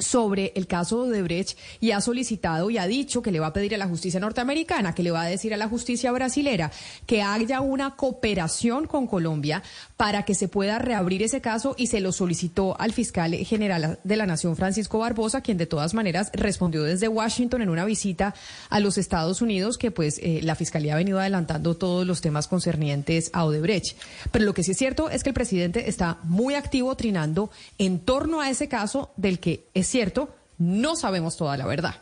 sobre 0.00 0.52
el 0.56 0.66
caso 0.66 1.04
de 1.04 1.10
Odebrecht 1.10 1.56
y 1.80 1.92
ha 1.92 2.00
solicitado 2.00 2.70
y 2.70 2.78
ha 2.78 2.86
dicho 2.86 3.22
que 3.22 3.30
le 3.30 3.40
va 3.40 3.48
a 3.48 3.52
pedir 3.52 3.74
a 3.74 3.78
la 3.78 3.86
justicia 3.86 4.20
norteamericana, 4.20 4.94
que 4.94 5.02
le 5.02 5.10
va 5.10 5.22
a 5.22 5.26
decir 5.26 5.54
a 5.54 5.56
la 5.56 5.68
justicia 5.68 6.12
brasilera 6.12 6.72
que 7.06 7.22
haya 7.22 7.60
una 7.60 7.96
cooperación 7.96 8.86
con 8.86 9.06
Colombia 9.06 9.62
para 9.96 10.24
que 10.24 10.34
se 10.34 10.48
pueda 10.48 10.78
reabrir 10.78 11.22
ese 11.22 11.40
caso 11.40 11.74
y 11.76 11.88
se 11.88 12.00
lo 12.00 12.12
solicitó 12.12 12.78
al 12.80 12.92
fiscal 12.92 13.34
general 13.34 13.98
de 14.02 14.16
la 14.16 14.26
Nación, 14.26 14.56
Francisco 14.56 14.98
Barbosa, 14.98 15.42
quien 15.42 15.58
de 15.58 15.66
todas 15.66 15.94
maneras 15.94 16.30
respondió 16.32 16.82
desde 16.82 17.08
Washington 17.08 17.62
en 17.62 17.68
una 17.68 17.84
visita 17.84 18.34
a 18.68 18.80
los 18.80 18.98
Estados 18.98 19.42
Unidos 19.42 19.78
que 19.78 19.90
pues 19.90 20.18
eh, 20.22 20.40
la 20.42 20.54
fiscalía 20.54 20.94
ha 20.94 20.96
venido 20.96 21.20
adelantando 21.20 21.76
todos 21.76 22.06
los 22.06 22.20
temas 22.20 22.48
concernientes 22.48 23.30
a 23.32 23.44
Odebrecht. 23.44 23.96
Pero 24.30 24.44
lo 24.44 24.54
que 24.54 24.62
sí 24.62 24.72
es 24.72 24.78
cierto 24.78 25.10
es 25.10 25.22
que 25.22 25.30
el 25.30 25.34
presidente 25.34 25.88
está 25.88 26.18
muy 26.22 26.54
activo 26.54 26.96
trinando 26.96 27.50
en 27.78 28.00
torno 28.00 28.40
a 28.40 28.50
ese 28.50 28.68
caso 28.68 29.12
del 29.16 29.38
que 29.38 29.68
es 29.74 29.89
cierto, 29.90 30.30
no 30.58 30.96
sabemos 30.96 31.36
toda 31.36 31.56
la 31.56 31.66
verdad. 31.66 31.96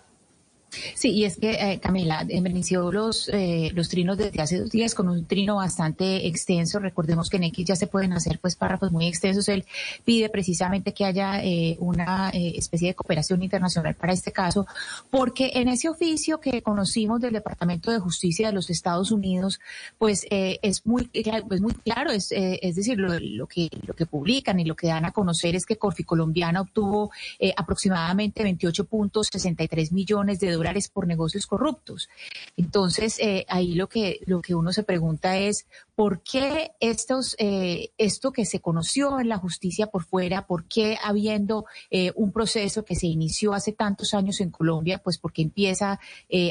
Sí, 0.95 1.11
y 1.11 1.25
es 1.25 1.37
que, 1.37 1.53
eh, 1.53 1.81
Camila, 1.81 2.27
inició 2.29 2.93
los, 2.93 3.29
eh, 3.33 3.71
los 3.75 3.89
trinos 3.89 4.19
desde 4.19 4.43
hace 4.43 4.59
dos 4.59 4.71
días 4.71 4.95
con 4.95 5.09
un 5.09 5.25
trino 5.25 5.57
bastante 5.57 6.27
extenso. 6.27 6.79
Recordemos 6.79 7.31
que 7.31 7.39
en 7.39 7.45
X 7.45 7.67
ya 7.67 7.77
se 7.77 7.87
pueden 7.87 8.13
hacer 8.13 8.39
pues 8.39 8.55
párrafos 8.55 8.93
muy 8.93 9.07
extensos. 9.07 9.49
Él 9.49 9.65
pide 10.05 10.29
precisamente 10.29 10.93
que 10.93 11.05
haya 11.05 11.43
eh, 11.43 11.77
una 11.81 12.31
eh, 12.31 12.55
especie 12.57 12.89
de 12.89 12.95
cooperación 12.95 13.43
internacional 13.43 13.95
para 13.95 14.13
este 14.13 14.33
caso, 14.33 14.67
porque 15.11 15.53
en 15.55 15.69
ese 15.69 15.89
oficio 15.89 16.39
que 16.39 16.63
conocimos 16.63 17.21
del 17.21 17.33
Departamento 17.33 17.91
de 17.91 17.99
Justicia 17.99 18.49
de 18.49 18.53
los 18.53 18.69
Estados 18.69 19.11
Unidos, 19.11 19.61
pues 19.99 20.27
es 20.31 20.87
muy, 20.87 21.11
pues 21.49 21.61
muy 21.61 21.73
claro, 21.73 22.11
es, 22.11 22.29
es 22.31 22.77
decir, 22.77 22.99
lo, 22.99 23.19
lo, 23.19 23.47
que, 23.47 23.69
lo 23.87 23.95
que 23.95 24.07
publican 24.07 24.61
y 24.61 24.65
lo 24.65 24.77
que 24.77 24.89
dan 24.89 25.05
a 25.05 25.13
conocer 25.13 25.55
es 25.57 25.65
que 25.65 25.77
Corfi 25.77 26.05
Colombiana 26.05 26.61
obtuvo 26.61 27.11
aproximadamente 27.57 28.45
28.63 28.45 29.93
millones 29.93 30.41
de 30.41 30.53
dólares 30.53 30.58
por 30.89 31.07
negocios 31.07 31.47
corruptos. 31.47 32.09
Entonces, 32.57 33.19
eh, 33.19 33.45
ahí 33.49 33.75
lo 33.75 33.89
que, 33.89 34.21
lo 34.27 34.41
que 34.41 34.55
uno 34.55 34.73
se 34.73 34.83
pregunta 34.83 35.37
es, 35.39 35.67
¿por 35.99 36.23
qué 36.23 36.71
estos, 36.79 37.35
eh, 37.41 37.91
esto 37.99 38.31
que 38.31 38.47
se 38.47 38.61
conoció 38.61 39.19
en 39.19 39.29
la 39.29 39.37
justicia 39.37 39.89
por 39.89 40.05
fuera, 40.05 40.47
por 40.47 40.69
qué 40.69 40.97
habiendo 41.03 41.65
eh, 41.91 42.13
un 42.15 42.31
proceso 42.31 42.85
que 42.85 42.95
se 42.95 43.09
inició 43.09 43.53
hace 43.53 43.73
tantos 43.73 44.15
años 44.15 44.41
en 44.41 44.53
Colombia, 44.53 44.99
pues 45.03 45.19
porque 45.19 45.43
empieza 45.43 45.99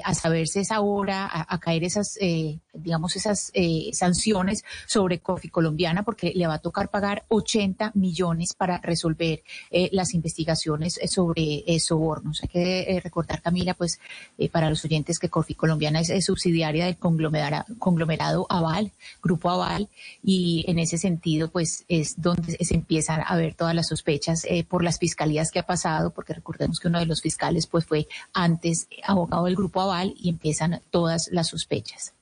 a 0.03 0.13
saberse 0.13 0.59
esa 0.59 0.81
hora, 0.81 1.25
a, 1.25 1.45
a 1.47 1.59
caer 1.59 1.85
esas, 1.85 2.17
digamos, 2.73 3.15
esas 3.15 3.53
sanciones 3.93 4.65
sobre 4.85 5.19
Cofi 5.19 5.47
Colombiana, 5.47 6.03
porque 6.03 6.33
le 6.35 6.45
va 6.47 6.55
a 6.55 6.59
tocar 6.59 6.89
pagar 6.89 7.23
80 7.29 7.91
millones 7.95 8.53
para 8.53 8.79
resolver 8.79 9.43
las 9.91 10.13
investigaciones 10.13 10.99
sobre 11.07 11.63
sobornos. 11.79 12.41
Hay 12.41 12.49
que 12.49 13.01
recordar, 13.01 13.41
Camila, 13.41 13.75
pues 13.75 13.99
eh, 14.37 14.49
para 14.49 14.69
los 14.69 14.83
oyentes 14.83 15.19
que 15.19 15.29
Corfi 15.29 15.55
Colombiana 15.55 16.01
es, 16.01 16.25
subsidiaria 16.25 16.85
del 16.85 16.97
conglomerado, 16.97 17.65
conglomerado, 17.79 18.45
Aval, 18.49 18.91
Grupo 19.21 19.36
Aval, 19.45 19.89
y 20.23 20.65
en 20.67 20.79
ese 20.79 20.97
sentido, 20.97 21.49
pues 21.49 21.85
es 21.87 22.21
donde 22.21 22.57
se 22.59 22.75
empiezan 22.75 23.23
a 23.25 23.35
ver 23.35 23.53
todas 23.53 23.75
las 23.75 23.87
sospechas 23.87 24.45
eh, 24.45 24.63
por 24.63 24.83
las 24.83 24.99
fiscalías 24.99 25.51
que 25.51 25.59
ha 25.59 25.65
pasado, 25.65 26.11
porque 26.11 26.33
recordemos 26.33 26.79
que 26.79 26.87
uno 26.87 26.99
de 26.99 27.05
los 27.05 27.21
fiscales 27.21 27.67
pues 27.67 27.85
fue 27.85 28.07
antes 28.33 28.87
abogado 29.03 29.45
del 29.45 29.55
Grupo 29.55 29.81
Aval 29.81 30.13
y 30.17 30.29
empiezan 30.29 30.81
todas 30.91 31.29
las 31.31 31.47
sospechas. 31.47 32.16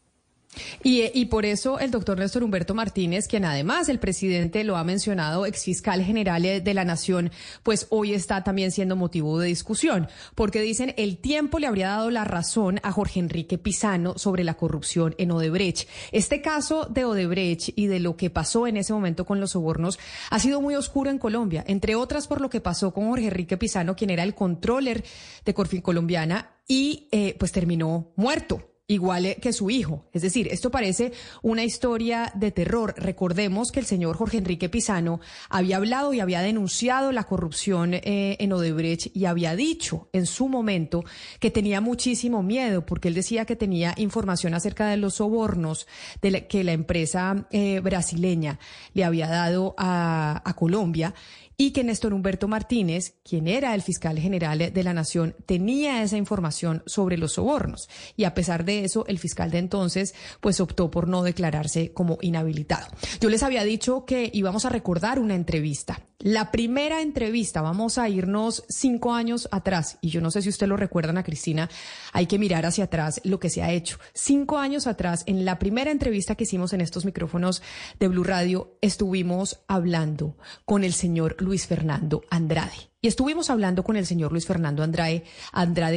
Y, 0.84 1.26
por 1.26 1.46
eso 1.46 1.80
el 1.80 1.92
doctor 1.92 2.20
Néstor 2.20 2.44
Humberto 2.44 2.74
Martínez, 2.76 3.28
quien 3.28 3.46
además 3.46 3.90
el 3.90 4.00
presidente 4.00 4.64
lo 4.64 4.78
ha 4.78 4.84
mencionado, 4.84 5.46
ex 5.46 5.64
fiscal 5.64 6.04
general 6.04 6.44
de 6.44 6.74
la 6.74 6.86
Nación, 6.86 7.32
pues 7.64 7.88
hoy 7.90 8.14
está 8.14 8.44
también 8.44 8.72
siendo 8.72 8.96
motivo 8.96 9.40
de 9.40 9.48
discusión, 9.48 10.08
porque 10.36 10.62
dicen 10.62 10.94
el 10.98 11.18
tiempo 11.18 11.60
le 11.60 11.68
habría 11.68 11.90
dado 11.90 12.12
la 12.12 12.24
razón 12.24 12.80
a 12.84 12.92
Jorge 12.92 13.20
Enrique 13.20 13.58
Pizano 13.58 14.18
sobre 14.18 14.44
la 14.44 14.56
corrupción 14.56 15.16
en 15.18 15.32
Odebrecht. 15.32 15.88
Este 16.12 16.42
caso 16.42 16.86
de 16.86 17.06
Odebrecht 17.06 17.70
y 17.76 17.88
de 17.88 18.00
lo 18.00 18.18
que 18.18 18.30
pasó 18.30 18.68
en 18.68 18.78
ese 18.78 18.94
momento 18.94 19.26
con 19.26 19.40
los 19.40 19.52
sobornos 19.52 20.00
ha 20.30 20.40
sido 20.40 20.62
muy 20.62 20.76
oscuro 20.76 21.10
en 21.10 21.18
Colombia, 21.18 21.64
entre 21.68 21.96
otras 21.96 22.28
por 22.28 22.42
lo 22.42 22.50
que 22.50 22.62
pasó 22.62 22.94
con 22.94 23.10
Jorge 23.10 23.28
Enrique 23.28 23.58
Pizano, 23.58 23.96
quien 23.96 24.10
era 24.10 24.24
el 24.24 24.36
controller 24.36 25.04
de 25.44 25.54
Corfin 25.54 25.82
Colombiana 25.82 26.52
y 26.68 27.08
eh, 27.12 27.36
pues 27.40 27.52
terminó 27.52 28.12
muerto 28.16 28.75
igual 28.88 29.38
que 29.42 29.52
su 29.52 29.70
hijo. 29.70 30.06
Es 30.14 30.22
decir, 30.22 30.48
esto 30.52 30.70
parece 30.70 31.12
una 31.42 31.64
historia 31.64 32.32
de 32.36 32.52
terror. 32.52 32.94
Recordemos 32.98 33.72
que 33.72 33.80
el 33.80 33.86
señor 33.86 34.16
Jorge 34.16 34.38
Enrique 34.38 34.70
Pizano 34.70 35.20
había 35.50 35.78
hablado 35.78 36.14
y 36.14 36.20
había 36.20 36.42
denunciado 36.42 37.12
la 37.12 37.24
corrupción 37.24 37.96
eh, 37.96 38.38
en 38.40 38.54
Odebrecht 38.54 39.16
y 39.16 39.26
había 39.26 39.56
dicho 39.56 40.10
en 40.14 40.28
su 40.28 40.48
momento 40.48 41.04
que 41.40 41.50
tenía 41.50 41.82
muchísimo 41.82 42.44
miedo 42.44 42.86
porque 42.86 43.08
él 43.08 43.16
decía 43.16 43.46
que 43.46 43.56
tenía 43.56 43.94
información 43.98 44.54
acerca 44.54 44.88
de 44.88 44.98
los 44.98 45.16
sobornos 45.16 45.88
de 46.22 46.48
que 46.48 46.64
la 46.64 46.74
empresa 46.74 47.48
eh, 47.50 47.80
brasileña 47.80 48.60
le 48.94 49.04
había 49.04 49.28
dado 49.28 49.74
a 49.78 50.54
Colombia 50.56 51.14
y 51.58 51.72
que 51.72 51.84
Néstor 51.84 52.14
Humberto 52.14 52.48
Martínez, 52.48 53.16
quien 53.24 53.48
era 53.48 53.74
el 53.76 53.82
fiscal 53.82 54.20
general 54.20 54.72
de 54.74 54.84
la 54.84 54.94
Nación, 54.94 55.36
tenía 55.46 56.04
esa 56.04 56.18
información 56.18 56.84
sobre 56.86 57.18
los 57.18 57.34
sobornos. 57.34 57.90
Y 58.16 58.24
a 58.26 58.34
pesar 58.34 58.66
de 58.66 58.84
eso, 58.84 59.06
el 59.08 59.20
fiscal 59.20 59.52
de 59.52 59.60
entonces, 59.60 60.16
pues 60.42 60.60
optó 60.60 60.92
por 60.92 61.08
no 61.08 61.24
declararse 61.24 61.92
como 61.94 62.18
inhabilitado. 62.22 62.88
Yo 63.20 63.30
les 63.30 63.44
había 63.44 63.64
dicho 63.64 64.06
que 64.06 64.30
íbamos 64.34 64.66
a 64.66 64.70
recordar 64.70 65.20
una 65.20 65.36
entrevista. 65.36 66.02
La 66.20 66.50
primera 66.50 67.02
entrevista, 67.02 67.62
vamos 67.62 67.98
a 67.98 68.08
irnos 68.08 68.64
cinco 68.70 69.14
años 69.14 69.50
atrás, 69.52 69.98
y 70.02 70.10
yo 70.10 70.22
no 70.22 70.32
sé 70.32 70.42
si 70.42 70.50
usted 70.50 70.68
lo 70.68 70.78
recuerdan 70.78 71.18
a 71.18 71.24
Cristina, 71.24 71.70
hay 72.14 72.26
que 72.26 72.40
mirar 72.40 72.66
hacia 72.66 72.86
atrás 72.86 73.20
lo 73.26 73.40
que 73.40 73.50
se 73.50 73.62
ha 73.62 73.72
hecho. 73.72 74.00
Cinco 74.14 74.58
años 74.58 74.88
atrás, 74.88 75.24
en 75.26 75.44
la 75.44 75.60
primera 75.60 75.92
entrevista 75.92 76.36
que 76.36 76.46
hicimos 76.46 76.72
en 76.74 76.82
estos 76.82 77.06
micrófonos 77.06 77.62
de 78.00 78.08
Blue 78.08 78.24
Radio, 78.24 78.78
estuvimos 78.82 79.60
hablando 79.68 80.38
con 80.64 80.84
el 80.84 80.94
señor 80.94 81.36
Luis 81.40 81.68
Fernando 81.68 82.24
Andrade. 82.30 82.95
Y 83.06 83.08
estuvimos 83.08 83.52
hablando 83.52 83.84
con 83.84 83.98
el 83.98 84.08
señor 84.08 84.32
Luis 84.32 84.48
Fernando 84.48 84.82
Andrade, 84.82 85.22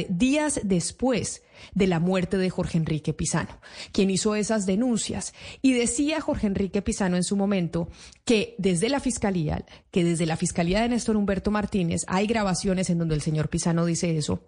días 0.09 0.61
después 0.63 1.41
de 1.73 1.87
la 1.87 1.99
muerte 1.99 2.37
de 2.37 2.51
Jorge 2.51 2.77
Enrique 2.77 3.13
Pizano, 3.13 3.59
quien 3.91 4.11
hizo 4.11 4.35
esas 4.35 4.67
denuncias. 4.67 5.33
Y 5.63 5.73
decía 5.73 6.21
Jorge 6.21 6.45
Enrique 6.45 6.83
Pizano 6.83 7.17
en 7.17 7.23
su 7.23 7.35
momento 7.35 7.89
que 8.25 8.53
desde 8.59 8.89
la 8.89 8.99
fiscalía, 8.99 9.65
que 9.89 10.03
desde 10.03 10.27
la 10.27 10.37
fiscalía 10.37 10.81
de 10.83 10.89
Néstor 10.89 11.17
Humberto 11.17 11.49
Martínez 11.49 12.05
hay 12.07 12.27
grabaciones 12.27 12.91
en 12.91 12.99
donde 12.99 13.15
el 13.15 13.23
señor 13.23 13.49
Pizano 13.49 13.87
dice 13.87 14.15
eso 14.15 14.43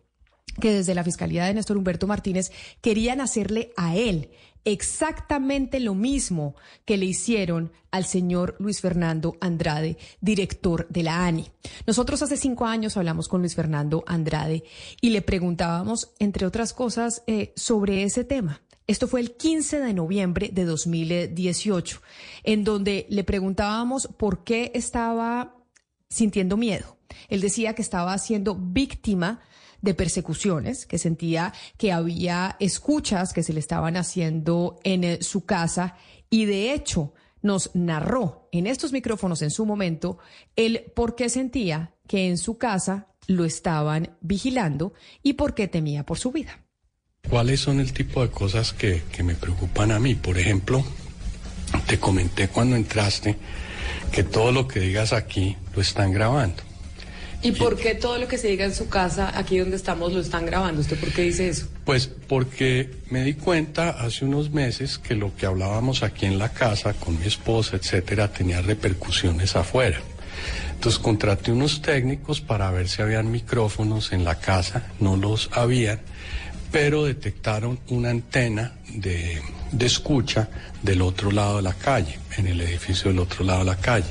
que 0.59 0.73
desde 0.73 0.95
la 0.95 1.03
Fiscalía 1.03 1.45
de 1.45 1.53
Néstor 1.53 1.77
Humberto 1.77 2.07
Martínez 2.07 2.51
querían 2.81 3.21
hacerle 3.21 3.71
a 3.77 3.95
él 3.95 4.29
exactamente 4.65 5.79
lo 5.79 5.95
mismo 5.95 6.55
que 6.85 6.97
le 6.97 7.05
hicieron 7.05 7.71
al 7.89 8.05
señor 8.05 8.55
Luis 8.59 8.81
Fernando 8.81 9.37
Andrade, 9.41 9.97
director 10.19 10.87
de 10.89 11.03
la 11.03 11.25
ANI. 11.25 11.51
Nosotros 11.87 12.21
hace 12.21 12.37
cinco 12.37 12.65
años 12.65 12.95
hablamos 12.97 13.27
con 13.27 13.41
Luis 13.41 13.55
Fernando 13.55 14.03
Andrade 14.07 14.63
y 15.01 15.09
le 15.09 15.21
preguntábamos, 15.21 16.11
entre 16.19 16.45
otras 16.45 16.73
cosas, 16.73 17.23
eh, 17.27 17.53
sobre 17.55 18.03
ese 18.03 18.23
tema. 18.23 18.61
Esto 18.87 19.07
fue 19.07 19.21
el 19.21 19.35
15 19.35 19.79
de 19.79 19.93
noviembre 19.93 20.49
de 20.51 20.65
2018, 20.65 22.01
en 22.43 22.63
donde 22.63 23.05
le 23.09 23.23
preguntábamos 23.23 24.09
por 24.17 24.43
qué 24.43 24.71
estaba 24.73 25.55
sintiendo 26.09 26.57
miedo. 26.57 26.97
Él 27.29 27.41
decía 27.41 27.73
que 27.73 27.81
estaba 27.81 28.17
siendo 28.17 28.55
víctima 28.55 29.41
de 29.81 29.93
persecuciones, 29.93 30.85
que 30.85 30.97
sentía 30.97 31.53
que 31.77 31.91
había 31.91 32.55
escuchas 32.59 33.33
que 33.33 33.43
se 33.43 33.53
le 33.53 33.59
estaban 33.59 33.97
haciendo 33.97 34.79
en 34.83 35.03
eh, 35.03 35.19
su 35.21 35.45
casa 35.45 35.95
y 36.29 36.45
de 36.45 36.73
hecho 36.73 37.13
nos 37.41 37.71
narró 37.73 38.47
en 38.51 38.67
estos 38.67 38.91
micrófonos 38.91 39.41
en 39.41 39.49
su 39.49 39.65
momento 39.65 40.19
el 40.55 40.91
por 40.95 41.15
qué 41.15 41.29
sentía 41.29 41.95
que 42.07 42.27
en 42.27 42.37
su 42.37 42.57
casa 42.57 43.07
lo 43.27 43.45
estaban 43.45 44.17
vigilando 44.21 44.93
y 45.23 45.33
por 45.33 45.55
qué 45.55 45.67
temía 45.67 46.05
por 46.05 46.17
su 46.17 46.31
vida. 46.31 46.63
¿Cuáles 47.29 47.59
son 47.59 47.79
el 47.79 47.93
tipo 47.93 48.21
de 48.21 48.29
cosas 48.29 48.73
que, 48.73 49.03
que 49.11 49.23
me 49.23 49.35
preocupan 49.35 49.91
a 49.91 49.99
mí? 49.99 50.15
Por 50.15 50.37
ejemplo, 50.37 50.83
te 51.87 51.99
comenté 51.99 52.47
cuando 52.47 52.75
entraste 52.75 53.37
que 54.11 54.23
todo 54.23 54.51
lo 54.51 54.67
que 54.67 54.79
digas 54.79 55.13
aquí 55.13 55.55
lo 55.75 55.81
están 55.81 56.11
grabando. 56.11 56.61
¿Y 57.43 57.53
por 57.53 57.75
qué 57.75 57.95
todo 57.95 58.17
lo 58.19 58.27
que 58.27 58.37
se 58.37 58.49
diga 58.49 58.65
en 58.65 58.75
su 58.75 58.87
casa, 58.87 59.31
aquí 59.35 59.57
donde 59.57 59.75
estamos, 59.75 60.13
lo 60.13 60.19
están 60.19 60.45
grabando? 60.45 60.81
¿Usted 60.81 60.99
por 60.99 61.11
qué 61.11 61.23
dice 61.23 61.49
eso? 61.49 61.67
Pues 61.85 62.07
porque 62.07 62.91
me 63.09 63.23
di 63.23 63.33
cuenta 63.33 63.89
hace 63.89 64.25
unos 64.25 64.51
meses 64.51 64.99
que 64.99 65.15
lo 65.15 65.35
que 65.35 65.47
hablábamos 65.47 66.03
aquí 66.03 66.27
en 66.27 66.37
la 66.37 66.49
casa 66.49 66.93
con 66.93 67.19
mi 67.19 67.25
esposa, 67.25 67.77
etcétera, 67.77 68.31
tenía 68.31 68.61
repercusiones 68.61 69.55
afuera. 69.55 69.99
Entonces 70.73 70.99
contraté 70.99 71.51
unos 71.51 71.81
técnicos 71.81 72.41
para 72.41 72.69
ver 72.71 72.87
si 72.87 73.01
habían 73.01 73.31
micrófonos 73.31 74.13
en 74.13 74.23
la 74.23 74.39
casa, 74.39 74.91
no 74.99 75.15
los 75.15 75.49
habían, 75.53 75.99
pero 76.71 77.05
detectaron 77.05 77.79
una 77.89 78.11
antena 78.11 78.73
de, 78.95 79.41
de, 79.71 79.85
escucha 79.85 80.49
del 80.81 81.01
otro 81.01 81.31
lado 81.31 81.57
de 81.57 81.63
la 81.63 81.73
calle, 81.73 82.17
en 82.37 82.47
el 82.47 82.61
edificio 82.61 83.09
del 83.09 83.19
otro 83.19 83.43
lado 83.45 83.59
de 83.59 83.65
la 83.65 83.77
calle. 83.77 84.09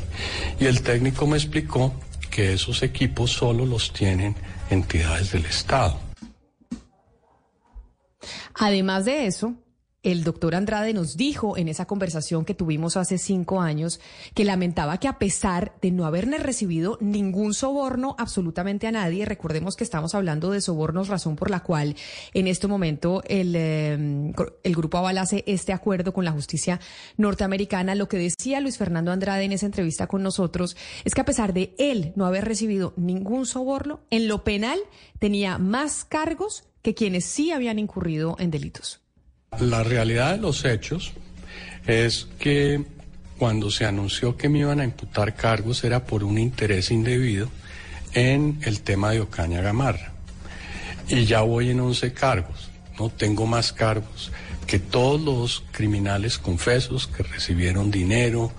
Y 0.61 0.67
el 0.67 0.83
técnico 0.83 1.27
me 1.27 1.37
explicó 1.37 1.95
que 2.31 2.53
esos 2.55 2.83
equipos 2.83 3.33
solo 3.33 3.67
los 3.67 3.93
tienen 3.93 4.35
entidades 4.71 5.33
del 5.33 5.47
Estado. 5.47 5.99
Además 8.55 9.05
de 9.05 9.27
eso, 9.27 9.55
el 10.03 10.25
doctor 10.25 10.55
Andrade 10.55 10.95
nos 10.95 11.17
dijo 11.17 11.59
en 11.59 11.69
esa 11.69 11.87
conversación 11.87 12.45
que 12.45 12.55
tuvimos 12.55 12.97
hace 12.97 13.19
cinco 13.19 13.61
años 13.61 14.01
que 14.35 14.45
lamentaba 14.45 14.99
que 14.99 15.09
a 15.09 15.19
pesar 15.19 15.75
de 15.83 15.91
no 15.91 16.07
haberle 16.07 16.39
recibido 16.39 16.97
ningún 17.01 17.53
soborno 17.53 18.17
absolutamente 18.19 18.87
a 18.87 18.93
nadie, 18.93 19.27
recordemos 19.27 19.77
que 19.77 19.85
estamos 19.85 20.15
hablando 20.15 20.51
de 20.51 20.63
sobornos, 20.63 21.09
razón 21.09 21.37
por 21.37 21.51
la 21.51 21.61
cual 21.61 21.97
en 22.33 22.47
este 22.47 22.67
momento 22.67 23.23
el, 23.27 23.55
eh, 23.55 24.33
el 24.63 24.75
grupo 24.75 24.99
Aval 24.99 25.19
hace 25.19 25.45
este 25.47 25.75
acuerdo 25.75 26.15
con 26.15 26.25
la 26.25 26.33
justicia 26.33 26.81
norteamericana, 27.19 27.95
lo 27.95 28.09
que 28.09 28.17
decía 28.17 28.61
Luis 28.61 28.79
Fernando 28.79 29.13
Andrade 29.13 29.45
en 29.45 29.53
esa 29.53 29.67
entrevista 29.67 30.07
con 30.07 30.23
nosotros 30.23 30.77
es 31.05 31.15
que 31.15 31.21
a 31.21 31.27
pesar 31.27 31.53
de 31.53 31.75
él 31.79 32.13
no 32.17 32.25
haber 32.25 32.47
recibido 32.47 32.95
ningún 32.97 33.45
soborno, 33.45 34.01
en 34.11 34.29
lo 34.29 34.45
penal 34.45 34.79
tenía 35.19 35.59
más 35.59 36.07
cargos 36.07 36.65
que 36.83 36.95
quienes 36.95 37.27
sí 37.27 37.53
habían 37.53 37.79
incurrido 37.79 38.37
en 38.39 38.51
delitos. 38.51 39.00
La 39.59 39.83
realidad 39.83 40.37
de 40.37 40.41
los 40.41 40.65
hechos 40.65 41.13
es 41.87 42.29
que 42.39 42.85
cuando 43.37 43.71
se 43.71 43.85
anunció 43.85 44.37
que 44.37 44.49
me 44.49 44.61
iban 44.61 44.81
a 44.81 44.85
imputar 44.85 45.35
cargos 45.35 45.83
era 45.83 46.05
por 46.05 46.25
un 46.25 46.39
interés 46.39 46.91
indebido 46.91 47.49
en 48.13 48.61
el 48.63 48.81
tema 48.83 49.11
de 49.11 49.21
Ocaña 49.21 49.61
Gamarra. 49.61 50.13
Y 51.09 51.25
ya 51.25 51.41
voy 51.41 51.71
en 51.71 51.81
11 51.81 52.13
cargos, 52.13 52.71
no 52.99 53.09
tengo 53.09 53.47
más 53.47 53.73
cargos 53.73 54.31
que 54.67 54.79
todos 54.79 55.21
los 55.21 55.65
criminales 55.73 56.39
confesos 56.39 57.09
que 57.09 57.25
recibieron 57.25 57.91
dinero, 57.91 58.53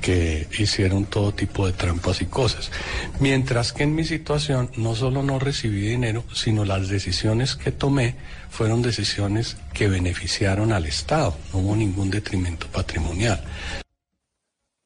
que 0.00 0.48
hicieron 0.58 1.04
todo 1.04 1.32
tipo 1.32 1.66
de 1.66 1.72
trampas 1.72 2.20
y 2.22 2.26
cosas. 2.26 2.70
Mientras 3.18 3.72
que 3.72 3.84
en 3.84 3.94
mi 3.94 4.04
situación 4.04 4.70
no 4.76 4.94
solo 4.94 5.22
no 5.22 5.38
recibí 5.38 5.80
dinero, 5.80 6.24
sino 6.32 6.64
las 6.64 6.88
decisiones 6.88 7.54
que 7.54 7.72
tomé 7.72 8.16
fueron 8.50 8.82
decisiones 8.82 9.56
que 9.72 9.88
beneficiaron 9.88 10.72
al 10.72 10.86
Estado, 10.86 11.36
no 11.52 11.60
hubo 11.60 11.76
ningún 11.76 12.10
detrimento 12.10 12.66
patrimonial. 12.68 13.42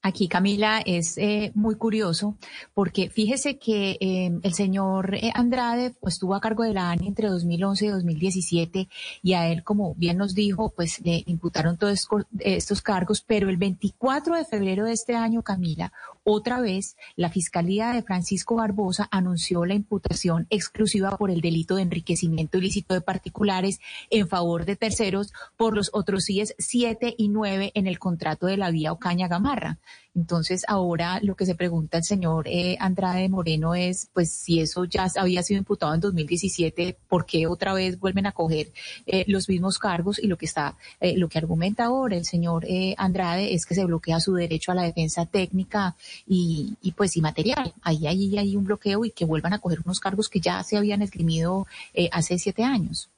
Aquí, 0.07 0.29
Camila, 0.29 0.83
es 0.85 1.17
eh, 1.17 1.51
muy 1.55 1.77
curioso 1.77 2.37
porque 2.75 3.09
fíjese 3.09 3.57
que 3.57 3.97
eh, 3.99 4.39
el 4.43 4.53
señor 4.53 5.15
eh, 5.15 5.31
Andrade 5.33 5.95
pues, 5.99 6.17
estuvo 6.17 6.35
a 6.35 6.43
cargo 6.43 6.63
de 6.63 6.75
la 6.75 6.91
ANI 6.91 7.07
entre 7.07 7.29
2011 7.29 7.87
y 7.87 7.89
2017 7.89 8.89
y 9.23 9.33
a 9.33 9.49
él, 9.49 9.65
como 9.65 9.95
bien 9.95 10.19
nos 10.19 10.35
dijo, 10.35 10.75
pues 10.77 11.01
le 11.01 11.23
imputaron 11.25 11.79
todos 11.79 12.07
estos 12.41 12.83
cargos, 12.83 13.23
pero 13.23 13.49
el 13.49 13.57
24 13.57 14.37
de 14.37 14.45
febrero 14.45 14.85
de 14.85 14.93
este 14.93 15.17
año, 15.17 15.41
Camila, 15.41 15.91
otra 16.25 16.61
vez 16.61 16.97
la 17.17 17.31
Fiscalía 17.31 17.93
de 17.93 18.03
Francisco 18.03 18.57
Barbosa 18.57 19.09
anunció 19.11 19.65
la 19.67 19.75
imputación 19.75 20.47
exclusiva 20.51 21.17
por 21.17 21.31
el 21.31 21.41
delito 21.41 21.77
de 21.77 21.83
enriquecimiento 21.83 22.59
ilícito 22.59 22.95
de 22.95 23.03
particulares 23.03 23.81
en 24.11 24.27
favor 24.27 24.65
de 24.65 24.77
terceros 24.77 25.33
por 25.57 25.75
los 25.75 25.91
otros 25.93 26.25
CIES 26.25 26.55
7 26.59 27.15
y 27.17 27.29
9 27.29 27.73
en 27.75 27.87
el 27.87 27.99
contrato 27.99 28.47
de 28.47 28.57
la 28.57 28.71
vía 28.71 28.93
Ocaña 28.93 29.29
Gamarra. 29.29 29.79
Entonces, 30.15 30.65
ahora 30.69 31.19
lo 31.23 31.35
que 31.35 31.45
se 31.45 31.57
pregunta 31.57 31.99
el 31.99 32.05
señor 32.05 32.47
eh, 32.47 32.77
Andrade 32.79 33.29
Moreno 33.29 33.75
es, 33.75 34.09
pues, 34.13 34.31
si 34.33 34.61
eso 34.61 34.85
ya 34.85 35.09
había 35.17 35.43
sido 35.43 35.59
imputado 35.59 35.93
en 35.95 36.01
2017, 36.01 36.97
¿por 37.09 37.27
qué 37.27 37.47
otra 37.49 37.75
vez 37.75 37.99
vuelven 37.99 38.27
a 38.27 38.33
coger 38.33 38.71
eh, 39.07 39.25
los 39.27 39.49
mismos 39.49 39.79
cargos? 39.79 40.21
Y 40.21 40.29
lo 40.29 40.39
que 40.39 40.47
está, 40.47 40.77
eh, 41.01 41.17
lo 41.17 41.29
que 41.29 41.39
argumenta 41.39 41.87
ahora 41.87 42.17
el 42.17 42.25
señor 42.25 42.65
Andrade 42.97 43.55
es 43.55 43.67
que 43.67 43.75
se 43.75 43.85
bloquea 43.85 44.21
su 44.21 44.35
derecho 44.35 44.71
a 44.73 44.77
la 44.77 44.83
defensa 44.83 45.27
técnica 45.27 45.97
y, 46.27 46.77
y 46.81 46.93
pues, 46.93 47.17
y 47.17 47.21
material. 47.21 47.75
Ahí, 47.83 48.07
ahí 48.07 48.39
hay 48.39 48.57
un 48.57 48.65
bloqueo 48.65 49.05
y 49.05 49.11
que 49.11 49.25
vuelvan 49.25 49.53
a 49.53 49.59
coger 49.59 49.81
unos 49.85 49.99
cargos 49.99 50.29
que 50.29 50.41
ya 50.41 50.63
se 50.63 50.77
habían 50.77 51.03
esgrimido 51.03 51.67
hace 52.13 52.39
siete 52.39 52.63
años. 52.63 53.11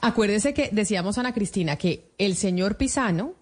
Acuérdese 0.00 0.54
que 0.54 0.70
decíamos, 0.72 1.18
Ana 1.18 1.32
Cristina, 1.32 1.76
que 1.76 2.10
el 2.18 2.36
señor 2.36 2.76
Pisano, 2.76 3.34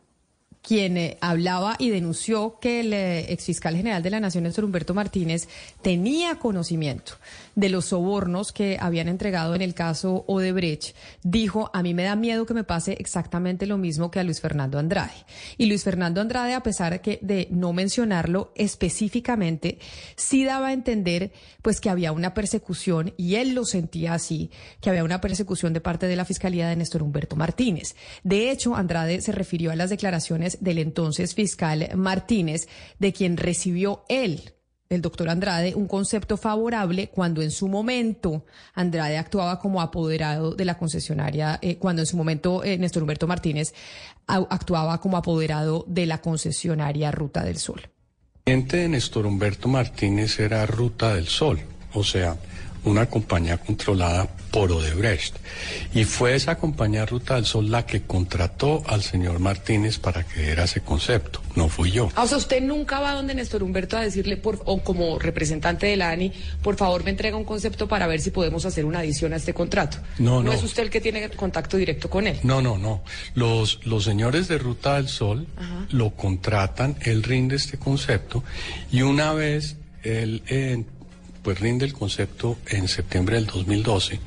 quien 0.63 0.97
eh, 0.97 1.19
hablaba 1.21 1.77
y 1.79 1.91
denunció 1.91 2.59
que 2.61 2.81
el 2.81 2.93
eh, 2.93 3.33
exfiscal 3.33 3.77
general 3.77 4.03
de 4.03 4.11
la 4.11 4.21
Nación, 4.21 4.45
Néstor 4.45 4.65
Humberto 4.65 4.95
Martínez, 4.95 5.49
tenía 5.83 6.37
conocimiento 6.37 7.15
de 7.55 7.69
los 7.69 7.87
sobornos 7.87 8.53
que 8.53 8.79
habían 8.81 9.09
entregado 9.09 9.55
en 9.55 9.63
el 9.63 9.75
caso 9.75 10.25
Odebrecht, 10.29 10.95
dijo, 11.25 11.71
a 11.75 11.83
mí 11.83 11.93
me 11.93 12.05
da 12.05 12.15
miedo 12.15 12.47
que 12.47 12.55
me 12.55 12.63
pase 12.63 12.97
exactamente 13.01 13.67
lo 13.67 13.79
mismo 13.79 14.11
que 14.11 14.21
a 14.21 14.23
Luis 14.23 14.41
Fernando 14.41 14.79
Andrade. 14.79 15.11
Y 15.57 15.67
Luis 15.67 15.83
Fernando 15.83 16.21
Andrade, 16.21 16.55
a 16.55 16.63
pesar 16.63 17.01
de, 17.03 17.49
no 17.51 17.73
mencionarlo 17.73 18.53
específicamente, 18.55 19.79
sí 20.15 20.45
daba 20.45 20.69
a 20.69 20.73
entender 20.73 21.33
pues 21.63 21.81
que 21.81 21.91
había 21.91 22.13
una 22.13 22.33
persecución, 22.33 23.13
y 23.17 23.35
él 23.35 23.55
lo 23.55 23.65
sentía 23.65 24.15
así, 24.15 24.51
que 24.81 24.91
había 24.91 25.03
una 25.03 25.21
persecución 25.21 25.73
de 25.73 25.81
parte 25.81 26.07
de 26.07 26.17
la 26.17 26.25
Fiscalía 26.25 26.69
de 26.69 26.77
Néstor 26.77 27.03
Humberto 27.03 27.35
Martínez. 27.35 27.97
De 28.23 28.51
hecho, 28.51 28.77
Andrade 28.77 29.21
se 29.21 29.33
refirió 29.33 29.73
a 29.73 29.77
las 29.77 29.91
declaraciones 29.91 30.58
del 30.61 30.79
entonces 30.79 31.35
fiscal 31.35 31.91
Martínez, 31.95 32.69
de 32.99 33.13
quien 33.13 33.37
recibió 33.37 34.05
él 34.09 34.55
el 34.89 35.03
doctor 35.03 35.29
Andrade 35.29 35.75
un 35.75 35.87
concepto 35.87 36.37
favorable 36.37 37.09
cuando 37.09 37.43
en 37.43 37.51
su 37.51 37.69
momento 37.69 38.45
Andrade 38.75 39.19
actuaba 39.19 39.59
como 39.59 39.81
apoderado 39.81 40.55
de 40.55 40.65
la 40.65 40.79
concesionaria, 40.79 41.59
eh, 41.63 41.77
cuando 41.77 42.03
en 42.03 42.07
su 42.07 42.17
momento 42.17 42.65
eh, 42.65 42.79
Néstor 42.79 43.03
Humberto 43.03 43.27
Martínez 43.27 43.75
actuaba 44.27 45.01
como 45.01 45.17
apoderado 45.17 45.85
de 45.89 46.07
la 46.07 46.21
concesionaria 46.21 47.11
Ruta 47.11 47.43
del 47.45 47.57
Sol. 47.57 47.89
El 48.45 48.67
de 48.67 48.89
Néstor 48.89 49.27
Humberto 49.27 49.69
Martínez 49.69 50.39
era 50.39 50.67
Ruta 50.67 51.15
del 51.15 51.29
Sol, 51.29 51.61
o 51.95 52.05
sea, 52.05 52.37
una 52.85 53.07
compañía 53.07 53.59
controlada 53.59 54.29
por 54.51 54.73
Odebrecht. 54.73 55.37
Y 55.95 56.05
fue 56.05 56.35
esa 56.35 56.57
compañía 56.57 57.07
Ruta 57.07 57.35
del 57.35 57.45
Sol 57.45 57.71
la 57.71 57.87
que 57.87 58.03
contrató 58.03 58.83
al 58.87 59.03
señor 59.03 59.39
Martínez 59.41 59.99
para 59.99 60.25
que 60.25 60.41
diera 60.43 60.65
ese 60.65 60.81
concepto, 60.81 61.41
no 61.55 61.69
fui 61.69 61.91
yo. 61.91 62.11
Ah, 62.15 62.23
o 62.23 62.27
sea, 62.27 62.39
usted 62.39 62.63
nunca 62.63 63.01
va 63.01 63.13
donde 63.13 63.35
Néstor 63.35 63.63
Humberto 63.63 63.97
a 63.97 64.01
decirle, 64.01 64.37
por, 64.37 64.63
o 64.65 64.81
como 64.83 65.19
representante 65.19 65.87
de 65.87 65.97
la 65.97 66.11
ANI, 66.11 66.33
por 66.63 66.77
favor 66.77 67.05
me 67.05 67.11
entrega 67.11 67.37
un 67.37 67.45
concepto 67.45 67.89
para 67.89 68.07
ver 68.07 68.21
si 68.21 68.31
podemos 68.31 68.65
hacer 68.65 68.85
una 68.85 69.01
adición 69.01 69.33
a 69.33 69.37
este 69.37 69.55
contrato. 69.55 69.99
No, 70.19 70.43
no. 70.43 70.45
No 70.45 70.53
es 70.53 70.63
usted 70.63 70.85
el 70.85 70.91
que 70.91 71.01
tiene 71.01 71.29
contacto 71.31 71.77
directo 71.77 72.09
con 72.09 72.27
él. 72.27 72.39
No, 72.43 72.63
no, 72.63 72.79
no. 72.79 73.03
Los, 73.35 73.85
los 73.87 74.05
señores 74.05 74.49
de 74.49 74.59
Ruta 74.59 74.95
del 74.97 75.09
Sol 75.09 75.47
lo 75.91 76.11
contratan, 76.11 76.97
él 77.03 77.23
rinde 77.23 77.57
este 77.57 77.79
concepto 77.79 78.43
y 78.91 79.03
una 79.03 79.33
vez 79.33 79.77
él... 80.03 80.43
Eh, 80.49 80.85
pues 81.43 81.61
rinde 81.61 81.85
el 81.87 81.93
concepto 81.93 82.59
en 82.69 82.89
septiembre 82.89 83.37
del 83.37 83.47
2012, 83.47 84.21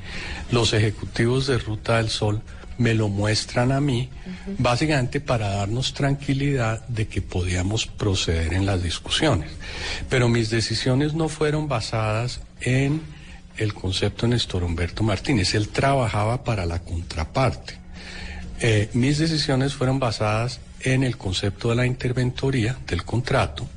los 0.50 0.72
ejecutivos 0.72 1.46
de 1.46 1.58
Ruta 1.58 1.96
del 1.96 2.08
Sol 2.08 2.42
me 2.78 2.94
lo 2.94 3.08
muestran 3.08 3.72
a 3.72 3.80
mí, 3.80 4.08
básicamente 4.58 5.20
para 5.20 5.48
darnos 5.48 5.94
tranquilidad 5.94 6.86
de 6.88 7.06
que 7.06 7.22
podíamos 7.22 7.86
proceder 7.86 8.54
en 8.54 8.66
las 8.66 8.82
discusiones. 8.82 9.50
Pero 10.08 10.28
mis 10.28 10.50
decisiones 10.50 11.14
no 11.14 11.28
fueron 11.28 11.68
basadas 11.68 12.40
en 12.60 13.02
el 13.56 13.74
concepto 13.74 14.26
de 14.26 14.32
Néstor 14.32 14.64
Humberto 14.64 15.02
Martínez, 15.02 15.54
él 15.54 15.68
trabajaba 15.68 16.42
para 16.42 16.66
la 16.66 16.80
contraparte. 16.80 17.78
Eh, 18.60 18.88
mis 18.94 19.18
decisiones 19.18 19.74
fueron 19.74 19.98
basadas 19.98 20.60
en 20.80 21.04
el 21.04 21.16
concepto 21.16 21.70
de 21.70 21.76
la 21.76 21.86
interventoría 21.86 22.78
del 22.86 23.04
contrato, 23.04 23.68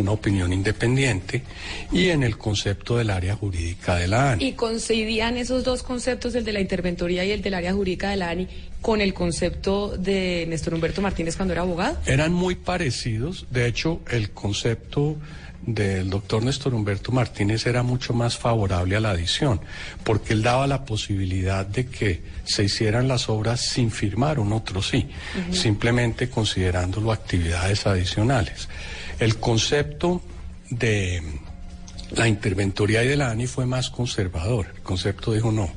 una 0.00 0.12
opinión 0.12 0.52
independiente 0.52 1.42
y 1.92 2.08
en 2.08 2.22
el 2.22 2.38
concepto 2.38 2.96
del 2.96 3.10
área 3.10 3.34
jurídica 3.34 3.96
de 3.96 4.08
la 4.08 4.32
ANI. 4.32 4.44
¿Y 4.44 4.52
coincidían 4.52 5.36
esos 5.36 5.64
dos 5.64 5.82
conceptos, 5.82 6.34
el 6.34 6.44
de 6.44 6.52
la 6.52 6.60
interventoría 6.60 7.24
y 7.24 7.30
el 7.32 7.42
del 7.42 7.54
área 7.54 7.72
jurídica 7.72 8.10
de 8.10 8.16
la 8.16 8.30
ANI, 8.30 8.48
con 8.80 9.00
el 9.00 9.12
concepto 9.14 9.96
de 9.96 10.46
Néstor 10.48 10.74
Humberto 10.74 11.02
Martínez 11.02 11.36
cuando 11.36 11.52
era 11.52 11.62
abogado? 11.62 11.98
Eran 12.06 12.32
muy 12.32 12.54
parecidos. 12.54 13.46
De 13.50 13.66
hecho, 13.66 14.00
el 14.10 14.30
concepto 14.30 15.16
del 15.74 16.08
doctor 16.08 16.42
Néstor 16.42 16.72
Humberto 16.74 17.12
Martínez 17.12 17.66
era 17.66 17.82
mucho 17.82 18.14
más 18.14 18.38
favorable 18.38 18.96
a 18.96 19.00
la 19.00 19.10
adición, 19.10 19.60
porque 20.04 20.32
él 20.32 20.42
daba 20.42 20.66
la 20.66 20.84
posibilidad 20.84 21.66
de 21.66 21.86
que 21.86 22.22
se 22.44 22.64
hicieran 22.64 23.06
las 23.08 23.28
obras 23.28 23.60
sin 23.60 23.90
firmar 23.90 24.38
un 24.38 24.52
otro 24.52 24.80
sí, 24.82 25.08
simplemente 25.50 26.30
considerándolo 26.30 27.12
actividades 27.12 27.86
adicionales. 27.86 28.68
El 29.18 29.36
concepto 29.36 30.22
de 30.70 31.22
la 32.12 32.28
interventoría 32.28 33.04
y 33.04 33.08
de 33.08 33.16
la 33.16 33.30
ANI 33.30 33.46
fue 33.46 33.66
más 33.66 33.90
conservador. 33.90 34.66
El 34.74 34.82
concepto 34.82 35.32
dijo 35.32 35.52
no, 35.52 35.70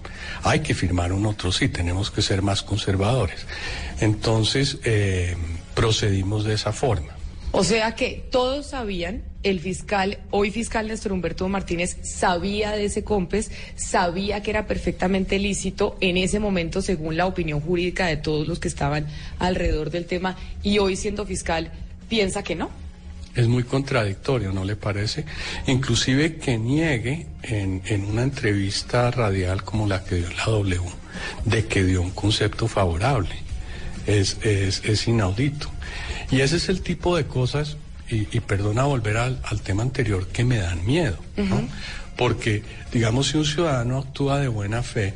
hay 0.43 0.61
que 0.61 0.73
firmar 0.73 1.11
un 1.11 1.25
otro 1.25 1.51
sí, 1.51 1.67
tenemos 1.69 2.11
que 2.11 2.21
ser 2.21 2.41
más 2.41 2.61
conservadores. 2.61 3.45
Entonces 3.99 4.77
eh, 4.83 5.35
procedimos 5.75 6.45
de 6.45 6.53
esa 6.53 6.71
forma. 6.71 7.15
O 7.53 7.65
sea 7.65 7.95
que 7.95 8.25
todos 8.31 8.67
sabían, 8.67 9.23
el 9.43 9.59
fiscal, 9.59 10.19
hoy 10.29 10.51
fiscal 10.51 10.87
Néstor 10.87 11.11
Humberto 11.11 11.49
Martínez, 11.49 11.97
sabía 12.01 12.71
de 12.71 12.85
ese 12.85 13.03
COMPES, 13.03 13.51
sabía 13.75 14.41
que 14.41 14.51
era 14.51 14.67
perfectamente 14.67 15.37
lícito 15.37 15.97
en 15.99 16.15
ese 16.15 16.39
momento, 16.39 16.81
según 16.81 17.17
la 17.17 17.25
opinión 17.25 17.59
jurídica 17.59 18.05
de 18.05 18.15
todos 18.15 18.47
los 18.47 18.59
que 18.59 18.69
estaban 18.69 19.07
alrededor 19.37 19.89
del 19.89 20.05
tema, 20.05 20.37
y 20.63 20.77
hoy 20.77 20.95
siendo 20.95 21.25
fiscal, 21.25 21.71
piensa 22.07 22.41
que 22.41 22.55
no. 22.55 22.69
Es 23.35 23.47
muy 23.47 23.63
contradictorio, 23.63 24.51
¿no 24.51 24.65
le 24.65 24.75
parece? 24.75 25.25
Inclusive 25.67 26.35
que 26.35 26.57
niegue 26.57 27.27
en, 27.43 27.81
en 27.85 28.05
una 28.05 28.23
entrevista 28.23 29.09
radial 29.09 29.63
como 29.63 29.87
la 29.87 30.03
que 30.03 30.15
dio 30.15 30.29
la 30.31 30.45
W, 30.45 30.81
de 31.45 31.65
que 31.65 31.83
dio 31.83 32.01
un 32.01 32.11
concepto 32.11 32.67
favorable. 32.67 33.35
Es, 34.05 34.37
es, 34.41 34.81
es 34.83 35.07
inaudito. 35.07 35.69
Y 36.29 36.41
ese 36.41 36.57
es 36.57 36.67
el 36.67 36.81
tipo 36.81 37.15
de 37.15 37.25
cosas, 37.25 37.77
y, 38.09 38.27
y 38.35 38.41
perdona 38.41 38.83
volver 38.83 39.17
al, 39.17 39.39
al, 39.45 39.61
tema 39.61 39.83
anterior, 39.83 40.27
que 40.27 40.43
me 40.43 40.57
dan 40.57 40.85
miedo. 40.85 41.17
¿no? 41.37 41.67
Porque, 42.17 42.63
digamos, 42.91 43.29
si 43.29 43.37
un 43.37 43.45
ciudadano 43.45 43.97
actúa 43.99 44.39
de 44.39 44.49
buena 44.49 44.83
fe 44.83 45.13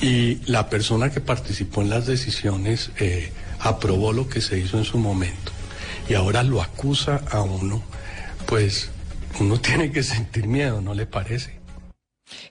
y 0.00 0.40
la 0.46 0.68
persona 0.68 1.10
que 1.10 1.20
participó 1.20 1.82
en 1.82 1.90
las 1.90 2.06
decisiones 2.06 2.90
eh, 2.98 3.30
aprobó 3.60 4.12
lo 4.12 4.28
que 4.28 4.40
se 4.40 4.58
hizo 4.58 4.78
en 4.78 4.84
su 4.84 4.98
momento 4.98 5.52
y 6.08 6.14
ahora 6.14 6.42
lo 6.42 6.62
acusa 6.62 7.22
a 7.30 7.42
uno, 7.42 7.82
pues 8.46 8.90
uno 9.40 9.60
tiene 9.60 9.92
que 9.92 10.02
sentir 10.02 10.46
miedo, 10.46 10.80
¿no 10.80 10.94
le 10.94 11.06
parece? 11.06 11.58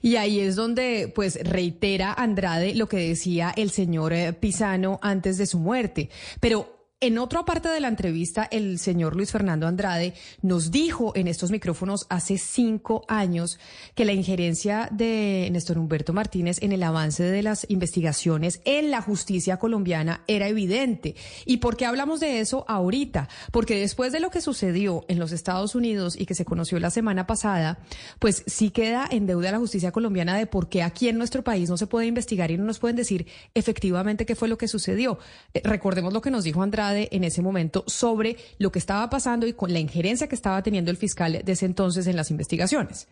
Y 0.01 0.15
ahí 0.15 0.39
es 0.39 0.55
donde, 0.55 1.11
pues, 1.13 1.38
reitera 1.43 2.13
Andrade 2.13 2.73
lo 2.73 2.88
que 2.88 2.97
decía 2.97 3.53
el 3.55 3.69
señor 3.69 4.13
eh, 4.13 4.34
Pisano 4.34 4.99
antes 5.03 5.38
de 5.38 5.45
su 5.45 5.59
muerte. 5.59 6.09
Pero 6.39 6.76
en 6.99 7.19
otra 7.19 7.45
parte 7.45 7.69
de 7.69 7.79
la 7.79 7.89
entrevista, 7.89 8.47
el 8.49 8.79
señor 8.79 9.15
Luis 9.15 9.31
Fernando 9.31 9.67
Andrade 9.67 10.15
nos 10.41 10.71
dijo 10.71 11.11
en 11.15 11.27
estos 11.27 11.51
micrófonos 11.51 12.07
hace 12.09 12.39
cinco 12.39 13.05
años 13.07 13.59
que 13.93 14.03
la 14.03 14.13
injerencia 14.13 14.89
de 14.91 15.47
Néstor 15.51 15.77
Humberto 15.77 16.11
Martínez 16.11 16.57
en 16.63 16.71
el 16.71 16.81
avance 16.81 17.21
de 17.21 17.43
las 17.43 17.69
investigaciones 17.69 18.61
en 18.65 18.89
la 18.89 19.03
justicia 19.03 19.57
colombiana 19.57 20.23
era 20.25 20.47
evidente. 20.47 21.15
¿Y 21.45 21.57
por 21.57 21.77
qué 21.77 21.85
hablamos 21.85 22.19
de 22.19 22.39
eso 22.39 22.65
ahorita? 22.67 23.29
Porque 23.51 23.79
después 23.79 24.11
de 24.11 24.19
lo 24.19 24.31
que 24.31 24.41
sucedió 24.41 25.05
en 25.07 25.19
los 25.19 25.31
Estados 25.31 25.75
Unidos 25.75 26.19
y 26.19 26.25
que 26.25 26.33
se 26.33 26.45
conoció 26.45 26.79
la 26.79 26.89
semana 26.89 27.27
pasada, 27.27 27.77
pues 28.17 28.41
sí 28.47 28.71
queda 28.71 29.07
en 29.11 29.27
deuda 29.27 29.51
la 29.51 29.59
justicia 29.59 29.91
colombiana 29.91 30.35
de 30.35 30.47
por 30.47 30.67
qué 30.67 30.81
aquí 30.81 31.09
en 31.09 31.19
nuestro 31.19 31.43
país 31.43 31.69
no 31.69 31.77
se 31.77 31.85
puede 31.85 32.07
investigar 32.07 32.49
y 32.49 32.57
no 32.57 32.63
nos 32.63 32.79
pueden 32.79 32.95
decir 32.95 33.27
efectivamente 33.53 34.25
qué 34.25 34.33
fue 34.33 34.47
lo 34.47 34.57
que 34.57 34.67
sucedió. 34.67 35.19
Eh, 35.53 35.61
recordemos 35.63 36.11
lo 36.11 36.21
que 36.21 36.31
nos 36.31 36.43
dijo 36.43 36.63
Andrade 36.63 36.86
en 36.95 37.23
ese 37.23 37.41
momento 37.41 37.84
sobre 37.88 38.38
lo 38.59 38.72
que 38.72 38.80
estaba 38.80 39.09
pasando 39.09 39.47
y 39.47 39.53
con 39.53 39.73
la 39.73 39.80
injerencia 39.80 40.27
que 40.27 40.35
estaba 40.35 40.61
teniendo 40.61 40.91
el 40.91 40.97
fiscal 40.97 41.41
de 41.43 41.51
ese 41.51 41.65
entonces 41.65 42.07
en 42.07 42.15
las 42.15 42.31
investigaciones. 42.31 43.07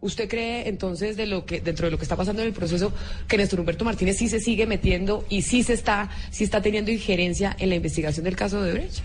¿Usted 0.00 0.28
cree 0.28 0.68
entonces 0.68 1.16
de 1.16 1.26
lo 1.26 1.46
que 1.46 1.60
dentro 1.62 1.86
de 1.86 1.90
lo 1.90 1.96
que 1.96 2.04
está 2.04 2.14
pasando 2.14 2.42
en 2.42 2.48
el 2.48 2.54
proceso 2.54 2.92
que 3.26 3.38
Néstor 3.38 3.60
Humberto 3.60 3.86
Martínez 3.86 4.18
sí 4.18 4.28
se 4.28 4.38
sigue 4.38 4.66
metiendo 4.66 5.24
y 5.30 5.42
sí 5.42 5.62
se 5.62 5.72
está 5.72 6.10
sí 6.30 6.44
está 6.44 6.60
teniendo 6.60 6.90
injerencia 6.90 7.56
en 7.58 7.70
la 7.70 7.76
investigación 7.76 8.24
del 8.24 8.36
caso 8.36 8.62
de 8.62 8.72
Brecht? 8.72 8.98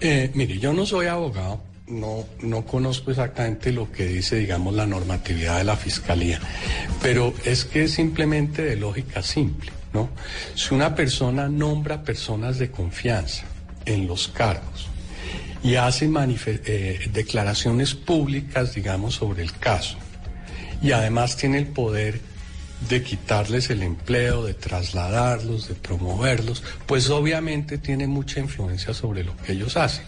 Eh, 0.00 0.30
mire, 0.34 0.58
yo 0.58 0.72
no 0.72 0.86
soy 0.86 1.06
abogado, 1.06 1.60
no, 1.88 2.24
no 2.40 2.64
conozco 2.64 3.10
exactamente 3.10 3.72
lo 3.72 3.90
que 3.90 4.06
dice, 4.06 4.36
digamos, 4.36 4.74
la 4.74 4.86
normatividad 4.86 5.58
de 5.58 5.64
la 5.64 5.76
fiscalía, 5.76 6.40
pero 7.02 7.34
es 7.44 7.64
que 7.64 7.84
es 7.84 7.92
simplemente 7.92 8.62
de 8.62 8.76
lógica 8.76 9.22
simple, 9.22 9.70
¿no? 9.92 10.10
Si 10.54 10.74
una 10.74 10.94
persona 10.94 11.48
nombra 11.48 12.02
personas 12.02 12.58
de 12.58 12.70
confianza 12.70 13.44
en 13.84 14.06
los 14.06 14.28
cargos 14.28 14.88
y 15.62 15.74
hace 15.74 16.10
eh, 16.46 17.10
declaraciones 17.12 17.94
públicas, 17.94 18.74
digamos, 18.74 19.14
sobre 19.14 19.42
el 19.42 19.52
caso, 19.58 19.96
y 20.82 20.92
además 20.92 21.36
tiene 21.36 21.58
el 21.58 21.66
poder 21.66 22.20
de 22.88 23.02
quitarles 23.02 23.70
el 23.70 23.82
empleo, 23.82 24.44
de 24.44 24.54
trasladarlos, 24.54 25.68
de 25.68 25.74
promoverlos, 25.74 26.62
pues 26.86 27.10
obviamente 27.10 27.78
tiene 27.78 28.06
mucha 28.06 28.38
influencia 28.38 28.94
sobre 28.94 29.24
lo 29.24 29.36
que 29.38 29.52
ellos 29.52 29.76
hacen. 29.76 30.04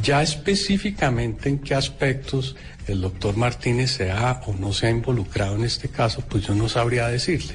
Ya 0.00 0.22
específicamente 0.22 1.48
en 1.48 1.58
qué 1.58 1.74
aspectos 1.74 2.54
el 2.86 3.00
doctor 3.00 3.36
Martínez 3.36 3.90
se 3.90 4.12
ha 4.12 4.42
o 4.46 4.54
no 4.54 4.72
se 4.72 4.86
ha 4.86 4.90
involucrado 4.90 5.56
en 5.56 5.64
este 5.64 5.88
caso, 5.88 6.22
pues 6.28 6.46
yo 6.46 6.54
no 6.54 6.68
sabría 6.68 7.08
decirle. 7.08 7.54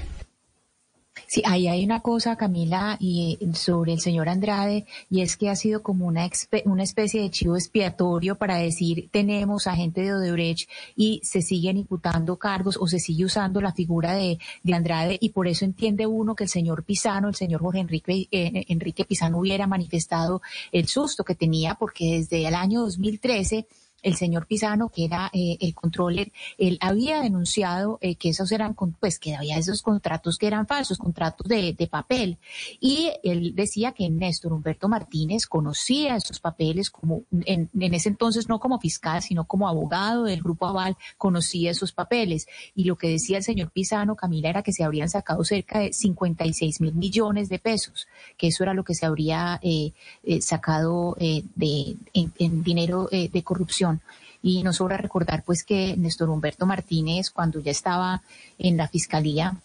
Sí, 1.34 1.41
ahí 1.47 1.68
hay 1.68 1.84
una 1.84 2.01
cosa, 2.01 2.35
Camila, 2.35 2.95
y 2.99 3.39
sobre 3.55 3.93
el 3.93 3.99
señor 4.01 4.30
Andrade, 4.30 4.85
y 5.10 5.22
es 5.22 5.35
que 5.35 5.49
ha 5.49 5.55
sido 5.55 5.81
como 5.81 6.05
una, 6.05 6.30
una 6.65 6.84
especie 6.84 7.23
de 7.23 7.31
chivo 7.31 7.55
expiatorio 7.55 8.35
para 8.35 8.57
decir 8.57 9.10
tenemos 9.10 9.65
a 9.65 9.76
gente 9.76 10.01
de 10.01 10.14
Odebrecht 10.14 10.69
y 10.95 11.22
se 11.23 11.41
siguen 11.41 11.77
imputando 11.77 12.38
cargos 12.38 12.77
o 12.80 12.85
se 12.85 12.99
sigue 12.99 13.26
usando 13.26 13.61
la 13.61 13.73
figura 13.73 14.14
de, 14.14 14.38
de 14.61 14.73
Andrade 14.76 15.18
y 15.19 15.30
por 15.30 15.47
eso 15.47 15.65
entiende 15.65 16.05
uno 16.05 16.35
que 16.35 16.43
el 16.43 16.51
señor 16.51 16.84
Pisano, 16.84 17.30
el 17.30 17.35
señor 17.35 17.61
Jorge 17.61 17.80
Enrique, 17.80 18.27
eh, 18.30 18.65
Enrique 18.68 19.03
Pisano 19.03 19.39
hubiera 19.39 19.65
manifestado 19.65 20.43
el 20.72 20.88
susto 20.88 21.23
que 21.23 21.34
tenía 21.34 21.73
porque 21.73 22.19
desde 22.19 22.47
el 22.47 22.53
año 22.53 22.81
2013 22.81 23.65
el 24.04 24.16
señor 24.16 24.46
Pisano, 24.46 24.90
que 24.90 25.06
era 25.06 25.32
eh, 25.34 25.58
el 25.62 25.74
controller, 25.74 26.32
él 26.58 26.78
había 26.82 27.22
denunciado 27.22 27.98
eh, 28.02 28.16
que 28.16 28.30
esos 28.30 28.52
eran, 28.52 28.76
pues 29.00 29.18
que 29.18 29.36
había 29.36 29.58
esos 29.58 29.82
contratos 29.82 30.38
que 30.38 30.48
eran 30.48 30.68
falsos, 30.68 30.98
contratos 30.98 31.48
de, 31.48 31.74
de, 31.74 31.88
papel. 31.88 32.38
Y 32.80 33.12
él 33.24 33.56
decía 33.56 33.94
que 33.94 34.10
Néstor 34.10 34.54
Humberto 34.54 34.90
Martínez 34.90 35.48
conocía 35.48 36.18
esos 36.18 36.40
papeles 36.40 36.90
como, 36.90 37.24
en, 37.46 37.70
en, 37.74 37.94
ese 37.94 38.10
entonces 38.10 38.50
no 38.50 38.60
como 38.60 38.80
fiscal, 38.80 39.22
sino 39.22 39.46
como 39.46 39.68
abogado 39.68 40.26
del 40.26 40.42
Grupo 40.42 40.68
Aval, 40.68 40.98
conocía 41.18 41.72
esos 41.72 41.94
papeles. 41.94 42.48
Y 42.76 42.84
lo 42.84 42.98
que 42.98 43.08
decía 43.08 43.38
el 43.38 43.44
señor 43.44 43.72
Pisano, 43.72 44.16
Camila, 44.16 44.50
era 44.50 44.64
que 44.64 44.74
se 44.74 44.84
habrían 44.84 45.10
sacado 45.10 45.44
cerca 45.46 45.80
de 45.80 45.94
56 45.94 46.82
mil 46.82 46.94
millones 46.94 47.48
de 47.48 47.60
pesos, 47.60 48.08
que 48.38 48.48
eso 48.48 48.64
era 48.64 48.74
lo 48.74 48.84
que 48.84 48.96
se 48.96 49.06
habría 49.06 49.60
eh, 49.62 49.94
sacado 50.42 51.16
de, 51.20 51.96
en, 52.14 52.34
en 52.38 52.64
dinero 52.64 53.08
de 53.12 53.44
corrupción. 53.44 53.93
Y 54.41 54.64
nos 54.64 54.78
sobra 54.78 54.98
recordar 54.98 55.44
pues 55.44 55.64
que 55.64 55.95
Néstor 55.98 56.30
Humberto 56.30 56.65
Martínez, 56.65 57.30
cuando 57.30 57.60
ya 57.60 57.72
estaba 57.72 58.22
en 58.57 58.78
la 58.78 58.88
fiscalía, 58.88 59.56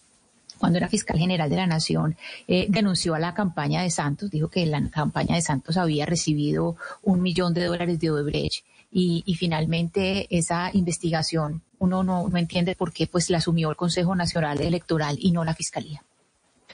cuando 0.57 0.77
era 0.77 0.89
fiscal 0.89 1.17
general 1.17 1.49
de 1.49 1.55
la 1.55 1.67
Nación, 1.67 2.17
eh, 2.47 2.67
denunció 2.69 3.15
a 3.15 3.19
la 3.19 3.33
campaña 3.33 3.81
de 3.81 3.89
Santos, 3.89 4.29
dijo 4.29 4.49
que 4.49 4.65
la 4.65 4.87
campaña 4.89 5.35
de 5.35 5.41
Santos 5.41 5.77
había 5.77 6.05
recibido 6.05 6.75
un 7.01 7.21
millón 7.21 7.53
de 7.53 7.65
dólares 7.65 7.99
de 7.99 8.11
Odebrecht 8.11 8.65
y, 8.91 9.23
finalmente 9.35 10.27
esa 10.35 10.71
investigación 10.73 11.61
uno 11.77 12.03
no, 12.03 12.27
no 12.27 12.37
entiende 12.37 12.75
por 12.75 12.91
qué 12.91 13.07
pues 13.07 13.29
la 13.29 13.37
asumió 13.37 13.69
el 13.69 13.77
Consejo 13.77 14.15
Nacional 14.15 14.59
Electoral 14.59 15.17
y 15.19 15.31
no 15.31 15.45
la 15.45 15.53
Fiscalía. 15.53 16.03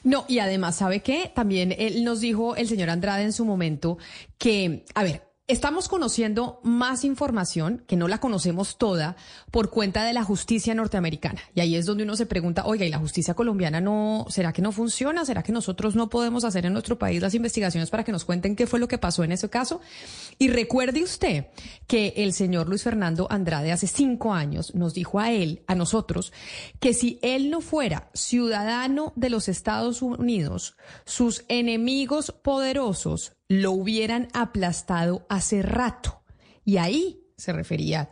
No, 0.03 0.25
y 0.27 0.39
además, 0.39 0.77
¿sabe 0.77 1.01
qué? 1.01 1.31
También 1.33 1.75
él 1.77 2.03
nos 2.03 2.21
dijo 2.21 2.55
el 2.55 2.67
señor 2.67 2.89
Andrade 2.89 3.23
en 3.23 3.33
su 3.33 3.45
momento 3.45 3.97
que, 4.37 4.85
a 4.93 5.03
ver, 5.03 5.23
Estamos 5.47 5.87
conociendo 5.87 6.59
más 6.63 7.03
información, 7.03 7.83
que 7.85 7.95
no 7.95 8.07
la 8.07 8.17
conocemos 8.17 8.79
toda, 8.79 9.15
por 9.51 9.69
cuenta 9.69 10.03
de 10.03 10.11
la 10.11 10.23
justicia 10.23 10.73
norteamericana. 10.73 11.39
Y 11.53 11.59
ahí 11.59 11.75
es 11.75 11.85
donde 11.85 12.03
uno 12.03 12.15
se 12.15 12.25
pregunta, 12.25 12.65
oiga, 12.65 12.83
¿y 12.83 12.89
la 12.89 12.97
justicia 12.97 13.35
colombiana 13.35 13.79
no, 13.79 14.25
será 14.29 14.53
que 14.53 14.63
no 14.63 14.71
funciona? 14.71 15.23
¿Será 15.23 15.43
que 15.43 15.51
nosotros 15.51 15.95
no 15.95 16.09
podemos 16.09 16.45
hacer 16.45 16.65
en 16.65 16.73
nuestro 16.73 16.97
país 16.97 17.21
las 17.21 17.35
investigaciones 17.35 17.91
para 17.91 18.03
que 18.03 18.11
nos 18.11 18.25
cuenten 18.25 18.55
qué 18.55 18.65
fue 18.65 18.79
lo 18.79 18.87
que 18.87 18.97
pasó 18.97 19.23
en 19.23 19.33
ese 19.33 19.47
caso? 19.47 19.81
Y 20.39 20.47
recuerde 20.47 21.03
usted 21.03 21.45
que 21.85 22.15
el 22.17 22.33
señor 22.33 22.67
Luis 22.67 22.81
Fernando 22.81 23.27
Andrade 23.29 23.71
hace 23.71 23.85
cinco 23.85 24.33
años 24.33 24.73
nos 24.73 24.95
dijo 24.95 25.19
a 25.19 25.31
él, 25.31 25.61
a 25.67 25.75
nosotros, 25.75 26.33
que 26.79 26.95
si 26.95 27.19
él 27.21 27.51
no 27.51 27.61
fuera 27.61 28.09
ciudadano 28.15 29.13
de 29.15 29.29
los 29.29 29.47
Estados 29.47 30.01
Unidos, 30.01 30.75
sus 31.05 31.45
enemigos 31.49 32.31
poderosos 32.31 33.33
lo 33.47 33.71
hubieran 33.71 34.27
aplastado 34.33 35.25
hace 35.29 35.61
rato. 35.61 36.21
Y 36.63 36.77
ahí 36.77 37.21
se 37.37 37.53
refería 37.53 38.09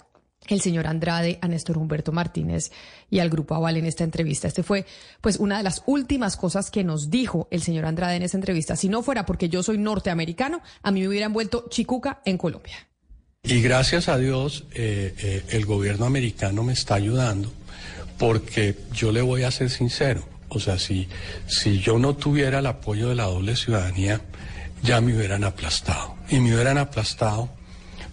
el 0.47 0.61
señor 0.61 0.87
Andrade 0.87 1.39
a 1.41 1.47
Néstor 1.47 1.77
Humberto 1.77 2.11
Martínez 2.11 2.71
y 3.09 3.19
al 3.19 3.29
Grupo 3.29 3.55
Aval 3.55 3.77
en 3.77 3.85
esta 3.85 4.03
entrevista. 4.03 4.47
Este 4.47 4.63
fue, 4.63 4.85
pues, 5.21 5.37
una 5.37 5.57
de 5.57 5.63
las 5.63 5.83
últimas 5.85 6.35
cosas 6.35 6.69
que 6.69 6.83
nos 6.83 7.09
dijo 7.09 7.47
el 7.51 7.61
señor 7.61 7.85
Andrade 7.85 8.17
en 8.17 8.23
esa 8.23 8.37
entrevista. 8.37 8.75
Si 8.75 8.89
no 8.89 9.03
fuera 9.03 9.25
porque 9.25 9.49
yo 9.49 9.63
soy 9.63 9.77
norteamericano, 9.77 10.61
a 10.81 10.91
mí 10.91 11.01
me 11.01 11.07
hubieran 11.07 11.33
vuelto 11.33 11.67
chicuca 11.69 12.21
en 12.25 12.37
Colombia. 12.37 12.75
Y 13.43 13.61
gracias 13.61 14.07
a 14.07 14.17
Dios, 14.17 14.65
eh, 14.73 15.13
eh, 15.17 15.43
el 15.49 15.65
gobierno 15.65 16.05
americano 16.05 16.63
me 16.63 16.73
está 16.73 16.95
ayudando, 16.95 17.51
porque 18.17 18.77
yo 18.93 19.11
le 19.11 19.21
voy 19.21 19.43
a 19.43 19.51
ser 19.51 19.69
sincero. 19.69 20.25
O 20.47 20.59
sea, 20.59 20.77
si, 20.77 21.07
si 21.47 21.79
yo 21.79 21.99
no 21.99 22.15
tuviera 22.15 22.59
el 22.59 22.67
apoyo 22.67 23.09
de 23.09 23.15
la 23.15 23.25
doble 23.25 23.55
ciudadanía, 23.55 24.21
ya 24.83 25.01
me 25.01 25.15
hubieran 25.15 25.43
aplastado. 25.43 26.15
Y 26.29 26.39
me 26.39 26.53
hubieran 26.53 26.77
aplastado 26.77 27.49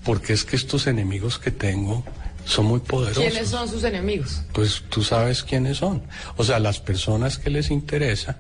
porque 0.04 0.32
es 0.32 0.44
que 0.44 0.56
estos 0.56 0.86
enemigos 0.86 1.38
que 1.38 1.50
tengo 1.50 2.04
son 2.44 2.66
muy 2.66 2.80
poderosos. 2.80 3.22
¿Quiénes 3.22 3.48
son 3.48 3.68
sus 3.68 3.84
enemigos? 3.84 4.42
Pues 4.52 4.82
tú 4.88 5.02
sabes 5.02 5.42
quiénes 5.42 5.78
son. 5.78 6.02
O 6.36 6.44
sea, 6.44 6.58
las 6.58 6.80
personas 6.80 7.38
que 7.38 7.50
les 7.50 7.70
interesa 7.70 8.38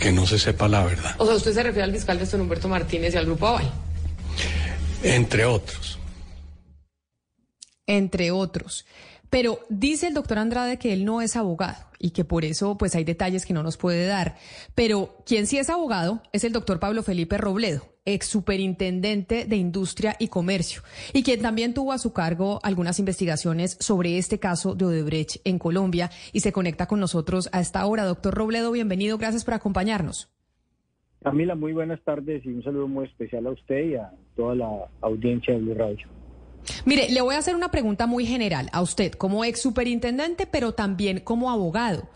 que 0.00 0.10
no 0.10 0.26
se 0.26 0.38
sepa 0.38 0.66
la 0.66 0.84
verdad. 0.84 1.14
O 1.18 1.26
sea, 1.26 1.36
usted 1.36 1.52
se 1.52 1.62
refiere 1.62 1.84
al 1.84 1.92
fiscal 1.92 2.18
Néstor 2.18 2.40
Humberto 2.40 2.68
Martínez 2.68 3.14
y 3.14 3.18
al 3.18 3.26
Grupo 3.26 3.46
Aval. 3.46 3.70
Entre 5.04 5.44
otros. 5.44 5.98
Entre 7.86 8.32
otros. 8.32 8.84
Pero 9.30 9.60
dice 9.68 10.08
el 10.08 10.14
doctor 10.14 10.38
Andrade 10.38 10.78
que 10.78 10.92
él 10.92 11.04
no 11.04 11.22
es 11.22 11.36
abogado 11.36 11.91
y 12.02 12.10
que 12.10 12.26
por 12.26 12.44
eso 12.44 12.76
pues 12.76 12.94
hay 12.94 13.04
detalles 13.04 13.46
que 13.46 13.54
no 13.54 13.62
nos 13.62 13.78
puede 13.78 14.06
dar. 14.06 14.36
Pero 14.74 15.16
quien 15.24 15.46
sí 15.46 15.56
es 15.56 15.70
abogado 15.70 16.20
es 16.32 16.44
el 16.44 16.52
doctor 16.52 16.78
Pablo 16.78 17.02
Felipe 17.02 17.38
Robledo. 17.38 17.88
ex 18.04 18.26
superintendente 18.26 19.44
de 19.44 19.56
Industria 19.56 20.16
y 20.18 20.26
Comercio, 20.26 20.82
y 21.12 21.22
quien 21.22 21.40
también 21.40 21.72
tuvo 21.72 21.92
a 21.92 21.98
su 21.98 22.12
cargo 22.12 22.58
algunas 22.64 22.98
investigaciones 22.98 23.76
sobre 23.78 24.18
este 24.18 24.40
caso 24.40 24.74
de 24.74 24.86
Odebrecht 24.86 25.36
en 25.44 25.60
Colombia 25.60 26.10
y 26.32 26.40
se 26.40 26.52
conecta 26.52 26.86
con 26.86 26.98
nosotros 26.98 27.48
a 27.52 27.60
esta 27.60 27.86
hora. 27.86 28.04
Doctor 28.04 28.34
Robledo, 28.34 28.72
bienvenido, 28.72 29.18
gracias 29.18 29.44
por 29.44 29.54
acompañarnos. 29.54 30.28
Camila, 31.22 31.54
muy 31.54 31.72
buenas 31.72 32.02
tardes 32.02 32.44
y 32.44 32.48
un 32.48 32.64
saludo 32.64 32.88
muy 32.88 33.06
especial 33.06 33.46
a 33.46 33.50
usted 33.50 33.84
y 33.84 33.94
a 33.94 34.10
toda 34.34 34.56
la 34.56 34.88
audiencia 35.00 35.54
de 35.54 35.60
Blue 35.60 35.74
Radio. 35.74 36.08
Mire, 36.84 37.08
le 37.10 37.20
voy 37.20 37.34
a 37.34 37.38
hacer 37.38 37.54
una 37.54 37.70
pregunta 37.70 38.06
muy 38.06 38.26
general 38.26 38.68
a 38.72 38.82
usted 38.82 39.12
como 39.12 39.44
ex 39.44 39.60
superintendente, 39.60 40.46
pero 40.46 40.72
también 40.72 41.20
como 41.20 41.50
abogado. 41.50 42.08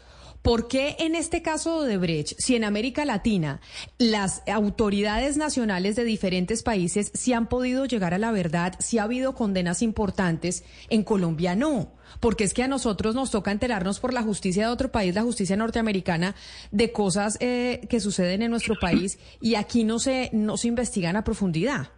¿Por 0.47 0.69
qué 0.69 0.95
en 1.01 1.17
este 1.17 1.43
caso 1.43 1.83
de 1.83 1.97
Odebrecht, 1.97 2.39
si 2.39 2.55
en 2.55 2.63
América 2.63 3.05
Latina 3.05 3.61
las 3.99 4.45
autoridades 4.47 5.37
nacionales 5.37 5.97
de 5.97 6.05
diferentes 6.05 6.63
países 6.63 7.11
sí 7.15 7.33
han 7.33 7.49
podido 7.49 7.85
llegar 7.85 8.15
a 8.15 8.19
la 8.19 8.31
verdad, 8.31 8.77
si 8.79 8.99
ha 8.99 9.03
habido 9.03 9.35
condenas 9.35 9.83
importantes, 9.83 10.63
en 10.89 11.03
Colombia 11.03 11.57
no? 11.57 11.95
Porque 12.21 12.45
es 12.45 12.55
que 12.55 12.63
a 12.63 12.69
nosotros 12.69 13.17
nos 13.17 13.33
toca 13.33 13.51
enterarnos 13.51 13.99
por 13.99 14.15
la 14.15 14.23
justicia 14.23 14.67
de 14.67 14.73
otro 14.73 14.93
país, 14.93 15.17
la 15.17 15.25
justicia 15.25 15.57
norteamericana, 15.57 16.37
de 16.71 16.93
cosas 16.93 17.39
eh, 17.41 17.81
que 17.91 17.99
suceden 17.99 18.43
en 18.43 18.53
nuestro 18.53 18.77
país 18.81 19.19
y 19.41 19.57
aquí 19.57 19.83
no 19.83 19.99
se, 19.99 20.31
no 20.33 20.57
se 20.57 20.69
investigan 20.69 21.17
a 21.17 21.25
profundidad. 21.25 21.89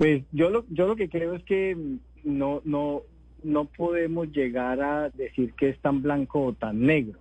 Pues 0.00 0.22
yo 0.32 0.48
lo, 0.48 0.64
yo 0.70 0.86
lo 0.86 0.96
que 0.96 1.10
creo 1.10 1.34
es 1.34 1.42
que 1.42 1.76
no, 2.24 2.62
no, 2.64 3.02
no 3.42 3.66
podemos 3.66 4.32
llegar 4.32 4.80
a 4.80 5.10
decir 5.10 5.52
que 5.52 5.68
es 5.68 5.78
tan 5.80 6.00
blanco 6.00 6.42
o 6.42 6.52
tan 6.54 6.86
negro. 6.86 7.18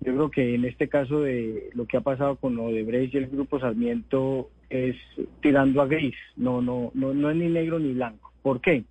Yo 0.00 0.14
creo 0.14 0.30
que 0.30 0.54
en 0.54 0.66
este 0.66 0.88
caso 0.88 1.22
de 1.22 1.68
lo 1.74 1.86
que 1.86 1.96
ha 1.96 2.00
pasado 2.00 2.36
con 2.36 2.56
Odebrecht 2.60 3.12
y 3.12 3.16
el 3.16 3.26
Grupo 3.26 3.58
Sarmiento 3.58 4.50
es 4.68 4.94
tirando 5.42 5.82
a 5.82 5.88
gris, 5.88 6.14
no, 6.36 6.62
no, 6.62 6.92
no, 6.94 7.12
no 7.12 7.28
es 7.28 7.36
ni 7.36 7.48
negro 7.48 7.80
ni 7.80 7.92
blanco. 7.92 8.32
¿Por 8.40 8.60
qué? 8.60 8.84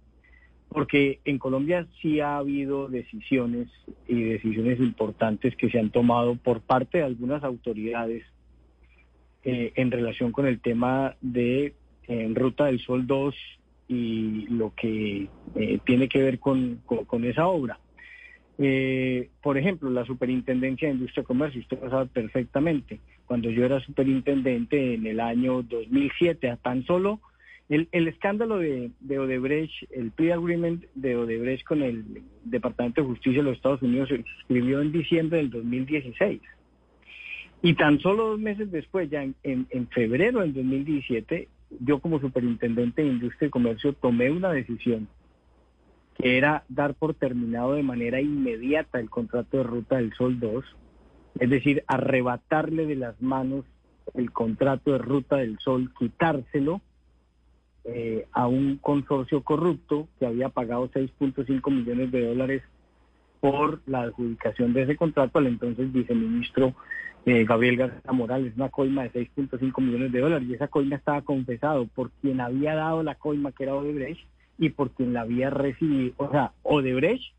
Porque 0.67 1.21
en 1.23 1.39
Colombia 1.39 1.87
sí 2.01 2.19
ha 2.19 2.35
habido 2.35 2.89
decisiones 2.89 3.69
y 4.09 4.23
decisiones 4.23 4.77
importantes 4.81 5.55
que 5.55 5.69
se 5.69 5.79
han 5.79 5.89
tomado 5.89 6.35
por 6.35 6.59
parte 6.59 6.97
de 6.97 7.05
algunas 7.05 7.45
autoridades 7.45 8.25
eh, 9.45 9.71
en 9.75 9.89
relación 9.89 10.33
con 10.33 10.47
el 10.47 10.59
tema 10.59 11.15
de 11.21 11.75
en 12.09 12.35
Ruta 12.35 12.65
del 12.65 12.79
Sol 12.79 13.07
2 13.07 13.35
y 13.87 14.47
lo 14.47 14.73
que 14.75 15.27
eh, 15.55 15.79
tiene 15.85 16.09
que 16.09 16.21
ver 16.21 16.39
con, 16.39 16.81
con, 16.85 17.23
esa 17.23 17.47
obra. 17.47 17.79
Eh, 18.57 19.29
por 19.41 19.57
ejemplo, 19.57 19.89
la 19.89 20.05
Superintendencia 20.05 20.87
de 20.87 20.95
Industria 20.95 21.21
y 21.21 21.25
Comercio, 21.25 21.61
usted 21.61 21.81
lo 21.81 21.89
sabe 21.89 22.07
perfectamente, 22.07 22.99
cuando 23.25 23.49
yo 23.49 23.63
era 23.63 23.79
superintendente 23.79 24.95
en 24.95 25.07
el 25.07 25.19
año 25.19 25.61
2007, 25.63 26.49
a 26.49 26.57
tan 26.57 26.83
solo 26.85 27.19
el, 27.69 27.87
el 27.91 28.07
escándalo 28.07 28.57
de, 28.57 28.89
de, 28.99 29.19
Odebrecht, 29.19 29.91
el 29.91 30.11
plea 30.11 30.35
agreement 30.35 30.83
de 30.95 31.15
Odebrecht 31.15 31.63
con 31.65 31.83
el 31.83 32.03
Departamento 32.43 33.01
de 33.01 33.07
Justicia 33.07 33.41
de 33.41 33.49
los 33.49 33.57
Estados 33.57 33.83
Unidos 33.83 34.09
se 34.09 34.23
suscribió 34.23 34.81
en 34.81 34.91
diciembre 34.91 35.37
del 35.37 35.51
2016. 35.51 36.41
Y 37.61 37.73
tan 37.75 37.99
solo 37.99 38.29
dos 38.29 38.39
meses 38.39 38.71
después, 38.71 39.09
ya 39.09 39.21
en, 39.21 39.35
en, 39.43 39.67
en 39.69 39.87
febrero 39.89 40.41
del 40.41 40.53
2017, 40.53 41.47
yo 41.79 41.99
como 41.99 42.19
superintendente 42.19 43.01
de 43.01 43.09
Industria 43.09 43.47
y 43.47 43.51
Comercio 43.51 43.93
tomé 43.93 44.31
una 44.31 44.51
decisión 44.51 45.07
que 46.15 46.37
era 46.37 46.63
dar 46.67 46.95
por 46.95 47.13
terminado 47.13 47.73
de 47.73 47.83
manera 47.83 48.19
inmediata 48.19 48.99
el 48.99 49.09
contrato 49.09 49.57
de 49.57 49.63
Ruta 49.63 49.97
del 49.97 50.13
Sol 50.13 50.39
2, 50.39 50.65
es 51.39 51.49
decir, 51.49 51.83
arrebatarle 51.87 52.85
de 52.85 52.95
las 52.95 53.21
manos 53.21 53.65
el 54.13 54.31
contrato 54.31 54.91
de 54.91 54.97
Ruta 54.97 55.37
del 55.37 55.57
Sol, 55.59 55.91
quitárselo 55.97 56.81
eh, 57.85 58.27
a 58.33 58.47
un 58.47 58.77
consorcio 58.77 59.43
corrupto 59.43 60.09
que 60.19 60.25
había 60.25 60.49
pagado 60.49 60.89
6.5 60.89 61.71
millones 61.71 62.11
de 62.11 62.27
dólares 62.27 62.63
por 63.39 63.81
la 63.85 64.01
adjudicación 64.01 64.73
de 64.73 64.83
ese 64.83 64.95
contrato 64.95 65.39
al 65.39 65.47
entonces 65.47 65.91
viceministro 65.91 66.73
eh, 67.25 67.45
Gabriel 67.45 67.77
García 67.77 68.11
Morales, 68.11 68.53
una 68.55 68.69
coima 68.69 69.03
de 69.03 69.11
6.5 69.11 69.81
millones 69.81 70.11
de 70.11 70.19
dólares, 70.19 70.47
y 70.49 70.53
esa 70.53 70.67
coima 70.67 70.95
estaba 70.95 71.21
confesado 71.21 71.85
por 71.87 72.11
quien 72.21 72.39
había 72.41 72.75
dado 72.75 73.03
la 73.03 73.15
coima, 73.15 73.51
que 73.51 73.63
era 73.63 73.75
Odebrecht, 73.75 74.25
y 74.57 74.69
por 74.69 74.91
quien 74.91 75.13
la 75.13 75.21
había 75.21 75.49
recibido, 75.49 76.13
o 76.17 76.29
sea, 76.31 76.53
Odebrecht 76.63 77.33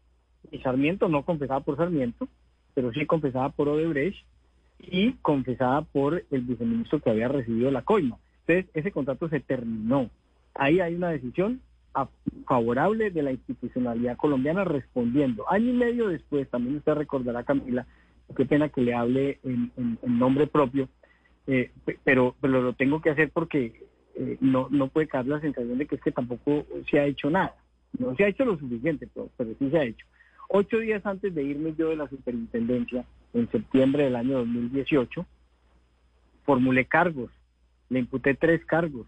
y 0.51 0.59
Sarmiento, 0.59 1.09
no 1.09 1.24
confesada 1.24 1.60
por 1.60 1.77
Sarmiento, 1.77 2.28
pero 2.74 2.93
sí 2.93 3.06
confesada 3.06 3.51
por 3.51 3.68
Odebrecht 3.68 4.24
y 4.78 5.12
confesada 5.22 5.82
por 5.82 6.24
el 6.31 6.40
viceministro 6.43 7.01
que 7.01 7.10
había 7.10 7.28
recibido 7.28 7.70
la 7.70 7.82
coima. 7.82 8.18
Entonces, 8.47 8.70
ese 8.74 8.93
contrato 8.93 9.28
se 9.28 9.40
terminó. 9.40 10.10
Ahí 10.55 10.81
hay 10.81 10.94
una 10.94 11.10
decisión 11.10 11.60
favorable 12.46 13.10
de 13.10 13.22
la 13.22 13.32
institucionalidad 13.32 14.16
colombiana 14.16 14.64
respondiendo. 14.64 15.50
Año 15.50 15.70
y 15.70 15.76
medio 15.76 16.08
después, 16.08 16.48
también 16.48 16.76
usted 16.76 16.94
recordará, 16.94 17.42
Camila, 17.44 17.86
qué 18.36 18.44
pena 18.44 18.68
que 18.68 18.80
le 18.80 18.94
hable 18.94 19.40
en, 19.42 19.98
nombre 20.02 20.46
propio, 20.46 20.88
eh, 21.46 21.70
pero, 22.04 22.34
pero 22.40 22.62
lo 22.62 22.72
tengo 22.74 23.00
que 23.00 23.10
hacer 23.10 23.30
porque 23.30 23.84
eh, 24.14 24.36
no, 24.40 24.68
no 24.70 24.88
puede 24.88 25.08
caer 25.08 25.26
la 25.26 25.40
sensación 25.40 25.78
de 25.78 25.86
que 25.86 25.96
es 25.96 26.02
que 26.02 26.12
tampoco 26.12 26.66
se 26.90 27.00
ha 27.00 27.06
hecho 27.06 27.30
nada. 27.30 27.54
No 27.98 28.14
se 28.14 28.24
ha 28.24 28.28
hecho 28.28 28.44
lo 28.44 28.58
suficiente, 28.58 29.08
pero, 29.12 29.30
pero 29.36 29.50
sí 29.58 29.70
se 29.70 29.78
ha 29.78 29.84
hecho. 29.84 30.06
Ocho 30.48 30.78
días 30.78 31.04
antes 31.06 31.34
de 31.34 31.42
irme 31.42 31.74
yo 31.76 31.90
de 31.90 31.96
la 31.96 32.08
superintendencia, 32.08 33.04
en 33.32 33.50
septiembre 33.50 34.04
del 34.04 34.16
año 34.16 34.38
2018, 34.38 35.24
formulé 36.44 36.86
cargos, 36.86 37.30
le 37.88 38.00
imputé 38.00 38.34
tres 38.34 38.64
cargos 38.64 39.06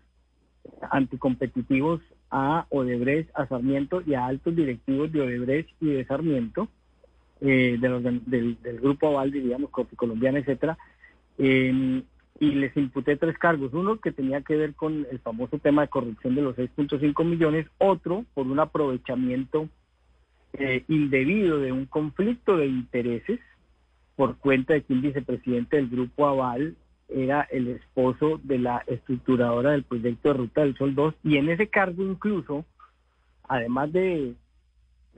anticompetitivos 0.91 2.01
a 2.33 2.67
Odebrecht, 2.71 3.31
a 3.35 3.47
Sarmiento 3.47 4.03
y 4.05 4.15
a 4.15 4.25
altos 4.27 4.57
directivos 4.57 5.13
de 5.13 5.21
Odebrecht 5.21 5.71
y 5.81 5.91
de 5.91 6.05
Sarmiento, 6.07 6.69
eh, 7.43 7.77
del, 7.79 8.81
grupo 8.81 9.09
Aval, 9.09 9.31
diríamos, 9.31 9.71
Colombiana, 9.71 10.39
etcétera, 10.39 10.79
em, 11.37 12.03
y 12.41 12.51
les 12.53 12.75
imputé 12.77 13.17
tres 13.17 13.37
cargos. 13.39 13.75
Uno 13.75 13.99
que 14.01 14.13
tenía 14.13 14.41
que 14.41 14.57
ver 14.57 14.75
con 14.75 15.07
el 15.11 15.19
famoso 15.19 15.59
tema 15.59 15.83
de 15.83 15.89
corrupción 15.89 16.35
de 16.35 16.43
los 16.43 16.57
6.5 16.57 17.23
millones, 17.23 17.67
otro 17.79 18.25
por 18.33 18.47
un 18.47 18.59
aprovechamiento 18.59 19.69
eh, 20.55 20.85
indebido 20.89 21.59
de 21.59 21.71
un 21.71 21.85
conflicto 21.85 22.57
de 22.57 22.67
intereses 22.67 23.41
por 24.17 24.39
cuenta 24.39 24.75
de 24.75 24.83
que 24.83 24.93
un 24.93 25.03
vicepresidente 25.03 25.77
del 25.77 25.89
grupo 25.89 26.27
Aval 26.27 26.77
era 27.15 27.43
el 27.51 27.69
esposo 27.69 28.41
de 28.43 28.59
la 28.59 28.85
estructuradora 28.87 29.73
del 29.73 29.85
proyecto 29.85 30.29
de 30.29 30.35
Ruta 30.35 30.61
del 30.63 30.77
Sol 30.77 30.95
2 30.95 31.15
y 31.25 31.37
en 31.37 31.49
ese 31.51 31.69
cargo 31.69 32.03
incluso, 32.03 32.65
además 33.49 33.93
de 33.93 34.35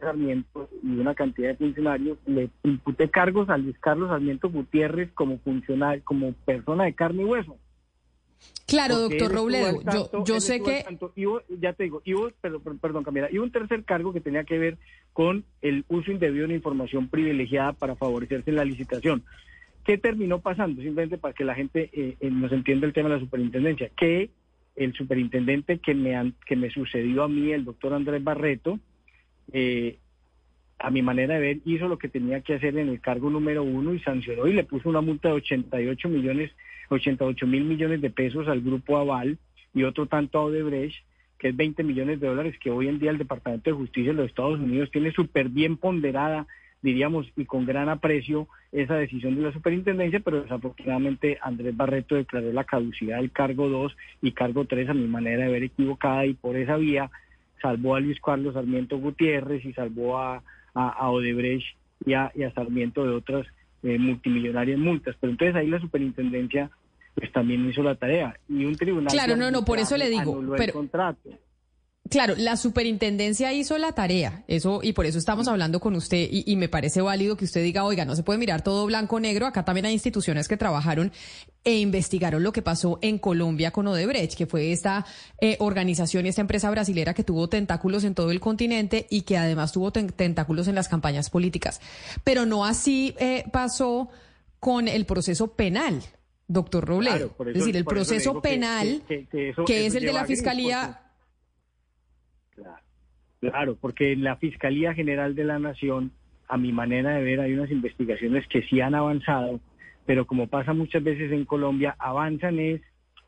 Sarmiento 0.01 0.69
y 0.83 0.99
una 0.99 1.15
cantidad 1.15 1.51
de 1.51 1.57
funcionarios, 1.57 2.19
le 2.27 2.51
imputé 2.63 3.11
cargos 3.11 3.49
a 3.49 3.59
Luis 3.59 3.79
Carlos 3.79 4.09
Sarmiento 4.09 4.51
Gutiérrez 4.51 5.11
como 5.13 5.39
funcionario, 5.39 6.03
como 6.05 6.33
persona 6.33 6.85
de 6.85 6.95
carne 6.95 7.23
y 7.23 7.27
hueso. 7.27 7.57
Claro, 8.67 8.99
doctor 8.99 9.33
Robledo, 9.33 9.81
yo, 9.83 10.25
yo 10.25 10.41
sé 10.41 10.61
que... 10.63 10.85
ya 11.61 11.73
te 11.75 11.85
digo, 11.85 12.03
y 12.05 12.15
hubo, 12.15 12.31
perdón, 12.41 12.79
perdón, 12.79 13.05
Camila, 13.05 13.29
y 13.31 13.39
un 13.39 13.51
tercer 13.51 13.85
cargo 13.85 14.13
que 14.13 14.21
tenía 14.21 14.45
que 14.45 14.59
ver 14.59 14.79
con 15.13 15.45
el 15.61 15.85
uso 15.89 16.11
indebido 16.11 16.49
de 16.49 16.55
información 16.55 17.09
privilegiada 17.09 17.73
para 17.73 17.95
favorecerse 17.95 18.51
en 18.51 18.57
la 18.57 18.65
licitación. 18.65 19.23
¿Qué 19.85 19.99
terminó 19.99 20.41
pasando? 20.41 20.83
Simplemente 20.83 21.19
para 21.19 21.35
que 21.35 21.45
la 21.45 21.55
gente 21.55 21.91
eh, 21.93 22.17
eh, 22.19 22.31
nos 22.31 22.51
entienda 22.53 22.87
el 22.87 22.93
tema 22.93 23.11
de 23.11 23.17
la 23.17 23.21
superintendencia, 23.21 23.91
que 23.95 24.31
el 24.77 24.93
superintendente 24.95 25.79
que 25.79 25.95
me, 25.95 26.33
que 26.47 26.57
me 26.57 26.71
sucedió 26.71 27.23
a 27.23 27.29
mí, 27.29 27.53
el 27.53 27.65
doctor 27.65 27.93
Andrés 27.93 28.25
Barreto, 28.25 28.79
eh, 29.53 29.99
a 30.79 30.91
mi 30.91 31.03
manera 31.03 31.35
de 31.35 31.41
ver, 31.41 31.59
hizo 31.65 31.87
lo 31.87 31.99
que 31.99 32.09
tenía 32.09 32.41
que 32.41 32.55
hacer 32.55 32.77
en 32.79 32.89
el 32.89 33.01
cargo 33.01 33.31
número 33.31 33.63
uno 33.63 33.95
y 33.95 34.01
sancionó 34.01 34.47
y 34.47 34.55
le 34.55 34.65
puso 34.65 34.89
una 34.89 35.01
multa 35.01 35.29
de 35.29 35.35
88 35.35 36.09
millones, 36.09 36.51
88 36.89 37.47
mil 37.47 37.65
millones 37.65 38.01
de 38.01 38.11
pesos 38.11 38.49
al 38.49 38.61
grupo 38.61 38.99
Aval 38.99 39.39
y 39.75 39.85
otro 39.85 40.07
tanto 40.07 40.39
a 40.39 40.45
Odebrecht, 40.45 41.05
que 41.39 41.49
es 41.49 41.57
20 41.57 41.83
millones 41.85 42.21
de 42.21 42.27
dólares 42.27 42.57
que 42.59 42.71
hoy 42.71 42.89
en 42.89 42.99
día 42.99 43.11
el 43.11 43.19
Departamento 43.19 43.71
de 43.71 43.77
Justicia 43.77 44.13
de 44.13 44.19
los 44.19 44.27
Estados 44.27 44.59
Unidos 44.59 44.91
tiene 44.91 45.13
súper 45.13 45.49
bien 45.49 45.77
ponderada, 45.77 46.47
diríamos, 46.85 47.27
y 47.35 47.47
con 47.47 47.65
gran 47.65 47.89
aprecio 47.89 48.47
esa 48.71 48.97
decisión 48.97 49.35
de 49.37 49.41
la 49.41 49.53
superintendencia, 49.53 50.21
pero 50.21 50.43
desafortunadamente 50.43 51.39
Andrés 51.41 51.75
Barreto 51.75 52.15
declaró 52.15 52.53
la 52.53 52.65
caducidad 52.65 53.17
del 53.17 53.33
cargo 53.33 53.71
2 53.71 53.97
y 54.21 54.33
cargo 54.33 54.67
3 54.67 54.91
a 54.91 54.95
mi 54.95 55.07
manera 55.07 55.47
de 55.47 55.51
ver 55.51 55.63
equivocada 55.63 56.27
y 56.27 56.35
por 56.35 56.57
esa 56.57 56.77
vía 56.77 57.11
salvó 57.63 57.95
a 57.95 58.01
Luis 58.01 58.21
Carlos 58.21 58.53
Sarmiento 58.53 58.99
Gutiérrez 58.99 59.65
y 59.65 59.73
salvó 59.73 60.19
a, 60.19 60.43
a, 60.75 61.09
Odebrecht 61.09 61.75
y 62.05 62.13
a, 62.13 62.31
Sarmiento 62.55 63.05
de 63.05 63.15
otras 63.15 63.47
eh, 63.83 63.99
multimillonarias 63.99 64.79
multas. 64.79 65.17
Pero 65.19 65.31
entonces 65.31 65.57
ahí 65.57 65.69
la 65.69 65.81
superintendencia 65.81 66.71
pues 67.15 67.33
también 67.33 67.67
hizo 67.67 67.83
la 67.83 67.95
tarea 67.95 68.39
y 68.47 68.67
un 68.67 68.77
tribunal... 68.77 69.11
Claro, 69.11 69.37
no, 69.37 69.51
no, 69.51 69.65
por 69.65 69.79
eso 69.79 69.97
le 69.97 70.11
digo... 70.11 70.39
pero... 70.51 70.65
El 70.65 70.73
contrato. 70.73 71.31
Claro, 72.11 72.35
la 72.37 72.59
superintendencia 72.59 73.53
hizo 73.55 73.79
la 73.79 73.93
tarea, 73.93 74.45
eso 74.47 74.81
y 74.83 74.93
por 74.93 75.07
eso 75.07 75.19
estamos 75.19 75.49
hablando 75.49 75.81
con 75.81 75.95
usted 75.95 76.29
y, 76.31 76.45
y, 76.47 76.57
me 76.57 76.69
parece 76.69 77.01
válido 77.01 77.35
que 77.37 77.47
usted 77.47 77.63
diga, 77.63 77.85
oiga, 77.85 78.05
no 78.05 78.15
se 78.15 78.23
puede 78.23 78.39
mirar 78.39 78.63
todo 78.63 78.85
blanco 78.85 79.21
negro. 79.21 79.47
Acá 79.47 79.65
también 79.65 79.87
hay 79.87 79.95
instituciones 79.95 80.47
que 80.47 80.59
trabajaron 80.59 81.13
e 81.65 81.79
investigaron 81.79 82.43
lo 82.43 82.53
que 82.53 82.61
pasó 82.61 82.99
en 83.01 83.19
Colombia 83.19 83.71
con 83.71 83.87
Odebrecht, 83.87 84.37
que 84.37 84.47
fue 84.47 84.71
esta 84.71 85.07
eh, 85.41 85.57
organización 85.61 86.27
y 86.27 86.29
esta 86.29 86.43
empresa 86.43 86.71
brasilera 86.71 87.15
que 87.15 87.25
tuvo 87.25 87.49
tentáculos 87.49 88.05
en 88.05 88.15
todo 88.15 88.31
el 88.31 88.39
continente 88.39 89.07
y 89.09 89.23
que 89.23 89.39
además 89.39 89.73
tuvo 89.73 89.91
ten 89.91 90.09
tentáculos 90.09 90.69
en 90.69 90.75
las 90.75 90.89
campañas 90.89 91.31
políticas. 91.31 91.81
Pero 92.23 92.45
no 92.45 92.67
así 92.67 93.15
eh, 93.19 93.45
pasó 93.51 94.11
con 94.61 94.89
el 94.89 95.07
proceso 95.07 95.55
penal. 95.55 96.03
Doctor 96.47 96.85
Robledo. 96.85 97.31
Claro, 97.31 97.51
es 97.51 97.59
decir, 97.59 97.77
el 97.79 97.87
proceso 97.87 98.43
penal, 98.43 99.03
que, 99.09 99.21
que, 99.21 99.29
que, 99.29 99.49
eso, 99.49 99.65
que 99.65 99.87
es 99.87 99.95
el 99.95 100.05
de 100.05 100.13
la 100.13 100.27
Fiscalía, 100.27 101.04
Claro, 103.51 103.77
porque 103.81 104.13
en 104.13 104.25
la 104.25 104.37
Fiscalía 104.37 104.95
General 104.95 105.35
de 105.35 105.45
la 105.45 105.59
Nación, 105.59 106.13
a 106.49 106.57
mi 106.57 106.73
manera 106.73 107.15
de 107.15 107.23
ver, 107.23 107.41
hay 107.41 107.53
unas 107.55 107.71
investigaciones 107.71 108.47
que 108.49 108.63
sí 108.63 108.81
han 108.81 108.95
avanzado, 108.95 109.61
pero 110.07 110.27
como 110.27 110.49
pasa 110.49 110.73
muchas 110.73 111.03
veces 111.03 111.33
en 111.33 111.45
Colombia, 111.45 111.97
avanzan 111.99 112.59
es 112.59 112.81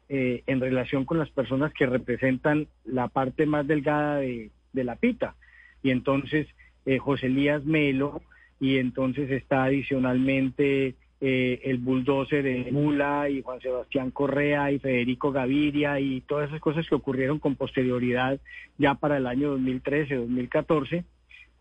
eh, 0.09 0.43
en 0.47 0.61
relación 0.61 1.05
con 1.05 1.19
las 1.19 1.31
personas 1.31 1.73
que 1.73 1.87
representan 1.87 2.69
la 2.85 3.09
parte 3.09 3.47
más 3.47 3.67
delgada 3.67 4.19
de, 4.19 4.51
la 4.73 4.97
pita. 4.97 5.35
Y 5.83 5.91
entonces 5.91 6.47
eh, 6.85 6.99
José 6.99 7.27
Elías 7.27 7.65
Melo, 7.65 8.21
y 8.61 8.79
entonces 8.79 9.31
está 9.31 9.65
adicionalmente 9.65 10.95
eh, 11.21 11.61
el 11.65 11.79
bulldozer 11.79 12.43
de 12.43 12.71
Mula 12.71 13.31
y 13.31 13.41
Juan 13.41 13.61
Sebastián 13.61 14.11
Correa 14.11 14.71
y 14.71 14.79
Federico 14.79 15.33
Gaviria 15.33 15.99
y 15.99 16.21
todas 16.21 16.49
esas 16.49 16.61
cosas 16.61 16.87
que 16.87 16.95
ocurrieron 16.95 17.39
con 17.39 17.57
posterioridad 17.57 18.39
ya 18.77 18.95
para 18.97 19.17
el 19.17 19.27
año 19.27 19.51
2013, 19.53 20.15
2014. 20.15 21.05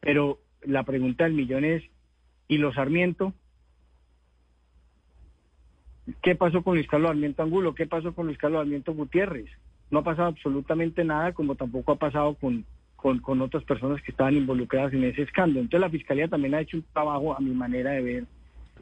Pero 0.02 0.40
la 0.62 0.84
pregunta 0.84 1.24
del 1.24 1.34
millón 1.34 1.64
es, 1.64 1.84
¿y 2.50 2.58
los 2.58 2.76
Sarmiento? 2.76 3.34
¿Qué 6.22 6.36
pasó 6.36 6.62
con 6.62 6.76
Luis 6.76 6.88
Carlos 6.88 7.10
Sarmiento 7.10 7.42
Angulo? 7.42 7.74
¿Qué 7.74 7.88
pasó 7.88 8.14
con 8.14 8.26
Luis 8.28 8.38
Carlos 8.38 8.60
Sarmiento 8.60 8.94
Gutiérrez? 8.94 9.50
No 9.90 10.00
ha 10.00 10.04
pasado 10.04 10.28
absolutamente 10.28 11.04
nada, 11.06 11.34
como 11.34 11.56
tampoco 11.56 11.94
ha 11.94 11.96
pasado 11.96 12.36
con, 12.36 12.66
con, 12.98 13.20
con 13.20 13.42
otras 13.42 13.64
personas 13.64 14.02
que 14.02 14.12
estaban 14.12 14.36
involucradas 14.36 14.94
en 14.94 15.06
ese 15.06 15.22
escándalo. 15.22 15.62
Entonces 15.62 15.80
la 15.80 15.90
Fiscalía 15.90 16.28
también 16.28 16.56
ha 16.56 16.62
hecho 16.62 16.78
un 16.78 16.86
trabajo, 16.92 17.36
a 17.36 17.40
mi 17.40 17.52
manera 17.52 17.92
de 17.92 18.02
ver, 18.02 18.26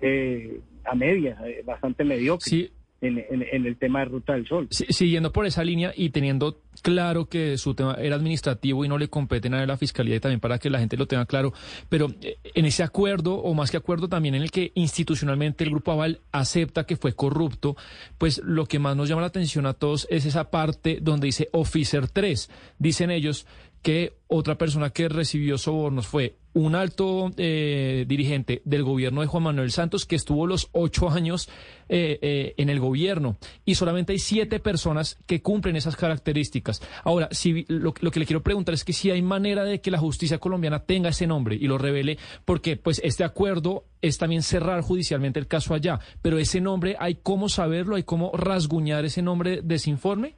eh, 0.02 0.60
a 0.86 0.96
medias, 0.96 1.40
eh, 1.46 1.64
bastante 1.66 2.04
mediocre. 2.04 2.72
En, 3.06 3.66
el 3.66 3.76
tema 3.76 4.00
de 4.00 4.06
Ruta 4.06 4.32
del 4.32 4.48
Sol. 4.48 4.68
siguiendo 4.70 5.34
por 5.34 5.46
esa 5.46 5.62
línea 5.62 5.92
y 5.94 6.12
teniendo 6.12 6.62
claro 6.82 7.26
que 7.26 7.58
su 7.58 7.74
tema 7.74 7.96
era 8.00 8.16
administrativo 8.16 8.86
y 8.86 8.88
no 8.88 8.98
le 8.98 9.10
compete 9.10 9.50
nada 9.50 9.64
a 9.64 9.68
la 9.68 9.76
Fiscalía 9.76 10.16
y 10.16 10.20
también 10.22 10.40
para 10.40 10.58
que 10.58 10.70
la 10.70 10.80
gente 10.80 10.96
lo 10.96 11.06
tenga 11.06 11.26
claro, 11.26 11.52
pero 11.90 12.08
eh, 12.22 12.38
en 12.56 12.64
ese 12.64 12.82
acuerdo, 12.82 13.36
o 13.36 13.54
más 13.54 13.72
que 13.72 13.76
acuerdo, 13.76 14.08
también 14.08 14.36
en 14.36 14.42
el 14.44 14.52
que 14.52 14.72
institucionalmente 14.76 15.66
el 15.66 15.72
Grupo 15.72 15.92
Aval 15.92 16.22
acepta 16.32 16.86
que 16.86 16.96
fue 16.96 17.14
corrupto, 17.14 17.76
pues 18.18 18.42
lo 18.42 18.68
que 18.68 18.80
más 18.80 18.96
nos 18.96 19.10
llama 19.10 19.20
la 19.20 19.28
atención 19.28 19.66
a 19.66 19.74
todos 19.74 20.08
es 20.10 20.26
esa 20.26 20.50
parte 20.50 21.00
donde 21.02 21.26
dice 21.26 21.50
Officer 21.52 22.08
3. 22.08 22.50
Dicen 22.80 23.12
ellos 23.12 23.46
que 23.82 24.14
otra 24.28 24.58
persona 24.58 24.92
que 24.92 25.10
recibió 25.10 25.58
sobornos 25.58 26.08
fue 26.08 26.38
un 26.54 26.76
alto 26.76 27.32
eh, 27.38 28.06
dirigente 28.08 28.62
del 28.66 28.84
gobierno 28.84 29.22
de 29.22 29.28
Juan 29.28 29.44
Manuel 29.44 29.72
Santos 29.72 30.06
que 30.06 30.16
estuvo 30.16 30.48
los 30.48 30.70
ocho 30.72 31.10
años 31.10 31.50
eh, 31.90 32.20
eh, 32.22 32.54
en 32.58 32.70
el 32.70 32.80
gobierno. 32.80 33.38
Y 33.66 33.76
solamente 33.76 34.14
hay 34.14 34.20
siete 34.20 34.60
personas 34.60 35.18
que 35.26 35.42
cumplen 35.42 35.76
esas 35.76 35.96
características. 35.96 36.82
Ahora, 37.04 37.28
si, 37.32 37.66
lo, 37.68 37.94
que 37.94 38.20
le 38.20 38.26
quiero 38.26 38.44
preguntar 38.44 38.74
es 38.74 38.84
que 38.84 38.94
si 38.94 39.12
hay 39.12 39.22
manera 39.22 39.64
de 39.64 39.82
que 39.82 39.92
la 39.92 39.98
justicia 39.98 40.38
colombiana 40.38 40.80
tenga 40.80 41.10
ese 41.10 41.28
nombre 41.28 41.56
y 41.56 41.68
lo 41.68 41.78
revele, 41.78 42.18
porque 42.46 42.78
pues 42.78 43.02
este 43.04 43.24
acuerdo 43.24 43.86
es 44.02 44.18
también 44.18 44.44
cerrar 44.44 44.82
judicialmente 44.82 45.40
el 45.40 45.48
caso 45.48 45.74
allá, 45.74 46.00
pero 46.22 46.38
ese 46.38 46.62
nombre 46.62 46.96
hay 47.00 47.16
cómo 47.16 47.50
saberlo, 47.50 47.96
hay 47.96 48.04
cómo 48.04 48.32
rasguñar 48.34 49.06
ese 49.06 49.22
nombre 49.22 49.62
de 49.62 49.76
ese 49.76 49.90
informe 49.90 50.36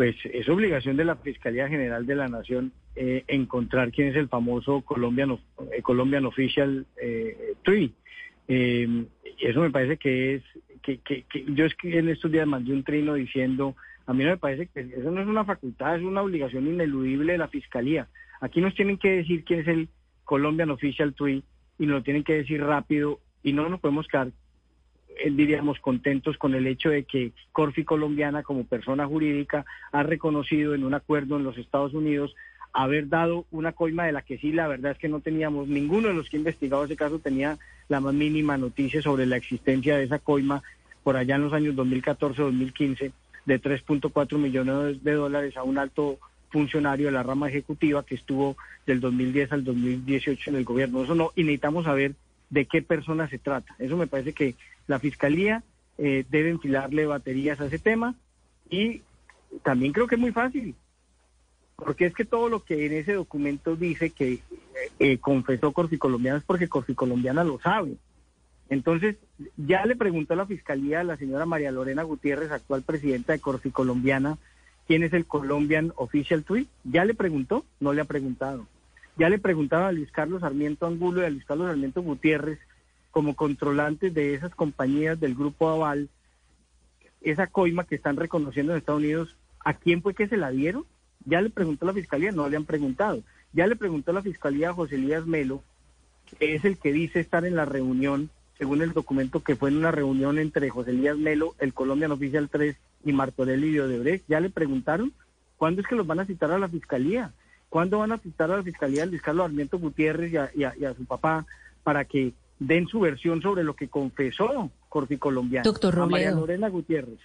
pues 0.00 0.16
es 0.24 0.48
obligación 0.48 0.96
de 0.96 1.04
la 1.04 1.16
Fiscalía 1.16 1.68
General 1.68 2.06
de 2.06 2.14
la 2.14 2.26
Nación 2.26 2.72
eh, 2.96 3.22
encontrar 3.28 3.92
quién 3.92 4.08
es 4.08 4.16
el 4.16 4.30
famoso 4.30 4.80
Colombian, 4.80 5.32
eh, 5.72 5.82
Colombian 5.82 6.24
Official 6.24 6.86
eh, 6.96 7.52
Tree. 7.62 7.92
Eh, 8.48 9.04
eso 9.38 9.60
me 9.60 9.68
parece 9.68 9.98
que 9.98 10.36
es, 10.36 10.42
que, 10.82 11.00
que, 11.00 11.24
que, 11.24 11.44
yo 11.48 11.66
escribí 11.66 11.98
en 11.98 12.08
estos 12.08 12.32
días 12.32 12.46
mandé 12.46 12.72
un 12.72 12.82
trino 12.82 13.12
diciendo, 13.12 13.76
a 14.06 14.14
mí 14.14 14.24
no 14.24 14.30
me 14.30 14.36
parece 14.38 14.68
que 14.68 14.80
eso 14.80 15.10
no 15.10 15.20
es 15.20 15.26
una 15.26 15.44
facultad, 15.44 15.96
es 15.96 16.02
una 16.02 16.22
obligación 16.22 16.66
ineludible 16.66 17.32
de 17.32 17.38
la 17.38 17.48
Fiscalía. 17.48 18.08
Aquí 18.40 18.62
nos 18.62 18.74
tienen 18.74 18.96
que 18.96 19.16
decir 19.16 19.44
quién 19.44 19.60
es 19.60 19.68
el 19.68 19.90
Colombian 20.24 20.70
Official 20.70 21.12
Tree 21.12 21.42
y 21.78 21.84
nos 21.84 21.96
lo 21.96 22.02
tienen 22.02 22.24
que 22.24 22.36
decir 22.36 22.62
rápido 22.62 23.20
y 23.42 23.52
no 23.52 23.68
nos 23.68 23.80
podemos 23.80 24.08
quedar 24.08 24.30
diríamos, 25.30 25.78
contentos 25.80 26.38
con 26.38 26.54
el 26.54 26.66
hecho 26.66 26.90
de 26.90 27.04
que 27.04 27.32
Corfi 27.52 27.84
Colombiana, 27.84 28.42
como 28.42 28.64
persona 28.64 29.06
jurídica, 29.06 29.64
ha 29.92 30.02
reconocido 30.02 30.74
en 30.74 30.84
un 30.84 30.94
acuerdo 30.94 31.36
en 31.36 31.44
los 31.44 31.58
Estados 31.58 31.94
Unidos 31.94 32.34
haber 32.72 33.08
dado 33.08 33.46
una 33.50 33.72
coima 33.72 34.04
de 34.04 34.12
la 34.12 34.22
que 34.22 34.38
sí, 34.38 34.52
la 34.52 34.68
verdad 34.68 34.92
es 34.92 34.98
que 34.98 35.08
no 35.08 35.20
teníamos, 35.20 35.68
ninguno 35.68 36.08
de 36.08 36.14
los 36.14 36.28
que 36.28 36.36
investigado 36.36 36.84
ese 36.84 36.96
caso 36.96 37.18
tenía 37.18 37.58
la 37.88 38.00
más 38.00 38.14
mínima 38.14 38.56
noticia 38.56 39.02
sobre 39.02 39.26
la 39.26 39.36
existencia 39.36 39.96
de 39.96 40.04
esa 40.04 40.20
coima 40.20 40.62
por 41.02 41.16
allá 41.16 41.36
en 41.36 41.42
los 41.42 41.52
años 41.52 41.74
2014-2015 41.74 43.12
de 43.46 43.60
3.4 43.60 44.38
millones 44.38 45.02
de 45.02 45.12
dólares 45.12 45.56
a 45.56 45.64
un 45.64 45.78
alto 45.78 46.18
funcionario 46.50 47.06
de 47.06 47.12
la 47.12 47.22
rama 47.22 47.48
ejecutiva 47.48 48.04
que 48.04 48.14
estuvo 48.14 48.56
del 48.86 49.00
2010 49.00 49.52
al 49.52 49.64
2018 49.64 50.50
en 50.50 50.56
el 50.56 50.64
gobierno. 50.64 51.02
Eso 51.02 51.14
no, 51.14 51.32
y 51.34 51.42
necesitamos 51.42 51.84
saber 51.84 52.14
de 52.50 52.66
qué 52.66 52.82
persona 52.82 53.28
se 53.28 53.38
trata. 53.38 53.74
Eso 53.78 53.96
me 53.96 54.06
parece 54.06 54.32
que 54.32 54.56
la 54.86 54.98
Fiscalía 54.98 55.62
eh, 55.98 56.24
debe 56.28 56.50
enfilarle 56.50 57.06
baterías 57.06 57.60
a 57.60 57.66
ese 57.66 57.78
tema 57.78 58.14
y 58.68 59.02
también 59.62 59.92
creo 59.92 60.06
que 60.06 60.16
es 60.16 60.20
muy 60.20 60.32
fácil, 60.32 60.74
porque 61.76 62.06
es 62.06 62.14
que 62.14 62.24
todo 62.24 62.48
lo 62.48 62.64
que 62.64 62.86
en 62.86 62.92
ese 62.92 63.14
documento 63.14 63.76
dice 63.76 64.10
que 64.10 64.34
eh, 64.34 64.40
eh, 64.98 65.18
confesó 65.18 65.72
Corficolombiana 65.72 66.38
es 66.38 66.44
porque 66.44 66.68
Corficolombiana 66.68 67.44
lo 67.44 67.58
sabe. 67.60 67.96
Entonces, 68.68 69.16
ya 69.56 69.84
le 69.84 69.96
preguntó 69.96 70.34
a 70.34 70.36
la 70.36 70.46
Fiscalía 70.46 71.00
a 71.00 71.04
la 71.04 71.16
señora 71.16 71.44
María 71.44 71.72
Lorena 71.72 72.04
Gutiérrez, 72.04 72.52
actual 72.52 72.82
presidenta 72.82 73.32
de 73.32 73.40
Corficolombiana, 73.40 74.38
quién 74.86 75.02
es 75.02 75.12
el 75.12 75.26
Colombian 75.26 75.92
Official 75.96 76.44
Tweet. 76.44 76.66
¿Ya 76.84 77.04
le 77.04 77.14
preguntó? 77.14 77.64
No 77.80 77.92
le 77.92 78.00
ha 78.00 78.04
preguntado. 78.04 78.66
Ya 79.20 79.28
le 79.28 79.38
preguntaba 79.38 79.88
a 79.88 79.92
Luis 79.92 80.10
Carlos 80.10 80.40
Sarmiento 80.40 80.86
Angulo 80.86 81.20
y 81.20 81.26
a 81.26 81.28
Luis 81.28 81.44
Carlos 81.44 81.66
Sarmiento 81.66 82.00
Gutiérrez 82.00 82.58
como 83.10 83.36
controlantes 83.36 84.14
de 84.14 84.32
esas 84.32 84.54
compañías 84.54 85.20
del 85.20 85.34
grupo 85.34 85.68
Aval, 85.68 86.08
esa 87.20 87.46
coima 87.46 87.84
que 87.84 87.96
están 87.96 88.16
reconociendo 88.16 88.72
en 88.72 88.78
Estados 88.78 89.02
Unidos, 89.02 89.36
¿a 89.62 89.74
quién 89.74 90.00
fue 90.00 90.14
que 90.14 90.26
se 90.26 90.38
la 90.38 90.50
dieron? 90.50 90.86
Ya 91.26 91.42
le 91.42 91.50
preguntó 91.50 91.84
la 91.84 91.92
fiscalía, 91.92 92.32
no 92.32 92.48
le 92.48 92.56
han 92.56 92.64
preguntado. 92.64 93.22
Ya 93.52 93.66
le 93.66 93.76
preguntó 93.76 94.14
la 94.14 94.22
fiscalía 94.22 94.70
a 94.70 94.72
José 94.72 94.94
Elías 94.94 95.26
Melo, 95.26 95.62
que 96.38 96.54
es 96.54 96.64
el 96.64 96.78
que 96.78 96.90
dice 96.90 97.20
estar 97.20 97.44
en 97.44 97.56
la 97.56 97.66
reunión, 97.66 98.30
según 98.56 98.80
el 98.80 98.94
documento 98.94 99.44
que 99.44 99.54
fue 99.54 99.68
en 99.68 99.76
una 99.76 99.90
reunión 99.90 100.38
entre 100.38 100.70
José 100.70 100.92
Elías 100.92 101.18
Melo, 101.18 101.54
el 101.58 101.74
Colombian 101.74 102.12
Oficial 102.12 102.48
3 102.48 102.74
y 103.04 103.12
Martorelli 103.12 103.68
y 103.68 103.80
Odebrecht. 103.80 104.24
Ya 104.28 104.40
le 104.40 104.48
preguntaron, 104.48 105.12
¿cuándo 105.58 105.82
es 105.82 105.86
que 105.86 105.94
los 105.94 106.06
van 106.06 106.20
a 106.20 106.24
citar 106.24 106.52
a 106.52 106.58
la 106.58 106.68
fiscalía? 106.68 107.34
¿Cuándo 107.70 108.00
van 108.00 108.12
a 108.12 108.18
citar 108.18 108.50
a 108.50 108.58
la 108.58 108.62
fiscalía 108.62 109.04
a 109.04 109.06
Luis 109.06 109.22
Carlos 109.22 109.46
Armiento 109.46 109.78
Gutiérrez 109.78 110.32
y 110.54 110.64
a 110.64 110.94
su 110.94 111.06
papá 111.06 111.46
para 111.82 112.04
que 112.04 112.34
den 112.60 112.86
su 112.86 113.00
versión 113.00 113.42
sobre 113.42 113.64
lo 113.64 113.74
que 113.74 113.88
confesó 113.88 114.70
Corfi 114.88 115.16
Colombiano. 115.16 115.64
Doctor 115.64 115.94
Robledo. 115.94 116.10
María 116.10 116.30
Lorena 116.32 116.68
Gutiérrez. 116.68 117.18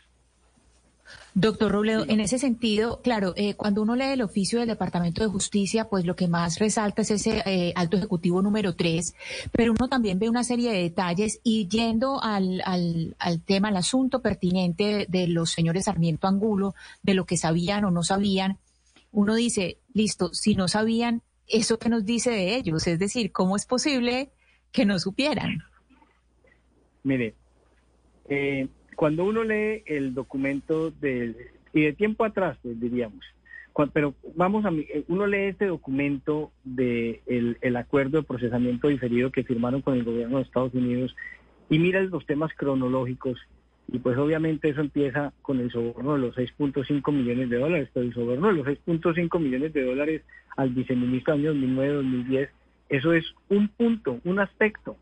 Doctor 1.36 1.72
Robledo, 1.72 2.06
en 2.08 2.20
ese 2.20 2.40
sentido, 2.40 3.00
claro, 3.04 3.34
eh, 3.36 3.54
cuando 3.54 3.84
uno 3.84 3.96
lee 3.96 4.14
el 4.14 4.24
oficio 4.24 4.58
del 4.58 4.70
Departamento 4.70 5.22
de 5.22 5.30
Justicia, 5.30 5.86
pues 5.88 6.04
lo 6.04 6.16
que 6.16 6.28
más 6.28 6.58
resalta 6.58 7.04
es 7.04 7.12
ese 7.12 7.44
eh, 7.46 7.74
alto 7.76 7.98
ejecutivo 7.98 8.42
número 8.42 8.74
tres, 8.74 9.14
pero 9.52 9.74
uno 9.74 9.88
también 9.88 10.18
ve 10.18 10.30
una 10.30 10.44
serie 10.44 10.72
de 10.72 10.82
detalles 10.82 11.42
y 11.44 11.68
yendo 11.68 12.24
al, 12.24 12.64
al, 12.66 13.16
al 13.20 13.40
tema, 13.40 13.68
al 13.68 13.78
asunto 13.78 14.22
pertinente 14.22 15.06
de 15.08 15.28
los 15.28 15.52
señores 15.52 15.86
Sarmiento 15.86 16.28
Angulo, 16.28 16.74
de 17.04 17.14
lo 17.14 17.26
que 17.26 17.38
sabían 17.38 17.86
o 17.86 17.92
no 17.92 18.02
sabían, 18.02 18.58
uno 19.16 19.34
dice, 19.36 19.80
listo, 19.94 20.34
si 20.34 20.56
no 20.56 20.68
sabían, 20.68 21.24
¿eso 21.48 21.80
que 21.80 21.90
nos 21.90 22.06
dice 22.06 22.32
de 22.32 22.56
ellos? 22.56 22.86
Es 22.88 23.00
decir, 23.00 23.32
¿cómo 23.32 23.56
es 23.56 23.66
posible 23.66 24.32
que 24.76 24.86
no 24.86 25.00
supieran. 25.00 25.64
Mire, 27.04 27.34
eh, 28.28 28.68
cuando 28.96 29.24
uno 29.24 29.44
lee 29.44 29.84
el 29.86 30.14
documento 30.14 30.92
del, 30.92 31.38
y 31.74 31.82
de 31.84 31.94
tiempo 31.94 32.26
atrás, 32.26 32.58
pues, 32.62 32.80
diríamos, 32.80 33.24
pero 33.94 34.14
vamos 34.36 34.66
a, 34.66 34.70
eh, 34.70 35.06
uno 35.08 35.26
lee 35.28 35.46
este 35.50 35.68
documento 35.68 36.52
de 36.66 37.22
el, 37.26 37.76
acuerdo 37.78 38.18
de 38.18 38.28
procesamiento 38.28 38.90
diferido 38.90 39.32
que 39.32 39.44
firmaron 39.44 39.82
con 39.82 39.96
el 39.96 40.04
gobierno 40.04 40.38
de 40.38 40.44
Estados 40.44 40.74
Unidos 40.74 41.16
y 41.70 41.80
mira 41.80 42.02
los 42.02 42.26
temas 42.26 42.52
cronológicos 42.56 43.40
Y 43.88 44.00
pues 44.00 44.18
obviamente 44.18 44.70
eso 44.70 44.82
empieza 44.82 45.32
con 45.42 45.60
el 45.60 45.72
soborno 45.72 46.14
de 46.14 46.20
los 46.20 46.36
6.5 46.36 47.12
millones 47.12 47.50
de 47.50 47.60
dólares, 47.60 47.90
pero 47.94 48.06
el 48.06 48.14
soborno 48.14 48.48
de 48.48 48.54
los 48.54 48.68
6.5 48.68 49.40
millones 49.40 49.74
de 49.74 49.86
dólares 49.86 50.22
al 50.58 50.70
viceministro 50.70 51.34
año 51.34 51.54
2009-2010, 51.54 52.50
eso 52.90 53.14
es 53.14 53.26
un 53.50 53.68
punto, 53.68 54.20
un 54.24 54.40
aspecto. 54.40 54.98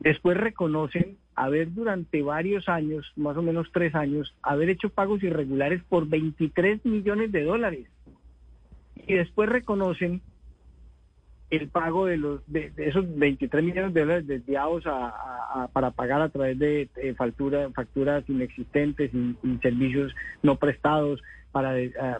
Después 0.00 0.36
reconocen 0.36 1.18
haber 1.34 1.72
durante 1.72 2.22
varios 2.22 2.68
años, 2.68 3.12
más 3.16 3.36
o 3.36 3.42
menos 3.42 3.70
tres 3.72 3.94
años, 3.94 4.34
haber 4.42 4.70
hecho 4.70 4.88
pagos 4.88 5.22
irregulares 5.22 5.82
por 5.88 6.08
23 6.08 6.84
millones 6.84 7.32
de 7.32 7.44
dólares. 7.44 7.86
Y 9.06 9.14
después 9.14 9.48
reconocen 9.48 10.20
el 11.50 11.68
pago 11.68 12.06
de 12.06 12.16
los 12.16 12.40
de, 12.46 12.72
esos 12.76 13.04
23 13.18 13.64
millones 13.64 13.92
de 13.92 14.00
dólares 14.00 14.26
desviados 14.26 14.84
a, 14.86 15.68
para 15.72 15.90
pagar 15.90 16.22
a 16.22 16.28
través 16.28 16.58
de 16.58 16.88
factura, 17.16 17.68
facturas 17.74 18.24
inexistentes 18.28 19.10
y, 19.12 19.36
servicios 19.60 20.14
no 20.42 20.56
prestados 20.56 21.20
para, 21.50 21.74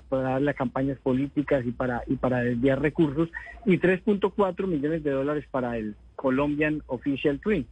para 0.08 0.22
darle 0.22 0.50
a 0.50 0.54
campañas 0.54 0.98
políticas 0.98 1.64
y 1.64 1.70
para 1.70 2.02
y 2.06 2.16
para 2.16 2.42
desviar 2.42 2.82
recursos 2.82 3.30
y 3.64 3.78
3.4 3.78 4.66
millones 4.66 5.04
de 5.04 5.10
dólares 5.10 5.44
para 5.50 5.76
el 5.78 5.94
Colombian 6.16 6.82
Official 6.86 7.40
Twin. 7.40 7.66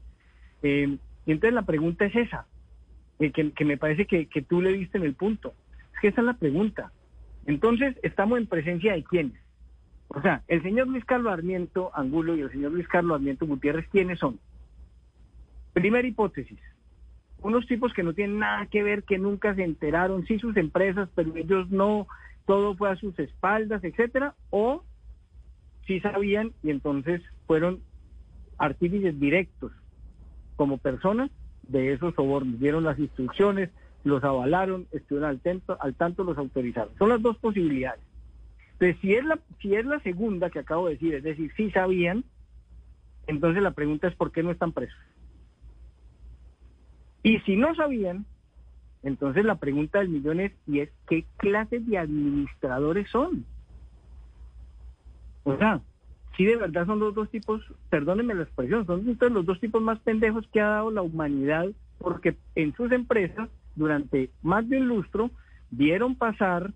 Eh, 0.62 0.97
y 1.26 1.32
entonces 1.32 1.55
la 1.55 1.62
pregunta 1.62 2.06
es 2.06 2.16
esa, 2.16 2.47
eh, 3.18 3.32
que, 3.32 3.52
que, 3.52 3.64
me 3.64 3.76
parece 3.76 4.06
que, 4.06 4.26
que 4.26 4.43
tú 4.43 4.62
le 4.62 4.72
diste 4.72 4.98
en 4.98 5.05
el 5.05 5.14
punto. 5.14 5.52
Es 5.94 6.01
que 6.01 6.09
esa 6.09 6.20
es 6.20 6.26
la 6.26 6.35
pregunta. 6.35 6.93
Entonces, 7.47 7.97
estamos 8.02 8.39
en 8.39 8.47
presencia 8.47 8.93
de 8.93 9.05
quiénes? 9.05 9.48
O 10.09 10.20
sea, 10.22 10.43
el 10.48 10.62
señor 10.62 10.89
Luis 10.89 11.05
Carlos 11.05 11.32
Armiento 11.32 11.90
Angulo 11.94 12.35
y 12.35 12.40
el 12.40 12.51
señor 12.51 12.72
Luis 12.72 12.89
Carlos 12.89 13.16
Armiento 13.16 13.47
Gutiérrez, 13.47 13.86
¿quiénes 13.90 14.18
son? 14.18 14.39
Primera 15.74 16.09
hipótesis, 16.09 16.59
unos 17.43 17.66
tipos 17.66 17.93
que 17.93 18.02
no 18.02 18.14
tienen 18.14 18.39
nada 18.39 18.66
que 18.66 18.82
ver, 18.82 19.05
que 19.05 19.18
nunca 19.18 19.55
se 19.55 19.62
enteraron, 19.62 20.26
sí 20.26 20.39
sus 20.39 20.56
empresas, 20.56 21.09
pero 21.14 21.36
ellos 21.36 21.70
no, 21.70 22.09
todo 22.47 22.74
fue 22.74 22.90
a 22.90 22.97
sus 22.97 23.18
espaldas, 23.18 23.85
etcétera, 23.85 24.35
o 24.51 24.82
sí 25.86 26.01
sabían 26.01 26.52
y 26.62 26.70
entonces 26.70 27.22
fueron 27.47 27.80
artífices 28.59 29.18
directos 29.20 29.72
como 30.56 30.78
personas 30.78 31.30
de 31.62 31.93
esos 31.93 32.14
sobornos, 32.14 32.59
dieron 32.59 32.85
las 32.85 32.98
instrucciones, 32.98 33.70
los 34.05 34.24
avalaron, 34.24 34.86
estuvieron 34.90 35.30
al 35.30 35.40
tanto, 35.40 35.76
al 35.80 35.94
tanto 35.94 36.24
los 36.24 36.39
autorizaron. 36.39 36.93
Son 36.98 37.10
las 37.10 37.22
dos 37.22 37.36
posibilidades. 37.39 38.01
Entonces, 38.81 39.01
si 39.01 39.15
es, 39.15 39.25
la, 39.25 39.39
si 39.61 39.75
es 39.75 39.85
la 39.85 39.99
segunda 40.01 40.51
que 40.51 40.61
acabo 40.61 40.87
de 40.87 40.93
decir, 40.93 41.15
es 41.15 41.25
decir, 41.25 41.53
si 41.57 41.71
sabían, 41.73 42.25
entonces 43.27 43.61
la 43.63 43.73
pregunta 43.73 44.07
es 44.07 44.15
¿por 44.15 44.31
qué 44.31 44.43
no 44.43 44.53
están 44.53 44.73
presos? 44.73 44.99
Y 47.25 47.41
si 47.41 47.57
no 47.57 47.75
sabían, 47.75 48.25
entonces 49.03 49.45
la 49.45 49.57
pregunta 49.57 49.99
del 49.99 50.11
millón 50.11 50.41
es, 50.41 50.53
¿y 50.67 50.81
es 50.81 50.91
qué 51.09 51.25
clase 51.39 51.81
de 51.81 51.99
administradores 51.99 53.11
son? 53.11 53.45
O 55.43 55.57
sea, 55.57 55.81
si 56.37 56.45
de 56.45 56.57
verdad 56.57 56.87
son 56.87 57.01
los 57.01 57.15
dos 57.15 57.29
tipos, 57.31 57.61
perdónenme 57.91 58.35
la 58.35 58.45
expresión, 58.45 58.87
son 58.87 59.35
los 59.35 59.45
dos 59.45 59.59
tipos 59.59 59.83
más 59.83 59.99
pendejos 60.01 60.47
que 60.53 60.61
ha 60.61 60.69
dado 60.69 60.93
la 60.93 61.03
humanidad, 61.03 61.67
porque 61.99 62.37
en 62.55 62.75
sus 62.77 62.93
empresas, 62.93 63.49
durante 63.75 64.31
más 64.43 64.69
de 64.69 64.79
un 64.79 64.87
lustro, 64.87 65.33
vieron 65.71 66.15
pasar 66.15 66.73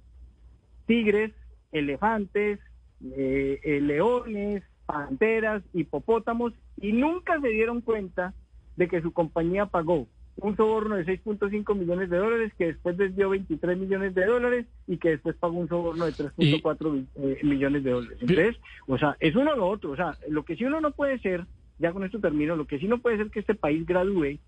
tigres, 0.86 1.32
elefantes, 1.72 2.60
eh, 3.04 3.60
eh, 3.62 3.80
leones, 3.80 4.62
panteras, 4.86 5.62
hipopótamos, 5.72 6.52
y 6.80 6.92
nunca 6.92 7.40
se 7.40 7.48
dieron 7.48 7.80
cuenta 7.80 8.34
de 8.76 8.88
que 8.88 9.02
su 9.02 9.12
compañía 9.12 9.66
pagó 9.66 10.06
un 10.36 10.56
soborno 10.56 10.96
de 10.96 11.04
6.5 11.04 11.74
millones 11.76 12.08
de 12.08 12.16
dólares, 12.16 12.52
que 12.56 12.66
después 12.66 12.96
desvió 12.96 13.30
23 13.30 13.78
millones 13.78 14.14
de 14.14 14.24
dólares 14.24 14.66
y 14.86 14.96
que 14.96 15.10
después 15.10 15.36
pagó 15.36 15.58
un 15.58 15.68
soborno 15.68 16.06
de 16.06 16.12
3.4 16.12 17.06
eh, 17.16 17.38
millones 17.42 17.84
de 17.84 17.90
dólares. 17.90 18.18
Entonces, 18.20 18.56
o 18.86 18.98
sea, 18.98 19.16
es 19.20 19.36
uno 19.36 19.52
o 19.52 19.56
lo 19.56 19.68
otro. 19.68 19.90
O 19.90 19.96
sea, 19.96 20.16
lo 20.28 20.44
que 20.44 20.56
sí 20.56 20.64
uno 20.64 20.80
no 20.80 20.92
puede 20.92 21.18
ser, 21.18 21.46
ya 21.78 21.92
con 21.92 22.04
esto 22.04 22.18
termino, 22.18 22.56
lo 22.56 22.66
que 22.66 22.78
sí 22.78 22.88
no 22.88 22.98
puede 22.98 23.18
ser 23.18 23.30
que 23.30 23.40
este 23.40 23.54
país 23.54 23.86
gradúe 23.86 24.38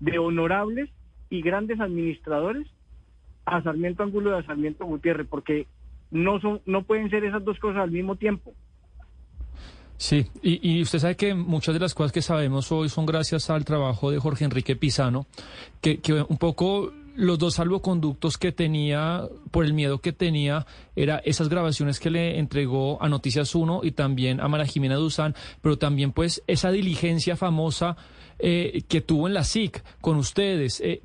de 0.00 0.18
honorables 0.18 0.90
y 1.30 1.40
grandes 1.42 1.80
administradores 1.80 2.66
a 3.46 3.62
Sarmiento 3.62 4.02
Angulo 4.02 4.30
y 4.30 4.40
a 4.40 4.46
Sarmiento 4.46 4.84
Gutiérrez, 4.84 5.26
porque 5.26 5.66
no 6.10 6.40
son, 6.40 6.60
no 6.66 6.82
pueden 6.82 7.10
ser 7.10 7.24
esas 7.24 7.44
dos 7.44 7.58
cosas 7.58 7.82
al 7.82 7.90
mismo 7.90 8.16
tiempo. 8.16 8.54
Sí, 9.96 10.26
y, 10.42 10.80
usted 10.80 10.98
sabe 10.98 11.14
que 11.14 11.34
muchas 11.34 11.74
de 11.74 11.80
las 11.80 11.92
cosas 11.92 12.10
que 12.10 12.22
sabemos 12.22 12.72
hoy 12.72 12.88
son 12.88 13.04
gracias 13.04 13.50
al 13.50 13.66
trabajo 13.66 14.10
de 14.10 14.18
Jorge 14.18 14.46
Enrique 14.46 14.74
Pizano, 14.74 15.26
que, 15.82 16.00
que 16.00 16.22
un 16.22 16.38
poco 16.38 16.90
los 17.16 17.38
dos 17.38 17.56
salvoconductos 17.56 18.38
que 18.38 18.50
tenía, 18.50 19.28
por 19.50 19.66
el 19.66 19.74
miedo 19.74 20.00
que 20.00 20.14
tenía, 20.14 20.66
era 20.96 21.18
esas 21.18 21.50
grabaciones 21.50 22.00
que 22.00 22.08
le 22.08 22.38
entregó 22.38 23.02
a 23.02 23.10
Noticias 23.10 23.54
1 23.54 23.82
y 23.84 23.92
también 23.92 24.40
a 24.40 24.48
Mara 24.48 24.64
Jimena 24.64 24.94
Duzán, 24.94 25.34
pero 25.60 25.76
también 25.76 26.12
pues 26.12 26.42
esa 26.46 26.70
diligencia 26.70 27.36
famosa 27.36 27.98
eh, 28.38 28.84
que 28.88 29.02
tuvo 29.02 29.28
en 29.28 29.34
la 29.34 29.44
SIC 29.44 29.84
con 30.00 30.16
ustedes. 30.16 30.80
Eh, 30.80 31.02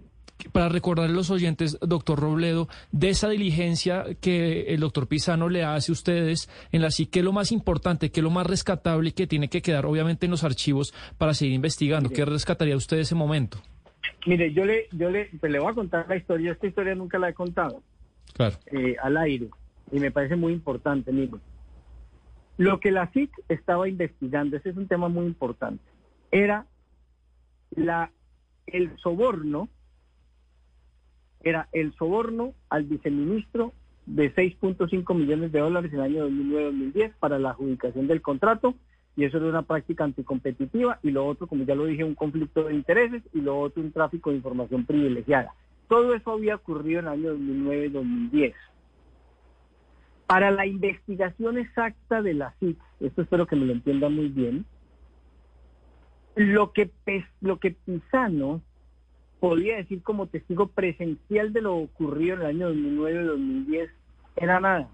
para 0.52 0.70
recordar 0.70 1.10
a 1.10 1.14
los 1.14 1.30
oyentes, 1.30 1.78
doctor 1.82 2.20
Robledo, 2.20 2.68
de 2.92 3.10
esa 3.10 3.30
diligencia 3.30 4.06
que 4.22 4.74
el 4.74 4.80
doctor 4.80 5.08
Pisano 5.08 5.50
le 5.50 5.64
hace 5.64 5.92
a 5.92 5.94
ustedes 5.94 6.50
en 6.72 6.82
la 6.82 6.92
SIC, 6.92 7.10
¿qué 7.10 7.20
es 7.20 7.26
lo 7.26 7.34
más 7.34 7.52
importante, 7.52 8.12
qué 8.12 8.20
es 8.20 8.24
lo 8.24 8.32
más 8.32 8.48
rescatable 8.48 9.14
que 9.14 9.28
tiene 9.28 9.50
que 9.50 9.62
quedar 9.62 9.86
obviamente 9.86 10.26
en 10.26 10.32
los 10.32 10.44
archivos 10.44 10.94
para 11.18 11.34
seguir 11.34 11.54
investigando? 11.54 12.10
¿Qué 12.10 12.26
rescataría 12.26 12.76
usted 12.76 12.98
ese 12.98 13.16
momento? 13.16 13.62
Mire, 14.26 14.54
yo 14.54 14.66
le, 14.66 14.88
yo 14.92 15.10
le, 15.10 15.30
pues 15.40 15.52
le 15.52 15.60
voy 15.60 15.72
a 15.72 15.76
contar 15.76 16.08
la 16.08 16.16
historia, 16.16 16.52
esta 16.52 16.68
historia 16.68 16.96
nunca 16.96 17.20
la 17.20 17.30
he 17.30 17.34
contado 17.34 17.84
claro. 18.34 18.58
Eh, 18.72 18.96
al 19.02 19.18
aire 19.18 19.50
y 19.92 20.00
me 20.00 20.12
parece 20.12 20.36
muy 20.36 20.54
importante, 20.54 21.12
amigo. 21.12 21.40
Lo 22.58 22.80
que 22.80 22.92
la 22.92 23.12
SIC 23.12 23.32
estaba 23.50 23.88
investigando, 23.88 24.58
ese 24.58 24.70
es 24.70 24.78
un 24.78 24.88
tema 24.88 25.10
muy 25.10 25.26
importante, 25.26 25.84
era 26.32 26.66
la, 27.72 28.12
el 28.66 28.98
soborno 28.98 29.70
era 31.46 31.70
el 31.72 31.94
soborno 31.94 32.54
al 32.70 32.84
viceministro 32.84 33.72
de 34.08 34.34
6.5 34.34 35.16
millones 35.16 35.52
de 35.52 35.60
dólares 35.60 35.94
en 35.94 36.00
el 36.00 36.06
año 36.06 36.28
2009-2010 36.28 37.14
para 37.20 37.40
la 37.40 37.52
adjudicación 37.52 38.08
del 38.08 38.22
contrato 38.22 38.76
y 39.16 39.24
eso 39.24 39.38
era 39.38 39.48
una 39.48 39.62
práctica 39.62 40.04
anticompetitiva 40.04 41.00
y 41.02 41.12
lo 41.12 41.26
otro, 41.26 41.48
como 41.48 41.64
ya 41.64 41.76
lo 41.76 41.86
dije, 41.86 42.04
un 42.04 42.16
conflicto 42.16 42.64
de 42.66 42.74
intereses 42.74 43.24
y 43.34 43.42
lo 43.42 43.60
otro 43.60 43.82
un 43.82 43.92
tráfico 43.92 44.32
de 44.32 44.38
información 44.38 44.86
privilegiada. 44.86 45.54
Todo 45.88 46.16
eso 46.16 46.32
había 46.32 46.56
ocurrido 46.56 47.00
en 47.00 47.06
el 47.06 47.14
año 47.14 47.36
2009-2010. 47.36 48.54
Para 50.26 50.50
la 50.50 50.66
investigación 50.66 51.60
exacta 51.60 52.24
de 52.24 52.34
la 52.34 52.54
CIC, 52.60 52.78
esto 53.00 53.22
espero 53.22 53.46
que 53.46 53.56
me 53.56 53.66
lo 53.66 53.74
entiendan 53.74 54.16
muy 54.16 54.28
bien, 54.30 54.66
lo 56.36 56.74
que, 56.74 56.90
lo 57.40 57.60
que 57.60 57.72
Pisano 57.72 58.62
podía 59.40 59.78
decir 59.78 60.02
como 60.02 60.28
testigo 60.28 60.68
presencial 60.68 61.54
de 61.54 61.62
lo 61.62 61.76
ocurrido 61.78 62.36
en 62.36 62.42
el 62.42 62.48
año 62.48 62.74
2009-2010 62.74 63.90
era 64.38 64.60
nada, 64.60 64.90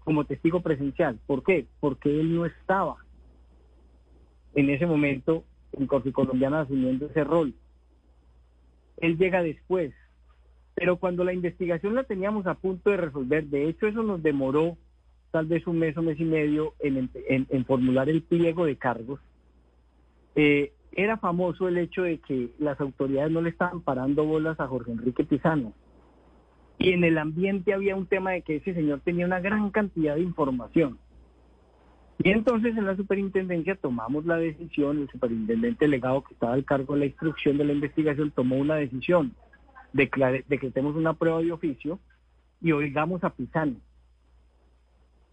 como 0.00 0.24
testigo 0.24 0.60
presencial. 0.60 1.18
¿Por 1.26 1.42
qué? 1.42 1.66
Porque 1.80 2.08
él 2.08 2.34
no 2.34 2.46
estaba 2.46 2.96
en 4.54 4.70
ese 4.70 4.86
momento 4.86 5.44
en 5.72 5.86
Corte 5.86 6.12
Colombiana 6.12 6.60
asumiendo 6.60 7.06
ese 7.06 7.24
rol. 7.24 7.54
Él 8.98 9.16
llega 9.18 9.42
después. 9.42 9.92
Pero 10.74 10.96
cuando 10.96 11.22
la 11.22 11.34
investigación 11.34 11.94
la 11.94 12.04
teníamos 12.04 12.46
a 12.46 12.54
punto 12.54 12.90
de 12.90 12.96
resolver, 12.96 13.44
de 13.46 13.68
hecho 13.68 13.86
eso 13.86 14.02
nos 14.02 14.22
demoró 14.22 14.78
tal 15.30 15.46
vez 15.46 15.66
un 15.66 15.78
mes 15.78 15.96
o 15.96 16.02
mes 16.02 16.18
y 16.18 16.24
medio 16.24 16.74
en, 16.78 17.64
formular 17.66 18.08
el 18.08 18.22
pliego 18.22 18.64
de 18.64 18.76
cargos, 18.76 19.20
eh, 20.34 20.72
era 20.94 21.16
famoso 21.16 21.68
el 21.68 21.78
hecho 21.78 22.02
de 22.02 22.18
que 22.18 22.50
las 22.58 22.80
autoridades 22.80 23.32
no 23.32 23.40
le 23.40 23.50
estaban 23.50 23.80
parando 23.80 24.24
bolas 24.24 24.58
a 24.60 24.66
Jorge 24.66 24.92
Enrique 24.92 25.24
Pizano. 25.24 25.72
Y 26.78 26.92
en 26.92 27.04
el 27.04 27.18
ambiente 27.18 27.72
había 27.72 27.96
un 27.96 28.06
tema 28.06 28.32
de 28.32 28.42
que 28.42 28.56
ese 28.56 28.74
señor 28.74 29.00
tenía 29.00 29.26
una 29.26 29.40
gran 29.40 29.70
cantidad 29.70 30.14
de 30.14 30.22
información. 30.22 30.98
Y 32.18 32.30
entonces 32.30 32.76
en 32.76 32.86
la 32.86 32.96
superintendencia 32.96 33.74
tomamos 33.74 34.26
la 34.26 34.36
decisión, 34.36 34.98
el 34.98 35.10
superintendente 35.10 35.86
delegado 35.86 36.22
que 36.22 36.34
estaba 36.34 36.52
al 36.52 36.64
cargo 36.64 36.94
de 36.94 37.00
la 37.00 37.06
instrucción 37.06 37.58
de 37.58 37.64
la 37.64 37.72
investigación 37.72 38.30
tomó 38.30 38.56
una 38.56 38.76
decisión, 38.76 39.34
declare, 39.92 40.44
decretemos 40.48 40.94
una 40.94 41.14
prueba 41.14 41.40
de 41.40 41.52
oficio 41.52 41.98
y 42.60 42.72
oigamos 42.72 43.24
a 43.24 43.30
Pizano. 43.30 43.76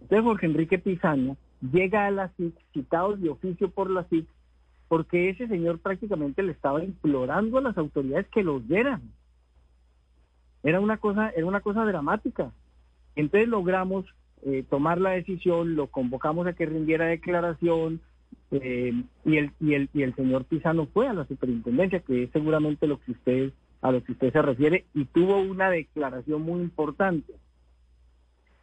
Entonces 0.01 0.23
Jorge 0.23 0.45
Enrique 0.45 0.79
Pizano 0.79 1.37
llega 1.61 2.07
a 2.07 2.11
la 2.11 2.29
CIC, 2.29 2.55
citado 2.73 3.15
de 3.15 3.29
oficio 3.29 3.69
por 3.69 3.89
la 3.89 4.05
CIC, 4.05 4.27
porque 4.89 5.29
ese 5.29 5.47
señor 5.47 5.79
prácticamente 5.79 6.43
le 6.43 6.51
estaba 6.51 6.83
implorando 6.83 7.59
a 7.59 7.61
las 7.61 7.77
autoridades 7.77 8.27
que 8.27 8.43
los 8.43 8.67
dieran. 8.67 9.01
Era 10.63 10.81
una 10.81 10.97
cosa, 10.97 11.29
era 11.29 11.45
una 11.45 11.61
cosa 11.61 11.85
dramática. 11.85 12.51
Entonces 13.15 13.47
logramos 13.47 14.05
eh, 14.41 14.65
tomar 14.69 14.99
la 14.99 15.11
decisión, 15.11 15.75
lo 15.75 15.87
convocamos 15.87 16.47
a 16.47 16.53
que 16.53 16.65
rindiera 16.65 17.05
declaración 17.05 18.01
eh, 18.51 18.93
y, 19.23 19.37
el, 19.37 19.51
y, 19.59 19.75
el, 19.75 19.89
y 19.93 20.01
el 20.01 20.15
señor 20.15 20.45
Pisano 20.45 20.87
fue 20.87 21.07
a 21.07 21.13
la 21.13 21.25
superintendencia, 21.25 21.99
que 21.99 22.23
es 22.23 22.31
seguramente 22.31 22.87
lo 22.87 22.99
que 22.99 23.11
ustedes 23.11 23.53
a 23.81 23.91
lo 23.91 24.03
que 24.03 24.11
usted 24.11 24.33
se 24.33 24.41
refiere 24.41 24.85
y 24.93 25.05
tuvo 25.05 25.37
una 25.39 25.69
declaración 25.69 26.41
muy 26.41 26.61
importante. 26.61 27.33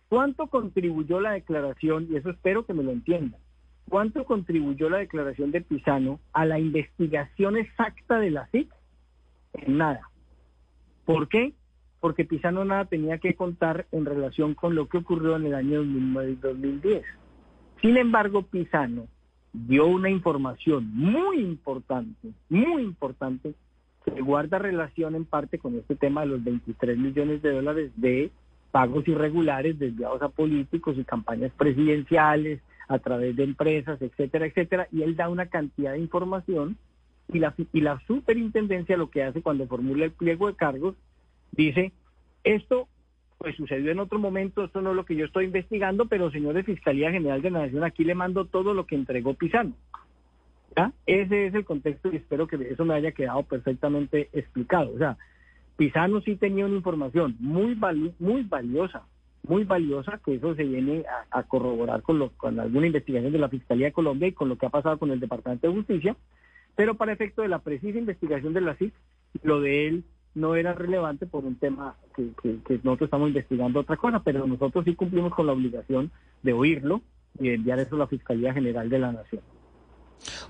¿Cuánto 0.09 0.49
contribuyó 0.49 1.21
la 1.21 1.33
declaración, 1.33 2.09
y 2.11 2.17
eso 2.17 2.31
espero 2.31 2.67
que 2.67 2.75
me 2.75 2.83
lo 2.83 2.91
entiendan, 2.91 3.41
cuánto 3.89 4.25
contribuyó 4.25 4.91
la 4.91 4.99
declaración 4.99 5.51
de 5.51 5.61
Pisano 5.61 6.21
a 6.33 6.45
la 6.45 6.59
investigación 6.59 7.57
exacta 7.57 8.19
de 8.19 8.31
la 8.31 8.47
CIC? 8.49 8.71
En 9.55 9.79
nada. 9.79 10.01
¿Por 11.05 11.29
qué? 11.29 11.55
Porque 12.01 12.25
Pisano 12.25 12.65
nada 12.65 12.85
tenía 12.85 13.19
que 13.19 13.35
contar 13.35 13.87
en 13.93 14.05
relación 14.05 14.55
con 14.55 14.75
lo 14.75 14.89
que 14.89 14.99
ocurrió 14.99 15.37
en 15.37 15.47
el 15.47 15.55
año 15.55 15.83
2010. 15.83 17.05
Sin 17.81 17.97
embargo, 17.97 18.43
Pisano 18.43 19.07
dio 19.53 19.87
una 19.87 20.11
información 20.11 20.91
muy 20.95 21.41
importante, 21.41 22.31
muy 22.49 22.83
importante, 22.83 23.55
que 24.05 24.21
guarda 24.21 24.59
relación 24.59 25.15
en 25.15 25.25
parte 25.25 25.59
con 25.59 25.75
este 25.77 25.97
tema 25.97 26.21
de 26.21 26.29
los 26.29 26.45
23 26.45 26.97
millones 26.99 27.43
de 27.43 27.53
dólares 27.53 27.93
de 27.97 28.31
pagos 28.71 29.09
irregulares 29.09 29.79
desviados 29.79 30.21
a 30.23 30.29
políticos 30.29 30.97
y 30.99 31.05
campañas 31.05 31.51
presidenciales 31.57 32.61
a 32.89 32.99
través 32.99 33.37
de 33.37 33.45
empresas, 33.45 34.01
etcétera, 34.01 34.47
etcétera, 34.47 34.89
y 34.93 35.03
él 35.03 35.17
da 35.17 35.29
una 35.29 35.47
cantidad 35.47 35.93
de 35.93 35.99
información 35.99 36.77
y 37.33 37.39
la, 37.39 37.55
y 37.73 37.81
la 37.81 38.01
superintendencia 38.07 38.97
lo 38.97 39.11
que 39.11 39.25
hace 39.25 39.43
cuando 39.43 39.67
formula 39.67 40.05
el 40.05 40.13
pliego 40.13 40.47
de 40.47 40.55
cargos, 40.55 40.95
dice, 41.53 41.93
esto 42.45 42.89
pues 43.39 43.55
sucedió 43.57 43.93
en 43.93 43.99
otro 43.99 44.19
momento, 44.19 44.65
esto 44.65 44.81
no 44.81 44.91
es 44.91 44.97
lo 44.97 45.05
que 45.05 45.17
yo 45.17 45.27
estoy 45.27 45.45
investigando, 45.45 46.07
pero 46.07 46.31
señor 46.31 46.55
de 46.55 46.65
Fiscalía 46.65 47.11
General 47.11 47.43
de 47.43 47.51
la 47.51 47.61
Nación, 47.61 47.85
aquí 47.85 48.03
le 48.03 48.15
mando 48.15 48.47
todo 48.47 48.73
lo 48.73 48.87
que 48.87 48.95
entregó 48.95 49.35
Pisano. 49.35 49.75
Ese 51.07 51.47
es 51.47 51.55
el 51.55 51.65
contexto 51.65 52.13
y 52.13 52.17
espero 52.17 52.47
que 52.47 52.57
eso 52.57 52.85
me 52.85 52.95
haya 52.95 53.13
quedado 53.13 53.43
perfectamente 53.45 54.29
explicado. 54.33 54.93
O 54.95 54.99
sea, 54.99 55.17
Pisano 55.77 56.21
sí 56.21 56.37
tenía 56.37 56.67
una 56.67 56.77
información 56.77 57.37
muy, 57.39 57.79
muy 58.19 58.43
valiosa, 58.43 59.07
muy 59.49 59.65
valiosa, 59.65 60.21
que 60.25 60.35
eso 60.35 60.55
se 60.55 60.65
viene 60.65 61.05
a, 61.31 61.43
corroborar 61.45 62.03
con, 62.03 62.19
lo, 62.19 62.31
con 62.31 62.59
alguna 62.61 62.87
investigación 62.87 63.33
de 63.33 63.39
la 63.39 63.49
Fiscalía 63.49 63.87
de 63.87 63.93
Colombia 63.93 64.29
y 64.29 64.33
con 64.33 64.49
lo 64.49 64.57
que 64.57 64.67
ha 64.67 64.71
pasado 64.71 64.99
con 64.99 65.11
el 65.11 65.21
Departamento 65.21 65.67
de 65.67 65.75
Justicia, 65.75 66.17
pero 66.75 66.95
para 66.95 67.13
efecto 67.13 67.43
de 67.43 67.49
la 67.49 67.61
precisa 67.61 67.99
investigación 67.99 68.53
de 68.53 68.61
la 68.61 68.77
CIC, 68.77 68.93
lo 69.43 69.61
de 69.61 69.89
él 69.89 70.05
no 70.35 70.55
era 70.55 70.75
relevante 70.75 71.27
por 71.27 71.45
un 71.45 71.57
tema 71.57 71.97
que, 72.15 72.31
nosotros 72.85 73.07
estamos 73.07 73.29
investigando 73.29 73.81
otra 73.81 73.97
cosa, 73.97 74.23
pero 74.23 74.47
nosotros 74.47 74.85
sí 74.85 74.95
cumplimos 74.95 75.35
con 75.35 75.47
la 75.47 75.53
obligación 75.53 76.11
de 76.43 76.53
oírlo 76.53 77.01
y 77.41 77.51
enviar 77.51 77.79
eso 77.79 77.97
a 77.97 78.01
la 78.01 78.07
Fiscalía 78.07 78.53
General 78.53 78.89
de 78.89 78.99
la 78.99 79.13
Nación. 79.13 79.43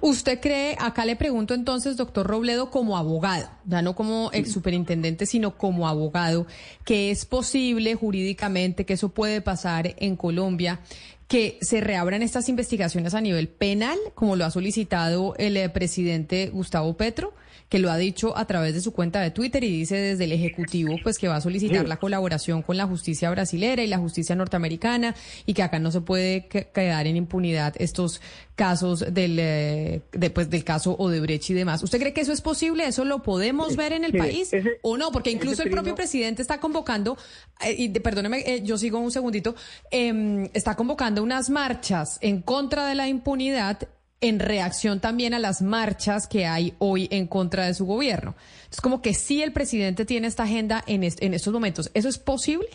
¿Usted 0.00 0.40
cree, 0.40 0.76
acá 0.78 1.04
le 1.04 1.16
pregunto 1.16 1.54
entonces, 1.54 1.96
doctor 1.96 2.26
Robledo, 2.26 2.70
como 2.70 2.96
abogado, 2.96 3.48
ya 3.64 3.82
no 3.82 3.94
como 3.94 4.30
ex 4.32 4.52
superintendente, 4.52 5.26
sino 5.26 5.56
como 5.56 5.88
abogado, 5.88 6.46
que 6.84 7.10
es 7.10 7.24
posible 7.24 7.94
jurídicamente 7.94 8.84
que 8.84 8.94
eso 8.94 9.08
puede 9.08 9.40
pasar 9.40 9.94
en 9.98 10.16
Colombia, 10.16 10.80
que 11.28 11.58
se 11.60 11.80
reabran 11.80 12.22
estas 12.22 12.48
investigaciones 12.48 13.14
a 13.14 13.20
nivel 13.20 13.48
penal, 13.48 13.98
como 14.14 14.36
lo 14.36 14.44
ha 14.44 14.50
solicitado 14.50 15.34
el 15.38 15.56
eh, 15.56 15.68
presidente 15.68 16.50
Gustavo 16.52 16.96
Petro? 16.96 17.34
que 17.68 17.78
lo 17.78 17.90
ha 17.90 17.96
dicho 17.96 18.36
a 18.36 18.44
través 18.46 18.74
de 18.74 18.80
su 18.80 18.92
cuenta 18.92 19.20
de 19.20 19.30
Twitter 19.30 19.64
y 19.64 19.70
dice 19.70 19.96
desde 19.96 20.24
el 20.24 20.32
Ejecutivo 20.32 20.96
pues 21.02 21.18
que 21.18 21.26
va 21.26 21.36
a 21.36 21.40
solicitar 21.40 21.88
la 21.88 21.96
colaboración 21.96 22.62
con 22.62 22.76
la 22.76 22.86
justicia 22.86 23.30
brasilera 23.30 23.82
y 23.82 23.88
la 23.88 23.98
justicia 23.98 24.36
norteamericana 24.36 25.14
y 25.46 25.54
que 25.54 25.62
acá 25.62 25.78
no 25.78 25.90
se 25.90 26.00
puede 26.00 26.46
quedar 26.46 27.06
en 27.06 27.16
impunidad 27.16 27.74
estos 27.78 28.20
casos 28.56 29.04
del, 29.12 29.38
eh, 29.38 30.00
del 30.12 30.64
caso 30.64 30.96
Odebrecht 30.98 31.50
y 31.50 31.54
demás. 31.54 31.82
¿Usted 31.82 31.98
cree 31.98 32.12
que 32.12 32.22
eso 32.22 32.32
es 32.32 32.40
posible? 32.40 32.86
¿Eso 32.86 33.04
lo 33.04 33.22
podemos 33.22 33.76
ver 33.76 33.92
en 33.92 34.04
el 34.04 34.16
país 34.16 34.50
o 34.82 34.96
no? 34.96 35.12
Porque 35.12 35.30
incluso 35.30 35.62
el 35.62 35.70
propio 35.70 35.94
presidente 35.94 36.42
está 36.42 36.58
convocando, 36.58 37.18
eh, 37.64 37.74
y 37.76 37.88
perdóneme, 37.90 38.42
eh, 38.46 38.62
yo 38.64 38.78
sigo 38.78 38.98
un 38.98 39.10
segundito, 39.10 39.54
em, 39.90 40.48
está 40.54 40.74
convocando 40.74 41.15
unas 41.22 41.50
marchas 41.50 42.18
en 42.22 42.42
contra 42.42 42.86
de 42.86 42.94
la 42.94 43.08
impunidad 43.08 43.88
en 44.20 44.40
reacción 44.40 45.00
también 45.00 45.34
a 45.34 45.38
las 45.38 45.62
marchas 45.62 46.26
que 46.26 46.46
hay 46.46 46.74
hoy 46.78 47.08
en 47.10 47.26
contra 47.26 47.66
de 47.66 47.74
su 47.74 47.84
gobierno. 47.86 48.34
Es 48.70 48.80
como 48.80 49.02
que 49.02 49.14
sí 49.14 49.42
el 49.42 49.52
presidente 49.52 50.04
tiene 50.04 50.26
esta 50.26 50.44
agenda 50.44 50.82
en, 50.86 51.04
estos 51.04 51.52
momentos. 51.52 51.90
¿Eso 51.94 52.08
es 52.08 52.18
posible? 52.18 52.68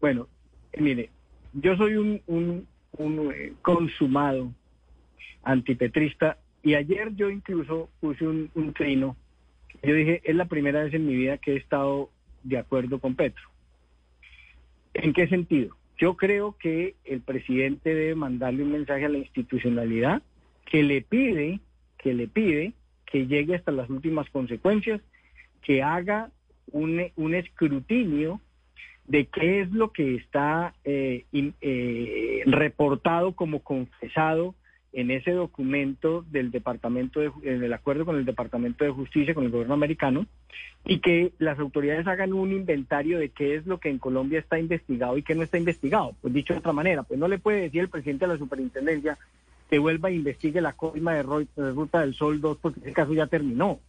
Bueno, 0.00 0.28
mire, 0.78 1.10
yo 1.54 1.76
soy 1.76 1.96
un, 1.96 2.20
un, 2.26 3.32
eh, 3.34 3.54
consumado 3.62 4.52
antipetrista 5.42 6.38
y 6.62 6.74
ayer 6.74 7.14
yo 7.14 7.30
incluso 7.30 7.88
puse 8.00 8.26
un, 8.26 8.50
un 8.54 8.72
trino. 8.74 9.16
Yo 9.82 9.94
dije, 9.94 10.20
es 10.24 10.36
la 10.36 10.46
primera 10.46 10.84
vez 10.84 10.94
en 10.94 11.06
mi 11.06 11.14
vida 11.14 11.38
que 11.38 11.54
he 11.54 11.56
estado 11.56 12.10
de 12.42 12.58
acuerdo 12.58 12.98
con 12.98 13.14
Petro. 13.14 13.42
¿En 14.92 15.12
qué 15.12 15.26
sentido? 15.26 15.76
Yo 16.04 16.18
creo 16.18 16.54
que 16.58 16.96
el 17.06 17.22
presidente 17.22 17.94
debe 17.94 18.14
mandarle 18.14 18.62
un 18.62 18.72
mensaje 18.72 19.06
a 19.06 19.08
la 19.08 19.16
institucionalidad 19.16 20.20
que 20.66 20.82
le 20.82 21.00
pide, 21.00 21.60
que 21.96 22.12
le 22.12 22.28
pide 22.28 22.74
que 23.06 23.26
llegue 23.26 23.54
hasta 23.54 23.72
las 23.72 23.88
últimas 23.88 24.28
consecuencias, 24.28 25.00
que 25.62 25.82
haga 25.82 26.30
un, 26.72 27.10
un 27.16 27.34
escrutinio 27.34 28.42
de 29.06 29.28
qué 29.28 29.62
es 29.62 29.70
lo 29.70 29.92
que 29.92 30.16
está 30.16 30.74
eh, 30.84 31.24
eh, 31.32 32.42
reportado 32.44 33.32
como 33.32 33.60
confesado 33.60 34.54
en 34.94 35.10
ese 35.10 35.32
documento 35.32 36.24
del 36.30 36.50
departamento 36.50 37.20
de, 37.20 37.30
en 37.42 37.62
el 37.62 37.72
acuerdo 37.72 38.04
con 38.04 38.16
el 38.16 38.24
departamento 38.24 38.84
de 38.84 38.90
justicia 38.90 39.34
con 39.34 39.44
el 39.44 39.50
gobierno 39.50 39.74
americano 39.74 40.26
y 40.84 41.00
que 41.00 41.32
las 41.38 41.58
autoridades 41.58 42.06
hagan 42.06 42.32
un 42.32 42.52
inventario 42.52 43.18
de 43.18 43.30
qué 43.30 43.56
es 43.56 43.66
lo 43.66 43.78
que 43.78 43.90
en 43.90 43.98
Colombia 43.98 44.38
está 44.38 44.58
investigado 44.58 45.18
y 45.18 45.22
qué 45.22 45.34
no 45.34 45.42
está 45.42 45.58
investigado 45.58 46.14
pues 46.20 46.32
dicho 46.32 46.54
de 46.54 46.60
otra 46.60 46.72
manera 46.72 47.02
pues 47.02 47.18
no 47.18 47.28
le 47.28 47.38
puede 47.38 47.62
decir 47.62 47.80
el 47.80 47.88
presidente 47.88 48.26
de 48.26 48.32
la 48.32 48.38
superintendencia 48.38 49.18
que 49.68 49.78
vuelva 49.78 50.10
e 50.10 50.14
investigue 50.14 50.60
la 50.60 50.72
coima 50.72 51.14
de, 51.14 51.22
Ruta 51.22 52.00
del 52.00 52.14
Sol 52.14 52.40
2 52.40 52.58
porque 52.60 52.80
ese 52.80 52.92
caso 52.92 53.12
ya 53.12 53.26
terminó, 53.26 53.80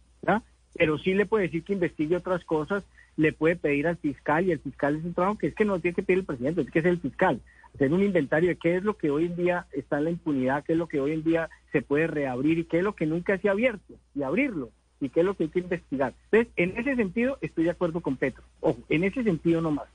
Pero 0.74 0.98
sí 0.98 1.14
le 1.14 1.26
puede 1.26 1.44
decir 1.44 1.62
que 1.64 1.74
investigue 1.74 2.16
otras 2.16 2.44
cosas, 2.44 2.84
le 3.16 3.32
puede 3.32 3.56
pedir 3.56 3.86
al 3.86 3.96
fiscal 3.96 4.46
y 4.46 4.52
el 4.52 4.58
fiscal 4.58 4.96
es 4.96 5.04
un 5.04 5.14
trabajo 5.14 5.38
que 5.38 5.48
es 5.48 5.54
que 5.54 5.64
no 5.64 5.78
tiene 5.78 5.94
que 5.94 6.02
pedir 6.02 6.20
el 6.20 6.26
presidente, 6.26 6.62
es 6.62 6.70
que 6.70 6.80
es 6.80 6.84
el 6.84 6.98
fiscal. 6.98 7.40
Hacer 7.76 7.92
un 7.92 8.02
inventario 8.02 8.48
de 8.48 8.56
qué 8.56 8.76
es 8.76 8.84
lo 8.84 8.96
que 8.96 9.10
hoy 9.10 9.26
en 9.26 9.36
día 9.36 9.66
está 9.72 9.98
en 9.98 10.04
la 10.04 10.10
impunidad, 10.10 10.64
qué 10.64 10.72
es 10.72 10.78
lo 10.78 10.88
que 10.88 10.98
hoy 10.98 11.12
en 11.12 11.22
día 11.22 11.50
se 11.72 11.82
puede 11.82 12.06
reabrir 12.06 12.56
y 12.56 12.64
qué 12.64 12.78
es 12.78 12.82
lo 12.82 12.94
que 12.94 13.04
nunca 13.04 13.36
se 13.36 13.50
ha 13.50 13.52
abierto 13.52 13.96
y 14.14 14.22
abrirlo 14.22 14.70
y 14.98 15.10
qué 15.10 15.20
es 15.20 15.26
lo 15.26 15.34
que 15.34 15.44
hay 15.44 15.50
que 15.50 15.58
investigar. 15.58 16.14
Entonces, 16.30 16.54
en 16.56 16.78
ese 16.78 16.96
sentido 16.96 17.36
estoy 17.42 17.64
de 17.64 17.70
acuerdo 17.72 18.00
con 18.00 18.16
Petro. 18.16 18.42
Ojo, 18.60 18.78
en 18.88 19.04
ese 19.04 19.22
sentido 19.24 19.60
nomás. 19.60 19.88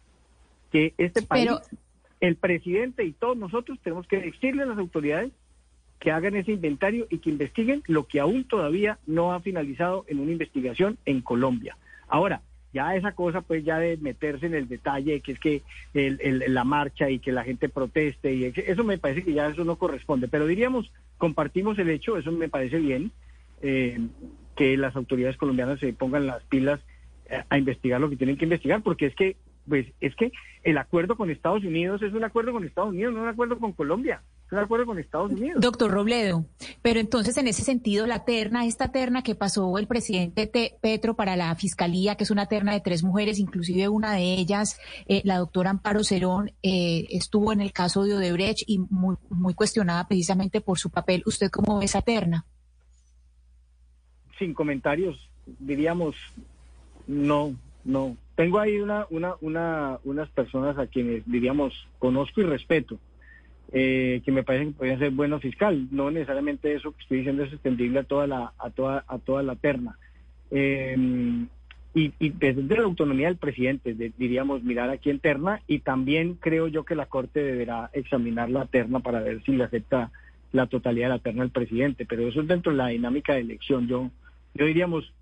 Que 0.71 0.93
este 0.99 1.23
país, 1.23 1.49
el 2.19 2.35
presidente 2.35 3.03
y 3.03 3.13
todos 3.13 3.35
nosotros 3.35 3.79
tenemos 3.83 4.05
que 4.07 4.19
decirle 4.19 4.61
a 4.61 4.67
las 4.67 4.77
autoridades 4.77 5.31
que 5.99 6.11
hagan 6.11 6.35
ese 6.35 6.51
inventario 6.51 7.07
y 7.09 7.17
que 7.17 7.31
investiguen 7.31 7.81
lo 7.87 8.05
que 8.05 8.19
aún 8.19 8.43
todavía 8.43 8.99
no 9.07 9.33
ha 9.33 9.39
finalizado 9.39 10.05
en 10.07 10.19
una 10.19 10.31
investigación 10.31 10.99
en 11.05 11.21
Colombia. 11.21 11.77
Ahora, 12.07 12.43
ya 12.73 12.95
esa 12.95 13.11
cosa 13.13 13.41
pues 13.41 13.63
ya 13.63 13.79
de 13.79 13.97
meterse 13.97 14.45
en 14.45 14.53
el 14.53 14.67
detalle 14.67 15.21
que 15.21 15.33
es 15.33 15.39
que 15.39 15.61
la 15.93 16.63
marcha 16.63 17.09
y 17.09 17.19
que 17.19 17.31
la 17.31 17.43
gente 17.43 17.69
proteste 17.69 18.33
y 18.33 18.45
eso 18.45 18.83
me 18.83 18.97
parece 18.97 19.23
que 19.23 19.33
ya 19.33 19.47
eso 19.47 19.63
no 19.63 19.77
corresponde. 19.77 20.27
Pero 20.27 20.47
diríamos 20.47 20.91
compartimos 21.17 21.77
el 21.79 21.89
hecho 21.89 22.17
eso 22.17 22.31
me 22.31 22.49
parece 22.49 22.79
bien 22.79 23.11
eh, 23.61 23.99
que 24.55 24.77
las 24.77 24.95
autoridades 24.95 25.37
colombianas 25.37 25.79
se 25.79 25.93
pongan 25.93 26.27
las 26.27 26.43
pilas 26.43 26.79
eh, 27.29 27.43
a 27.49 27.57
investigar 27.57 27.99
lo 27.99 28.09
que 28.09 28.17
tienen 28.17 28.37
que 28.37 28.45
investigar 28.45 28.81
porque 28.81 29.07
es 29.07 29.15
que 29.15 29.35
pues 29.67 29.87
es 30.01 30.15
que 30.15 30.31
el 30.63 30.77
acuerdo 30.77 31.15
con 31.15 31.29
Estados 31.29 31.63
Unidos 31.63 32.01
es 32.01 32.13
un 32.13 32.23
acuerdo 32.23 32.51
con 32.51 32.63
Estados 32.63 32.89
Unidos, 32.89 33.13
no 33.13 33.21
un 33.21 33.27
acuerdo 33.27 33.59
con 33.59 33.73
Colombia, 33.73 34.21
un 34.51 34.57
acuerdo 34.57 34.85
con 34.85 34.99
Estados 34.99 35.31
Unidos. 35.31 35.61
Doctor 35.61 35.91
Robledo, 35.91 36.45
pero 36.81 36.99
entonces 36.99 37.37
en 37.37 37.47
ese 37.47 37.63
sentido 37.63 38.05
la 38.05 38.25
terna, 38.25 38.65
esta 38.65 38.91
terna 38.91 39.23
que 39.23 39.35
pasó 39.35 39.77
el 39.77 39.87
presidente 39.87 40.51
Petro 40.81 41.15
para 41.15 41.35
la 41.35 41.55
fiscalía, 41.55 42.15
que 42.15 42.23
es 42.23 42.31
una 42.31 42.47
terna 42.47 42.73
de 42.73 42.81
tres 42.81 43.03
mujeres, 43.03 43.39
inclusive 43.39 43.87
una 43.87 44.13
de 44.13 44.33
ellas, 44.33 44.79
eh, 45.07 45.21
la 45.23 45.37
doctora 45.37 45.69
Amparo 45.69 46.03
Cerón, 46.03 46.51
eh, 46.63 47.07
estuvo 47.11 47.53
en 47.53 47.61
el 47.61 47.71
caso 47.71 48.03
de 48.03 48.15
Odebrecht 48.15 48.63
y 48.67 48.79
muy, 48.89 49.15
muy 49.29 49.53
cuestionada 49.53 50.07
precisamente 50.07 50.61
por 50.61 50.77
su 50.77 50.89
papel. 50.89 51.23
¿Usted 51.25 51.49
cómo 51.49 51.79
ve 51.79 51.85
esa 51.85 52.01
terna? 52.01 52.45
Sin 54.37 54.53
comentarios, 54.53 55.29
diríamos, 55.59 56.15
no, 57.07 57.55
no, 57.85 58.17
tengo 58.35 58.59
ahí 58.59 58.79
una, 58.79 59.05
una, 59.09 59.35
una, 59.41 59.99
unas 60.03 60.29
personas 60.29 60.77
a 60.77 60.87
quienes, 60.87 61.23
diríamos, 61.25 61.87
conozco 61.99 62.41
y 62.41 62.43
respeto, 62.43 62.97
eh, 63.71 64.21
que 64.25 64.31
me 64.31 64.43
parecen 64.43 64.73
que 64.73 64.79
podrían 64.79 64.99
ser 64.99 65.11
buenos 65.11 65.41
fiscal. 65.41 65.87
No 65.91 66.11
necesariamente 66.11 66.73
eso 66.73 66.91
que 66.91 67.01
estoy 67.01 67.17
diciendo 67.19 67.43
es 67.43 67.53
extendible 67.53 67.99
a 67.99 68.03
toda 68.03 68.27
la, 68.27 68.53
a 68.59 68.69
toda, 68.69 69.03
a 69.07 69.17
toda 69.19 69.43
la 69.43 69.55
terna. 69.55 69.97
Em, 70.49 71.47
y, 71.93 72.13
y, 72.19 72.29
desde 72.29 72.63
la 72.77 72.83
autonomía 72.83 73.27
del 73.27 73.37
presidente, 73.37 73.93
diríamos, 74.17 74.63
mirar 74.63 74.89
aquí 74.89 75.09
en 75.09 75.19
terna, 75.19 75.61
y 75.67 75.79
también 75.79 76.35
creo 76.35 76.67
yo 76.67 76.83
que 76.83 76.95
la 76.95 77.05
Corte 77.05 77.41
deberá 77.43 77.89
examinar 77.93 78.49
la 78.49 78.65
terna 78.65 78.99
para 78.99 79.19
ver 79.21 79.43
si 79.43 79.53
le 79.53 79.65
acepta 79.65 80.11
la 80.51 80.67
totalidad 80.67 81.07
de 81.07 81.15
la 81.15 81.19
terna 81.19 81.43
al 81.43 81.49
presidente, 81.51 82.05
pero 82.05 82.27
eso 82.27 82.41
es 82.41 82.47
dentro 82.47 82.71
de 82.71 82.77
la 82.77 82.87
dinámica 82.87 83.33
de 83.33 83.41
elección. 83.41 83.87
Yo, 83.87 84.09
yo 84.53 84.65
diríamos, 84.65 85.13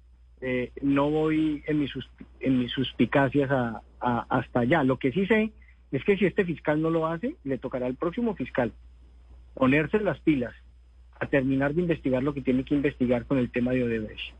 eh, 0.42 0.72
no 0.82 1.10
voy 1.10 1.64
en 1.68 1.80
mis, 1.80 1.92
en 2.40 2.60
mis 2.60 2.72
suspicacias 2.72 3.50
a- 3.52 3.82
hasta 4.00 4.62
allá. 4.62 4.84
Lo 4.84 4.98
que 4.98 5.12
sí 5.12 5.26
sé 5.28 5.52
es 5.92 6.04
que 6.04 6.18
si 6.18 6.26
este 6.26 6.46
fiscal 6.46 6.82
no 6.82 6.90
lo 6.90 7.08
hace, 7.08 7.36
le 7.44 7.58
tocará 7.58 7.86
al 7.86 7.96
próximo 7.96 8.36
fiscal 8.36 8.72
ponerse 9.54 10.00
las 10.00 10.20
pilas 10.20 10.54
a 11.20 11.26
terminar 11.28 11.74
de 11.74 11.82
investigar 11.82 12.24
lo 12.24 12.34
que 12.34 12.42
tiene 12.42 12.64
que 12.64 12.76
investigar 12.76 13.26
con 13.26 13.38
el 13.38 13.52
tema 13.52 13.72
de 13.72 13.84
Odebrecht. 13.84 14.34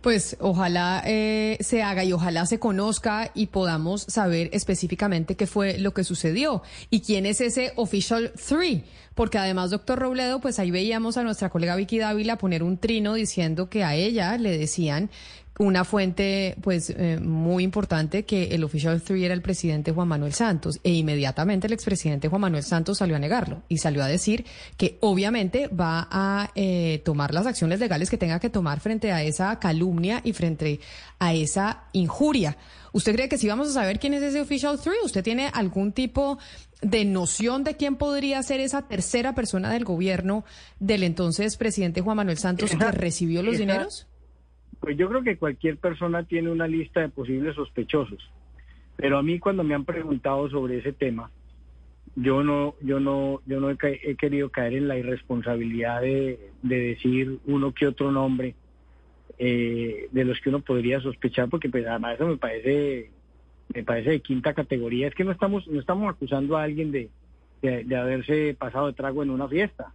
Pues 0.00 0.36
ojalá 0.38 1.02
eh, 1.04 1.56
se 1.60 1.82
haga 1.82 2.04
y 2.04 2.12
ojalá 2.12 2.46
se 2.46 2.60
conozca 2.60 3.32
y 3.34 3.48
podamos 3.48 4.02
saber 4.02 4.50
específicamente 4.52 5.34
qué 5.34 5.48
fue 5.48 5.78
lo 5.78 5.94
que 5.94 6.04
sucedió 6.04 6.62
y 6.90 7.00
quién 7.00 7.26
es 7.26 7.40
ese 7.40 7.72
official 7.74 8.30
three. 8.36 8.84
Porque 9.16 9.38
además, 9.38 9.72
doctor 9.72 9.98
Robledo, 9.98 10.40
pues 10.40 10.60
ahí 10.60 10.70
veíamos 10.70 11.16
a 11.16 11.24
nuestra 11.24 11.48
colega 11.50 11.74
Vicky 11.74 11.98
Dávila 11.98 12.38
poner 12.38 12.62
un 12.62 12.78
trino 12.78 13.14
diciendo 13.14 13.68
que 13.68 13.82
a 13.82 13.96
ella 13.96 14.38
le 14.38 14.56
decían 14.56 15.10
una 15.58 15.84
fuente 15.84 16.56
pues 16.60 16.90
eh, 16.90 17.18
muy 17.20 17.64
importante 17.64 18.24
que 18.24 18.54
el 18.54 18.62
official 18.64 19.00
three 19.00 19.24
era 19.24 19.32
el 19.32 19.40
presidente 19.40 19.92
Juan 19.92 20.08
Manuel 20.08 20.34
Santos 20.34 20.80
e 20.84 20.92
inmediatamente 20.92 21.66
el 21.66 21.72
expresidente 21.72 22.28
Juan 22.28 22.42
Manuel 22.42 22.62
Santos 22.62 22.98
salió 22.98 23.16
a 23.16 23.18
negarlo 23.18 23.62
y 23.68 23.78
salió 23.78 24.02
a 24.02 24.06
decir 24.06 24.44
que 24.76 24.98
obviamente 25.00 25.68
va 25.68 26.08
a 26.10 26.50
eh, 26.54 27.00
tomar 27.04 27.32
las 27.32 27.46
acciones 27.46 27.80
legales 27.80 28.10
que 28.10 28.18
tenga 28.18 28.38
que 28.38 28.50
tomar 28.50 28.80
frente 28.80 29.12
a 29.12 29.22
esa 29.22 29.58
calumnia 29.58 30.20
y 30.24 30.32
frente 30.34 30.80
a 31.18 31.32
esa 31.32 31.84
injuria. 31.92 32.58
¿Usted 32.92 33.14
cree 33.14 33.28
que 33.28 33.38
si 33.38 33.48
vamos 33.48 33.68
a 33.68 33.72
saber 33.72 33.98
quién 33.98 34.14
es 34.14 34.22
ese 34.22 34.40
official 34.40 34.78
three? 34.78 34.96
¿Usted 35.04 35.22
tiene 35.22 35.50
algún 35.52 35.92
tipo 35.92 36.38
de 36.82 37.04
noción 37.04 37.64
de 37.64 37.76
quién 37.76 37.96
podría 37.96 38.42
ser 38.42 38.60
esa 38.60 38.82
tercera 38.82 39.34
persona 39.34 39.70
del 39.70 39.84
gobierno 39.84 40.44
del 40.80 41.02
entonces 41.02 41.56
presidente 41.56 42.02
Juan 42.02 42.18
Manuel 42.18 42.38
Santos 42.38 42.70
que 42.70 42.90
recibió 42.92 43.42
los 43.42 43.56
dineros? 43.56 44.06
Pues 44.86 44.96
yo 44.96 45.08
creo 45.08 45.24
que 45.24 45.36
cualquier 45.36 45.78
persona 45.78 46.22
tiene 46.22 46.48
una 46.48 46.68
lista 46.68 47.00
de 47.00 47.08
posibles 47.08 47.56
sospechosos. 47.56 48.30
Pero 48.94 49.18
a 49.18 49.22
mí 49.24 49.40
cuando 49.40 49.64
me 49.64 49.74
han 49.74 49.84
preguntado 49.84 50.48
sobre 50.48 50.78
ese 50.78 50.92
tema, 50.92 51.28
yo 52.14 52.44
no, 52.44 52.76
yo 52.80 53.00
no, 53.00 53.40
yo 53.46 53.58
no 53.58 53.68
he, 53.68 53.76
he 53.82 54.14
querido 54.14 54.48
caer 54.50 54.74
en 54.74 54.86
la 54.86 54.96
irresponsabilidad 54.96 56.02
de, 56.02 56.52
de 56.62 56.80
decir 56.80 57.40
uno 57.46 57.74
que 57.74 57.88
otro 57.88 58.12
nombre 58.12 58.54
eh, 59.40 60.06
de 60.12 60.24
los 60.24 60.38
que 60.38 60.50
uno 60.50 60.60
podría 60.60 61.00
sospechar, 61.00 61.48
porque 61.48 61.68
pues 61.68 61.84
además 61.84 62.14
eso 62.14 62.28
me 62.28 62.36
parece, 62.36 63.10
me 63.74 63.82
parece 63.82 64.10
de 64.10 64.20
quinta 64.20 64.54
categoría. 64.54 65.08
Es 65.08 65.16
que 65.16 65.24
no 65.24 65.32
estamos, 65.32 65.66
no 65.66 65.80
estamos 65.80 66.08
acusando 66.08 66.56
a 66.56 66.62
alguien 66.62 66.92
de, 66.92 67.10
de, 67.60 67.82
de 67.82 67.96
haberse 67.96 68.54
pasado 68.56 68.86
de 68.86 68.92
trago 68.92 69.24
en 69.24 69.30
una 69.30 69.48
fiesta. 69.48 69.92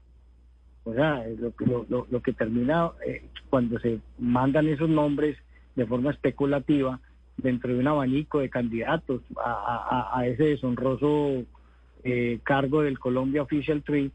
O 0.83 0.93
sea, 0.93 1.23
lo, 1.39 1.53
lo, 1.59 1.85
lo- 1.89 2.07
lo 2.09 2.21
que 2.21 2.33
termina 2.33 2.91
eh, 3.05 3.23
cuando 3.49 3.79
se 3.79 3.99
mandan 4.19 4.67
esos 4.67 4.89
nombres 4.89 5.37
de 5.75 5.85
forma 5.85 6.11
especulativa 6.11 6.99
dentro 7.37 7.71
de 7.73 7.79
un 7.79 7.87
abanico 7.87 8.39
de 8.39 8.49
candidatos 8.49 9.21
a, 9.43 10.23
ese 10.27 10.43
deshonroso 10.43 11.43
eh, 12.03 12.39
cargo 12.43 12.81
del 12.81 12.99
Colombia 12.99 13.41
Official 13.43 13.81
Tree, 13.83 14.11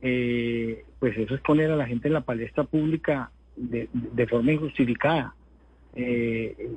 eh, 0.00 0.84
pues 0.98 1.16
eso 1.16 1.34
es 1.34 1.40
poner 1.40 1.70
a 1.70 1.76
la 1.76 1.86
gente 1.86 2.08
en 2.08 2.14
la 2.14 2.20
palestra 2.22 2.64
pública 2.64 3.30
de, 3.56 3.88
de 3.92 4.26
forma 4.26 4.52
injustificada. 4.52 5.34
Eh, 5.94 6.70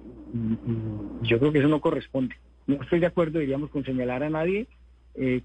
yo 1.24 1.40
creo 1.40 1.52
que 1.52 1.60
eso 1.60 1.68
no 1.68 1.82
corresponde. 1.82 2.36
No 2.68 2.82
estoy 2.82 3.00
de 3.00 3.06
acuerdo, 3.08 3.40
diríamos, 3.40 3.70
con 3.70 3.84
señalar 3.86 4.24
a 4.24 4.30
nadie 4.30 4.68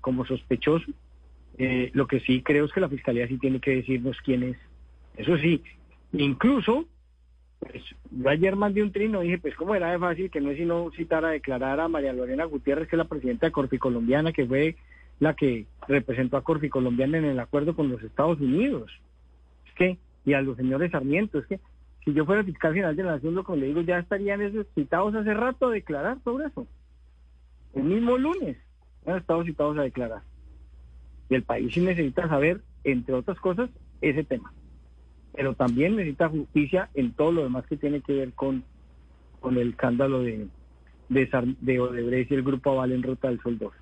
como 0.00 0.24
sospechoso. 0.26 0.86
Eh, 1.62 1.90
lo 1.92 2.06
que 2.06 2.20
sí 2.20 2.40
creo 2.42 2.64
es 2.64 2.72
que 2.72 2.80
la 2.80 2.88
fiscalía 2.88 3.28
sí 3.28 3.36
tiene 3.36 3.60
que 3.60 3.76
decirnos 3.76 4.16
quién 4.24 4.44
es. 4.44 4.56
Eso 5.18 5.36
sí, 5.36 5.62
incluso, 6.14 6.86
pues, 7.58 7.82
yo 8.10 8.30
ayer 8.30 8.56
mandé 8.56 8.82
un 8.82 8.92
trino, 8.92 9.20
dije, 9.20 9.36
pues 9.36 9.54
cómo 9.56 9.74
era 9.74 9.92
de 9.92 9.98
fácil 9.98 10.30
que 10.30 10.40
no 10.40 10.50
es 10.50 10.56
sino 10.56 10.90
citar 10.92 11.22
a 11.26 11.32
declarar 11.32 11.78
a 11.78 11.88
María 11.88 12.14
Lorena 12.14 12.46
Gutiérrez, 12.46 12.88
que 12.88 12.96
es 12.96 12.98
la 12.98 13.08
presidenta 13.08 13.44
de 13.44 13.52
Corfi 13.52 13.76
Colombiana, 13.76 14.32
que 14.32 14.46
fue 14.46 14.76
la 15.18 15.34
que 15.34 15.66
representó 15.86 16.38
a 16.38 16.44
Corfi 16.44 16.70
Colombiana 16.70 17.18
en 17.18 17.26
el 17.26 17.38
acuerdo 17.38 17.76
con 17.76 17.90
los 17.90 18.02
Estados 18.02 18.40
Unidos. 18.40 18.90
Es 19.68 19.74
que, 19.74 19.98
y 20.24 20.32
a 20.32 20.40
los 20.40 20.56
señores 20.56 20.92
Sarmiento, 20.92 21.40
es 21.40 21.46
que 21.46 21.60
si 22.06 22.14
yo 22.14 22.24
fuera 22.24 22.42
fiscal 22.42 22.72
general 22.72 22.96
de 22.96 23.02
la 23.02 23.12
Nación, 23.16 23.34
lo 23.34 23.44
que 23.44 23.54
le 23.54 23.66
digo, 23.66 23.82
ya 23.82 23.98
estarían 23.98 24.40
esos 24.40 24.66
citados 24.74 25.14
hace 25.14 25.34
rato 25.34 25.66
a 25.66 25.72
declarar 25.72 26.16
sobre 26.24 26.46
eso. 26.46 26.66
El 27.74 27.82
mismo 27.82 28.16
lunes 28.16 28.56
han 29.04 29.18
estado 29.18 29.44
citados 29.44 29.76
a 29.76 29.82
declarar. 29.82 30.22
Y 31.30 31.36
el 31.36 31.42
país 31.42 31.72
sí 31.72 31.80
necesita 31.80 32.28
saber, 32.28 32.60
entre 32.84 33.14
otras 33.14 33.38
cosas, 33.38 33.70
ese 34.02 34.24
tema. 34.24 34.52
Pero 35.34 35.54
también 35.54 35.96
necesita 35.96 36.28
justicia 36.28 36.90
en 36.94 37.12
todo 37.12 37.32
lo 37.32 37.44
demás 37.44 37.64
que 37.66 37.76
tiene 37.76 38.02
que 38.02 38.12
ver 38.12 38.32
con, 38.32 38.64
con 39.40 39.56
el 39.56 39.70
escándalo 39.70 40.22
de, 40.22 40.48
de, 41.08 41.54
de 41.60 41.80
Odebrecht 41.80 42.32
y 42.32 42.34
el 42.34 42.42
Grupo 42.42 42.72
Aval 42.72 42.92
en 42.92 43.02
Ruta 43.02 43.28
del 43.28 43.40
Sol 43.40 43.58
2. 43.58 43.72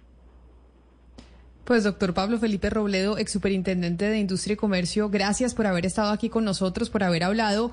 Pues 1.64 1.84
doctor 1.84 2.14
Pablo 2.14 2.38
Felipe 2.38 2.70
Robledo, 2.70 3.18
ex 3.18 3.32
superintendente 3.32 4.06
de 4.06 4.18
Industria 4.18 4.54
y 4.54 4.56
Comercio, 4.56 5.10
gracias 5.10 5.54
por 5.54 5.66
haber 5.66 5.84
estado 5.84 6.12
aquí 6.12 6.30
con 6.30 6.44
nosotros, 6.44 6.88
por 6.88 7.02
haber 7.02 7.24
hablado 7.24 7.72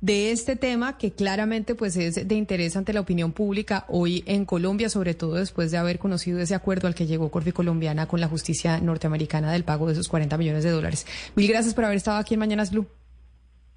de 0.00 0.30
este 0.30 0.56
tema 0.56 0.98
que 0.98 1.12
claramente 1.12 1.74
pues 1.74 1.96
es 1.96 2.28
de 2.28 2.34
interés 2.34 2.76
ante 2.76 2.92
la 2.92 3.00
opinión 3.00 3.32
pública 3.32 3.86
hoy 3.88 4.22
en 4.26 4.44
Colombia, 4.44 4.88
sobre 4.90 5.14
todo 5.14 5.34
después 5.36 5.70
de 5.70 5.78
haber 5.78 5.98
conocido 5.98 6.38
ese 6.38 6.54
acuerdo 6.54 6.86
al 6.86 6.94
que 6.94 7.06
llegó 7.06 7.30
Corfi 7.30 7.52
Colombiana 7.52 8.06
con 8.06 8.20
la 8.20 8.28
justicia 8.28 8.78
norteamericana 8.80 9.50
del 9.52 9.64
pago 9.64 9.86
de 9.86 9.94
esos 9.94 10.08
40 10.08 10.36
millones 10.38 10.64
de 10.64 10.70
dólares. 10.70 11.06
Mil 11.34 11.48
gracias 11.48 11.74
por 11.74 11.84
haber 11.84 11.96
estado 11.96 12.18
aquí 12.18 12.34
en 12.34 12.40
Mañanas 12.40 12.70
Blue. 12.72 12.86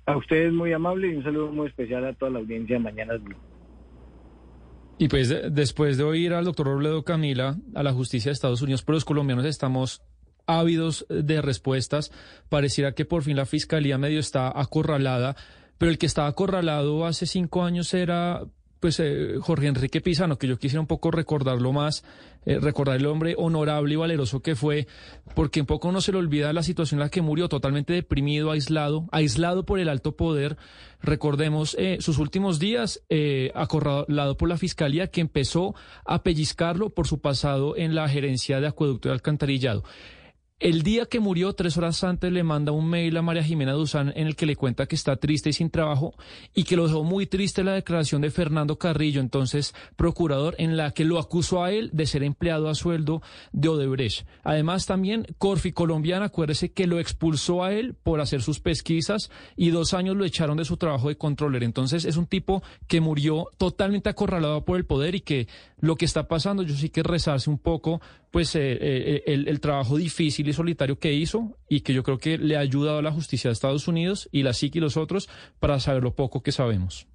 A 0.05 0.17
ustedes 0.17 0.51
muy 0.51 0.73
amable 0.73 1.07
y 1.11 1.15
un 1.15 1.23
saludo 1.23 1.51
muy 1.51 1.67
especial 1.67 2.03
a 2.05 2.13
toda 2.13 2.31
la 2.31 2.39
audiencia 2.39 2.75
de 2.77 2.83
Mañanas 2.83 3.23
Blue. 3.23 3.37
Y 4.97 5.07
pues 5.07 5.29
de- 5.29 5.49
después 5.49 5.97
de 5.97 6.03
oír 6.03 6.33
al 6.33 6.45
doctor 6.45 6.67
Robledo 6.67 7.03
Camila, 7.03 7.57
a 7.75 7.83
la 7.83 7.93
justicia 7.93 8.29
de 8.29 8.33
Estados 8.33 8.61
Unidos, 8.61 8.83
pero 8.83 8.95
los 8.95 9.05
colombianos 9.05 9.45
estamos 9.45 10.01
ávidos 10.45 11.05
de 11.09 11.41
respuestas. 11.41 12.11
Pareciera 12.49 12.93
que 12.93 13.05
por 13.05 13.23
fin 13.23 13.37
la 13.37 13.45
fiscalía 13.45 13.97
medio 13.97 14.19
está 14.19 14.51
acorralada, 14.59 15.35
pero 15.79 15.89
el 15.89 15.97
que 15.97 16.05
estaba 16.05 16.27
acorralado 16.27 17.07
hace 17.07 17.25
cinco 17.25 17.63
años 17.63 17.91
era 17.95 18.43
pues 18.79 18.99
eh, 18.99 19.35
Jorge 19.41 19.67
Enrique 19.67 20.01
Pizano, 20.01 20.37
que 20.37 20.47
yo 20.47 20.57
quisiera 20.57 20.79
un 20.79 20.87
poco 20.87 21.11
recordarlo 21.11 21.73
más, 21.73 22.03
eh, 22.45 22.59
recordar 22.59 22.97
el 22.97 23.05
hombre 23.07 23.35
honorable 23.37 23.93
y 23.93 23.97
valeroso 23.97 24.41
que 24.41 24.55
fue, 24.55 24.87
porque 25.35 25.59
un 25.59 25.65
poco 25.65 25.91
no 25.91 25.99
se 25.99 26.11
le 26.11 26.17
olvida 26.17 26.53
la 26.53 26.63
situación 26.63 26.99
en 26.99 27.05
la 27.05 27.09
que 27.09 27.21
murió, 27.21 27.49
totalmente 27.49 27.93
deprimido, 27.93 28.51
aislado, 28.51 29.07
aislado 29.11 29.65
por 29.65 29.79
el 29.79 29.89
alto 29.89 30.15
poder. 30.15 30.57
Recordemos 31.01 31.75
eh, 31.79 31.97
sus 31.99 32.19
últimos 32.19 32.59
días, 32.59 33.01
acorralado 33.53 34.37
por 34.37 34.49
la 34.49 34.57
fiscalía 34.57 35.07
que 35.07 35.21
empezó 35.21 35.75
a 36.05 36.23
pellizcarlo 36.23 36.89
por 36.89 37.07
su 37.07 37.19
pasado 37.19 37.75
en 37.75 37.95
la 37.95 38.07
gerencia 38.07 38.59
de 38.59 38.67
acueducto 38.67 39.09
y 39.09 39.11
alcantarillado. 39.11 39.83
El 40.59 40.83
día 40.83 41.05
que 41.05 41.21
murió, 41.21 41.53
tres 41.53 41.77
horas 41.77 42.03
antes, 42.03 42.33
le 42.33 42.43
manda 42.43 42.73
un 42.73 42.89
mail 42.89 43.15
a 43.15 43.21
María 43.21 43.45
Jimena 43.45 43.71
Duzán 43.71 44.11
en 44.17 44.27
el 44.27 44.35
que 44.35 44.45
le 44.45 44.57
cuenta 44.57 44.87
que 44.87 44.95
está 44.97 45.15
triste 45.15 45.51
y 45.51 45.53
sin 45.53 45.69
trabajo 45.69 46.15
y 46.53 46.63
que 46.65 46.75
lo 46.75 46.85
dejó 46.85 47.05
muy 47.05 47.27
triste 47.27 47.63
la 47.63 47.71
declaración 47.71 48.21
de 48.21 48.29
Fernando 48.29 48.77
Carrillo, 48.77 49.21
entonces 49.21 49.73
procurador, 49.95 50.55
en 50.57 50.75
la 50.75 50.91
que 50.91 51.05
lo 51.05 51.17
acusó 51.17 51.63
a 51.63 51.71
él 51.71 51.89
de 51.93 52.05
ser 52.05 52.23
empleado 52.23 52.67
a 52.67 52.75
sueldo 52.75 53.21
de 53.53 53.69
Odebrecht. 53.69 54.27
Además, 54.43 54.85
también 54.85 55.27
Corfi 55.37 55.71
Colombiana, 55.71 56.25
acuérdese 56.25 56.73
que 56.73 56.87
lo 56.87 56.99
expulsó 56.99 57.63
a 57.63 57.71
él 57.71 57.93
por 57.93 58.19
hacer 58.19 58.41
sus 58.41 58.59
pesquisas 58.59 59.31
y 59.55 59.69
dos 59.69 59.93
años 59.93 60.17
lo 60.17 60.25
echaron 60.25 60.57
de 60.57 60.65
su 60.65 60.75
trabajo 60.75 61.07
de 61.07 61.17
controller. 61.17 61.63
Entonces, 61.63 62.03
es 62.03 62.17
un 62.17 62.27
tipo 62.27 62.63
que 62.87 62.99
murió 62.99 63.47
totalmente 63.57 64.09
acorralado 64.09 64.65
por 64.65 64.75
el 64.75 64.85
poder 64.85 65.15
y 65.15 65.21
que 65.21 65.47
lo 65.79 65.95
que 65.95 66.05
está 66.05 66.27
pasando, 66.27 66.63
yo 66.63 66.75
sí 66.75 66.89
que 66.89 67.03
rezarse 67.03 67.49
un 67.49 67.57
poco, 67.57 68.01
pues 68.31 68.55
eh, 68.55 68.77
eh, 68.79 69.23
el, 69.27 69.47
el 69.47 69.59
trabajo 69.59 69.97
difícil 69.97 70.47
y 70.47 70.53
solitario 70.53 70.99
que 70.99 71.13
hizo 71.13 71.57
y 71.69 71.81
que 71.81 71.93
yo 71.93 72.03
creo 72.03 72.17
que 72.17 72.37
le 72.37 72.57
ha 72.57 72.59
ayudado 72.59 72.99
a 72.99 73.01
la 73.01 73.11
justicia 73.11 73.49
de 73.49 73.53
Estados 73.53 73.87
Unidos 73.87 74.29
y 74.31 74.43
la 74.43 74.53
SIC 74.53 74.75
y 74.75 74.79
los 74.79 74.97
otros 74.97 75.29
para 75.59 75.79
saber 75.79 76.03
lo 76.03 76.15
poco 76.15 76.41
que 76.41 76.51
sabemos. 76.51 77.07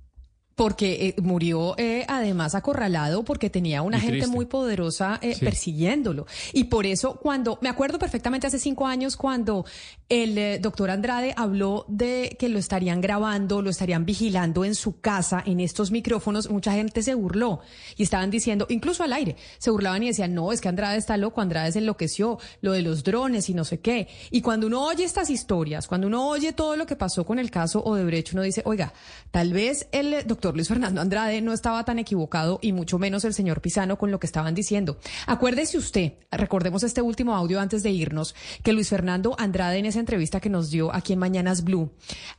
Porque 0.54 1.08
eh, 1.08 1.20
murió 1.20 1.74
eh, 1.78 2.04
además 2.08 2.54
acorralado 2.54 3.24
porque 3.24 3.50
tenía 3.50 3.82
una 3.82 3.98
gente 3.98 4.26
muy 4.26 4.46
poderosa 4.46 5.18
eh, 5.20 5.34
Sí. 5.34 5.44
persiguiéndolo. 5.44 6.26
Y 6.52 6.64
por 6.64 6.86
eso 6.86 7.16
cuando, 7.16 7.58
me 7.60 7.68
acuerdo 7.68 7.98
perfectamente 7.98 8.46
hace 8.46 8.58
cinco 8.58 8.86
años 8.86 9.16
cuando 9.16 9.64
el 10.08 10.38
eh, 10.38 10.58
doctor 10.60 10.90
Andrade 10.90 11.34
habló 11.36 11.84
de 11.88 12.36
que 12.38 12.48
lo 12.48 12.58
estarían 12.58 13.00
grabando, 13.00 13.62
lo 13.62 13.70
estarían 13.70 14.04
vigilando 14.04 14.64
en 14.64 14.74
su 14.74 15.00
casa, 15.00 15.42
en 15.44 15.60
estos 15.60 15.90
micrófonos, 15.90 16.50
mucha 16.50 16.72
gente 16.72 17.02
se 17.02 17.14
burló 17.14 17.60
y 17.96 18.02
estaban 18.02 18.30
diciendo, 18.30 18.66
incluso 18.68 19.02
al 19.02 19.12
aire, 19.12 19.36
se 19.58 19.70
burlaban 19.70 20.02
y 20.02 20.08
decían, 20.08 20.34
no, 20.34 20.52
es 20.52 20.60
que 20.60 20.68
Andrade 20.68 20.98
está 20.98 21.16
loco, 21.16 21.40
Andrade 21.40 21.72
se 21.72 21.78
enloqueció, 21.80 22.38
lo 22.60 22.72
de 22.72 22.82
los 22.82 23.02
drones 23.02 23.48
y 23.48 23.54
no 23.54 23.64
sé 23.64 23.80
qué. 23.80 24.08
Y 24.30 24.40
cuando 24.42 24.66
uno 24.66 24.84
oye 24.84 25.04
estas 25.04 25.30
historias, 25.30 25.88
cuando 25.88 26.06
uno 26.06 26.28
oye 26.28 26.52
todo 26.52 26.76
lo 26.76 26.86
que 26.86 26.96
pasó 26.96 27.24
con 27.24 27.38
el 27.38 27.50
caso 27.50 27.82
Odebrecht, 27.82 28.34
uno 28.34 28.42
dice, 28.42 28.62
oiga, 28.64 28.92
tal 29.30 29.52
vez 29.52 29.88
el 29.92 30.14
eh, 30.14 30.22
Luis 30.52 30.68
Fernando 30.68 31.00
Andrade 31.00 31.40
no 31.40 31.52
estaba 31.52 31.84
tan 31.84 31.98
equivocado 31.98 32.58
y 32.60 32.72
mucho 32.72 32.98
menos 32.98 33.24
el 33.24 33.34
señor 33.34 33.60
Pisano 33.60 33.96
con 33.96 34.10
lo 34.10 34.20
que 34.20 34.26
estaban 34.26 34.54
diciendo. 34.54 34.98
Acuérdese 35.26 35.78
usted, 35.78 36.14
recordemos 36.30 36.82
este 36.82 37.02
último 37.02 37.34
audio 37.34 37.60
antes 37.60 37.82
de 37.82 37.90
irnos, 37.90 38.34
que 38.62 38.72
Luis 38.72 38.88
Fernando 38.88 39.34
Andrade 39.38 39.78
en 39.78 39.86
esa 39.86 40.00
entrevista 40.00 40.40
que 40.40 40.50
nos 40.50 40.70
dio 40.70 40.94
aquí 40.94 41.12
en 41.12 41.18
Mañanas 41.18 41.64
Blue, 41.64 41.92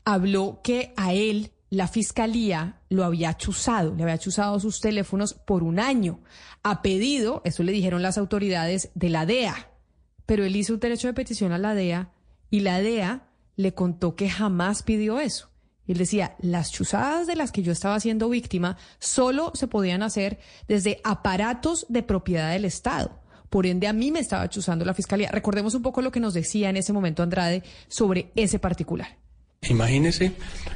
habló 0.04 0.60
que 0.64 0.94
a 0.98 1.14
él 1.14 1.52
la 1.70 1.88
fiscalía 1.88 2.82
lo 2.90 3.04
había 3.04 3.36
chuzado, 3.36 3.96
le 3.96 4.04
había 4.04 4.18
chuzado 4.18 4.60
sus 4.60 4.80
teléfonos 4.80 5.34
por 5.34 5.64
un 5.64 5.80
año, 5.80 6.20
a 6.64 6.82
pedido, 6.82 7.42
eso 7.46 7.64
le 7.64 7.72
dijeron 7.72 8.02
las 8.02 8.18
autoridades 8.18 8.92
de 8.94 9.10
la 9.10 9.26
DEA. 9.26 9.72
Pero 10.26 10.44
él 10.44 10.56
hizo 10.56 10.74
un 10.74 10.80
derecho 10.80 11.08
de 11.08 11.14
petición 11.14 11.52
a 11.52 11.58
la 11.58 11.76
DEA 11.76 12.12
y 12.50 12.62
la 12.62 12.80
DEA 12.80 13.28
le 13.56 13.74
contó 13.74 14.16
que 14.16 14.30
jamás 14.30 14.84
pidió 14.84 15.20
eso. 15.20 15.50
Y 15.88 15.92
él 15.92 15.98
decía, 15.98 16.36
las 16.40 16.72
chuzadas 16.72 17.28
de 17.28 17.36
las 17.36 17.52
que 17.52 17.62
yo 17.62 17.72
estaba 17.72 18.00
siendo 18.00 18.30
víctima 18.30 18.78
solo 19.00 19.52
se 19.54 19.68
podían 19.68 20.04
hacer 20.04 20.40
desde 20.68 21.00
aparatos 21.04 21.86
de 21.90 22.04
propiedad 22.04 22.52
del 22.52 22.66
Estado. 22.66 23.20
Por 23.50 23.66
ende, 23.66 23.88
a 23.88 23.94
mí 23.94 24.12
me 24.12 24.20
estaba 24.20 24.50
chuzando 24.50 24.84
la 24.84 24.94
fiscalía. 24.94 25.30
Recordemos 25.32 25.76
un 25.76 25.82
poco 25.82 26.02
lo 26.02 26.12
que 26.12 26.20
nos 26.20 26.34
decía 26.34 26.70
en 26.70 26.78
ese 26.78 26.94
momento 26.94 27.24
Andrade 27.24 27.64
sobre 27.88 28.32
ese 28.36 28.60
particular. 28.60 29.18
Imagínese 29.62 30.34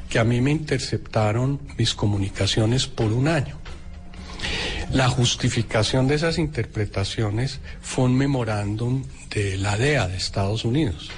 que 0.08 0.18
a 0.18 0.24
mí 0.24 0.40
me 0.40 0.50
interceptaron 0.50 1.60
mis 1.76 1.94
comunicaciones 1.94 2.86
por 2.86 3.12
un 3.12 3.28
año. 3.28 3.58
La 4.92 5.08
justificación 5.08 6.08
de 6.08 6.16
esas 6.16 6.38
interpretaciones 6.38 7.60
fue 7.80 8.06
un 8.06 8.16
memorándum 8.16 9.04
de 9.32 9.56
la 9.56 9.76
DEA 9.76 10.08
de 10.08 10.16
Estados 10.16 10.64
Unidos. 10.64 11.10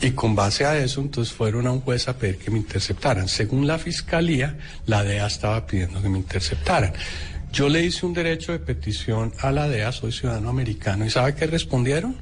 Y 0.00 0.10
con 0.12 0.34
base 0.34 0.64
a 0.64 0.76
eso, 0.78 1.00
entonces 1.00 1.34
fueron 1.34 1.66
a 1.66 1.72
un 1.72 1.80
juez 1.80 2.08
a 2.08 2.16
pedir 2.16 2.38
que 2.38 2.50
me 2.50 2.58
interceptaran. 2.58 3.28
Según 3.28 3.66
la 3.66 3.78
fiscalía, 3.78 4.58
la 4.86 5.04
DEA 5.04 5.26
estaba 5.26 5.66
pidiendo 5.66 6.02
que 6.02 6.08
me 6.08 6.18
interceptaran. 6.18 6.92
Yo 7.52 7.68
le 7.68 7.84
hice 7.84 8.04
un 8.04 8.14
derecho 8.14 8.52
de 8.52 8.58
petición 8.58 9.32
a 9.40 9.52
la 9.52 9.68
DEA, 9.68 9.92
soy 9.92 10.10
ciudadano 10.12 10.48
americano, 10.48 11.06
¿y 11.06 11.10
sabe 11.10 11.34
qué 11.34 11.46
respondieron? 11.46 12.16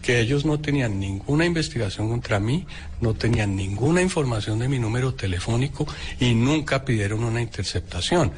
Que 0.00 0.20
ellos 0.20 0.44
no 0.44 0.60
tenían 0.60 1.00
ninguna 1.00 1.44
investigación 1.44 2.08
contra 2.08 2.38
mí, 2.38 2.66
no 3.00 3.14
tenían 3.14 3.56
ninguna 3.56 4.00
información 4.00 4.60
de 4.60 4.68
mi 4.68 4.78
número 4.78 5.14
telefónico 5.14 5.86
y 6.20 6.34
nunca 6.34 6.84
pidieron 6.84 7.24
una 7.24 7.42
interceptación. 7.42 8.32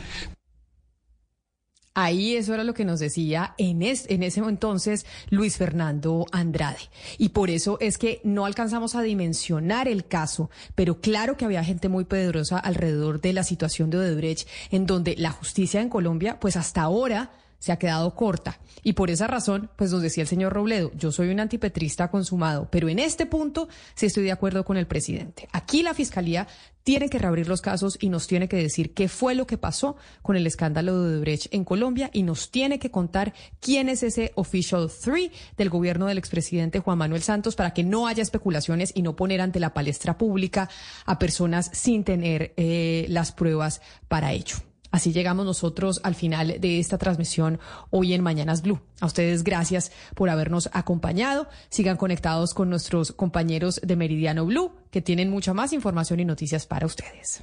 Ahí 1.95 2.37
eso 2.37 2.55
era 2.55 2.65
lo 2.65 2.73
que 2.73 2.87
nos 2.87 3.01
decía 3.01 3.55
en, 3.59 3.83
en 3.83 4.23
ese 4.23 4.41
entonces 4.41 5.05
Luis 5.29 5.59
Fernando 5.59 6.25
Andrade. 6.33 6.79
Y 7.19 7.31
por 7.31 7.51
eso 7.51 7.77
es 7.81 7.99
que 7.99 8.21
no 8.25 8.47
alcanzamos 8.47 8.95
a 8.95 9.03
dimensionar 9.03 9.89
el 9.89 10.07
caso, 10.07 10.51
pero 10.75 11.01
claro 11.01 11.37
que 11.37 11.45
había 11.45 11.65
gente 11.65 11.91
muy 11.91 12.05
poderosa 12.05 12.59
alrededor 12.59 13.21
de 13.21 13.35
la 13.35 13.45
situación 13.45 13.91
de 13.91 13.99
Odebrecht, 13.99 14.49
en 14.71 14.87
donde 14.87 15.17
la 15.17 15.33
justicia 15.33 15.83
en 15.83 15.91
Colombia, 15.91 16.41
pues 16.41 16.57
hasta 16.57 16.81
ahora 16.81 17.31
se 17.63 17.71
ha 17.71 17.79
quedado 17.79 18.17
corta. 18.17 18.59
Y 18.83 18.95
por 18.95 19.09
esa 19.09 19.29
razón, 19.29 19.71
pues 19.77 19.93
nos 19.93 20.03
decía 20.03 20.23
el 20.23 20.29
señor 20.29 20.53
Robledo, 20.53 20.91
yo 20.97 21.13
soy 21.13 21.29
un 21.29 21.39
antipetrista 21.39 22.11
consumado, 22.11 22.69
pero 22.73 22.89
en 22.89 22.99
este 22.99 23.25
punto 23.25 23.69
sí 23.95 24.07
estoy 24.07 24.25
de 24.25 24.33
acuerdo 24.33 24.65
con 24.65 24.77
el 24.77 24.89
presidente. 24.89 25.49
Aquí 25.53 25.85
la 25.85 25.95
Fiscalía 25.95 26.49
tiene 26.83 27.09
que 27.09 27.21
reabrir 27.21 27.47
los 27.47 27.61
casos 27.61 27.97
y 28.01 28.09
nos 28.09 28.27
tiene 28.27 28.49
que 28.49 28.57
decir 28.57 28.95
qué 28.95 29.07
fue 29.07 29.37
lo 29.37 29.47
que 29.47 29.59
pasó 29.59 29.95
con 30.23 30.35
el 30.35 30.45
escándalo 30.45 31.01
de 31.01 31.15
Odebrecht 31.15 31.55
en 31.55 31.63
Colombia 31.65 32.11
y 32.13 32.25
nos 32.25 32.51
tiene 32.51 32.81
que 32.81 32.91
contar 32.91 33.33
quién 33.61 33.89
es 33.89 34.03
ese 34.03 34.33
official 34.35 34.91
three 34.91 35.31
del 35.57 35.71
gobierno 35.71 36.07
del 36.07 36.19
expresidente 36.19 36.81
Juan 36.81 36.99
Manuel 36.99 37.23
Santos 37.23 37.55
para 37.55 37.73
que 37.75 37.85
no 37.85 38.09
haya 38.09 38.25
especulaciones 38.25 38.91
y 38.93 39.03
no 39.03 39.15
poner 39.15 39.41
ante 39.41 39.61
la 39.61 39.73
palestra 39.73 40.19
pública 40.19 40.69
a 41.07 41.21
personas 41.21 41.71
sin 41.73 42.03
tener 42.03 42.55
eh, 42.57 43.07
las 43.09 43.31
pruebas 43.31 43.81
para 44.09 44.33
ello. 44.33 44.57
Así 44.93 45.13
llegamos 45.13 45.47
nosotros 45.47 46.01
al 46.05 46.15
final 46.15 46.61
de 46.61 46.79
esta 46.79 46.99
transmisión 46.99 47.59
hoy 47.91 48.13
en 48.13 48.23
Mañanas 48.23 48.63
Blue. 48.63 48.81
A 49.01 49.07
ustedes 49.07 49.43
gracias 49.43 49.91
por 50.15 50.29
habernos 50.29 50.69
acompañado. 50.73 51.49
Sigan 51.71 51.97
conectados 51.97 52.53
con 52.53 52.69
nuestros 52.71 53.11
compañeros 53.11 53.81
de 53.83 53.97
Meridiano 53.97 54.45
Blue, 54.45 54.73
que 54.91 55.03
tienen 55.03 55.31
mucha 55.31 55.55
más 55.55 55.73
información 55.73 56.21
y 56.21 56.27
noticias 56.27 56.67
para 56.67 56.87
ustedes. 56.87 57.43